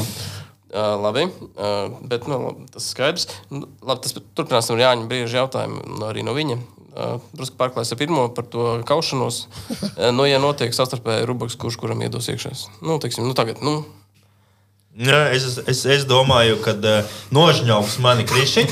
[0.74, 1.24] Uh, labi,
[1.58, 3.26] uh, bet nu, labi, tas ir skaidrs.
[3.50, 6.58] Nu, Labi, tas turpināsim ar Jāņa brīža jautājumu no, arī no viņa.
[6.94, 9.46] Uh, Drusku pārklājas ar pirmo par to kaušanos.
[9.98, 12.54] Uh, nu, ja notiek savstarpēji rubaks, kurš kuram iedos iekšā.
[12.82, 13.84] Nu, teiksim, nu, tagad, nu,
[14.94, 18.62] Jā, es, es, es domāju, ka uh, nožņauks mani kriši.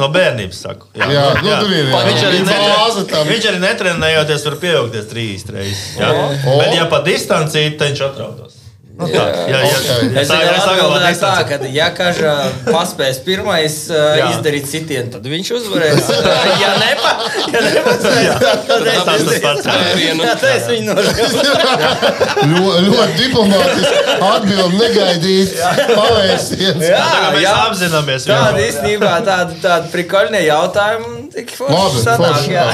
[0.00, 0.88] no bērnības saku.
[0.96, 2.00] Jā, nu, tur ir, jā.
[2.08, 3.28] Viņš arī, Ir bāze netre, tam.
[3.28, 5.82] viņš arī netrenējoties, var pieaugties trīs reizes.
[6.00, 6.08] Jā.
[6.14, 6.56] O.
[6.62, 8.57] Bet, ja pa distanci, tad viņš atraudos.
[8.98, 12.32] Nu, tā, jā, jā, jā, Es jā, saglabā atbildēju tā, ka, ja kažā
[12.66, 14.24] paspēs pirmais uh, Jā.
[14.32, 16.08] izdarīt sitienu, tad viņš uzvarēs.
[16.64, 17.12] ja nepa,
[17.54, 19.76] ja nepaspēs, tad, tad es, tas tas pats, jā.
[19.78, 20.26] Spērienu.
[20.26, 22.08] Jā, tā es viņu nožēloju.
[22.48, 24.02] Ļoti, ļoti diplomātiski
[24.32, 25.54] atbildēt, negaidīt,
[25.94, 26.84] pavērsiens.
[26.88, 27.04] Jā,
[27.44, 27.54] jā.
[27.68, 31.14] apzināmies, Tāda īstenībā tāda, tāda prikoļņa jautājuma.
[31.38, 32.66] Labi, forši jā.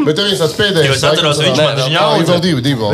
[0.00, 0.94] Bet tev viens tāds Jo pēdējais.
[0.96, 2.38] es atceros, viņš man žņaudza.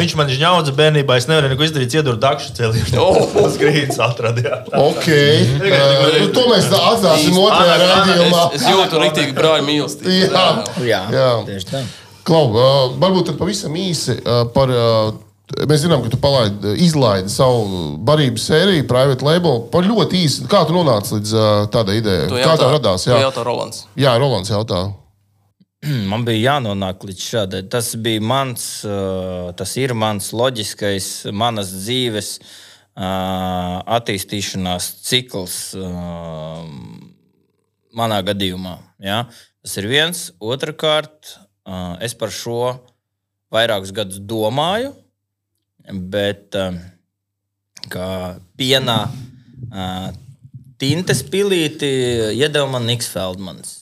[0.00, 2.96] Viņš man žņaudza bērnībā, es nevarēju neko izdarīt, ieduru dakšu celīšu.
[3.02, 3.20] Oh.
[3.34, 4.58] Tas grīdas atradījā.
[4.78, 5.06] Ok.
[5.08, 8.42] Uh, to mēs atstāsim otrajā raidījumā.
[8.54, 10.18] es, es jūtu rīktīgi brāļa mīlestību.
[10.32, 10.44] Jā.
[10.88, 11.30] Jā, Jā.
[11.48, 11.82] tieši tā.
[12.28, 14.74] Klau, uh, varbūt tad pavisam īsi uh, par.
[14.74, 19.62] Uh, Mēs zinām, ka tu palaidi, izlaidi savu barības sēriju, private label.
[19.72, 22.26] Par ļoti īsi, kā tu nonāci līdz uh, tādai idejai?
[22.28, 23.06] Tu Kā tev radās?
[23.08, 23.86] Jā, jautā Rolands.
[23.96, 24.82] jā Rolands jautā.
[26.10, 27.60] Man bija jānonāk līdz šādai.
[27.70, 28.64] Tas bija mans,
[29.58, 32.32] tas ir mans loģiskais, manas dzīves
[32.98, 35.58] attīstīšanās cikls
[37.98, 38.74] manā gadījumā.
[39.02, 39.22] Ja?
[39.62, 40.24] Tas ir viens.
[40.42, 41.36] Otrakārt,
[42.02, 42.60] es par šo
[43.54, 44.96] vairākus gadus domāju,
[46.10, 46.58] bet
[47.88, 48.12] kā
[48.58, 49.00] pienā
[50.78, 51.88] tintes pilīti
[52.34, 53.77] iedeva man Niks Feldmans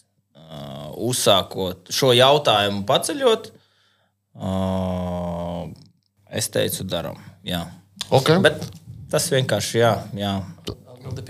[0.96, 3.50] uzsākot šo jautājumu, paceļot,
[4.40, 5.66] uh,
[6.30, 7.20] es teicu, darām.
[7.46, 7.64] Jā.
[8.10, 8.40] Okay.
[8.42, 8.64] Bet
[9.12, 10.34] tas vienkārši jā, jā.
[10.66, 11.22] Atbildi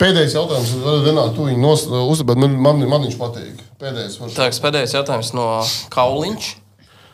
[0.00, 0.72] Pēdējais jautājums,
[1.06, 3.60] Renāts, tu viņu nos, uzdevi, bet man, man, man viņš patīk.
[3.78, 4.16] Pēdējais.
[4.18, 4.34] forši.
[4.34, 5.46] Tā ir pēdējais jautājums no
[5.94, 6.48] Kauliņš.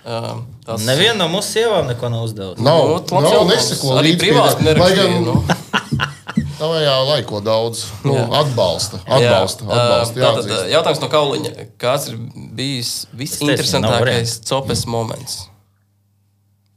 [0.04, 2.60] Uh, tas Neviena no mūsu sievām neko nav uzdevusi.
[2.64, 3.54] Nav, Nu, labs nav jautājums.
[3.54, 4.32] neseko Arī līdzi pie
[4.74, 5.36] privāti gan Nu.
[6.58, 7.84] Tavējā laiko daudz.
[8.04, 8.26] Nu, Jā.
[8.42, 10.14] atbalsta, atbalsta, Jā, atbalsta.
[10.14, 10.70] ā, tātad, jāatzīst.
[10.74, 11.52] jautājums no Kauliņa.
[11.82, 12.18] Kāds ir
[12.54, 15.40] bijis visinteresantākais copes moments?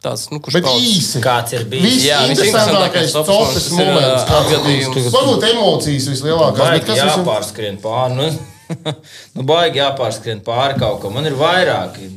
[0.03, 1.21] Tāds, nu, kurš Bet paudzes- īsi.
[1.23, 2.03] Kāds ir bijis?
[2.05, 5.09] Jā, Visinteresantākais visinteresantākais copes moments, atgadījums.
[5.15, 6.71] Varbūt emocijas vislielākās.
[6.77, 8.15] bet kas jāpārskrien pāri.
[8.15, 8.29] Nu,
[9.35, 11.13] nu, baigi jāpārskrien pāri kaut kam.
[11.17, 12.11] Man ir vairāki.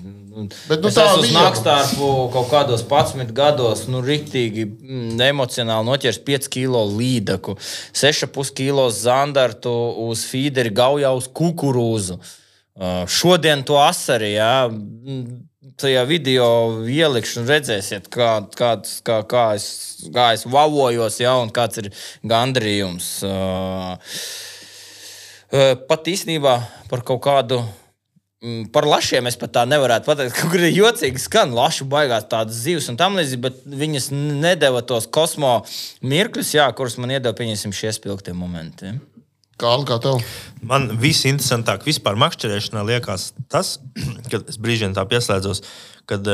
[0.70, 1.46] Bet, nu, tā uz viena.
[1.46, 7.56] naktstāpu kaut kādos 11 gados, nu, rīktīgi mm, emocionāli noķers 5 kilo līdaku,
[7.96, 9.72] 6,5 kilo zandartu
[10.06, 12.20] uz feederi gaujā uz kukurūzu.
[12.80, 15.24] Uh, šodien to asari, jā, mm,
[15.80, 16.46] tajā video
[16.88, 19.66] ielikšu un redzēsiet, kā, kāds, kā, kā, es,
[20.14, 21.90] kā es vavojos, jā, un kāds ir
[22.30, 23.10] gandarījums.
[23.26, 23.98] Uh,
[25.52, 26.56] uh, pat īstenībā
[26.90, 27.62] par kaut kādu.
[28.42, 30.34] Mm, Par lašiem es pat tā nevarētu pateikt.
[30.38, 34.82] Kaut kur ir jocīgi skan, lašu baigās tādas zivs un tam līdzīgi, bet viņas nedēva
[34.86, 35.60] tos kosmo
[36.02, 38.96] mirkļus, jā, kurus man iedeva, pieņemsim, šie spilgtie momenti.
[39.60, 40.22] Kāli, kā tev?
[40.64, 43.76] Man visinteresantāk vispār makšķerēšanā liekas tas,
[44.32, 45.60] kad es brīžiem tā pieslēdzos,
[46.10, 46.26] kad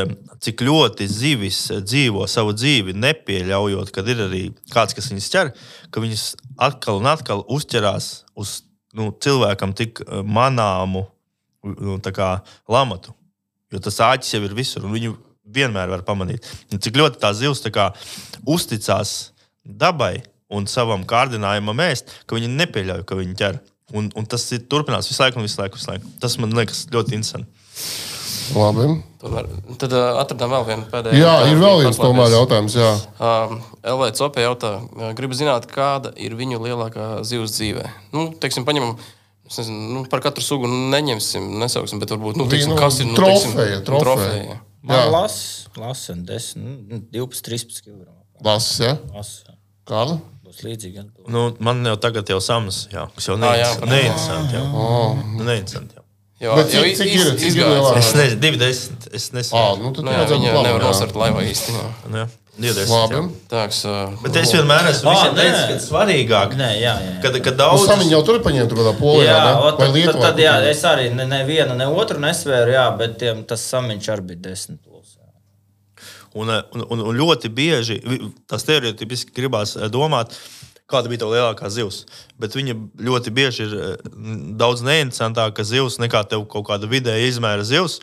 [0.45, 5.53] cik ļoti zivis eh, dzīvo savu dzīvi, nepieļaujot, kad ir arī kāds, kas viņas ķer,
[5.91, 6.28] ka viņas
[6.69, 8.61] atkal un atkal uzķerās uz
[8.97, 11.07] nu, cilvēkam tik eh, manāmu
[11.74, 12.30] nu, tā kā
[12.70, 13.14] lamatu.
[13.74, 15.16] Jo tas āķis jau ir visur, un viņu
[15.56, 16.47] vienmēr var pamanīt.
[16.72, 17.90] Un cik ļoti tā zivs tā kā,
[18.47, 19.32] uzticās
[19.66, 20.20] dabai
[20.52, 23.62] un savam kārdinājumam ēst, ka viņi nepieļauj, ka viņi ķer.
[23.94, 26.10] Un, un tas ir turpinās visu laiku, visu laiku, visu laiku.
[26.22, 27.66] Tas man liekas ļoti interesanti.
[28.55, 28.86] Labi.
[29.18, 29.48] Tomēr,
[29.80, 31.18] tad uh, atradām vēl vienu pēdējo.
[31.18, 32.76] Jā, ir vēl viens tomēr jautājums.
[32.78, 32.93] Jā.
[33.18, 37.88] Um, LV Cope jautā, uh, gribu zināt, kāda ir viņu lielākā zivs dzīvē.
[38.14, 39.15] Nu, teiksim, paņemam, es
[39.59, 43.14] nezinu, nu, par katru sugu neņemsim, nesauksim, bet varbūt, nu, teiksim, Nu, kas ir nu,
[43.14, 44.05] trofeja, teiksim, trofeja.
[44.05, 44.60] trofeja.
[44.86, 45.10] Man Jā.
[45.10, 46.56] lasa, lasa 10,
[46.90, 48.06] nu, 12, 13 kg.
[48.44, 48.97] Lasis, ja?
[49.14, 49.55] Lasa.
[49.86, 50.18] Kāda?
[50.47, 50.98] Būs līdzīgi.
[51.02, 51.31] atbildi.
[51.31, 54.60] Nu, man jau tagad jau samas, jā, kas jau jā, neinteresanti.
[54.70, 56.02] Nu, neinteresanti jau.
[56.39, 57.97] Jo, Bet cik- cik iz- ir- cik ir?
[57.97, 59.06] Es nezinu, divi desmit.
[59.14, 59.78] Es Ā, nezinu.
[59.82, 60.90] nu tad Nu, jā, vajadzētu viņa būt nevar labam, jā.
[60.93, 61.70] nosart laivā īsti.
[61.73, 61.86] Jā.
[62.10, 62.27] Nu, jā, divi desmit.
[62.27, 62.27] jā.
[62.27, 62.45] Labi.
[63.51, 65.33] Tāks, uh, Bet es vienmēr esmu nē.
[65.37, 67.11] teicis, ka svarīgāk, Nē, jā, jā.
[67.11, 67.16] jā.
[67.24, 69.55] kad, kad Nu, daudz Samiņu jau tur paņēma tur kādā polijā, Jā, ne?
[69.61, 70.23] vai tad, tad, Lietuvā?
[70.24, 74.09] tad, jā, es arī ne, ne vienu, ne otru nesvēru, jā, bet tiem, tas samiņš
[74.15, 74.81] arī bija desmit.
[74.89, 75.28] Plus, jā.
[76.37, 77.99] Un, eh, un, un, un ļoti bieži
[78.49, 80.33] tas stereotipiski gribās eh, domāt,
[80.89, 82.05] kāda bija tā lielākā zivs.
[82.41, 83.97] Bet viņa ļoti bieži ir eh,
[84.57, 88.01] daudz neinteresantāka zivs nekā tev kaut kāda vidēja izmēra zivs.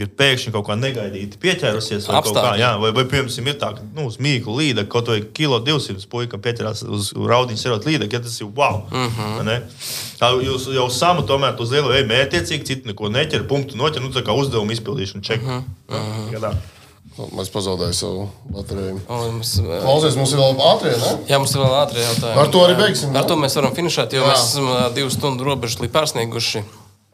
[0.00, 2.06] Ir pēkšņi kaut kā negaidīti pieķērusies.
[2.08, 5.10] Vai, kaut kā, jā, vai, vai piemēram, ir tā, ka nu, uz mīklu līnija kaut
[5.12, 8.86] vai kilo 200 puika pieķerās uz raudiņu serot līnija, ja tas ir wow.
[8.88, 9.10] Mm.
[9.18, 9.62] -hmm.
[10.20, 14.08] Tā jūs jau samu tomēr uz lielu eju mērķiecīgi, citu neko neķer, punktu noķer, nu
[14.08, 15.44] tā kā uzdevumu izpildīšanu čeku.
[15.46, 16.34] Mm Mhm.
[16.36, 16.56] -hmm.
[17.12, 19.00] Mēs pazaudējām savu bateriju.
[19.36, 21.10] mēs, uh, Klausies, mums ir vēl ātrie, ne?
[21.28, 22.40] Jā, mums ir vēl ātrie jautājumi.
[22.40, 23.28] Ar to arī beigsim, Ar ne?
[23.28, 24.30] to mēs varam finišēt, jo Jā.
[24.30, 26.62] mēs esam uh, divu stundu robežu līdz pārsnieguši.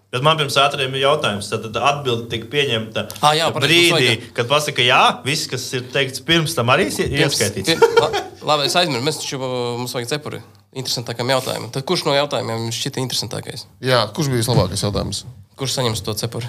[0.09, 4.31] Bet man pirms ātriem ir jautājums, tad, atbilde tika pieņemta Ā, jā, pareizi, mums brīdī,
[4.39, 7.83] kad pasaka, jā, viss, kas ir teikts pirms tam, arī ir Pirms- ieskaitīts.
[8.01, 10.41] la- Labi, es aizmirsu, mēs taču uh, mums vajag cepuri
[10.79, 11.69] interesantākam jautājumam.
[11.75, 13.67] Tad kurš no jautājumiem jums šķita interesantākais?
[13.85, 15.25] Jā, kurš bija vislabākais jautājums?
[15.59, 16.49] Kurš saņems to cepuri?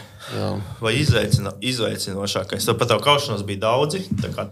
[0.80, 2.64] Vai izaicino, izaicinošākais?
[2.70, 4.04] Tad pat tā kaušanās bija daudzi,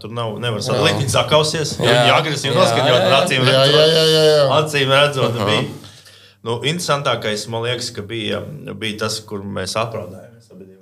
[0.02, 1.92] tur nav, nevar sadalīt, viņi sakausies, Jā.
[1.94, 3.20] viņi agresīvi Jā, noskaņot, jā, jā.
[3.22, 3.92] acīm Jā, jā, redzot.
[3.94, 4.24] jā, jā.
[4.32, 4.48] jā.
[4.58, 5.46] Acīm redzot, uh -huh.
[5.46, 5.87] bija.
[6.46, 8.42] Nu, interesantākais, man liekas, ka bija,
[8.78, 10.34] bija tas, kur mēs apraudājāmies.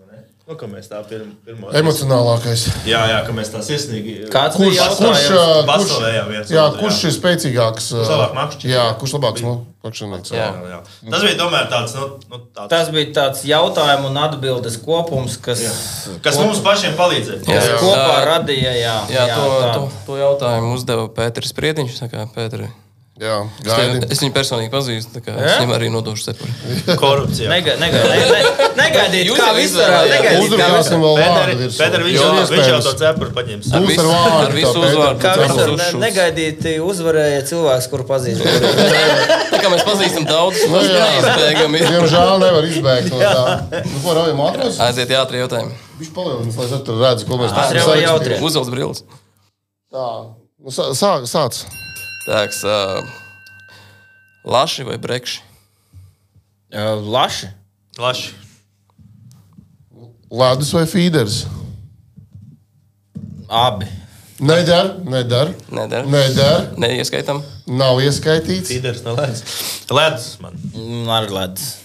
[0.06, 0.20] ne?
[0.46, 2.68] Nu, mēs tā pirm, pirmo Emocionālākais.
[2.86, 5.24] Jā, jā, ka mēs tā sirsnīgi Kāds Kurš, bija kurš, jautājums?
[5.32, 7.08] ā, kurš, Paslavējām viens jā, otru, kurš jā.
[7.08, 7.88] ir spēcīgāks?
[7.96, 8.70] ā, labāk makšķerē?
[8.70, 10.32] Jā, kurš labāks makšķernieks?
[10.36, 10.46] Jā.
[10.46, 10.78] Jā, jā.
[11.16, 15.66] Tas bija tomēr tāds, nu, nu, tāds Tas bija tāds jautājumu un atbildes kopums, kas,
[16.22, 17.42] kas mums pašiem palīdzēja.
[17.42, 17.60] Jā.
[17.66, 18.24] kas kopā Jā.
[18.30, 18.72] radīja.
[18.78, 19.74] Jā, Jā, jā to, tā.
[19.74, 22.02] to, to jautājumu uzdeva Pēters Priediņš.
[22.04, 22.70] tā kā, Pēteri,
[23.16, 24.06] Jā, Es, gaidi.
[24.12, 26.50] es viņu personīgi pazīstu, tā kā es viņam arī nodošu cepuri.
[27.00, 27.48] Korupcija.
[27.48, 29.88] Nega, nega, ne, ne, negaidīt, Jūs kā visur.
[29.88, 30.98] Negaidīt, visur.
[31.00, 31.68] vēl vārdu.
[31.78, 33.70] Pēteri, viņš, jau, viņš jau to cepuru paņems.
[33.72, 34.42] Būs ar vārdu.
[34.42, 35.22] ar visu uzvārdu.
[35.24, 35.48] Kā Cepuri.
[35.48, 35.94] visur Cepuri.
[35.96, 38.44] ne, negaidīti uzvarēja cilvēks, kuru pazīst.
[39.54, 41.08] Tā kā mēs pazīstam daudz, Nu, tas jā.
[41.16, 41.82] neizbēgami.
[41.88, 43.80] Diemžēl nevar izbēgt no tā.
[43.94, 44.76] Nu, ko raujam ātros?
[44.90, 45.72] Aiziet ātri jautājumi.
[46.02, 47.56] Viņš palielina, lai es tur redzu, ko mēs
[47.88, 48.42] vai jautrie?
[48.44, 49.06] Uzvelc brilles.
[49.88, 50.06] Tā,
[50.60, 51.64] nu, sā- sā- sāc.
[52.26, 53.06] Tāks, uh,
[54.42, 55.42] laši vai brekši?
[56.74, 57.46] Laši.
[58.02, 58.32] Laši.
[60.30, 61.44] Ledus vai feeders?
[63.46, 63.86] Abi.
[64.42, 65.54] Nedara, nedara.
[65.70, 66.02] Nedara.
[66.10, 66.66] Nedara.
[66.76, 67.40] Neieskaitam.
[67.70, 68.74] Nav ieskaitīts.
[68.74, 69.46] Fīders no ledus.
[69.88, 70.58] Ledus man.
[71.08, 71.74] Ar ledus.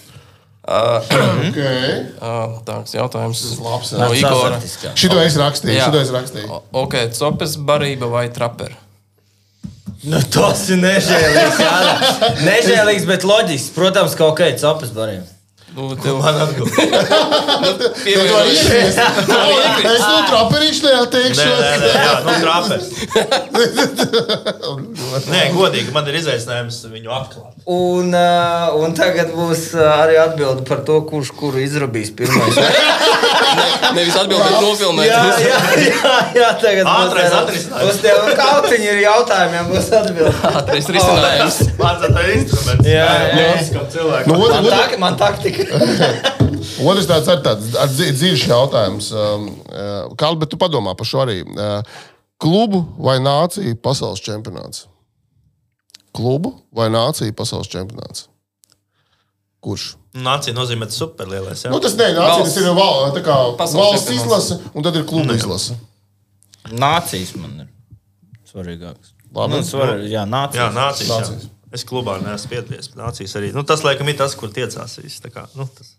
[0.72, 1.88] Okay.
[2.22, 3.39] Uh, tāds jautājums.
[3.57, 4.51] Tas Igora.
[4.53, 4.91] azartiskā.
[4.95, 5.73] Šito es rakstīju.
[5.73, 5.88] Jā.
[5.89, 6.59] Šito es rakstīju.
[6.81, 8.76] Ok, copes barība vai traper?
[10.03, 11.60] Nu, tas ir nežēlīgs.
[11.61, 12.32] jā.
[12.48, 13.73] Nežēlīgs, bet loģisks.
[13.76, 14.65] Protams, kaut kāds
[14.95, 15.22] bariem.
[15.76, 16.69] Nu, tev Man atbild.
[18.03, 18.68] pievienojuši.
[19.91, 21.45] Es to traperīšu Nē, neatteikšu.
[21.48, 22.85] nē, nē, jā, nu trāpēs.
[25.31, 27.53] Nē, godīgi, man ir izaicinājums viņu atklāt.
[27.72, 32.56] Un, uh, un tagad būs uh, arī atbilde par to, kurš kuru izrabīs pirmais.
[33.95, 35.10] Nevis atbildēt, nofilmēt.
[35.10, 37.89] jā, jā, jā, jā, tagad Ātrais būs, atrisinājums.
[37.91, 40.35] Uz tev kautiņi ir jautājumiem, būs atbilde.
[40.52, 41.57] Ātrais risinājums.
[41.81, 42.88] Mācīt ar instrumentu.
[42.91, 43.49] Jā, jā.
[43.91, 44.31] Cilvēkam.
[44.31, 44.38] Nu,
[45.03, 45.60] man taktika.
[46.91, 49.11] Otrs tāds tāds ar dzi- dzīves jautājums.
[49.13, 51.41] Um, uh, Kāda, bet tu padomā par šo arī.
[51.47, 51.81] Uh,
[52.41, 54.88] Klubu vai nāciju pasaules čempionāts?
[56.17, 58.25] Klubu vai nāciju pasaules čempionāts?
[59.61, 59.91] Kurš?
[60.17, 61.61] Nācija nozīmē superlielais.
[61.69, 61.83] Nu, Jā.
[61.85, 63.35] tas nē, nācija, tas ir val, tā kā
[63.77, 65.77] valsts izlase, un tad ir kluba izlase.
[66.71, 67.69] Nācijas man ir
[68.49, 69.13] svarīgāks.
[69.31, 69.53] Labi.
[69.53, 70.59] Nu, svarīgi, jā, nācijas.
[70.59, 71.11] Jā, nācijas.
[71.13, 71.45] Nācijas.
[71.72, 72.91] Es klubā neesmu piedalījies.
[72.99, 73.52] Nācijas arī.
[73.56, 74.98] Nu, tas, laikam, ir tas, kur tiecās.
[74.99, 75.93] Viss, tā kā, nu, tas.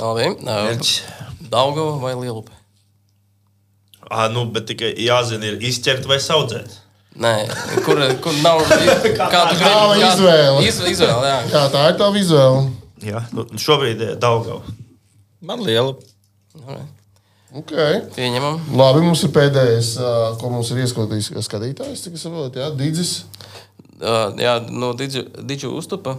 [0.00, 0.30] Labi.
[1.52, 2.54] Daugava vai Lielupe?
[4.10, 6.80] À, nu, bet tikai jāzina, ir izķert vai audzēt.
[7.14, 7.34] Nē,
[7.86, 8.64] kur, kur nav.
[9.20, 9.68] Kā tu gribi?
[9.68, 10.64] Tava kā- izvēle.
[10.66, 11.36] Iz, izvēle, jā.
[11.52, 12.64] Jā, tā ir tā izvēle.
[13.04, 14.74] Jā, nu, šobrīd ir Daugava.
[15.44, 15.94] Man liela.
[17.54, 18.00] Okay.
[18.16, 18.58] Pieņemam.
[18.74, 19.92] Labi, mums ir pēdējais,
[20.40, 22.02] ko mums ir ieskatījis skatītājs.
[22.18, 23.12] Saprotu, jā, Digis.
[24.00, 26.16] Jā, no Didžu uztupa.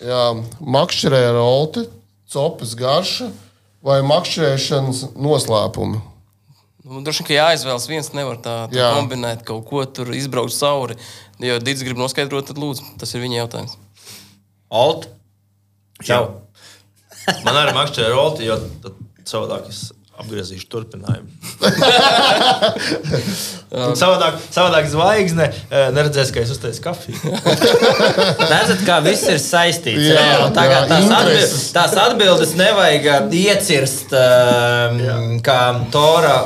[0.00, 1.84] Makšķerē rolte,
[2.30, 3.28] copas garša
[3.84, 6.00] vai makšķerēšanas noslēpumi.
[6.90, 8.88] Nu, Droši vien, ka jāizvēlas viens, nevar tā, tā Jā.
[8.96, 10.96] kombinēt kaut ko tur, izbraukt cauri.
[11.40, 13.76] Ja Dīdis grib noskaidrot, tad lūdzu, tas ir viņa jautājums.
[14.72, 15.06] Alt.
[16.02, 16.22] Čau.
[17.44, 18.96] Man arī makšķerē rolti, jo tad
[19.28, 19.90] savādāk es
[20.20, 21.28] apgriezīšu turpinājumu.
[23.70, 27.18] Savādāk, savādāk zvaigzne eh, neredzēs, ka es uztaisu kafiju.
[28.50, 30.08] Redzat, kā viss ir saistīts.
[30.10, 31.68] Jā, Jā, tagad jā, tās, atbi intereses.
[31.76, 35.60] tās atbildes nevajag uh, iecirst um, kā
[35.94, 36.36] tora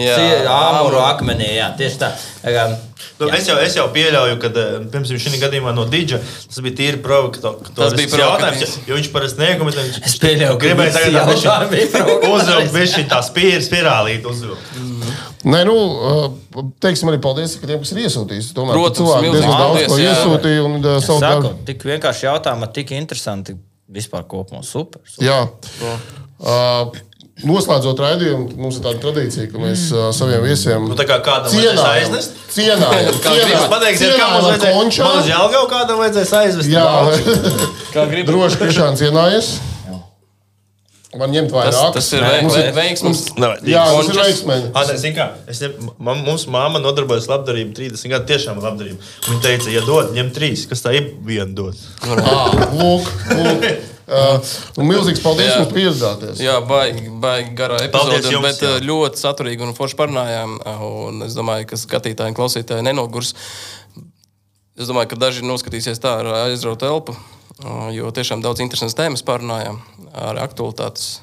[0.00, 0.18] Jā,
[0.52, 1.54] āmuru akmenī.
[1.56, 2.12] Jā, tieši tā.
[2.42, 2.68] Kā,
[3.16, 6.76] Nu, es, jau, es jau pieļauju, ka, eh, piemēram, šī gadījumā no Dīdža tas bija
[6.76, 7.70] tīri provokatīvs.
[7.76, 9.84] Tas bija jautājums, jo viņš parasti nekomentē.
[9.86, 14.76] Viņš, Es pieļauju, ka gribēja tagad uzvilkt viņš tā spīri, spirālīt uzvilkt.
[15.46, 18.50] Nē, nu, ā, teiksim arī paldies ka tiem, kas ir iesūtījis.
[18.56, 20.12] Tomēr Protams, cilvēki milzīgs diezgan daudz paldies, ko jā.
[20.12, 20.64] iesūtīja.
[20.66, 23.56] Un, ā, Es savu saku, tik vienkārši jautājumi, tik interesanti.
[23.96, 25.04] Vispār kopumā super.
[25.06, 25.22] super.
[25.22, 25.38] Jā.
[26.42, 26.90] Uh,
[27.44, 31.52] noslēdzot raidījumu, mums ir tāda tradīcija, ka mēs uh, saviem viesiem Nu, tā kā kādam
[31.52, 32.00] vajadzēs cienājam.
[32.00, 32.30] aiznest.
[32.56, 35.04] Cienājam, Kā gribas pateikt, kā mums vajadzēja končā.
[35.04, 36.70] man uz Jelgavu kādam vajadzēs aizvest.
[36.72, 36.86] Jā,
[37.96, 38.28] Kā gribi.
[38.30, 39.56] droši Krišāns ienājies.
[41.16, 41.92] Man ņemt Tas, vairāk.
[41.94, 43.20] tas ir vei- Mums vei- veiksmes.
[43.40, 44.16] Nē, Jā, tas ir
[45.48, 48.98] es ne, man, mums māma nodarbojas labdarību 30 gadu, tiešām labdarību.
[49.30, 51.72] Viņa teica, ja dod, ņem trīs, kas tā ir viena dod.
[52.04, 53.64] Ā, Lūk, lūk.
[54.06, 54.38] Uh,
[54.78, 55.64] un milzīgs paldies, Jā.
[55.64, 56.38] ka pieredzāties.
[56.38, 58.74] Jā, baigi, baigi garā Paldies epizode, jums, bet jā.
[58.76, 58.82] jā.
[58.86, 60.52] ļoti saturīgi un forši parunājām.
[60.86, 63.32] Un es domāju, ka skatītāji un klausītāji nenogurs.
[64.78, 67.16] Es domāju, ka daži noskatīsies tā ar aizrautu elpu,
[67.96, 69.80] jo tiešām daudz interesantas tēmas pārunājām
[70.14, 71.16] ar aktualitātes.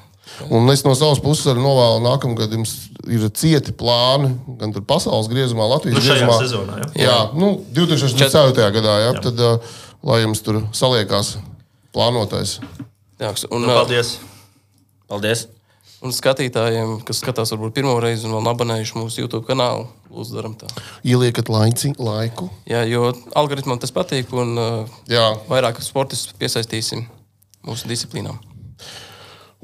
[0.52, 2.74] Un es no savas puses arī novēlu, nākamgad jums
[3.08, 6.36] ir cieti plāni, gan tur pasaules griezumā, Latvijas Nu, griezumā.
[6.42, 7.06] sezonā, jā.
[7.06, 8.70] jā nu, 2024.
[8.76, 9.74] gadā, jā, tad, uh,
[10.04, 11.36] lai jums tur saliekās
[11.94, 12.58] plānotais.
[13.22, 14.16] Jā, un, Nu, paldies!
[15.08, 15.46] Paldies!
[16.04, 20.34] un skatītājiem, kas skatās varbūt pirmo reizi un vēl nav abonējuši mūsu YouTube kanālu, lūdzu,
[20.36, 20.68] darām tā.
[21.06, 22.50] Ieliekat laici, laiku.
[22.68, 23.06] Jā, jo
[23.38, 25.30] algoritmam tas patīk un uh, Jā.
[25.48, 27.06] vairāk sportistus piesaistīsim
[27.64, 28.36] mūsu disciplīnām.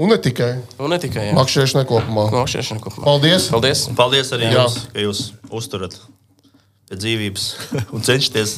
[0.00, 1.34] Un ne tikai Un ne tikai jā.
[1.36, 2.30] makšķerēšanai kopumā.
[2.32, 3.04] Makšķerēšana kopumā.
[3.04, 3.50] Paldies!
[3.52, 3.84] Paldies!
[3.92, 4.62] Un paldies arī Jā.
[4.62, 5.20] jums, ka jūs
[5.60, 5.98] uzturat
[6.88, 7.50] pie dzīvības
[7.94, 8.56] un cenšaties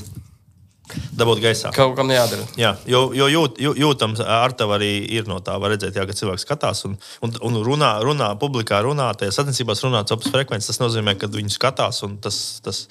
[1.17, 1.71] dabūt gaisā.
[1.75, 2.45] Kaut kam jādara.
[2.59, 6.05] Jā, jo, jo jūt, jū- jūtams, ar tevi arī ir no tā, var redzēt, jā,
[6.09, 10.73] ka cilvēks skatās un, un, un runā, runā, publikā runā, tajā sacensībās runā copas frekvences.
[10.73, 12.83] Tas nozīmē, ka viņi skatās un tas, tas,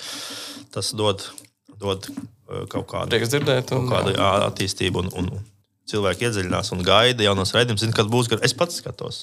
[0.73, 1.25] tas dod,
[1.81, 3.75] dod eh, kaut kādu, Prieks dzirdēt.
[3.77, 5.05] Un, kādu jā, attīstību.
[5.05, 5.45] Un, un
[5.91, 7.83] cilvēki iedziļinās un gaida jaunos raidījumus.
[7.83, 9.21] Zinu, kad būs, kad es pats skatos.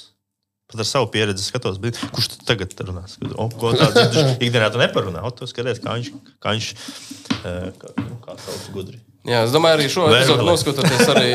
[0.68, 3.14] Pat ar savu pieredzi skatos, bet kurš tu tagad runās?
[3.40, 4.04] O, ko tādu
[4.44, 5.22] ikdienā tu neparunā?
[5.24, 6.10] O, tu skaties, kā viņš,
[6.44, 6.66] kā viņš
[7.40, 9.00] eh, kā, nu, kā sauc gudri.
[9.28, 11.32] Jā, es domāju, arī šo epizodu noskatoties, arī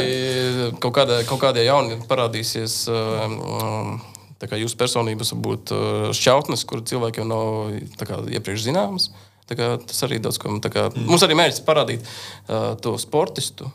[0.82, 2.78] kaut, kādā, kaut kādie jauni parādīsies.
[2.94, 4.00] um,
[4.42, 9.10] tā kā Jūsu personības var būt uh, šķautnes, kur cilvēkiem nav tā kā, iepriekš zināmas.
[9.50, 10.56] Tas arī daudz ko.
[10.64, 11.06] Kā, Mm.
[11.10, 13.70] mums arī mērķis parādīt uh, to sportistu.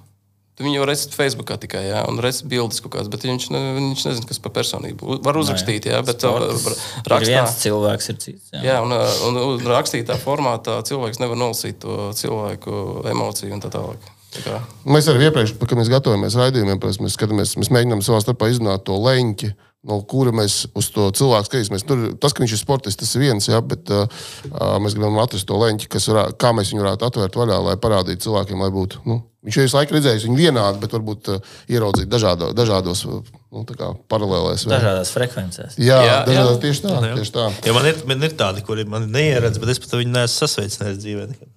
[0.59, 3.61] Tu Viņu var redzēt Facebookā tikai, jā, un redzēt bildes kaut kādas, bet viņš, ne,
[3.77, 5.21] viņš nezina, kas par personību.
[5.23, 7.31] Var uzrakstīt, jā, bet uh, Sports ir rakstīt.
[7.31, 8.49] viens cilvēks, ir cits.
[8.57, 8.63] Jā.
[8.67, 12.75] Jā, un, uh, un, un rakstītā formātā cilvēks nevar nolasīt to cilvēku
[13.07, 14.11] emociju un tā tālāk.
[14.35, 14.59] Tā kā,
[14.91, 18.99] Mēs arī iepriekš, kad mēs gatavojamies raidījumiem, mēs skatāmies, mēs mēģinām savā starpā izrunāt to
[18.99, 19.55] leņķi,
[19.89, 21.87] no kura mēs uz to cilvēku skatīsimies.
[21.87, 24.11] Tur, tas, ka viņš ir sportists, tas ir viens, jā, bet uh,
[24.51, 27.79] uh, mēs gribam atrast to leņķi, kas varā, kā mēs viņu varētu atvērt vaļā, lai
[27.81, 29.07] parādītu cilvēkiem, lai būtu.
[29.09, 33.21] Nu, viņš jau visu laiku redzējis viņu vienādi, bet varbūt uh, ieraudzīt dažādo, dažādos uh,
[33.55, 34.67] nu, tā kā paralēlēs.
[34.67, 35.77] vai- Dažādās frekvencēs.
[35.79, 36.63] Jā, Jā, dažādos, jā.
[36.67, 36.97] tieši tā.
[37.21, 37.47] Tieši tā.
[37.69, 41.01] Ja man, ir, man ir tādi, kuri man neieredz, bet es pat viņu neesmu sasveicinājis
[41.05, 41.29] dzīvē.
[41.35, 41.55] nekad.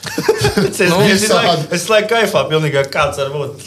[0.70, 1.26] es Nu, es
[1.76, 3.66] es laiku kaifā, pilnīgi kāds var būt.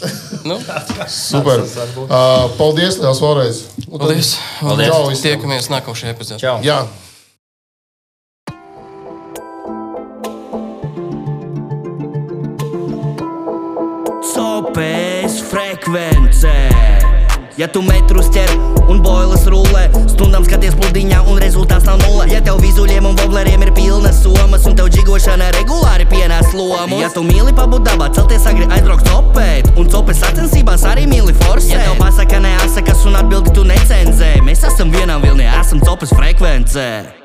[0.49, 0.55] nu,
[1.13, 1.61] Super.
[1.61, 2.07] būt?
[2.07, 3.59] Uh, paldies, Lielas vēlreiz.
[3.85, 4.31] Nu, paldies!
[4.63, 4.95] Paldies.
[5.11, 5.21] Visiem.
[5.27, 6.39] Tiekamies nākamajā epizodē.
[6.41, 6.55] Čau!
[6.65, 6.79] Jā.
[15.83, 16.55] Frekvencē.
[17.57, 18.49] Ja tu metrus ķer
[18.89, 22.25] un boilas rullē, stundām skaties pludiņā un rezultāts nav nulle.
[22.31, 26.97] Ja tev vizuļiem un vobleriem ir pilnas somas un tev džigošana regulāri pienāc lomu.
[27.03, 31.75] Ja tu mīli pabūt dabā, celties agri aizbraukt copēt un copes sacensībās arī mīli forsēt.
[31.75, 37.22] Ja tev pasaka neasakas un atbildi tu necenzē, mēs esam vienā vilnī, esam copes frekvencē.